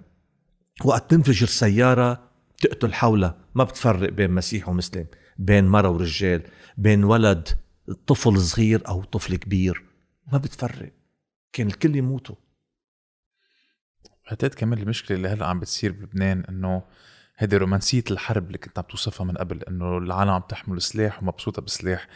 وقت 0.85 1.11
تنفجر 1.11 1.47
سيارة 1.47 2.26
تقتل 2.57 2.93
حولها 2.93 3.37
ما 3.55 3.63
بتفرق 3.63 4.09
بين 4.09 4.31
مسيح 4.31 4.69
ومسلم 4.69 5.07
بين 5.37 5.67
مرة 5.67 5.89
ورجال 5.89 6.43
بين 6.77 7.03
ولد 7.03 7.47
طفل 8.07 8.37
صغير 8.37 8.87
أو 8.87 9.03
طفل 9.03 9.35
كبير 9.35 9.83
ما 10.31 10.37
بتفرق. 10.37 10.91
كان 11.53 11.67
الكل 11.67 11.95
يموتوا. 11.95 12.35
بعتقد 14.25 14.53
كمان 14.53 14.79
المشكلة 14.79 15.17
اللي 15.17 15.27
هلأ 15.27 15.45
عم 15.45 15.59
بتصير 15.59 15.91
بلبنان 15.91 16.43
إنه 16.49 16.83
هيدي 17.37 17.57
رومانسية 17.57 18.03
الحرب 18.11 18.47
اللي 18.47 18.57
كنت 18.57 18.79
عم 18.79 18.85
توصفها 18.89 19.25
من 19.25 19.37
قبل 19.37 19.63
إنه 19.63 19.97
العالم 19.97 20.31
عم 20.31 20.41
تحمل 20.41 20.81
سلاح 20.81 21.23
ومبسوطه 21.23 21.61
بسلاح. 21.61 22.07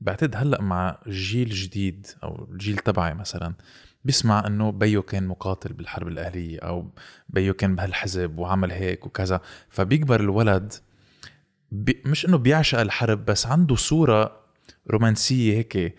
بعتقد 0.00 0.36
هلأ 0.36 0.62
مع 0.62 0.98
الجيل 1.06 1.50
الجديد 1.50 2.06
أو 2.22 2.48
الجيل 2.52 2.78
تبعي 2.78 3.14
مثلا 3.14 3.54
بيسمع 4.04 4.46
إنه 4.46 4.72
بيو 4.72 5.02
كان 5.02 5.26
مقاتل 5.26 5.72
بالحرب 5.72 6.08
الأهلية 6.08 6.58
أو 6.58 6.90
بيو 7.28 7.54
كان 7.54 7.76
بهالحزب 7.76 8.38
وعمل 8.38 8.72
هيك 8.72 9.06
وكذا. 9.06 9.40
فبيكبر 9.68 10.20
الولد 10.20 10.72
بي 11.72 12.02
مش 12.06 12.26
إنه 12.26 12.38
بيعشق 12.38 12.80
الحرب 12.80 13.24
بس 13.24 13.46
عنده 13.46 13.76
صورة 13.76 14.40
رومانسية 14.90 15.56
هيك 15.56 15.96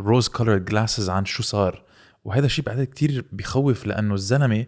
rose 0.00 0.28
colored 0.28 0.64
glasses 0.64 1.10
عن 1.10 1.24
شو 1.24 1.42
صار. 1.42 1.82
وهذا 2.24 2.46
الشيء 2.46 2.64
بعتقد 2.64 2.84
كتير 2.84 3.24
بخوف 3.32 3.86
لأنه 3.86 4.14
الزلمة 4.14 4.66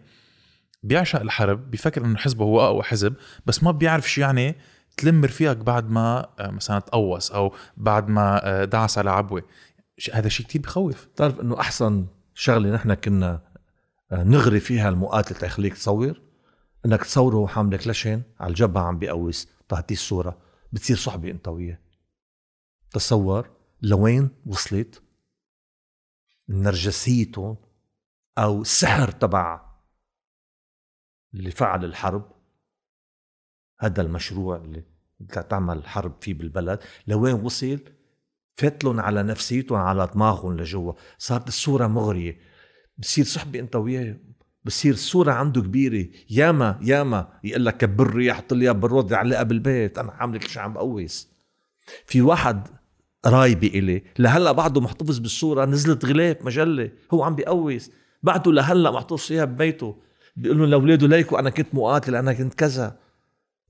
بيعشق 0.83 1.21
الحرب 1.21 1.71
بيفكر 1.71 2.05
إنه 2.05 2.17
حزبه 2.17 2.45
هو 2.45 2.61
أقوى 2.61 2.83
حزب 2.83 3.13
بس 3.45 3.63
ما 3.63 3.71
بيعرف 3.71 4.11
شو 4.11 4.21
يعني 4.21 4.55
تلم 4.97 5.25
رفيقك 5.25 5.57
بعد 5.57 5.89
ما 5.89 6.27
آه، 6.39 6.51
مثلا 6.51 6.79
تقوص 6.79 7.31
أو 7.31 7.53
بعد 7.77 8.09
ما 8.09 8.47
آه، 8.47 8.65
دعس 8.65 8.97
على 8.97 9.11
عبوة. 9.11 9.43
هذا 10.13 10.29
شيء 10.29 10.45
كتير 10.45 10.61
بخوف. 10.61 11.05
بتعرف 11.05 11.39
إنه 11.39 11.59
أحسن 11.59 12.05
شغلة 12.33 12.71
نحن 12.75 12.93
كنا 12.93 13.53
آه، 14.11 14.23
نغري 14.23 14.59
فيها 14.59 14.89
المقاتل 14.89 15.35
تخليك 15.35 15.73
تصور 15.73 16.21
إنك 16.85 17.03
تصوره 17.03 17.37
وحامل 17.37 17.77
كلاشين 17.77 18.23
على 18.39 18.49
الجبهة 18.49 18.81
عم 18.81 18.99
بيقوس 18.99 19.47
تعطيه 19.69 19.95
الصورة 19.95 20.37
بتصير 20.73 20.97
صحبة 20.97 21.31
أنت 21.31 21.47
وياه. 21.47 21.79
تصور 22.91 23.49
لوين 23.81 24.29
وصلت؟ 24.45 25.03
نرجسيتهم 26.49 27.57
أو 28.37 28.61
السحر 28.61 29.11
تبع 29.11 29.73
اللي 31.33 31.51
فعل 31.51 31.85
الحرب. 31.85 32.31
هذا 33.79 34.01
المشروع 34.01 34.55
اللي 34.55 34.83
تعمل 35.49 35.87
حرب 35.87 36.13
فيه 36.21 36.33
بالبلد. 36.33 36.79
لوين 37.07 37.33
وصل؟ 37.33 37.79
فتلن 38.55 38.99
على 38.99 39.23
نفسيتهم 39.23 39.77
على 39.77 40.09
دماغهم 40.13 40.57
لجوا. 40.57 40.93
صارت 41.17 41.47
الصورة 41.47 41.87
مغرية. 41.87 42.37
بصير 42.97 43.25
صحبة 43.25 43.59
أنت 43.59 43.75
وياه 43.75 44.17
بصير 44.65 44.93
الصورة 44.93 45.31
عنده 45.31 45.61
كبيرة. 45.61 46.07
ياما 46.29 46.79
ياما 46.81 47.27
يقول 47.43 47.65
لك 47.65 47.77
كبر 47.77 48.17
لي 48.17 48.33
حط 48.33 48.53
لي 48.53 48.73
بالرد 48.73 49.13
علقها 49.13 49.43
بالبيت 49.43 49.97
أنا 49.97 50.11
عامل 50.11 50.39
كل 50.39 50.49
شيء 50.49 50.61
عم 50.61 50.73
بقوس. 50.73 51.27
في 52.05 52.21
واحد 52.21 52.67
قرايبي 53.23 53.67
إلي 53.67 54.03
لهلأ 54.19 54.51
بعده 54.51 54.81
محتفظ 54.81 55.19
بالصورة 55.19 55.65
نزلت 55.65 56.05
غلاف 56.05 56.41
مجلة. 56.41 56.91
هو 57.13 57.23
عم 57.23 57.35
بيقوس. 57.35 57.91
بعده 58.23 58.51
لهلأ 58.51 58.91
محتفظ 58.91 59.19
فيها 59.19 59.45
ببيته. 59.45 60.01
بيقول 60.35 60.57
لهم 60.57 60.69
لأولاده 60.69 61.07
ليكوا 61.07 61.39
أنا 61.39 61.49
كنت 61.49 61.75
مقاتل 61.75 62.15
أنا 62.15 62.33
كنت 62.33 62.53
كذا. 62.53 62.99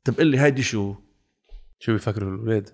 طب 0.03 0.13
قل 0.13 0.27
لي 0.27 0.39
هيدي 0.39 0.63
شو؟ 0.63 0.95
شو 1.79 1.91
بيفكروا 1.91 2.35
الأولاد؟ 2.35 2.69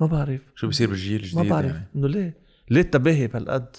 ما 0.00 0.06
بعرف. 0.06 0.40
شو 0.54 0.66
بيصير 0.66 0.88
بالجيل 0.88 1.20
الجديد 1.20 1.44
ما 1.44 1.50
بعرف. 1.50 1.72
يعني. 1.72 1.86
إنه 1.96 2.08
ليه؟ 2.08 2.42
ليه 2.70 2.80
التباهي 2.80 3.26
بهالقد؟ 3.26 3.76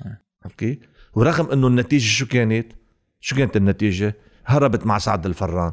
آه. 0.00 0.20
عرفت 0.44 0.58
كيف؟ 0.58 0.78
ورغم 1.14 1.50
إنه 1.50 1.66
النتيجة 1.66 2.08
شو 2.08 2.26
كانت؟ 2.26 2.72
شو 3.20 3.36
كانت 3.36 3.56
النتيجة؟ 3.56 4.14
هربت 4.44 4.86
مع 4.86 4.98
سعد 4.98 5.26
الفران. 5.26 5.72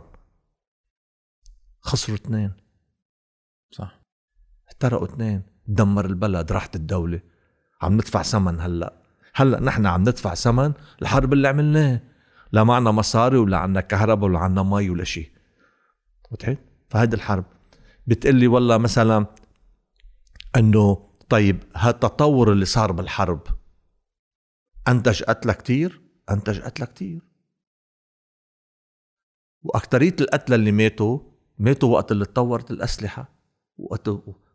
خسروا 1.81 2.17
اثنين. 2.17 2.53
صح. 3.71 4.01
احترقوا 4.67 5.05
اثنين. 5.05 5.43
دمر 5.67 6.05
البلد 6.05 6.51
راحت 6.51 6.75
الدولة. 6.75 7.21
عم 7.81 7.93
ندفع 7.93 8.21
ثمن 8.21 8.59
هلأ. 8.59 9.03
هلأ 9.33 9.59
نحن 9.59 9.85
عم 9.85 10.01
ندفع 10.01 10.33
ثمن 10.33 10.73
الحرب 11.01 11.33
اللي 11.33 11.47
عملناه. 11.47 12.01
لا 12.51 12.63
معنا 12.63 12.91
مصاري 12.91 13.37
ولا 13.37 13.57
عنا 13.57 13.81
كهرباء 13.81 14.29
ولا 14.29 14.39
عنا 14.39 14.63
مي 14.63 14.89
ولا 14.89 15.03
شيء 15.03 15.31
وضحت 16.31 16.57
فهيدي 16.89 17.15
الحرب. 17.15 17.45
بتقلي 18.09 18.47
والله 18.47 18.77
مثلا 18.77 19.25
إنه 20.57 21.09
طيب 21.29 21.63
هالتطور 21.75 22.51
اللي 22.51 22.65
صار 22.65 22.91
بالحرب 22.91 23.41
انتج 24.87 25.23
قتلى 25.23 25.53
كتير؟ 25.53 26.01
انتج 26.29 26.59
قتلى 26.61 26.85
كتير. 26.85 27.21
وأكترية 29.63 30.15
القتلى 30.21 30.55
اللي 30.55 30.71
ماتوا 30.71 31.19
ماتوا 31.57 31.93
وقت 31.93 32.11
اللي 32.11 32.25
تطورت 32.25 32.71
الأسلحة 32.71 33.29
وقت 33.77 34.09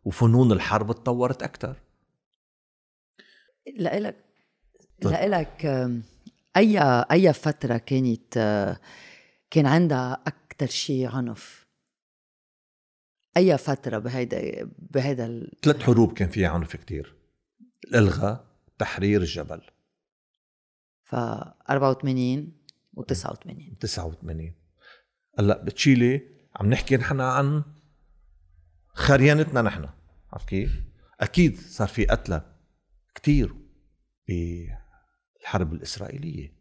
وفنون 0.05 0.51
الحرب 0.51 0.91
تطورت 0.91 1.43
أكثر 1.43 1.75
لإلك 3.77 4.25
طيب. 5.01 5.13
لإلك 5.13 5.65
آم، 5.65 6.03
أي 6.57 6.79
أي 7.11 7.33
فترة 7.33 7.77
كانت 7.77 8.33
كان 9.51 9.65
عندها 9.65 10.13
أكثر 10.27 10.67
شيء 10.67 11.07
عنف؟ 11.15 11.64
أي 13.37 13.57
فترة 13.57 13.97
بهيدا 13.97 14.69
بهيدا 14.79 15.25
ال... 15.25 15.51
ثلاث 15.61 15.83
حروب 15.83 16.13
كان 16.13 16.29
فيها 16.29 16.49
عنف 16.49 16.75
كتير. 16.75 17.15
الالغاء 17.87 18.45
تحرير 18.79 19.21
الجبل. 19.21 19.61
ف 21.03 21.15
84 21.15 22.53
و 22.93 23.03
89 23.03 23.77
89 23.79 24.53
هلأ 25.39 25.63
بتشيلي 25.63 26.21
عم 26.55 26.69
نحكي 26.69 26.97
نحن 26.97 27.21
عن 27.21 27.63
خريانتنا 28.87 29.61
نحن. 29.61 29.89
عرفت 30.33 30.49
كيف؟ 30.49 30.83
أكيد 31.19 31.59
صار 31.59 31.87
في 31.87 32.05
قتلى 32.05 32.55
كتير 33.15 33.55
بالحرب 34.27 35.73
الإسرائيلية. 35.73 36.55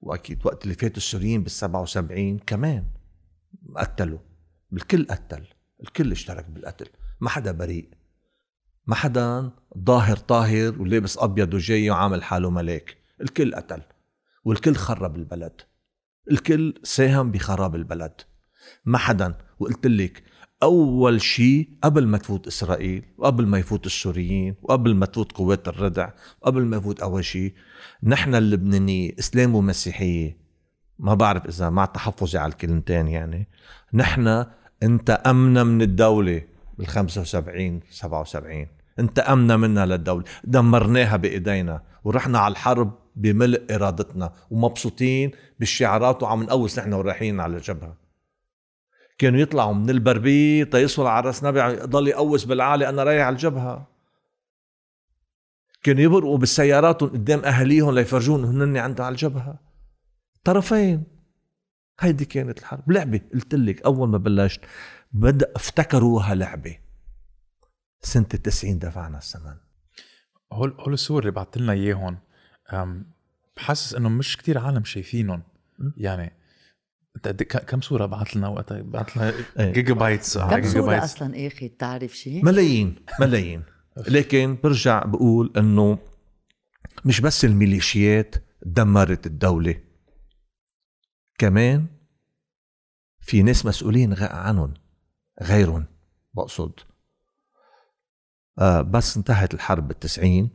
وأكيد 0.00 0.46
وقت 0.46 0.64
اللي 0.64 0.74
فاتوا 0.74 0.96
السوريين 0.96 1.42
بال 1.42 1.50
77 1.50 2.38
كمان 2.38 2.86
قتلوا. 3.76 4.18
الكل 4.72 5.06
قتل. 5.06 5.46
الكل 5.82 6.12
اشترك 6.12 6.50
بالقتل. 6.50 6.86
ما 7.20 7.28
حدا 7.28 7.52
بريء. 7.52 7.88
ما 8.86 8.94
حدا 8.94 9.50
ظاهر 9.78 10.16
طاهر 10.16 10.82
ولابس 10.82 11.18
أبيض 11.18 11.54
وجاي 11.54 11.90
وعامل 11.90 12.22
حاله 12.22 12.50
ملاك. 12.50 12.96
الكل 13.20 13.54
قتل. 13.54 13.82
والكل 14.44 14.74
خرب 14.74 15.16
البلد. 15.16 15.60
الكل 16.30 16.74
ساهم 16.82 17.30
بخراب 17.30 17.74
البلد. 17.74 18.20
ما 18.84 18.98
حدا 18.98 19.38
وقلت 19.58 19.86
لك 19.86 20.22
أول 20.62 21.20
شيء 21.20 21.70
قبل 21.82 22.06
ما 22.06 22.18
تفوت 22.18 22.46
إسرائيل 22.46 23.04
وقبل 23.18 23.46
ما 23.46 23.58
يفوت 23.58 23.86
السوريين 23.86 24.54
وقبل 24.62 24.94
ما 24.94 25.06
تفوت 25.06 25.32
قوات 25.32 25.68
الردع 25.68 26.10
وقبل 26.40 26.64
ما 26.64 26.76
يفوت 26.76 27.00
أول 27.00 27.24
شيء 27.24 27.54
نحن 28.02 28.34
اللبنانيه 28.34 29.12
إسلام 29.18 29.54
ومسيحية. 29.54 30.46
ما 30.98 31.14
بعرف 31.14 31.46
إذا 31.46 31.70
مع 31.70 31.84
تحفظي 31.84 32.38
على 32.38 32.52
الكلمتين 32.52 33.08
يعني. 33.08 33.48
نحن 33.94 34.46
انت 34.82 35.10
امنا 35.10 35.64
من 35.64 35.82
الدولة 35.82 36.42
بال 36.78 36.86
75 36.86 37.80
77 37.90 38.66
انت 38.98 39.18
امنا 39.18 39.56
منها 39.56 39.86
للدوله. 39.86 40.24
دمرناها 40.44 41.16
بايدينا 41.16 41.82
ورحنا 42.04 42.38
على 42.38 42.52
الحرب 42.52 42.98
بملء 43.16 43.74
ارادتنا 43.74 44.32
ومبسوطين 44.50 45.30
بالشعارات 45.58 46.22
وعم 46.22 46.42
نقوس 46.42 46.78
نحن 46.78 46.92
ورايحين 46.92 47.40
على 47.40 47.56
الجبهه 47.56 48.06
كانوا 49.18 49.40
يطلعوا 49.40 49.74
من 49.74 49.90
البربيط 49.90 50.74
يصلوا 50.74 51.08
على 51.08 51.26
رأس 51.26 51.44
نبي 51.44 51.60
يضل 51.60 52.08
يقوس 52.08 52.44
بالعالي 52.44 52.88
أنا 52.88 53.04
رايح 53.04 53.26
على 53.26 53.32
الجبهة. 53.32 53.86
كانوا 55.82 56.02
يبرقوا 56.02 56.38
بالسياراتهم 56.38 57.08
قدام 57.08 57.44
أهاليهم 57.44 57.94
ليفرجون 57.94 58.44
هن 58.44 58.76
عندهم 58.76 59.06
على 59.06 59.12
الجبهة. 59.12 59.58
طرفين. 60.44 61.15
هيدي 62.00 62.24
كانت 62.24 62.58
الحرب. 62.58 62.90
لعبة 62.92 63.20
قلت 63.34 63.54
لك 63.54 63.82
أول 63.82 64.08
ما 64.08 64.18
بلشت 64.18 64.60
بدا 65.12 65.52
افتكروها 65.56 66.34
لعبة. 66.34 66.76
سنة 68.00 68.24
90 68.24 68.78
دفعنا 68.78 69.18
الثمن 69.18 69.54
هول 70.52 70.76
هول 70.80 70.92
الصور 70.92 71.20
اللي 71.22 71.30
بعت 71.32 71.58
لنا 71.58 71.72
إياهم. 71.72 72.18
بحسس 73.56 73.94
إنه 73.94 74.08
مش 74.08 74.36
كتير 74.36 74.58
عالم 74.58 74.84
شايفينهم. 74.84 75.42
يعني 75.96 76.32
أنت 77.16 77.28
ك- 77.42 77.64
كم 77.64 77.80
صورة 77.80 78.06
بعت 78.06 78.36
لنا 78.36 78.48
وقتها؟ 78.48 78.82
بعت 78.82 79.16
لنا 79.16 79.32
إيه. 79.58 79.72
gigabytes 79.72 80.36
على 80.36 80.60
كم 80.62 80.68
صورة 80.68 80.86
bytes. 80.86 81.04
أصلا 81.04 81.46
آخي؟ 81.46 81.68
بتعرف 81.68 82.16
شيء؟ 82.16 82.44
ملايين 82.44 82.96
ملايين. 83.20 83.62
لكن 84.08 84.58
برجع 84.64 85.04
بقول 85.04 85.52
إنه 85.56 85.98
مش 87.04 87.20
بس 87.20 87.44
الميليشيات 87.44 88.34
دمرت 88.62 89.26
الدولة. 89.26 89.80
كمان 91.38 91.86
في 93.20 93.42
ناس 93.42 93.66
مسؤولين 93.66 94.14
عنهم 94.20 94.74
غيرهم. 95.42 95.86
بقصد 96.34 96.80
آه 98.58 98.80
بس 98.80 99.16
انتهت 99.16 99.54
الحرب 99.54 99.88
بالتسعين 99.88 100.50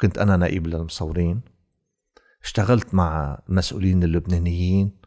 كنت 0.00 0.18
أنا 0.18 0.36
نائب 0.36 0.66
للمصورين. 0.66 1.40
اشتغلت 2.42 2.94
مع 2.94 3.42
المسؤولين 3.48 4.02
اللبنانيين 4.02 5.00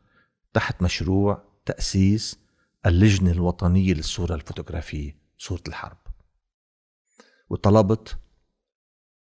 تحت 0.53 0.81
مشروع 0.81 1.43
تأسيس 1.65 2.39
اللجنة 2.85 3.31
الوطنية 3.31 3.93
للصورة 3.93 4.35
الفوتوغرافية 4.35 5.17
صورة 5.37 5.63
الحرب. 5.67 5.97
وطلبت 7.49 8.17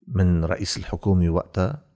من 0.07 0.45
رئيس 0.45 0.77
الحكومة 0.77 1.29
وقتها 1.29 1.88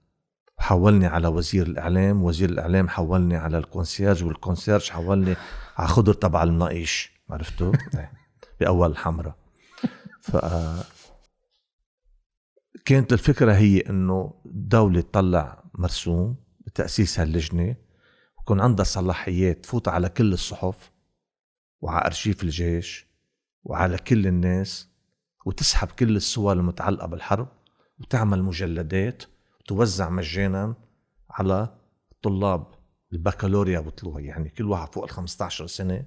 حولني 0.64 1.06
على 1.06 1.28
وزير 1.28 1.68
الإعلام 1.68 2.24
وزير 2.24 2.50
الإعلام 2.50 2.90
حولني 2.90 3.36
على 3.38 3.58
ال 3.58 3.65
concierge 3.65 4.24
وال 4.24 4.36
concierge 4.36 4.90
حولني 4.90 5.36
على 5.78 5.88
خضر 5.88 6.14
تبع 6.14 6.44
المناقيش 6.44 7.12
عرفتوا؟ 7.30 7.74
بأول 8.60 8.92
الحمراء 8.92 9.36
ف 10.22 10.38
كانت 12.86 13.14
الفكرة 13.14 13.54
هي 13.54 13.80
إنه 13.80 14.34
الدولة 14.46 15.02
تطلع 15.02 15.64
مرسوم 15.76 16.36
بتأسيس 16.60 17.20
هاللجنة 17.20 17.76
ويكون 18.38 18.62
عندها 18.62 18.86
صلاحيات 18.86 19.64
تفوت 19.64 19.88
على 19.88 20.10
كل 20.10 20.34
الصحف 20.34 20.92
وعلى 21.82 22.06
أرشيف 22.06 22.44
الجيش 22.44 23.08
وعلى 23.64 23.98
كل 23.98 24.28
الناس 24.28 24.90
وتسحب 25.46 25.88
كل 25.88 26.16
الصور 26.16 26.54
المتعلقة 26.54 27.08
بالحرب 27.08 27.48
وتعمل 28.00 28.44
مجلدات 28.44 29.24
وتوزع 29.64 30.10
مجانا 30.10 30.76
على 31.30 31.78
طلاب 32.22 32.68
البكالوريا 33.14 33.80
بطلوها. 33.80 34.20
يعني 34.22 34.50
كل 34.50 34.64
واحد 34.66 34.94
فوق 34.94 35.04
ال 35.04 35.10
15 35.10 35.68
سنة 35.68 36.06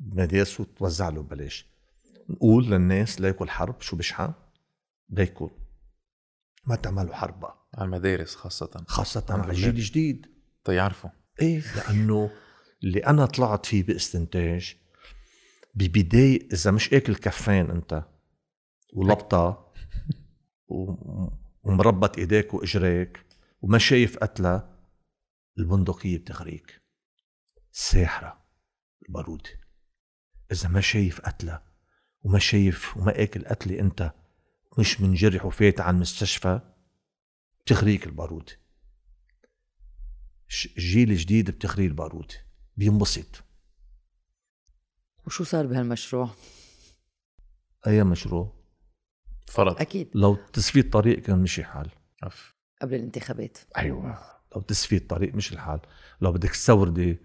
مدارسه 0.00 0.64
توزع 0.64 1.08
له 1.08 1.22
ببلاش. 1.22 1.66
نقول 2.28 2.66
للناس 2.70 3.20
ليكوا 3.20 3.46
الحرب 3.46 3.80
شو 3.80 3.96
بشحن 3.96 4.32
ليكوا 5.10 5.48
ما 6.66 6.76
تعملوا 6.76 7.14
حرب 7.14 7.40
بقى. 7.40 7.68
على 7.74 7.84
المدارس 7.84 8.34
خاصة. 8.34 8.84
خاصة 8.88 9.24
على 9.30 9.50
الجيل 9.50 9.68
الجديد. 9.68 10.26
تيعرفوا 10.64 11.10
إيه 11.42 11.62
لأنه 11.76 12.30
اللي 12.84 12.98
أنا 13.06 13.26
طلعت 13.26 13.66
فيه 13.66 13.82
باستنتاج 13.82 14.76
ببداية 15.74 16.48
إذا 16.52 16.70
مش 16.70 16.94
آكل 16.94 17.14
كفين 17.14 17.70
أنت 17.70 18.04
ولبطة 18.94 19.72
و- 20.68 21.45
ومربط 21.66 22.18
إيديك 22.18 22.54
وإجريك 22.54 23.26
وما 23.62 23.78
شايف 23.78 24.18
قتلة 24.18 24.76
البندقية 25.58 26.18
بتغريك. 26.18 26.82
الساحرة 27.72 28.44
البارودة 29.08 29.50
إذا 30.52 30.68
ما 30.68 30.80
شايف 30.80 31.20
قتلة 31.20 31.62
وما 32.22 32.38
شايف 32.38 32.96
وما 32.96 33.22
آكل 33.22 33.44
قتلة 33.44 33.80
أنت 33.80 34.12
مش 34.78 35.00
منجرح 35.00 35.44
وفات 35.44 35.80
على 35.80 35.94
المستشفى 35.94 36.60
بتغريك 37.60 38.06
البارودة 38.06 38.52
الجيل 40.76 41.10
الجديد 41.10 41.50
بتغريه 41.50 41.86
البارودة 41.86 42.34
بينبسط. 42.76 43.44
وشو 45.26 45.44
صار 45.44 45.66
بهالمشروع؟ 45.66 46.30
أي 47.86 48.04
مشروع؟ 48.04 48.55
فرض 49.46 49.80
أكيد. 49.80 50.08
لو 50.14 50.38
تسفيد 50.52 50.84
الطريق 50.84 51.18
كان 51.18 51.38
مشي 51.38 51.64
حال 51.64 51.88
أف. 52.22 52.54
قبل 52.82 52.94
الانتخابات. 52.94 53.58
أيوه. 53.76 54.18
لو 54.56 54.60
تسفيد 54.62 55.00
الطريق 55.00 55.34
مش 55.34 55.52
الحال. 55.52 55.80
لو 56.20 56.32
بدك 56.32 56.50
تستوردي 56.50 57.18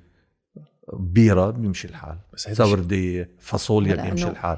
بيرة 0.94 1.50
بيمشي 1.50 1.88
الحال. 1.88 2.18
تستوردي 2.38 3.26
فاصوليا 3.40 3.96
بيمشي 3.96 4.28
الحال. 4.28 4.58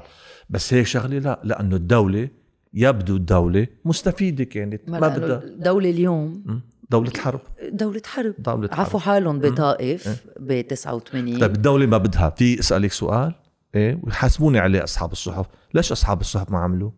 بس 0.50 0.74
هيك 0.74 0.86
شغلة 0.86 1.18
لا 1.18 1.40
لأنه 1.44 1.76
الدولة 1.76 2.28
يبدو 2.74 3.16
الدولة 3.16 3.66
مستفيدة 3.84 4.44
كانت. 4.44 4.88
ما, 4.88 4.98
بدها. 4.98 5.38
الدولة 5.38 5.90
اليوم 5.90 6.42
م? 6.46 6.60
دولة 6.90 7.12
حرب. 7.18 7.40
دولة 7.72 8.02
حرب. 8.06 8.34
دولة 8.38 8.68
حرب. 8.68 8.80
عفوا 8.80 9.00
حالهم 9.00 9.38
بطائف 9.38 10.24
ب 10.40 10.60
89 10.60 11.38
طيب 11.38 11.54
الدولة 11.54 11.86
ما 11.86 11.98
بدها. 11.98 12.30
في 12.30 12.60
اسألك 12.60 12.92
سؤال. 12.92 13.34
إيه؟ 13.74 14.00
ويحاسبوني 14.02 14.58
عليه 14.58 14.84
أصحاب 14.84 15.12
الصحف. 15.12 15.46
ليش 15.74 15.92
أصحاب 15.92 16.20
الصحف 16.20 16.50
ما 16.50 16.58
عملوا؟ 16.58 16.90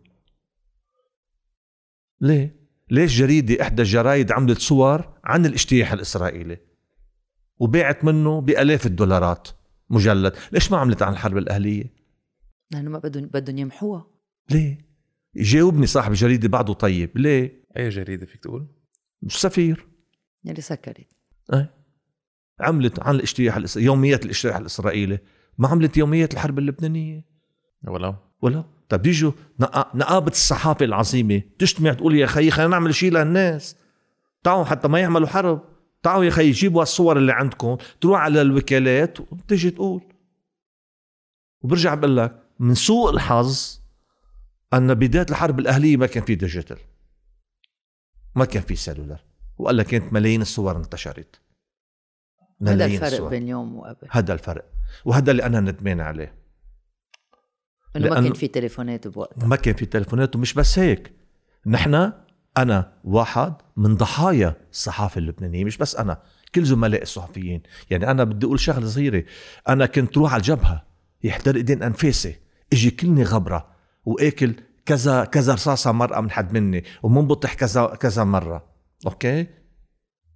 ليه؟ 2.21 2.55
ليش 2.91 3.17
جريدة 3.17 3.61
إحدى 3.61 3.81
الجرايد 3.81 4.31
عملت 4.31 4.59
صور 4.59 5.13
عن 5.23 5.45
الاجتياح 5.45 5.93
الإسرائيلي؟ 5.93 6.57
وباعت 7.59 8.05
منه 8.05 8.41
بألاف 8.41 8.85
الدولارات 8.85 9.47
مجلد. 9.89 10.33
ليش 10.51 10.71
ما 10.71 10.77
عملت 10.77 11.01
عن 11.01 11.13
الحرب 11.13 11.37
الأهلية؟ 11.37 11.93
لأنه 12.71 12.89
ما 12.89 12.99
بدهم 12.99 13.25
بدهم 13.25 13.57
يمحوها. 13.57 14.07
ليه؟ 14.49 14.87
جاوبني 15.35 15.85
صاحب 15.85 16.11
الجريدة 16.11 16.47
بعده 16.47 16.73
طيب. 16.73 17.17
ليه؟ 17.17 17.63
أي 17.77 17.89
جريدة 17.89 18.25
فيك 18.25 18.41
تقول؟ 18.41 18.67
مش 19.21 19.41
سفير. 19.41 19.87
يلي 20.45 20.61
سكرت 20.61 21.07
إيه 21.53 21.73
عملت 22.59 22.99
عن 22.99 23.15
الاجتياح 23.15 23.55
الإس... 23.55 23.77
يوميات 23.77 24.25
الاجتياح 24.25 24.55
الإسرائيلي. 24.55 25.19
ما 25.57 25.67
عملت 25.67 25.97
يوميات 25.97 26.33
الحرب 26.33 26.59
اللبنانية. 26.59 27.25
ولو. 27.87 28.15
ولا 28.41 28.76
طب 28.89 29.01
بيجوا 29.01 29.31
نقا- 29.59 29.95
نقابة 29.95 30.31
الصحافة 30.31 30.85
العظيمة 30.85 31.41
تجتمع 31.59 31.93
تقول 31.93 32.15
يا 32.15 32.27
خيي 32.27 32.51
خلينا 32.51 32.71
نعمل 32.71 32.95
شيء 32.95 33.11
للناس. 33.11 33.75
تعالوا 34.43 34.63
حتى 34.63 34.87
ما 34.87 34.99
يعملوا 34.99 35.27
حرب. 35.27 35.61
تعالوا 36.03 36.23
يا 36.25 36.29
خيي 36.29 36.51
جيبوا 36.51 36.81
الصور 36.83 37.17
اللي 37.17 37.33
عندكم 37.33 37.77
تروح 38.01 38.19
على 38.21 38.41
الوكالات 38.41 39.19
وتجي 39.19 39.69
تقول. 39.71 40.01
وبرجع 41.61 41.93
بقول 41.93 42.17
لك 42.17 42.43
من 42.59 42.73
سوء 42.75 43.09
الحظ 43.09 43.79
أن 44.73 44.93
بداية 44.93 45.25
الحرب 45.29 45.59
الأهلية 45.59 45.97
ما 45.97 46.05
كان 46.05 46.23
في 46.23 46.35
digital. 46.35 46.77
ما 48.35 48.45
كان 48.45 48.63
في 48.63 48.75
cellular. 48.75 49.19
وقال 49.57 49.77
لك 49.77 49.85
كانت 49.85 50.13
ملايين 50.13 50.41
الصور 50.41 50.77
انتشرت. 50.77 51.41
هذا 52.61 52.75
ملايين 52.75 52.95
الفرق 52.95 53.11
الصور. 53.11 53.29
بين 53.29 53.43
اليوم 53.43 53.75
وقبل. 53.75 54.07
هذا 54.11 54.33
الفرق. 54.33 54.65
وهذا 55.05 55.31
اللي 55.31 55.45
أنا 55.45 55.59
ندمان 55.59 56.01
عليه. 56.01 56.46
إنه 57.95 58.09
ما 58.09 58.21
كان 58.21 58.33
في 58.33 58.47
تليفونات 58.47 59.07
بوقتها. 59.07 59.47
ما 59.47 59.55
كان 59.55 59.73
في 59.73 59.85
تليفونات 59.85 60.35
ومش 60.35 60.53
بس 60.53 60.79
هيك. 60.79 61.11
نحن 61.65 62.11
أنا 62.57 62.93
واحد 63.03 63.53
من 63.77 63.95
ضحايا 63.95 64.55
الصحافة 64.71 65.19
اللبنانية 65.19 65.65
مش 65.65 65.77
بس 65.77 65.95
أنا 65.95 66.21
كل 66.55 66.65
زملائي 66.65 67.03
الصحفيين. 67.03 67.61
يعني 67.89 68.11
أنا 68.11 68.23
بدي 68.23 68.45
أقول 68.45 68.59
شغلة 68.59 68.87
صغيرة. 68.87 69.23
أنا 69.69 69.85
كنت 69.85 70.17
روح 70.17 70.33
على 70.33 70.39
الجبهه 70.39 70.85
يحتر 71.23 71.55
إيدين 71.55 71.83
أنفاسي. 71.83 72.35
إجي 72.73 72.91
كلني 72.91 73.23
غبرة 73.23 73.67
وآكل 74.05 74.53
كذا 74.85 75.25
كذا 75.25 75.53
رصاصة 75.53 75.91
مرقه 75.91 76.21
من 76.21 76.31
حد 76.31 76.53
مني 76.53 76.83
ومنبطح 77.03 77.53
كذا 77.53 77.85
كذا 77.85 78.23
مرة. 78.23 78.65
أوكي؟ 79.05 79.47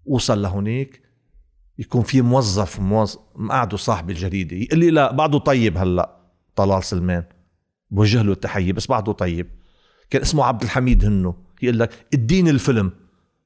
وصل 0.05 0.41
لهونيك. 0.41 1.01
يكون 1.79 2.01
في 2.01 2.21
موظف 2.21 2.79
موظف 2.79 3.19
مقعده 3.35 3.77
صاحب 3.77 4.09
الجريدة. 4.09 4.55
يقول 4.55 4.79
لي 4.79 4.89
لا 4.89 5.11
بعده 5.11 5.37
طيب 5.39 5.77
هلأ 5.77 6.17
طلال 6.55 6.83
سلمان. 6.83 7.23
بوجه 7.91 8.21
له 8.21 8.31
التحية 8.31 8.73
بس 8.73 8.87
بعده 8.87 9.11
طيب. 9.11 9.49
كان 10.09 10.21
اسمه 10.21 10.45
عبد 10.45 10.63
الحميد 10.63 11.05
هنو. 11.05 11.35
يقول 11.61 11.79
لك 11.79 12.05
اديني 12.13 12.49
الفيلم. 12.49 12.91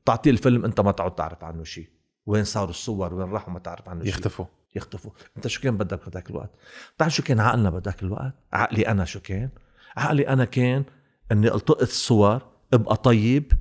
تعطيه 0.05 0.31
الفيلم 0.31 0.65
انت 0.65 0.81
ما 0.81 0.91
تعود 0.91 1.15
تعرف 1.15 1.43
عنه 1.43 1.63
شيء 1.63 1.89
وين 2.25 2.43
صاروا 2.43 2.69
الصور؟ 2.69 3.13
وين 3.13 3.29
راحوا؟ 3.29 3.53
ما 3.53 3.59
تعرف 3.59 3.89
عنه 3.89 3.99
شيء 3.99 4.09
يختفوا. 4.09 4.45
يختفوا. 4.75 5.11
انت 5.37 5.47
شو 5.47 5.61
كان 5.61 5.77
بدك 5.77 6.05
بهذاك 6.05 6.29
الوقت؟ 6.29 6.51
بتعرف 6.95 7.13
شو 7.13 7.23
كان 7.23 7.39
عقلنا 7.39 7.69
بهذاك 7.69 8.03
الوقت؟ 8.03 8.33
عقلي 8.53 8.87
أنا 8.87 9.05
شو 9.05 9.19
كان؟ 9.19 9.49
عقلي 9.97 10.27
أنا 10.27 10.45
كان 10.45 10.83
إني 11.31 11.53
ألتقط 11.53 11.81
الصور 11.81 12.41
أبقى 12.73 12.95
طيب 12.95 13.53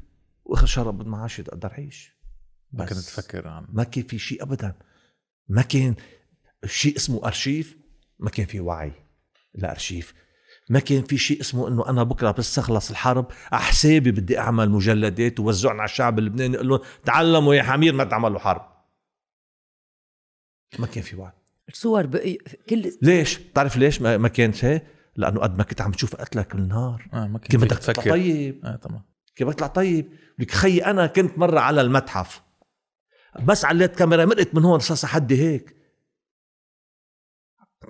وآخر 0.44 0.66
شهر 0.66 0.88
اقبض 0.88 1.06
معاشي 1.06 1.42
أقدر 1.42 1.72
أعيش. 1.72 2.14
ما. 2.72 2.84
كنت 2.84 2.98
تفكر 2.98 3.48
عن 3.48 3.66
ما 3.72 3.84
كان 3.84 4.04
في 4.04 4.18
شيء 4.18 4.42
ابدا. 4.42 4.74
ما 5.48 5.62
كان 5.62 5.94
شيء 6.64 6.96
اسمه 6.96 7.26
أرشيف 7.26 7.76
ما 8.18 8.30
كان 8.30 8.46
في 8.46 8.60
وعي 8.60 8.92
لأرشيف. 9.54 10.14
ما 10.68 10.78
كان 10.80 11.02
في 11.02 11.18
شيء 11.18 11.40
اسمه 11.40 11.68
إنه 11.68 11.88
أنا 11.88 12.02
بكرة 12.02 12.30
بس 12.30 12.54
تخلص 12.54 12.90
الحرب 12.90 13.26
على 13.52 13.62
حسابي 13.62 14.10
بدي 14.10 14.38
أعمل 14.38 14.70
مجلدات 14.70 15.40
ووزعهم 15.40 15.80
على 15.80 15.84
الشعب 15.84 16.18
اللبناني 16.18 16.56
أقول 16.56 16.68
لهم 16.68 16.80
تعلموا 17.04 17.54
يا 17.54 17.62
حمير 17.62 17.94
ما 17.94 18.04
تعملوا 18.04 18.38
حرب. 18.38 18.74
ما 20.78 20.86
كان 20.86 21.02
في 21.02 21.16
وعي. 21.16 21.32
الصور 21.68 22.06
بقي 22.06 22.38
كل 22.68 22.92
ليش؟ 23.02 23.38
بتعرف 23.38 23.76
ليش 23.76 24.02
ما 24.02 24.16
ما 24.16 24.28
كانت 24.28 24.64
هيك؟ 24.64 24.84
لأنه 25.16 25.40
قد 25.40 25.58
ما 25.58 25.64
كنت 25.64 25.80
عم 25.80 25.92
تشوف 25.92 26.16
قتلك 26.16 26.56
بالنهار. 26.56 27.08
آه 27.12 27.26
ما 27.26 27.38
كنت 27.38 27.56
بدك 27.56 27.78
تطلع 27.78 27.92
تفكر 27.92 28.10
طيب؟ 28.10 28.64
آه 28.64 28.76
طبعا 28.76 29.02
كيف 29.36 29.48
بطلع 29.48 29.66
طيب؟ 29.66 30.12
لك 30.38 30.50
خيي 30.50 30.84
أنا 30.84 31.06
كنت 31.06 31.38
مرة 31.38 31.60
على 31.60 31.80
المتحف. 31.80 32.42
بس 33.42 33.64
عليت 33.64 33.96
كاميرا 33.96 34.24
مرقت 34.24 34.54
من 34.54 34.64
هون 34.64 34.76
رصاصه 34.76 35.08
حدي 35.08 35.42
هيك. 35.42 35.76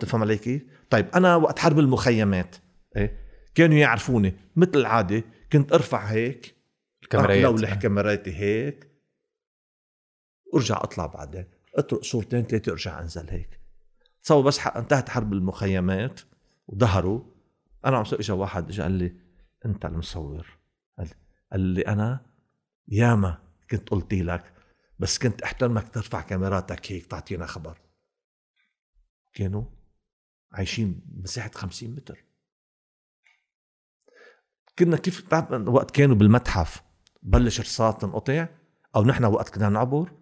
تفهم 0.01 0.23
علي 0.23 0.39
كيف؟ 0.39 0.63
طيب 0.91 1.09
أنا 1.15 1.37
وقت 1.37 1.59
حرب 1.59 1.79
المخيمات 1.79 2.57
إيه؟ 2.97 3.25
كانوا 3.55 3.77
يعرفوني. 3.77 4.35
مثل 4.57 4.71
العادة 4.75 5.25
كنت 5.53 5.73
أرفع 5.73 6.05
هيك 6.05 6.55
الكاميرات. 7.03 7.39
لولح. 7.39 7.75
كاميراتي 7.75 8.35
هيك 8.37 8.89
وأرجع 10.53 10.77
أطلع 10.77 11.07
بعدين. 11.07 11.45
اطرق 11.75 12.03
صورتين 12.03 12.43
ثلاثة 12.43 12.73
أرجع 12.73 13.01
أنزل 13.01 13.31
هيك. 13.31 13.61
تصور 14.23 14.45
بس 14.45 14.67
انتهت 14.67 15.09
حرب 15.09 15.33
المخيمات 15.33 16.21
وظهروا. 16.69 17.21
أنا 17.85 17.97
عم 17.97 18.05
اجى 18.13 18.33
واحد 18.33 18.69
اجى 18.69 18.83
قال 18.83 18.93
لي 18.93 19.15
أنت 19.67 19.85
المصور. 19.85 20.59
قال 20.99 21.09
قال 21.53 21.61
لي 21.61 21.83
أنا 21.83 22.27
ياما 22.89 23.39
كنت 23.71 23.89
قلت 23.89 24.15
لك 24.15 24.53
بس 24.99 25.19
كنت 25.19 25.43
أحترمك 25.43 25.89
ترفع 25.89 26.21
كاميراتك 26.21 26.93
هيك 26.93 27.07
تعطينا 27.07 27.47
خبر. 27.47 27.79
كانوا 29.35 29.65
عايشين 30.53 31.01
مساحة 31.23 31.51
50 31.55 31.91
متر. 31.91 32.25
كنا 34.79 34.97
كيف 34.97 35.31
بعد 35.31 35.69
وقت 35.69 35.91
كانوا 35.91 36.17
بالمتحف 36.17 36.83
بلش 37.23 37.61
رصاص 37.61 37.97
تنقطع 37.97 38.49
أو 38.97 39.05
نحن 39.05 39.25
وقت 39.25 39.55
كنا 39.55 39.69
نعبر 39.69 40.13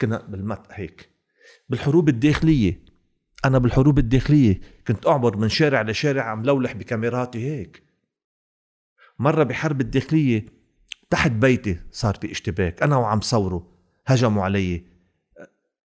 كنا 0.00 0.26
بالمت 0.28 0.66
هيك. 0.70 1.10
بالحروب 1.68 2.08
الداخلية. 2.08 2.84
أنا 3.44 3.58
بالحروب 3.58 3.98
الداخلية 3.98 4.60
كنت 4.86 5.06
أعبر 5.06 5.36
من 5.36 5.48
شارع 5.48 5.82
لشارع 5.82 6.22
عم 6.22 6.42
لولح 6.42 6.72
بكاميراتي 6.72 7.38
هيك. 7.38 7.82
مرة 9.18 9.42
بحرب 9.42 9.80
الداخلية 9.80 10.46
تحت 11.10 11.30
بيتي 11.30 11.80
صار 11.90 12.14
في 12.14 12.30
اشتباك. 12.30 12.82
أنا 12.82 12.96
وعم 12.96 13.20
صوره 13.20 13.72
هجموا 14.06 14.44
علي. 14.44 14.84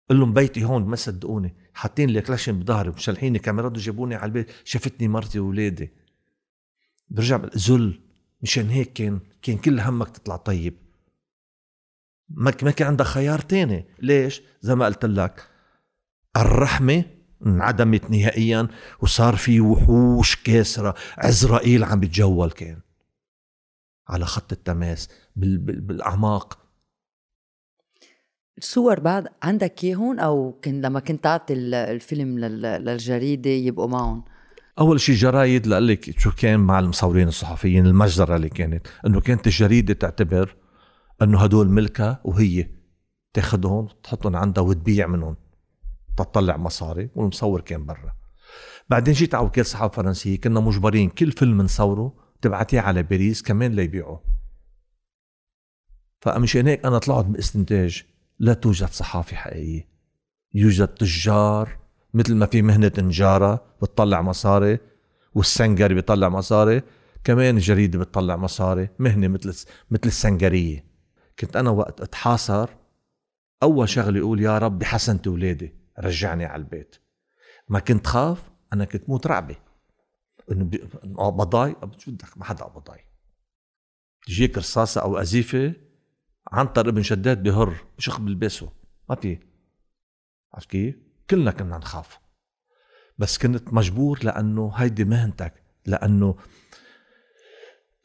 قل 0.09 0.19
لهم 0.19 0.33
بيتي 0.33 0.63
هون 0.63 0.85
ما 0.85 0.95
صدقوني. 0.95 1.55
حاطين 1.73 2.09
لي 2.09 2.21
كلاشين 2.21 2.59
بظهري 2.59 2.89
ومشلحيني 2.89 3.39
كاميرات 3.39 3.77
وجابوني 3.77 4.15
على 4.15 4.25
البيت. 4.25 4.51
شافتني 4.63 5.07
مرتي 5.07 5.39
واولادي 5.39 5.93
برجع 7.09 7.41
ذل. 7.57 8.10
مشان 8.43 8.69
هيك 8.69 8.93
كان 8.93 9.19
كان 9.41 9.57
كل 9.57 9.79
همك 9.79 10.09
تطلع 10.09 10.35
طيب. 10.35 10.73
ما 12.29 12.53
ما 12.63 12.71
كان 12.71 12.87
عندك 12.87 13.05
خيار 13.05 13.39
تاني. 13.39 13.85
ليش؟ 13.99 14.41
زي 14.61 14.75
ما 14.75 14.85
قلت 14.85 15.05
لك 15.05 15.47
الرحمة 16.37 17.05
انعدمت 17.45 18.11
نهائيا 18.11 18.67
وصار 19.01 19.35
في 19.35 19.61
وحوش 19.61 20.35
كاسرة. 20.35 20.95
عزرائيل 21.17 21.83
عم 21.83 21.99
بتجول 21.99 22.51
كان. 22.51 22.79
على 24.09 24.25
خط 24.25 24.51
التماس 24.51 25.09
بال 25.35 25.57
بال 25.57 25.81
بالأعماق. 25.81 26.61
الصور 28.57 28.99
بعد 28.99 29.27
عندك 29.43 29.83
اياهم 29.83 30.19
أو 30.19 30.59
كن 30.63 30.81
لما 30.81 30.99
كنت 30.99 31.23
تعطي 31.23 31.53
الفيلم 31.53 32.39
للجريدة 32.39 33.49
يبقوا 33.49 33.87
معهم؟ 33.87 34.23
أول 34.79 34.99
شيء 34.99 35.15
جرايد 35.15 35.67
لك 35.67 36.19
شو 36.19 36.31
كان 36.31 36.59
مع 36.59 36.79
المصورين 36.79 37.27
الصحفيين 37.27 37.85
المجزرة 37.85 38.35
اللي 38.35 38.49
كانت. 38.49 38.87
إنه 39.05 39.21
كانت 39.21 39.47
الجريده 39.47 39.93
تعتبر 39.93 40.55
إنه 41.21 41.39
هدول 41.43 41.69
ملكها 41.69 42.21
وهي 42.23 42.69
تاخذهم 43.33 43.87
تحطهم 44.03 44.35
عندها 44.35 44.63
وتبيع 44.63 45.07
منهم. 45.07 45.35
تطلع 46.17 46.57
مصاري 46.57 47.09
والمصور 47.15 47.61
كان 47.61 47.85
برا. 47.85 48.13
بعدين 48.89 49.13
جيت 49.13 49.35
على 49.35 49.45
وكالة 49.45 49.67
صحافه 49.67 49.95
فرنسيه 49.95 50.39
كنا 50.39 50.59
مجبرين 50.59 51.09
كل 51.09 51.31
فيلم 51.31 51.61
نصوره 51.61 52.15
تبعتيه 52.41 52.79
على 52.79 53.03
باريس 53.03 53.41
كمان 53.41 53.71
ليبيعه 53.71 54.23
فمشان 56.21 56.67
هيك 56.67 56.85
أنا 56.85 56.97
طلعت 56.97 57.25
باستنتاج 57.25 58.03
لا 58.39 58.53
توجد 58.53 58.87
صحافة 58.89 59.35
حقيقية. 59.35 59.87
يوجد 60.53 60.87
تجار 60.87 61.80
مثل 62.13 62.35
ما 62.35 62.45
في 62.45 62.61
مهنة 62.61 62.91
نجاره 62.97 63.65
بتطلع 63.81 64.21
مصاري 64.21 64.79
والسنجري 65.35 65.93
بيطلع 65.93 66.29
مصاري 66.29 66.81
كمان 67.23 67.57
الجريده 67.57 67.99
بتطلع 67.99 68.35
مصاري 68.35 68.89
مهنة 68.99 69.27
مثل 69.27 69.65
مثل 69.91 70.01
السنجرية. 70.05 70.85
كنت 71.39 71.55
أنا 71.55 71.69
وقت 71.69 72.01
أتحاصر 72.01 72.69
أول 73.63 73.89
شغلة 73.89 74.19
أقول 74.19 74.41
يا 74.41 74.57
رب 74.57 74.79
بحسنت 74.79 75.27
أولادي 75.27 75.73
رجعني 75.99 76.45
على 76.45 76.61
البيت. 76.61 76.95
ما 77.69 77.79
كنت 77.79 78.07
خاف 78.07 78.51
أنا 78.73 78.85
كنت 78.85 79.09
موت 79.09 79.27
رعبة. 79.27 79.55
إنه 80.51 80.69
قبضاي 81.17 81.75
شو 81.97 82.11
بدك؟ 82.11 82.37
ما 82.37 82.45
حدا 82.45 82.63
قبضاي 82.63 82.99
تجيك 84.25 84.57
رصاصة 84.57 85.01
أو 85.01 85.17
قذيفه 85.17 85.73
عنتر 86.47 86.89
ابن 86.89 87.03
شداد 87.03 87.43
بهر 87.43 87.75
بشخ 87.97 88.19
بلبسه 88.19 88.71
ما 89.09 89.15
في. 89.15 89.39
عرفت 90.53 90.69
كيف؟ 90.69 90.95
كلنا 91.29 91.51
كنا 91.51 91.77
نخاف. 91.77 92.19
بس 93.17 93.37
كنت 93.37 93.73
مجبور 93.73 94.23
لأنه 94.23 94.71
هيدي 94.75 95.03
مهنتك 95.03 95.63
لأنه 95.85 96.35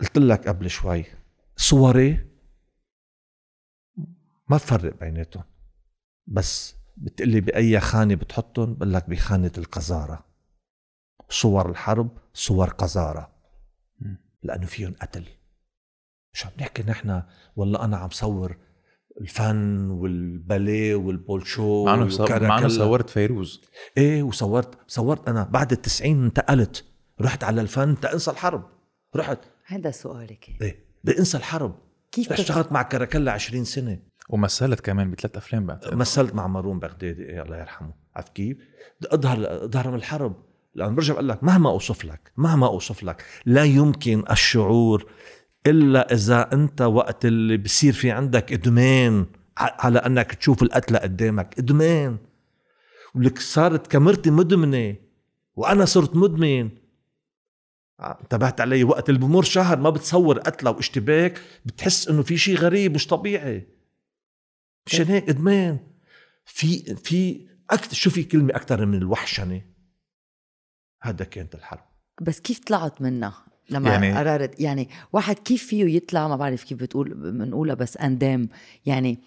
قلت 0.00 0.18
لك 0.18 0.48
قبل 0.48 0.70
شوي 0.70 1.04
صوري 1.56 2.30
ما 4.48 4.56
بفرق 4.56 5.00
بيناتهم. 5.00 5.44
بس 6.26 6.76
بتقلي 6.96 7.40
بأي 7.40 7.80
خانة 7.80 8.14
بتحطهم 8.14 8.74
بقول 8.74 8.92
لك 8.94 9.10
بخانة 9.10 9.52
القذارة. 9.58 10.26
صور 11.28 11.70
الحرب 11.70 12.18
صور 12.34 12.68
قذارة. 12.70 13.36
لأنه 14.42 14.66
فيهم 14.66 14.94
قتل. 15.02 15.26
مش 16.34 16.46
عم 16.46 16.52
نحكي 16.58 16.82
نحن؟ 16.82 17.22
والله 17.56 17.84
أنا 17.84 17.96
عم 17.96 18.10
صور 18.10 18.56
الفن 19.20 19.90
والباليه 19.90 20.94
والبولشو 20.94 21.84
مع 21.84 22.58
إنه 22.58 22.68
صورت 22.68 23.10
فيروز. 23.10 23.62
إيه 23.96 24.22
وصورت 24.22 24.78
صورت 24.86 25.28
أنا 25.28 25.48
بعد 25.50 25.72
التسعين 25.72 26.24
انتقلت. 26.24 26.84
رحت 27.20 27.44
على 27.44 27.60
الفن 27.60 27.96
إنسى 28.12 28.30
الحرب. 28.30 28.64
رحت. 29.16 29.38
هذا 29.66 29.90
سؤالك. 29.90 30.56
إيه 30.62 30.86
بانسى 31.04 31.36
الحرب. 31.36 31.78
كيف 32.12 32.32
اشتغلت 32.32 32.72
مع 32.72 32.82
كاراكلا 32.82 33.32
20 33.32 33.64
سنة. 33.64 33.98
ومثلت 34.28 34.80
كمان 34.80 35.10
بثلاث 35.10 35.36
أفلام 35.36 35.66
بعد. 35.66 35.94
مثلت 35.94 36.34
مع 36.34 36.46
مارون 36.46 36.78
بغدادي. 36.78 37.22
إيه 37.22 37.42
الله 37.42 37.58
يرحمه. 37.58 37.94
عرفت 38.16 38.32
كيف؟ 38.32 38.56
بدي 39.00 39.14
اظهر 39.14 39.64
أظهر 39.64 39.90
من 39.90 39.94
الحرب. 39.94 40.46
لأن 40.74 40.94
برجع 40.94 41.14
بقول 41.14 41.28
لك 41.28 41.44
مهما 41.44 41.70
أوصف 41.70 42.04
لك 42.04 42.32
مهما 42.36 42.66
أوصف 42.66 43.02
لك 43.02 43.24
لا 43.46 43.64
يمكن 43.64 44.24
الشعور 44.30 45.06
إلا 45.66 46.12
إذا 46.12 46.52
أنت 46.52 46.80
وقت 46.82 47.24
اللي 47.24 47.56
بصير 47.56 47.92
في 47.92 48.10
عندك 48.10 48.52
إدمان 48.52 49.26
على 49.58 49.98
أنك 49.98 50.34
تشوف 50.34 50.62
القتلى 50.62 50.98
قدامك 50.98 51.58
إدمان. 51.58 52.18
ولك 53.14 53.38
صارت 53.38 53.86
كاميرتي 53.86 54.30
مدمنة 54.30 54.96
وأنا 55.56 55.84
صرت 55.84 56.16
مدمن. 56.16 56.70
انتبهت 58.00 58.60
علي 58.60 58.84
وقت 58.84 59.08
اللي 59.08 59.20
بمر 59.20 59.42
شهر 59.42 59.78
ما 59.78 59.90
بتصور 59.90 60.38
قتلى 60.38 60.70
واشتباك 60.70 61.40
بتحس 61.64 62.08
إنه 62.08 62.22
في 62.22 62.38
شيء 62.38 62.56
غريب 62.56 62.94
مش 62.94 63.06
طبيعي. 63.06 63.66
مشان 64.86 65.06
هيك 65.06 65.28
إدمان. 65.28 65.78
في 66.44 66.94
في 66.94 67.48
أكثر 67.70 67.94
شو 67.94 68.10
في 68.10 68.24
كلمة 68.24 68.56
أكثر 68.56 68.86
من 68.86 68.98
الوحشنة؟ 68.98 69.62
هذا 71.02 71.24
كانت 71.24 71.54
الحرب. 71.54 71.84
بس 72.22 72.40
كيف 72.40 72.58
طلعت 72.58 73.02
منها؟ 73.02 73.46
لما 73.70 73.90
يعني 73.90 74.12
قررت 74.12 74.60
يعني 74.60 74.88
واحد 75.12 75.38
كيف 75.38 75.66
فيه 75.66 75.96
يطلع؟ 75.96 76.28
ما 76.28 76.36
بعرف 76.36 76.64
كيف 76.64 76.78
بتقول 76.78 77.14
بنقولها 77.14 77.74
بس 77.74 77.96
اندام. 77.96 78.48
يعني 78.86 79.18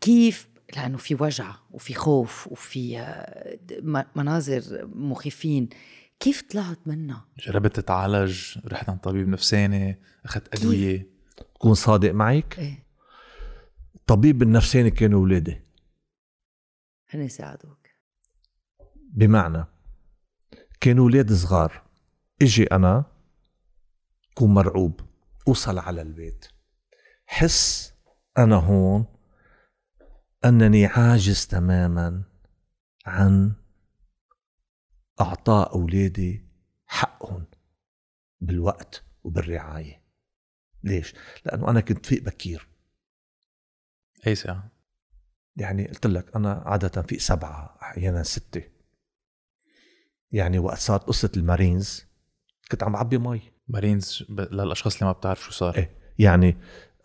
كيف؟ 0.00 0.48
لأنه 0.76 0.96
في 0.96 1.14
وجع 1.14 1.54
وفي 1.70 1.94
خوف 1.94 2.46
وفي 2.46 2.98
آه، 2.98 3.58
مناظر 4.16 4.62
مخيفين. 4.94 5.68
كيف 6.20 6.42
طلعت 6.42 6.78
منها؟ 6.86 7.24
جربت 7.38 7.76
تتعالج؟ 7.76 8.58
رحت 8.66 8.88
عند 8.88 8.98
طبيب 8.98 9.28
نفساني؟ 9.28 9.98
أخذت 10.24 10.54
أدوية؟ 10.54 11.06
تكون 11.54 11.74
صادق 11.74 12.12
معك؟ 12.12 12.58
إيه. 12.58 12.86
الطبيب 13.94 14.42
النفساني 14.42 14.90
كانوا 14.90 15.22
ولادي. 15.22 15.60
هن 17.10 17.28
ساعدوك. 17.28 17.88
بمعنى 19.10 19.64
كانوا 20.80 21.06
ولاد 21.06 21.32
صغار. 21.32 21.82
إجي 22.42 22.64
أنا 22.64 23.04
كون 24.36 24.54
مرعوب. 24.54 25.00
اوصل 25.48 25.78
على 25.78 26.02
البيت. 26.02 26.46
حس 27.26 27.94
أنا 28.38 28.56
هون 28.56 29.06
أنني 30.44 30.86
عاجز 30.86 31.46
تماما 31.46 32.22
عن 33.06 33.52
أعطاء 35.20 35.74
أولادي 35.74 36.48
حقهم 36.86 37.46
بالوقت 38.40 39.04
وبالرعاية. 39.24 40.02
ليش؟ 40.84 41.14
لأنه 41.44 41.70
أنا 41.70 41.80
كنت 41.80 42.06
فيق 42.06 42.22
بكير. 42.22 42.68
أي 44.26 44.34
ساعة؟ 44.34 44.70
يعني 45.56 45.88
قلت 45.88 46.06
لك 46.06 46.36
أنا 46.36 46.62
عادة 46.66 47.02
في 47.02 47.18
سبعة 47.18 47.78
أحيانا 47.82 48.22
ستة. 48.22 48.62
يعني 50.32 50.58
وقت 50.58 50.78
صارت 50.78 51.04
قصة 51.04 51.30
المارينز 51.36 52.04
كنت 52.70 52.82
عم 52.82 52.92
بعبي 52.92 53.18
مي. 53.18 53.55
مارينز 53.68 54.24
ب... 54.28 54.40
للأشخاص 54.40 54.94
اللي 54.94 55.06
ما 55.06 55.12
بتعرف 55.12 55.44
شو 55.44 55.50
صار. 55.50 55.76
إيه 55.76 55.90
يعني 56.18 56.56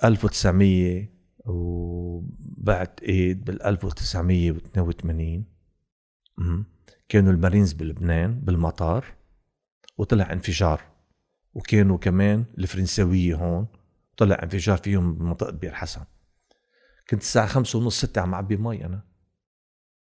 1900 0.04 1.08
وبعد 1.46 2.90
إيد 3.04 3.46
بال 3.46 3.64
1982 3.64 5.46
كانوا 7.10 7.34
المارينز 7.34 7.74
بلبنان 7.74 8.40
بالمطار 8.40 9.06
وطلع 9.98 10.34
انفجار. 10.34 10.82
وكانوا 11.54 11.98
كمان 11.98 12.46
الفرنساوية 12.58 13.36
هون 13.36 13.68
طلع 14.18 14.40
انفجار 14.44 14.78
فيهم 14.78 15.14
بمنطقة 15.16 15.52
بير 15.52 15.74
حسن. 15.74 16.02
كنت 17.10 17.22
الساعة 17.22 17.48
خمسة 17.48 17.80
ونص 17.80 17.98
ستة 17.98 18.22
عم 18.22 18.36
عبي 18.36 18.58
مي 18.58 18.86
أنا. 18.86 19.04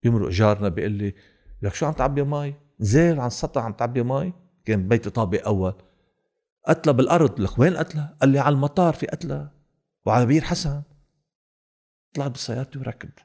بيمرق 0.03 0.29
جارنا 0.29 0.69
بيقول 0.69 0.93
لي 0.93 1.15
لك 1.63 1.75
شو 1.75 1.87
عم 1.87 1.93
تعبي 1.93 2.23
مي؟ 2.23 2.55
نزل 2.81 3.21
عن 3.21 3.27
السطح 3.27 3.63
عم 3.63 3.73
تعبي 3.73 4.03
مي؟ 4.03 4.33
كان 4.65 4.89
بيتي 4.89 5.11
طابق 5.11 5.47
أول. 5.47 5.75
قتلة 6.67 6.93
بالأرض 6.93 7.41
لك 7.41 7.59
وين 7.59 7.77
قتلة؟ 7.77 8.17
قال 8.21 8.29
لي 8.31 8.39
على 8.39 8.55
المطار 8.55 8.95
في 8.95 9.07
قتلة 9.07 9.51
وعلى 10.07 10.27
بير 10.27 10.43
حسن. 10.45 10.83
طلعت 12.15 12.31
بسيارتي 12.31 12.79
وركبت 12.79 13.21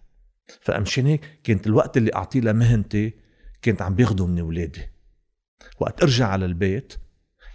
فمشان 0.62 1.06
هيك 1.06 1.40
كانت 1.44 1.68
الوقت 1.68 1.98
اللي 1.98 2.16
أعطيه 2.16 2.40
لمهنتي 2.42 3.14
كانت 3.62 3.82
عم 3.82 3.96
بيخدمني 3.96 4.42
ولادي 4.42 4.82
وقت 5.80 6.02
أرجع 6.04 6.28
على 6.28 6.46
البيت 6.46 6.94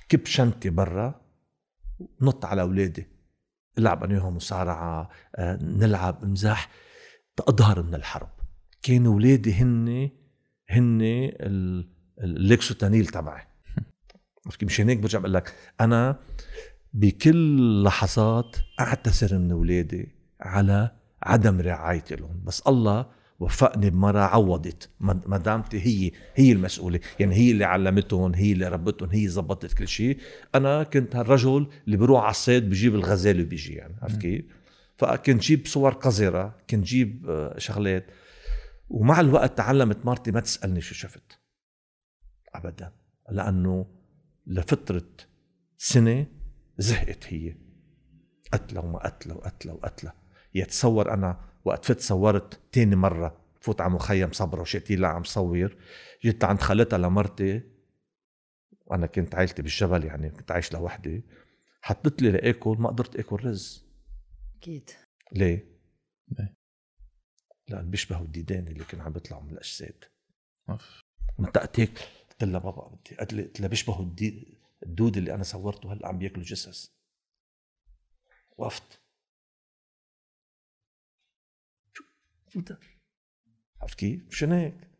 كب 0.08 0.26
شنطتي 0.26 0.70
برا 0.70 1.20
نط 2.20 2.44
على 2.44 2.62
أولادي. 2.62 3.06
العب 3.78 4.04
أنا 4.04 4.14
وياهم 4.14 4.36
مصارعة 4.36 5.10
آه، 5.36 5.58
نلعب 5.62 6.24
مزاح. 6.24 6.70
تأظهر 7.36 7.82
من 7.82 7.94
الحرب. 7.94 8.28
كانوا 8.82 9.12
أولادي 9.14 9.52
هن 9.54 10.10
هن 10.68 11.00
ال- 11.02 11.90
الليكسوتانيل 12.20 13.06
تبعي؟ 13.06 13.46
مشان 14.62 14.88
هيك 14.88 14.98
برجع 14.98 15.18
بقول 15.18 15.34
لك 15.34 15.54
أنا 15.80 16.18
بكل 16.92 17.82
لحظات 17.84 18.56
أعتذر 18.80 19.38
من 19.38 19.50
أولادي 19.52 20.08
على 20.40 20.90
عدم 21.22 21.60
رعايتي 21.60 22.16
لهم. 22.16 22.42
بس 22.44 22.60
الله 22.60 23.06
وفقني 23.40 23.90
بمرة 23.90 24.20
عوضت. 24.20 24.90
مد- 25.00 25.28
مدامتي 25.28 25.80
هي 25.80 26.12
هي 26.34 26.52
المسؤولة. 26.52 27.00
يعني 27.20 27.34
هي 27.34 27.50
اللي 27.50 27.64
علمتهم 27.64 28.34
هي 28.34 28.52
اللي 28.52 28.68
ربتهم 28.68 29.10
هي 29.10 29.28
زبطت 29.28 29.72
كل 29.74 29.88
شيء. 29.88 30.18
أنا 30.54 30.82
كنت 30.82 31.16
هالرجل 31.16 31.66
اللي 31.86 31.96
بروح 31.96 32.22
على 32.22 32.30
الصيد 32.30 32.70
بجيب 32.70 32.94
الغزال 32.94 33.40
وبيجي 33.40 33.74
يعني 33.74 33.96
عرفت 34.02 34.20
كيف؟ 34.20 34.44
فكنت 34.96 35.42
جيب 35.42 35.66
صور 35.66 35.92
قذرة 35.92 36.56
كنت 36.70 36.84
جيب 36.84 37.26
آه، 37.30 37.58
شغلات. 37.58 38.06
ومع 38.88 39.20
الوقت 39.20 39.56
تعلمت 39.58 40.06
مرتي 40.06 40.30
ما 40.30 40.40
تسألني 40.40 40.80
شو 40.80 40.94
شفت. 40.94 41.38
أبدا. 42.54 42.92
لأنه 43.30 43.86
لفترة 44.46 45.08
سنة 45.78 46.26
زهقت 46.78 47.24
هي. 47.26 47.54
قتلة 48.52 48.80
وما 48.80 48.98
قتلة 48.98 49.34
وقتلة 49.36 49.74
وقتلة. 49.74 50.12
يتصور 50.54 51.14
أنا 51.14 51.40
وقت 51.64 51.84
فت 51.84 52.00
صورت 52.00 52.60
تاني 52.72 52.96
مرة 52.96 53.40
فوت 53.60 53.80
على 53.80 53.92
مخيم 53.92 54.32
صبرا 54.32 54.60
وشقتي 54.60 54.96
لها 54.96 55.10
عم 55.10 55.24
صور 55.24 55.76
جيت 56.22 56.44
عند 56.44 56.60
خالتها 56.60 56.98
لمرتي. 56.98 57.62
وأنا 58.86 59.06
كنت 59.06 59.34
عائلتي 59.34 59.62
بالجبل 59.62 60.04
يعني 60.04 60.30
كنت 60.30 60.50
عايش 60.50 60.72
لوحدي. 60.72 61.24
حطت 61.82 62.22
لي 62.22 62.30
لآكل 62.30 62.76
ما 62.78 62.88
قدرت 62.88 63.16
آكل 63.16 63.36
رز. 63.44 63.86
أكيد. 64.58 64.90
ليه؟ 65.32 65.78
ليه؟ 66.28 66.54
لأن 67.68 67.90
بيشبهوا 67.90 68.24
الديدان 68.24 68.68
اللي 68.68 68.84
كانوا 68.84 69.04
عم 69.04 69.12
بيطلعوا 69.12 69.42
من 69.42 69.50
الأجساد. 69.50 70.04
أوف. 70.70 71.00
منطقة 71.38 71.88
قلت 72.40 72.50
لها 72.50 72.60
بابا 72.60 72.88
بدي 72.88 73.16
قلت 73.16 73.60
لها 73.60 73.68
بيشبهوا 73.68 74.06
الدود 74.82 75.16
اللي 75.16 75.34
أنا 75.34 75.42
صورته 75.42 75.92
هلا 75.92 76.08
عم 76.08 76.18
بياكلوا 76.18 76.44
جثث 76.44 76.88
وقفت 78.56 79.00
شو 81.92 82.04
شو 82.48 82.60
ده؟ 82.60 82.78
عرفت 83.80 83.98
كيف؟ 83.98 84.26
مشان 84.28 84.52
هيك 84.52 84.90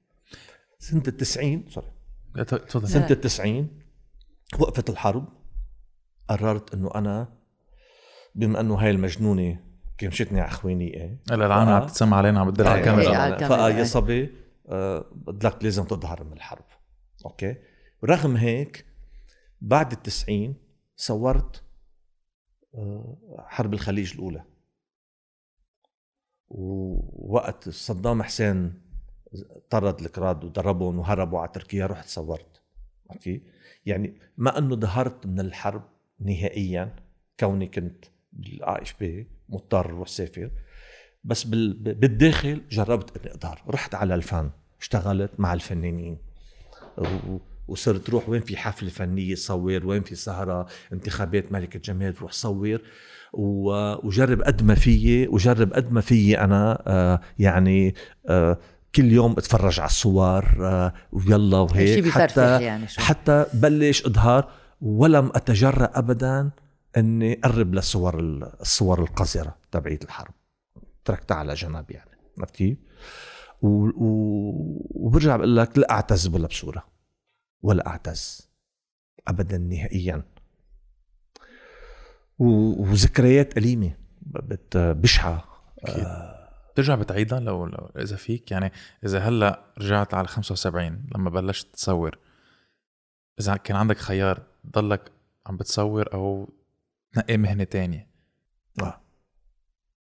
سنة 0.78 1.02
التسعين 1.08 1.68
سوري 1.68 1.92
تفضل 2.44 2.88
سنة 2.88 3.10
التسعين 3.10 3.82
وقفت 4.58 4.90
الحرب 4.90 5.28
قررت 6.28 6.74
انه 6.74 6.90
أنا 6.94 7.38
بما 8.34 8.60
انه 8.60 8.74
هاي 8.74 8.90
المجنونة 8.90 9.60
كمشتني 9.98 10.40
على 10.40 10.50
خوانيقي 10.50 11.22
هلا 11.30 11.46
العالم 11.46 11.68
عم 11.68 11.86
تتسمع 11.86 12.16
علينا 12.16 12.40
عم 12.40 12.50
بتدل 12.50 12.66
على 12.66 12.74
إيه، 12.74 12.84
إيه، 12.84 12.90
الكاميرا 12.90 13.16
على 13.16 13.34
الكاميرا، 13.34 13.56
فقال 13.56 13.72
يا 13.72 13.78
إيه. 13.78 13.84
صبي 13.84 14.34
آه، 14.68 15.06
بدك 15.12 15.64
لازم 15.64 15.84
تظهر 15.84 16.24
من 16.24 16.32
الحرب 16.32 16.64
أوكي؟ 17.24 17.56
رغم 18.05 18.36
هيك 18.36 18.86
بعد 19.60 19.93
التسعين 19.93 20.55
صورت 20.97 21.62
آه، 22.74 23.16
حرب 23.48 23.74
الخليج 23.74 24.12
الأولى. 24.12 24.44
ووقت 26.48 27.68
صدام 27.68 28.22
حسين 28.22 28.82
طرد 29.70 30.01
الأكراد 30.00 30.44
وضربهم 30.44 30.98
وهربوا 30.98 31.40
على 31.40 31.48
تركيا 31.48 31.86
رحت 31.86 32.09
صورت. 32.09 32.62
أوكي؟ 33.10 33.43
يعني 33.86 34.20
ما 34.36 34.59
إنه 34.59 34.76
ظهرت 34.76 35.26
من 35.26 35.40
الحرب 35.40 35.82
نهائيا 36.20 36.97
كوني 37.40 37.66
كنت 37.66 38.05
بال 38.32 38.82
AFP 38.82 39.28
مضطر 39.48 39.86
أروح 39.86 40.09
سافر. 40.09 40.51
بس 41.24 41.44
بال- 41.44 41.94
بالداخل 41.94 42.68
جربت 42.68 43.16
إني 43.16 43.34
أظهر. 43.34 43.62
رحت 43.68 43.94
على 43.94 44.14
الفن 44.14 44.51
اشتغلت 44.80 45.40
مع 45.40 45.52
الفنانين. 45.55 46.18
وصرت 47.68 48.10
روح 48.10 48.28
وين 48.28 48.40
في 48.40 48.56
حفلة 48.56 48.90
فنية 48.90 49.35
صور 49.35 49.86
وين 49.86 50.02
في 50.02 50.14
سهرة 50.14 50.66
انتخابات 50.93 51.52
ملكه 51.52 51.78
جمال 51.78 52.14
روح 52.23 52.32
صور 52.32 52.78
وجرب 53.32 54.43
قد 54.43 54.62
ما 54.62 54.74
فيي 54.74 55.28
وجرب 55.28 55.73
قد 55.73 55.93
ما 55.93 56.01
فيي 56.01 56.40
أنا 56.40 56.82
آه، 56.86 57.20
يعني 57.39 57.94
آه، 58.28 58.59
كل 58.94 59.12
يوم 59.12 59.32
اتفرج 59.32 59.81
على 59.81 59.89
الصور 59.89 60.44
آه، 60.60 60.94
ويلا 61.12 61.59
وهيك. 61.59 62.09
حتى 62.09 62.62
يعني 62.62 62.89
شو. 62.89 63.01
حتى 63.01 63.47
بلش 63.55 64.06
أظهر 64.06 64.51
ولم 64.81 65.31
أتجرأ 65.35 65.90
ابدا 65.94 66.51
إني 66.97 67.40
أقرب 67.44 67.74
للصور 67.74 68.20
الصور 68.60 69.02
القذرة 69.02 69.56
تبعية 69.70 70.01
الحرب. 70.05 70.35
تركتها 71.05 71.35
على 71.35 71.55
جنب 71.55 71.90
يعني 71.90 72.10
عرفت 72.39 72.55
كيف؟ 72.56 72.78
و- 73.62 73.88
و- 74.04 74.86
وبرجع 74.94 75.36
بقول 75.36 75.56
لك 75.56 75.78
لا 75.78 75.90
أعتز 75.90 76.28
ولا 76.28 76.46
بصورة. 76.46 76.84
ولا 77.62 77.86
أعتز. 77.86 78.50
ابدا 79.28 79.58
نهائيا. 79.58 80.22
و- 82.38 82.82
وذكريات 82.82 83.58
أليمة 83.58 83.96
بت- 84.22 84.76
بشعة 84.76 85.44
أكيد. 85.78 86.04
بترجع 86.72 86.94
بتعيدها 86.94 87.40
لو, 87.40 87.66
لو 87.66 87.90
إذا 87.98 88.16
فيك. 88.16 88.50
يعني 88.50 88.72
إذا 89.04 89.18
هلأ 89.18 89.72
رجعت 89.78 90.14
على 90.14 90.26
75 90.28 91.06
لما 91.14 91.30
بلشت 91.30 91.74
تصور 91.74 92.18
إذا 93.40 93.56
كان 93.56 93.76
عندك 93.76 93.96
خيار 93.96 94.42
تضلك 94.72 95.12
عم 95.46 95.56
بتصور 95.56 96.12
أو 96.14 96.48
تنقي 97.12 97.36
مهنة 97.36 97.64
تانية. 97.64 98.10
آه. 98.82 99.00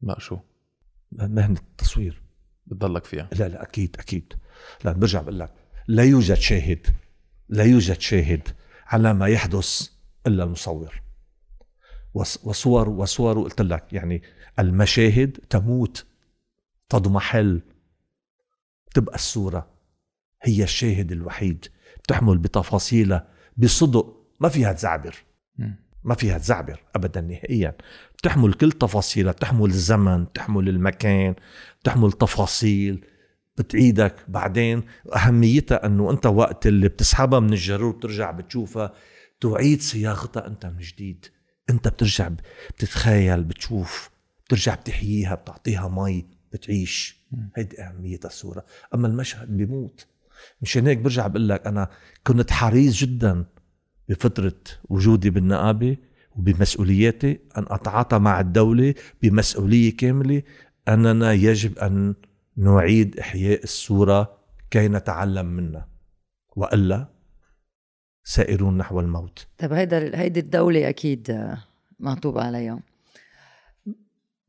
لا 0.00 0.18
شو؟ 0.18 0.38
مهنة 1.12 1.60
التصوير. 1.60 2.22
بتضلك 2.70 3.04
فيها. 3.04 3.28
لا 3.38 3.48
لا 3.48 3.62
أكيد 3.62 3.96
أكيد. 3.98 4.32
لا 4.84 4.92
برجع 4.92 5.22
بقول 5.22 5.38
لك 5.38 5.52
لا 5.88 6.02
يوجد 6.04 6.34
شاهد 6.36 6.86
لا 7.48 7.64
يوجد 7.64 8.00
شاهد 8.00 8.48
على 8.86 9.14
ما 9.14 9.26
يحدث 9.26 9.88
إلا 10.26 10.44
المصور. 10.44 11.02
وص- 12.14 12.40
وصور 12.44 12.88
وصور 12.88 13.42
قلت 13.42 13.60
لك 13.60 13.92
يعني 13.92 14.22
المشاهد 14.58 15.30
تموت 15.50 16.06
تضمحل 16.88 17.60
تبقى 18.94 19.14
الصورة 19.14 19.70
هي 20.42 20.62
الشاهد 20.62 21.12
الوحيد 21.12 21.66
بتحمل 22.04 22.38
بتفاصيلها 22.38 23.28
بصدق 23.56 24.26
ما 24.40 24.48
فيها 24.48 24.72
تزعبر. 24.72 25.16
ما 26.04 26.14
فيها 26.14 26.38
تزعبر 26.38 26.80
ابدا 26.96 27.20
نهائيا. 27.20 27.74
بتحمل 28.18 28.52
كل 28.52 28.72
تفاصيلها 28.72 29.32
بتحمل 29.32 29.70
الزمن 29.70 30.24
بتحمل 30.24 30.68
المكان 30.68 31.34
بتحمل 31.82 32.12
تفاصيل 32.12 33.04
بتعيدك. 33.58 34.14
بعدين 34.28 34.82
أهميتها 35.16 35.86
إنه 35.86 36.10
أنت 36.10 36.26
وقت 36.26 36.66
اللي 36.66 36.88
بتسحبها 36.88 37.40
من 37.40 37.52
الجرور 37.52 37.96
بترجع 37.96 38.30
بتشوفها 38.30 38.92
تعيد 39.40 39.80
صياغتها 39.82 40.46
أنت 40.46 40.66
من 40.66 40.78
جديد. 40.78 41.26
أنت 41.70 41.88
بترجع 41.88 42.30
بتتخيل 42.76 43.44
بتشوف 43.44 44.10
بترجع 44.46 44.74
بتحييها 44.74 45.34
بتعطيها 45.34 45.88
مي 45.88 46.26
بتعيش. 46.52 47.18
هيدي 47.56 47.82
اهميه 47.82 48.20
الصورة. 48.24 48.64
أما 48.94 49.08
المشهد 49.08 49.56
بيموت 49.56 50.06
مشان 50.62 50.86
هيك 50.86 50.98
برجع 50.98 51.26
بقول 51.26 51.48
لك 51.48 51.66
أنا 51.66 51.90
كنت 52.26 52.50
حريص 52.50 52.96
جدا 53.00 53.44
بفتره 54.08 54.60
وجودي 54.84 55.30
بالنقابة 55.30 55.96
وبمسؤولياتي 56.36 57.40
أن 57.58 57.64
أتعاطى 57.68 58.18
مع 58.18 58.40
الدولة 58.40 58.94
بمسؤولية 59.22 59.96
كاملة. 59.96 60.42
أننا 60.88 61.32
يجب 61.32 61.78
أن 61.78 62.14
نعيد 62.56 63.18
إحياء 63.18 63.62
الصورة 63.64 64.38
كي 64.70 64.88
نتعلم 64.88 65.46
منها. 65.46 65.88
وإلا 66.56 67.08
سائرون 68.24 68.78
نحو 68.78 69.00
الموت. 69.00 69.46
طيب 69.58 69.72
هيدا 69.72 70.20
هيدي 70.20 70.40
الدولة 70.40 70.88
أكيد 70.88 71.54
معطوب 72.00 72.38
عليها. 72.38 72.80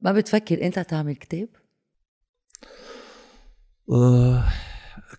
ما 0.02 0.12
بتفكر 0.12 0.64
أنت 0.66 0.80
تعمل 0.80 1.16
كتاب؟ 1.16 1.48
آه 3.92 4.44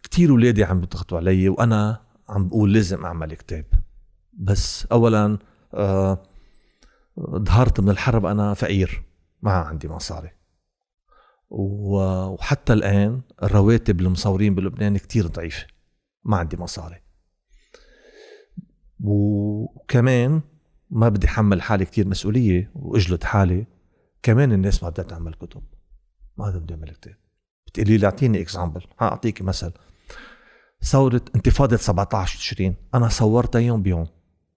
كتير 0.02 0.32
ولادي 0.32 0.64
عم 0.64 0.80
بيضغطوا 0.80 1.18
علي 1.18 1.48
وأنا 1.48 2.00
عم 2.28 2.48
بقول 2.48 2.72
لازم 2.72 3.04
أعمل 3.04 3.34
كتاب. 3.34 3.64
بس 4.40 4.86
اولا 4.86 5.38
آه 5.74 6.22
ظهرت 7.20 7.80
من 7.80 7.88
الحرب 7.88 8.26
أنا 8.26 8.54
فقير 8.54 9.02
ما 9.42 9.52
عندي 9.52 9.88
مصاري. 9.88 10.30
وحتى 11.50 12.72
الآن 12.72 13.20
الرواتب 13.42 14.00
المصورين 14.00 14.54
بلبنان 14.54 14.98
كتير 14.98 15.26
ضعيفة 15.26 15.66
ما 16.24 16.36
عندي 16.36 16.56
مصاري. 16.56 17.00
وكمان 19.00 20.40
ما 20.90 21.08
بدي 21.08 21.28
حمل 21.28 21.62
حالي 21.62 21.84
كتير 21.84 22.08
مسؤولية 22.08 22.70
وأجلد 22.74 23.24
حالي 23.24 23.66
كمان 24.22 24.52
الناس 24.52 24.82
ما 24.82 24.88
بدها 24.88 25.04
تعمل 25.04 25.34
كتب 25.34 25.62
ما 26.36 26.50
بدي 26.50 26.74
اعمل 26.74 26.90
كتاب 26.90 27.14
بتقولي 27.66 27.96
لي 27.96 28.06
أعطيني 28.06 28.40
اكزامبل 28.40 28.84
اعطيك 29.02 29.42
مثل. 29.42 29.72
ثورة 30.82 31.22
انتفاضة 31.36 31.76
17 31.76 32.38
تشرين 32.38 32.74
أنا 32.94 33.08
صورتها 33.08 33.58
يوم 33.58 33.82
بيوم. 33.82 34.06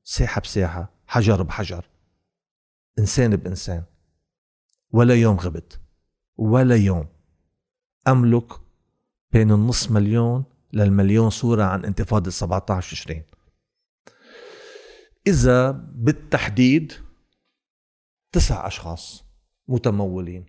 ساحة 0.03 0.41
بساحة 0.41 0.93
حجر 1.07 1.43
بحجر. 1.43 1.85
إنسان 2.99 3.35
بإنسان. 3.35 3.83
ولا 4.91 5.15
يوم 5.15 5.37
غبت 5.37 5.79
ولا 6.37 6.75
يوم. 6.75 7.07
أملك 8.07 8.53
بين 9.31 9.51
النص 9.51 9.91
مليون 9.91 10.45
للمليون 10.73 11.29
صورة 11.29 11.63
عن 11.63 11.85
انتفاضة 11.85 12.31
17 12.31 12.91
تشرين 12.91 13.23
إذا 15.27 15.71
بالتحديد 15.71 16.93
تسع 18.31 18.67
أشخاص 18.67 19.23
متمولين 19.67 20.45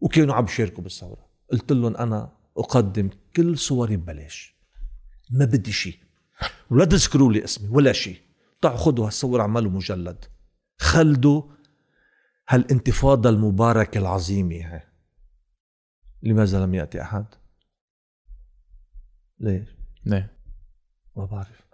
وكانوا 0.00 0.34
عم 0.34 0.44
يشاركوا 0.44 0.82
بالثورة. 0.82 1.30
قلت 1.52 1.72
لهم 1.72 1.96
أنا 1.96 2.32
أقدم 2.56 3.10
كل 3.36 3.58
صوري 3.58 3.96
ببلاش. 3.96 4.54
ما 5.30 5.44
بدي 5.44 5.72
شيء. 5.72 5.98
ولا 6.70 6.84
تذكروا 6.84 7.32
لي 7.32 7.44
اسمي 7.44 7.68
ولا 7.68 7.92
شيء. 7.92 8.29
تعوا 8.60 8.76
خذوا 8.76 9.06
هالصور 9.06 9.40
اعملوا 9.40 9.70
مجلد 9.70 10.24
خلدوا 10.78 11.42
هالانتفاضة 12.48 13.30
المباركة 13.30 13.98
العظيمة 13.98 14.56
هاي 14.56 14.82
لماذا 16.22 16.64
لم 16.64 16.74
يأتي 16.74 17.02
أحد؟ 17.02 17.26
ليش؟ 19.40 19.68
ليه؟ 20.06 20.36
ما 21.16 21.24
بعرف. 21.24 21.66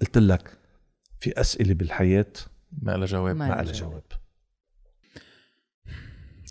قلت 0.00 0.18
لك 0.18 0.58
في 1.20 1.40
أسئلة 1.40 1.74
بالحياة 1.74 2.32
ما 2.72 2.92
لها 2.92 3.06
جواب 3.06 3.36
ما 3.36 3.48
ما 3.48 3.62
لها 3.62 3.72
جواب. 3.72 4.02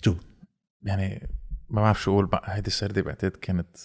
شو 0.03 0.15
يعني 0.81 1.29
ما 1.69 1.81
بعرف 1.81 2.01
شو 2.01 2.25
بقى 2.25 2.55
هيدي 2.55 2.67
السردة 2.67 3.01
بعتقد 3.01 3.31
كانت 3.31 3.77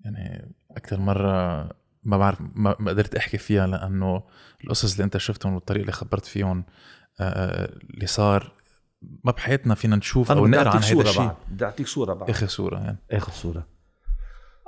يعني 0.00 0.54
أكثر 0.70 1.00
مرة 1.00 1.62
ما 2.02 2.18
بعرف 2.18 2.38
ما 2.54 2.72
قدرت 2.72 3.14
أحكي 3.14 3.38
فيها 3.38 3.66
لأنه 3.66 4.22
القصص 4.64 4.92
اللي 4.92 5.04
أنت 5.04 5.16
شفتهم 5.16 5.54
والطريقة 5.54 5.80
اللي 5.80 5.92
خبرت 5.92 6.26
فيهم 6.26 6.64
آه، 7.20 7.78
اللي 7.90 8.06
صار 8.06 8.52
ما 9.02 9.32
بحياتنا 9.32 9.74
فينا 9.74 9.96
نشوف 9.96 10.32
أو 10.32 10.46
نقرأ 10.46 10.70
عن 10.70 10.82
هذا 10.82 11.02
الشيء 11.02 11.32
بدي 11.50 11.64
أعطيك 11.64 11.86
صورة 11.86 12.14
بعد. 12.14 12.30
آخر 12.30 12.46
صورة 12.46 12.78
يعني. 12.78 12.98
آخر 13.10 13.32
صورة. 13.32 13.66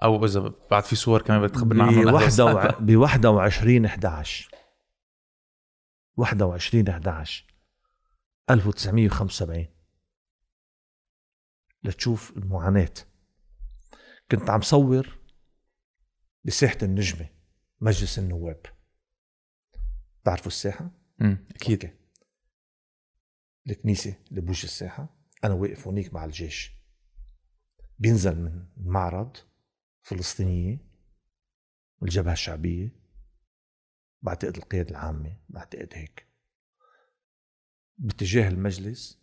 أو 0.03 0.25
إذا 0.25 0.53
بعد 0.71 0.85
في 0.85 0.97
صور 0.97 1.23
كمان 1.23 1.43
بتخبرنا 1.43 1.85
عنهم 1.85 2.05
ب 2.05 2.09
لحظة. 2.09 2.77
21 2.97 3.85
11 3.85 4.51
21 6.17 6.89
11 6.89 7.45
1975 8.51 9.67
لتشوف 11.85 12.33
المعاناة. 12.37 12.95
كنت 14.31 14.51
عم 14.51 14.61
صور 14.61 15.22
بساحة 16.45 16.79
النجمة 16.83 17.29
مجلس 17.81 18.19
النواب. 18.19 18.63
تعرفوا 20.25 20.47
الساحة؟ 20.47 20.91
أمم، 21.21 21.47
أكيد. 21.51 21.85
أوكي. 21.85 21.97
الكنيسة 23.67 24.15
اللي 24.31 24.41
بوجه 24.41 24.65
الساحة 24.65 25.17
أنا 25.45 25.55
واقف 25.55 25.87
هونيك 25.87 26.15
مع 26.15 26.25
الجيش. 26.25 26.73
بينزل 27.99 28.39
من 28.39 28.67
معرض 28.77 29.37
فلسطينية 30.03 30.79
والجبهة 32.01 32.33
الشعبية. 32.33 33.03
بعتقد 34.23 34.57
القيادة 34.57 34.91
العامة 34.91 35.37
بعتقد 35.49 35.89
هيك. 35.93 36.27
باتجاه 37.99 38.49
المجلس 38.49 39.23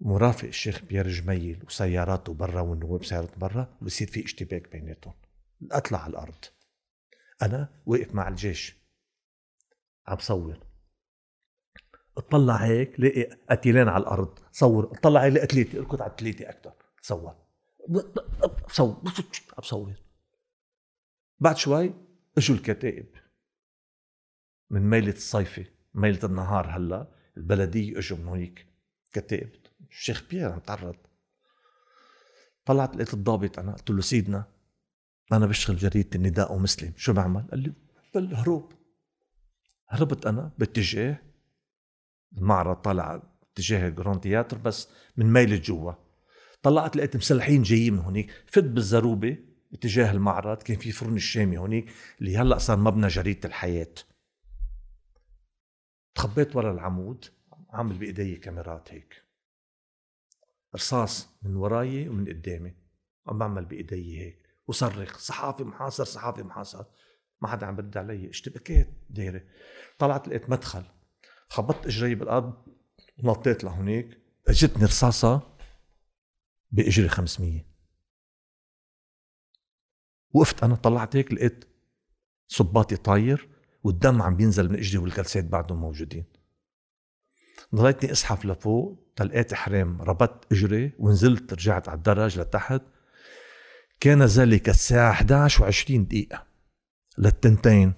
مرافق 0.00 0.48
الشيخ 0.48 0.84
بيير 0.84 1.08
جميل 1.08 1.64
وسياراته 1.64 2.34
برا 2.34 2.60
والنواب 2.60 3.04
سيارات 3.04 3.38
برا 3.38 3.78
وبصير 3.82 4.06
في 4.08 4.24
اشتباك 4.24 4.72
بيناتهم. 4.72 5.14
أطلع 5.72 5.98
على 5.98 6.10
الأرض. 6.10 6.44
أنا 7.42 7.82
واقف 7.86 8.14
مع 8.14 8.28
الجيش. 8.28 8.76
عم 10.06 10.18
صور. 10.18 10.66
اطلع 12.16 12.56
هيك 12.56 13.00
لاقي 13.00 13.38
قتيلين 13.50 13.88
على 13.88 14.02
الأرض. 14.02 14.38
صور. 14.52 14.92
اطلع 14.92 15.24
هيك 15.24 15.32
لاقي 15.32 15.46
ثلاثة 15.46 15.78
اركض 15.78 16.02
على 16.02 16.10
الثلاثه 16.10 16.48
أكثر 16.48 16.72
تصور 17.02 17.46
بصور 18.68 19.02
بصور 19.58 19.94
بعد 21.40 21.56
شوي 21.56 21.94
إجوا 22.38 22.56
الكتائب. 22.56 23.06
من 24.70 24.90
ميلة 24.90 25.12
الصيفي. 25.12 25.66
ميلة 25.94 26.20
النهار 26.24 26.76
هلأ. 26.76 27.12
البلدية 27.36 27.98
إجوا 27.98 28.18
من 28.18 28.28
هونيك 28.28 28.66
كتائب. 29.12 29.50
الشيخ 29.90 30.28
بيير 30.30 30.52
عم 30.52 30.58
تعرض. 30.58 30.96
طلعت 32.64 32.96
لقيت 32.96 33.14
الضابط 33.14 33.58
أنا. 33.58 33.72
قلت 33.72 33.90
له 33.90 34.00
سيدنا 34.00 34.44
أنا 35.32 35.46
بشتغل 35.46 35.76
جريدة 35.76 36.10
النداء 36.14 36.52
ومسلم. 36.52 36.92
شو 36.96 37.12
بعمل؟ 37.12 37.46
قال 37.50 37.60
لي 37.60 37.72
بالهروب 38.14 38.72
هربت 39.88 40.26
أنا 40.26 40.52
باتجاه 40.58 41.22
المعرض 42.38 42.76
طالع 42.76 43.22
اتجاه 43.52 43.88
الجراند 43.88 44.20
تياتر 44.20 44.58
بس 44.58 44.88
من 45.16 45.32
ميلة 45.32 45.56
جوا 45.56 45.92
طلعت 46.62 46.96
لقيت 46.96 47.16
مسلحين 47.16 47.62
جايين 47.62 47.92
من 47.92 47.98
هونيك. 47.98 48.30
فت 48.46 48.64
بالزاروبة 48.64 49.38
اتجاه 49.72 50.12
المعرض 50.12 50.62
كان 50.62 50.78
في 50.78 50.92
فرن 50.92 51.16
الشامي 51.16 51.58
هونيك 51.58 51.90
اللي 52.20 52.36
هلأ 52.36 52.58
صار 52.58 52.76
مبنى 52.76 53.06
جريدة 53.06 53.48
الحياة. 53.48 53.94
تخبيت 56.14 56.56
ورا 56.56 56.72
العمود 56.72 57.24
عامل 57.70 57.98
بإيدي 57.98 58.36
كاميرات 58.36 58.92
هيك. 58.92 59.22
رصاص 60.74 61.28
من 61.42 61.56
وراي 61.56 62.08
ومن 62.08 62.28
قدامي. 62.28 62.74
عم 63.26 63.38
بعمل 63.38 63.64
بإيدي 63.64 64.20
هيك. 64.20 64.45
وصرخ 64.66 65.18
صحافي 65.18 65.64
محاصر 65.64 66.04
صحافي 66.04 66.42
محاصر. 66.42 66.84
ما 67.40 67.48
حدا 67.48 67.66
عم 67.66 67.76
برد 67.76 67.96
علي 67.96 68.30
اشتباكات 68.30 68.88
دايرة. 69.10 69.42
طلعت 69.98 70.28
لقيت 70.28 70.50
مدخل. 70.50 70.84
خبطت 71.48 71.86
اجري 71.86 72.14
بالأرض 72.14 72.54
نطيت 73.18 73.64
لهونيك. 73.64 74.18
اجتني 74.48 74.84
رصاصة 74.84 75.56
بإجري 76.70 77.08
500 77.08 77.64
وقفت 80.32 80.64
أنا 80.64 80.74
طلعت 80.74 81.16
هيك 81.16 81.32
لقيت 81.32 81.64
صباطي 82.48 82.96
طاير 82.96 83.48
والدم 83.82 84.22
عم 84.22 84.36
بينزل 84.36 84.68
من 84.68 84.76
إجري 84.76 84.98
والكلسات 84.98 85.44
بعدهم 85.44 85.80
موجودين. 85.80 86.24
ضليتني 87.74 88.12
أسحف 88.12 88.44
لفوق 88.44 89.12
تلقيت 89.16 89.54
حرام 89.54 90.02
ربطت 90.02 90.52
إجري 90.52 90.92
ونزلت 90.98 91.52
رجعت 91.52 91.88
على 91.88 91.96
الدرج 91.96 92.38
لتحت. 92.38 92.82
كان 94.00 94.22
ذلك 94.22 94.68
الساعة 94.68 95.10
11 95.10 95.72
و20 95.72 95.90
دقيقة 95.90 96.46
للتنتين 97.18 97.92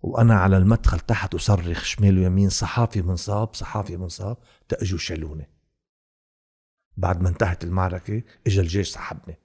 وأنا 0.00 0.34
على 0.34 0.56
المدخل 0.56 1.00
تحت 1.00 1.34
أصرخ 1.34 1.84
شمال 1.84 2.18
ويمين 2.18 2.48
صحافي 2.48 3.02
منصاب 3.02 3.54
صحافي 3.54 3.96
منصاب 3.96 4.36
تأجوا 4.68 4.98
شالوني 4.98 5.56
بعد 6.96 7.22
ما 7.22 7.28
انتهت 7.28 7.64
المعركة 7.64 8.22
اجى 8.46 8.60
الجيش 8.60 8.88
سحبني. 8.88 9.38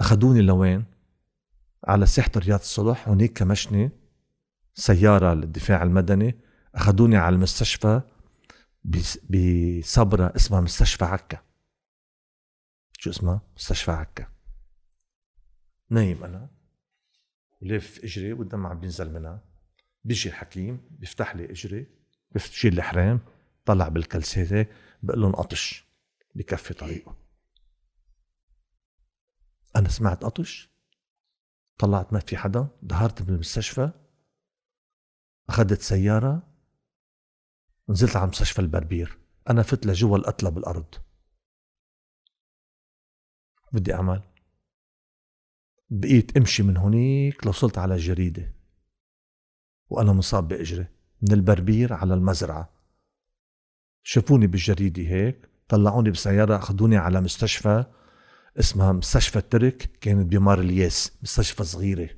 أخذوني 0.00 0.42
لوين؟ 0.42 0.84
على 1.84 2.06
ساحة 2.06 2.30
رياض 2.36 2.58
الصلح 2.58 3.08
هونيك 3.08 3.38
كمشني 3.38 3.90
سيارة 4.74 5.34
للدفاع 5.34 5.82
المدني. 5.82 6.38
أخذوني 6.74 7.16
على 7.16 7.34
المستشفى 7.34 8.00
بصبرة 9.30 10.32
اسمها 10.36 10.60
مستشفى 10.60 11.04
عكا. 11.04 11.38
شو 13.06 13.10
اسمها؟ 13.10 13.40
مستشفى 13.56 13.90
عكا 13.90 14.26
نايم 15.90 16.24
أنا 16.24 16.50
ولف 17.62 18.04
إجري 18.04 18.32
والدم 18.32 18.66
عم 18.66 18.80
بينزل 18.80 19.12
منها. 19.12 19.44
بيجي 20.04 20.28
الحكيم 20.28 20.88
بيفتح 20.90 21.36
لي 21.36 21.50
إجري 21.50 21.86
بشيل 22.30 22.78
الحرام 22.78 23.20
طلع 23.64 23.88
بالكلسات 23.88 24.52
هيك 24.52 24.70
بقول 25.02 25.20
لهم 25.20 25.32
قطش 25.32 25.84
بكفي 26.34 26.74
طريقه. 26.74 27.16
أنا 29.76 29.88
سمعت 29.88 30.24
قطش 30.24 30.70
طلعت 31.78 32.12
ما 32.12 32.18
في 32.18 32.36
حدا 32.36 32.68
ظهرت 32.84 33.22
بالمستشفى 33.22 33.90
أخذت 35.48 35.80
سيارة 35.80 36.42
نزلت 37.88 38.16
على 38.16 38.26
مستشفى 38.26 38.58
البربير. 38.58 39.18
أنا 39.50 39.62
فت 39.62 39.86
لجوا 39.86 40.18
القتلى 40.18 40.50
بالارض 40.50 40.94
بدي 43.76 43.94
أعمل. 43.94 44.22
بقيت 45.90 46.36
أمشي 46.36 46.62
من 46.62 46.76
هونيك 46.76 47.46
لوصلت 47.46 47.78
على 47.78 47.94
الجريده 47.94 48.52
وأنا 49.88 50.12
مصاب 50.12 50.48
بإجري 50.48 50.86
من 51.22 51.32
البربير 51.32 51.92
على 51.92 52.14
المزرعة. 52.14 52.70
شافوني 54.02 54.46
بالجريدة 54.46 55.02
هيك 55.02 55.48
طلعوني 55.68 56.10
بسيارة 56.10 56.56
أخذوني 56.56 56.96
على 56.96 57.20
مستشفى 57.20 57.84
اسمها 58.58 58.92
مستشفى 58.92 59.38
الترك 59.38 59.90
كانت 60.00 60.26
بمار 60.32 60.60
الياس 60.60 61.18
مستشفى 61.22 61.64
صغيرة. 61.64 62.10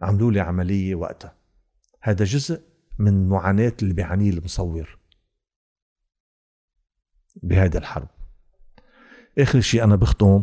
عملوا 0.00 0.32
لي 0.32 0.40
عملية 0.40 0.94
وقتها. 0.94 1.36
هذا 2.00 2.24
جزء 2.24 2.62
من 2.98 3.28
معاناة 3.28 3.72
اللي 3.82 3.94
بيعانيه 3.94 4.30
المصور. 4.30 4.98
بهذه 7.42 7.76
الحرب. 7.76 8.19
آخر 9.38 9.60
شيء 9.60 9.84
أنا 9.84 9.96
بختم 9.96 10.42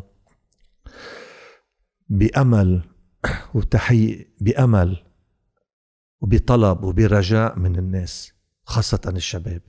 بأمل 2.10 2.90
وتحقيق 3.54 4.30
بأمل 4.42 5.04
وبطلب 6.22 6.84
وبرجاء 6.84 7.60
من 7.60 7.76
الناس 7.76 8.34
خاصة 8.64 9.02
الشباب. 9.08 9.62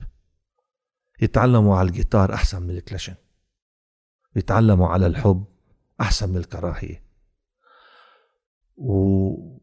يتعلموا 1.21 1.77
على 1.77 1.87
الجيتار 1.87 2.33
أحسن 2.33 2.61
من 2.61 2.69
الكلاشين. 2.69 3.15
يتعلموا 4.35 4.87
على 4.87 5.07
الحب 5.07 5.45
أحسن 6.01 6.29
من 6.29 6.37
الكراهية. 6.37 7.03
و... 8.77 8.93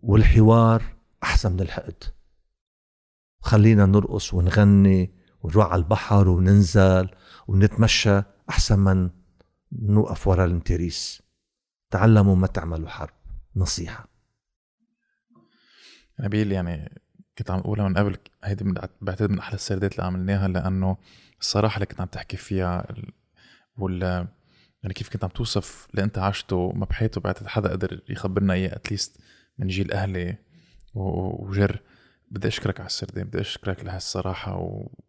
والحوار 0.02 0.82
أحسن 1.22 1.52
من 1.52 1.60
الحقد. 1.60 2.04
خلينا 3.40 3.86
نرقص 3.86 4.34
ونغني 4.34 5.14
ونروح 5.40 5.66
على 5.66 5.82
البحر 5.82 6.28
وننزل 6.28 7.08
ونتمشى 7.48 8.22
أحسن 8.50 8.78
من 8.78 9.10
نوقف 9.72 10.28
ورا 10.28 10.44
الانتريس. 10.44 11.22
تعلموا 11.90 12.36
ما 12.36 12.46
تعملوا 12.46 12.88
حرب. 12.88 13.14
نصيحة. 13.56 14.08
نبيل 16.20 16.52
يعني 16.52 17.02
كنت 17.38 17.50
عم 17.50 17.58
أقولها 17.58 17.88
من 17.88 17.98
قبل 17.98 18.16
هيدي 18.44 18.64
بعتقد 19.00 19.30
من 19.30 19.38
أحلى 19.38 19.54
السردات 19.54 19.92
اللي 19.92 20.04
عملناها 20.04 20.48
لأنه 20.48 20.96
الصراحة 21.40 21.74
اللي 21.74 21.86
كنت 21.86 22.00
عم 22.00 22.06
تحكي 22.06 22.36
فيها 22.36 22.86
وال 23.78 24.02
يعني 24.82 24.94
كيف 24.94 25.08
كنت 25.08 25.24
عم 25.24 25.30
توصف 25.30 25.88
اللي 25.90 26.04
أنت 26.04 26.18
عشته 26.18 26.72
ما 26.72 26.84
بحياته 26.84 27.20
بعتقد 27.20 27.46
حدا 27.46 27.70
قدر 27.70 28.02
يخبرنا 28.08 28.54
إياه 28.54 28.76
اتليست 28.76 29.20
من 29.58 29.66
جيل 29.66 29.92
أهلي 29.92 30.38
وجر. 30.94 31.80
بدي 32.30 32.48
أشكرك 32.48 32.80
على 32.80 32.86
السردين 32.86 33.24
بدي 33.24 33.40
أشكرك 33.40 33.84
لهالصراحة 33.84 34.56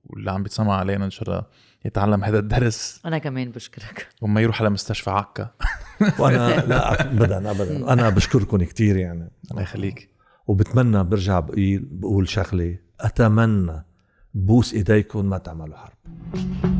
واللي 0.06 0.32
عم 0.32 0.44
بيتسمع 0.44 0.76
علينا 0.76 1.06
إن 1.06 1.10
شاء 1.10 1.30
الله 1.30 1.44
يتعلم 1.86 2.24
هذا 2.24 2.40
الدرس. 2.40 3.02
أنا 3.06 3.18
كمان 3.18 3.52
بشكرك. 3.52 4.08
وما 4.22 4.42
يروح 4.42 4.62
على 4.62 4.70
مستشفى 4.70 5.10
عكا. 5.10 5.52
وأنا 6.20 6.66
لا 6.66 7.02
ابدا 7.02 7.52
ابدا. 7.52 7.94
أنا 7.94 8.10
بشكركم 8.10 8.58
كثير 8.58 8.98
يعني. 8.98 9.32
الله 9.52 9.62
يخليك. 9.62 10.10
وبتمنى 10.48 11.04
برجع 11.04 11.40
بقول 11.40 11.80
بقول 11.92 12.30
شغلة 12.30 12.78
أتمنى 13.00 13.86
بوس 14.34 14.74
إيديكم 14.74 15.26
ما 15.26 15.38
تعملوا 15.38 15.78
حرب. 15.78 16.77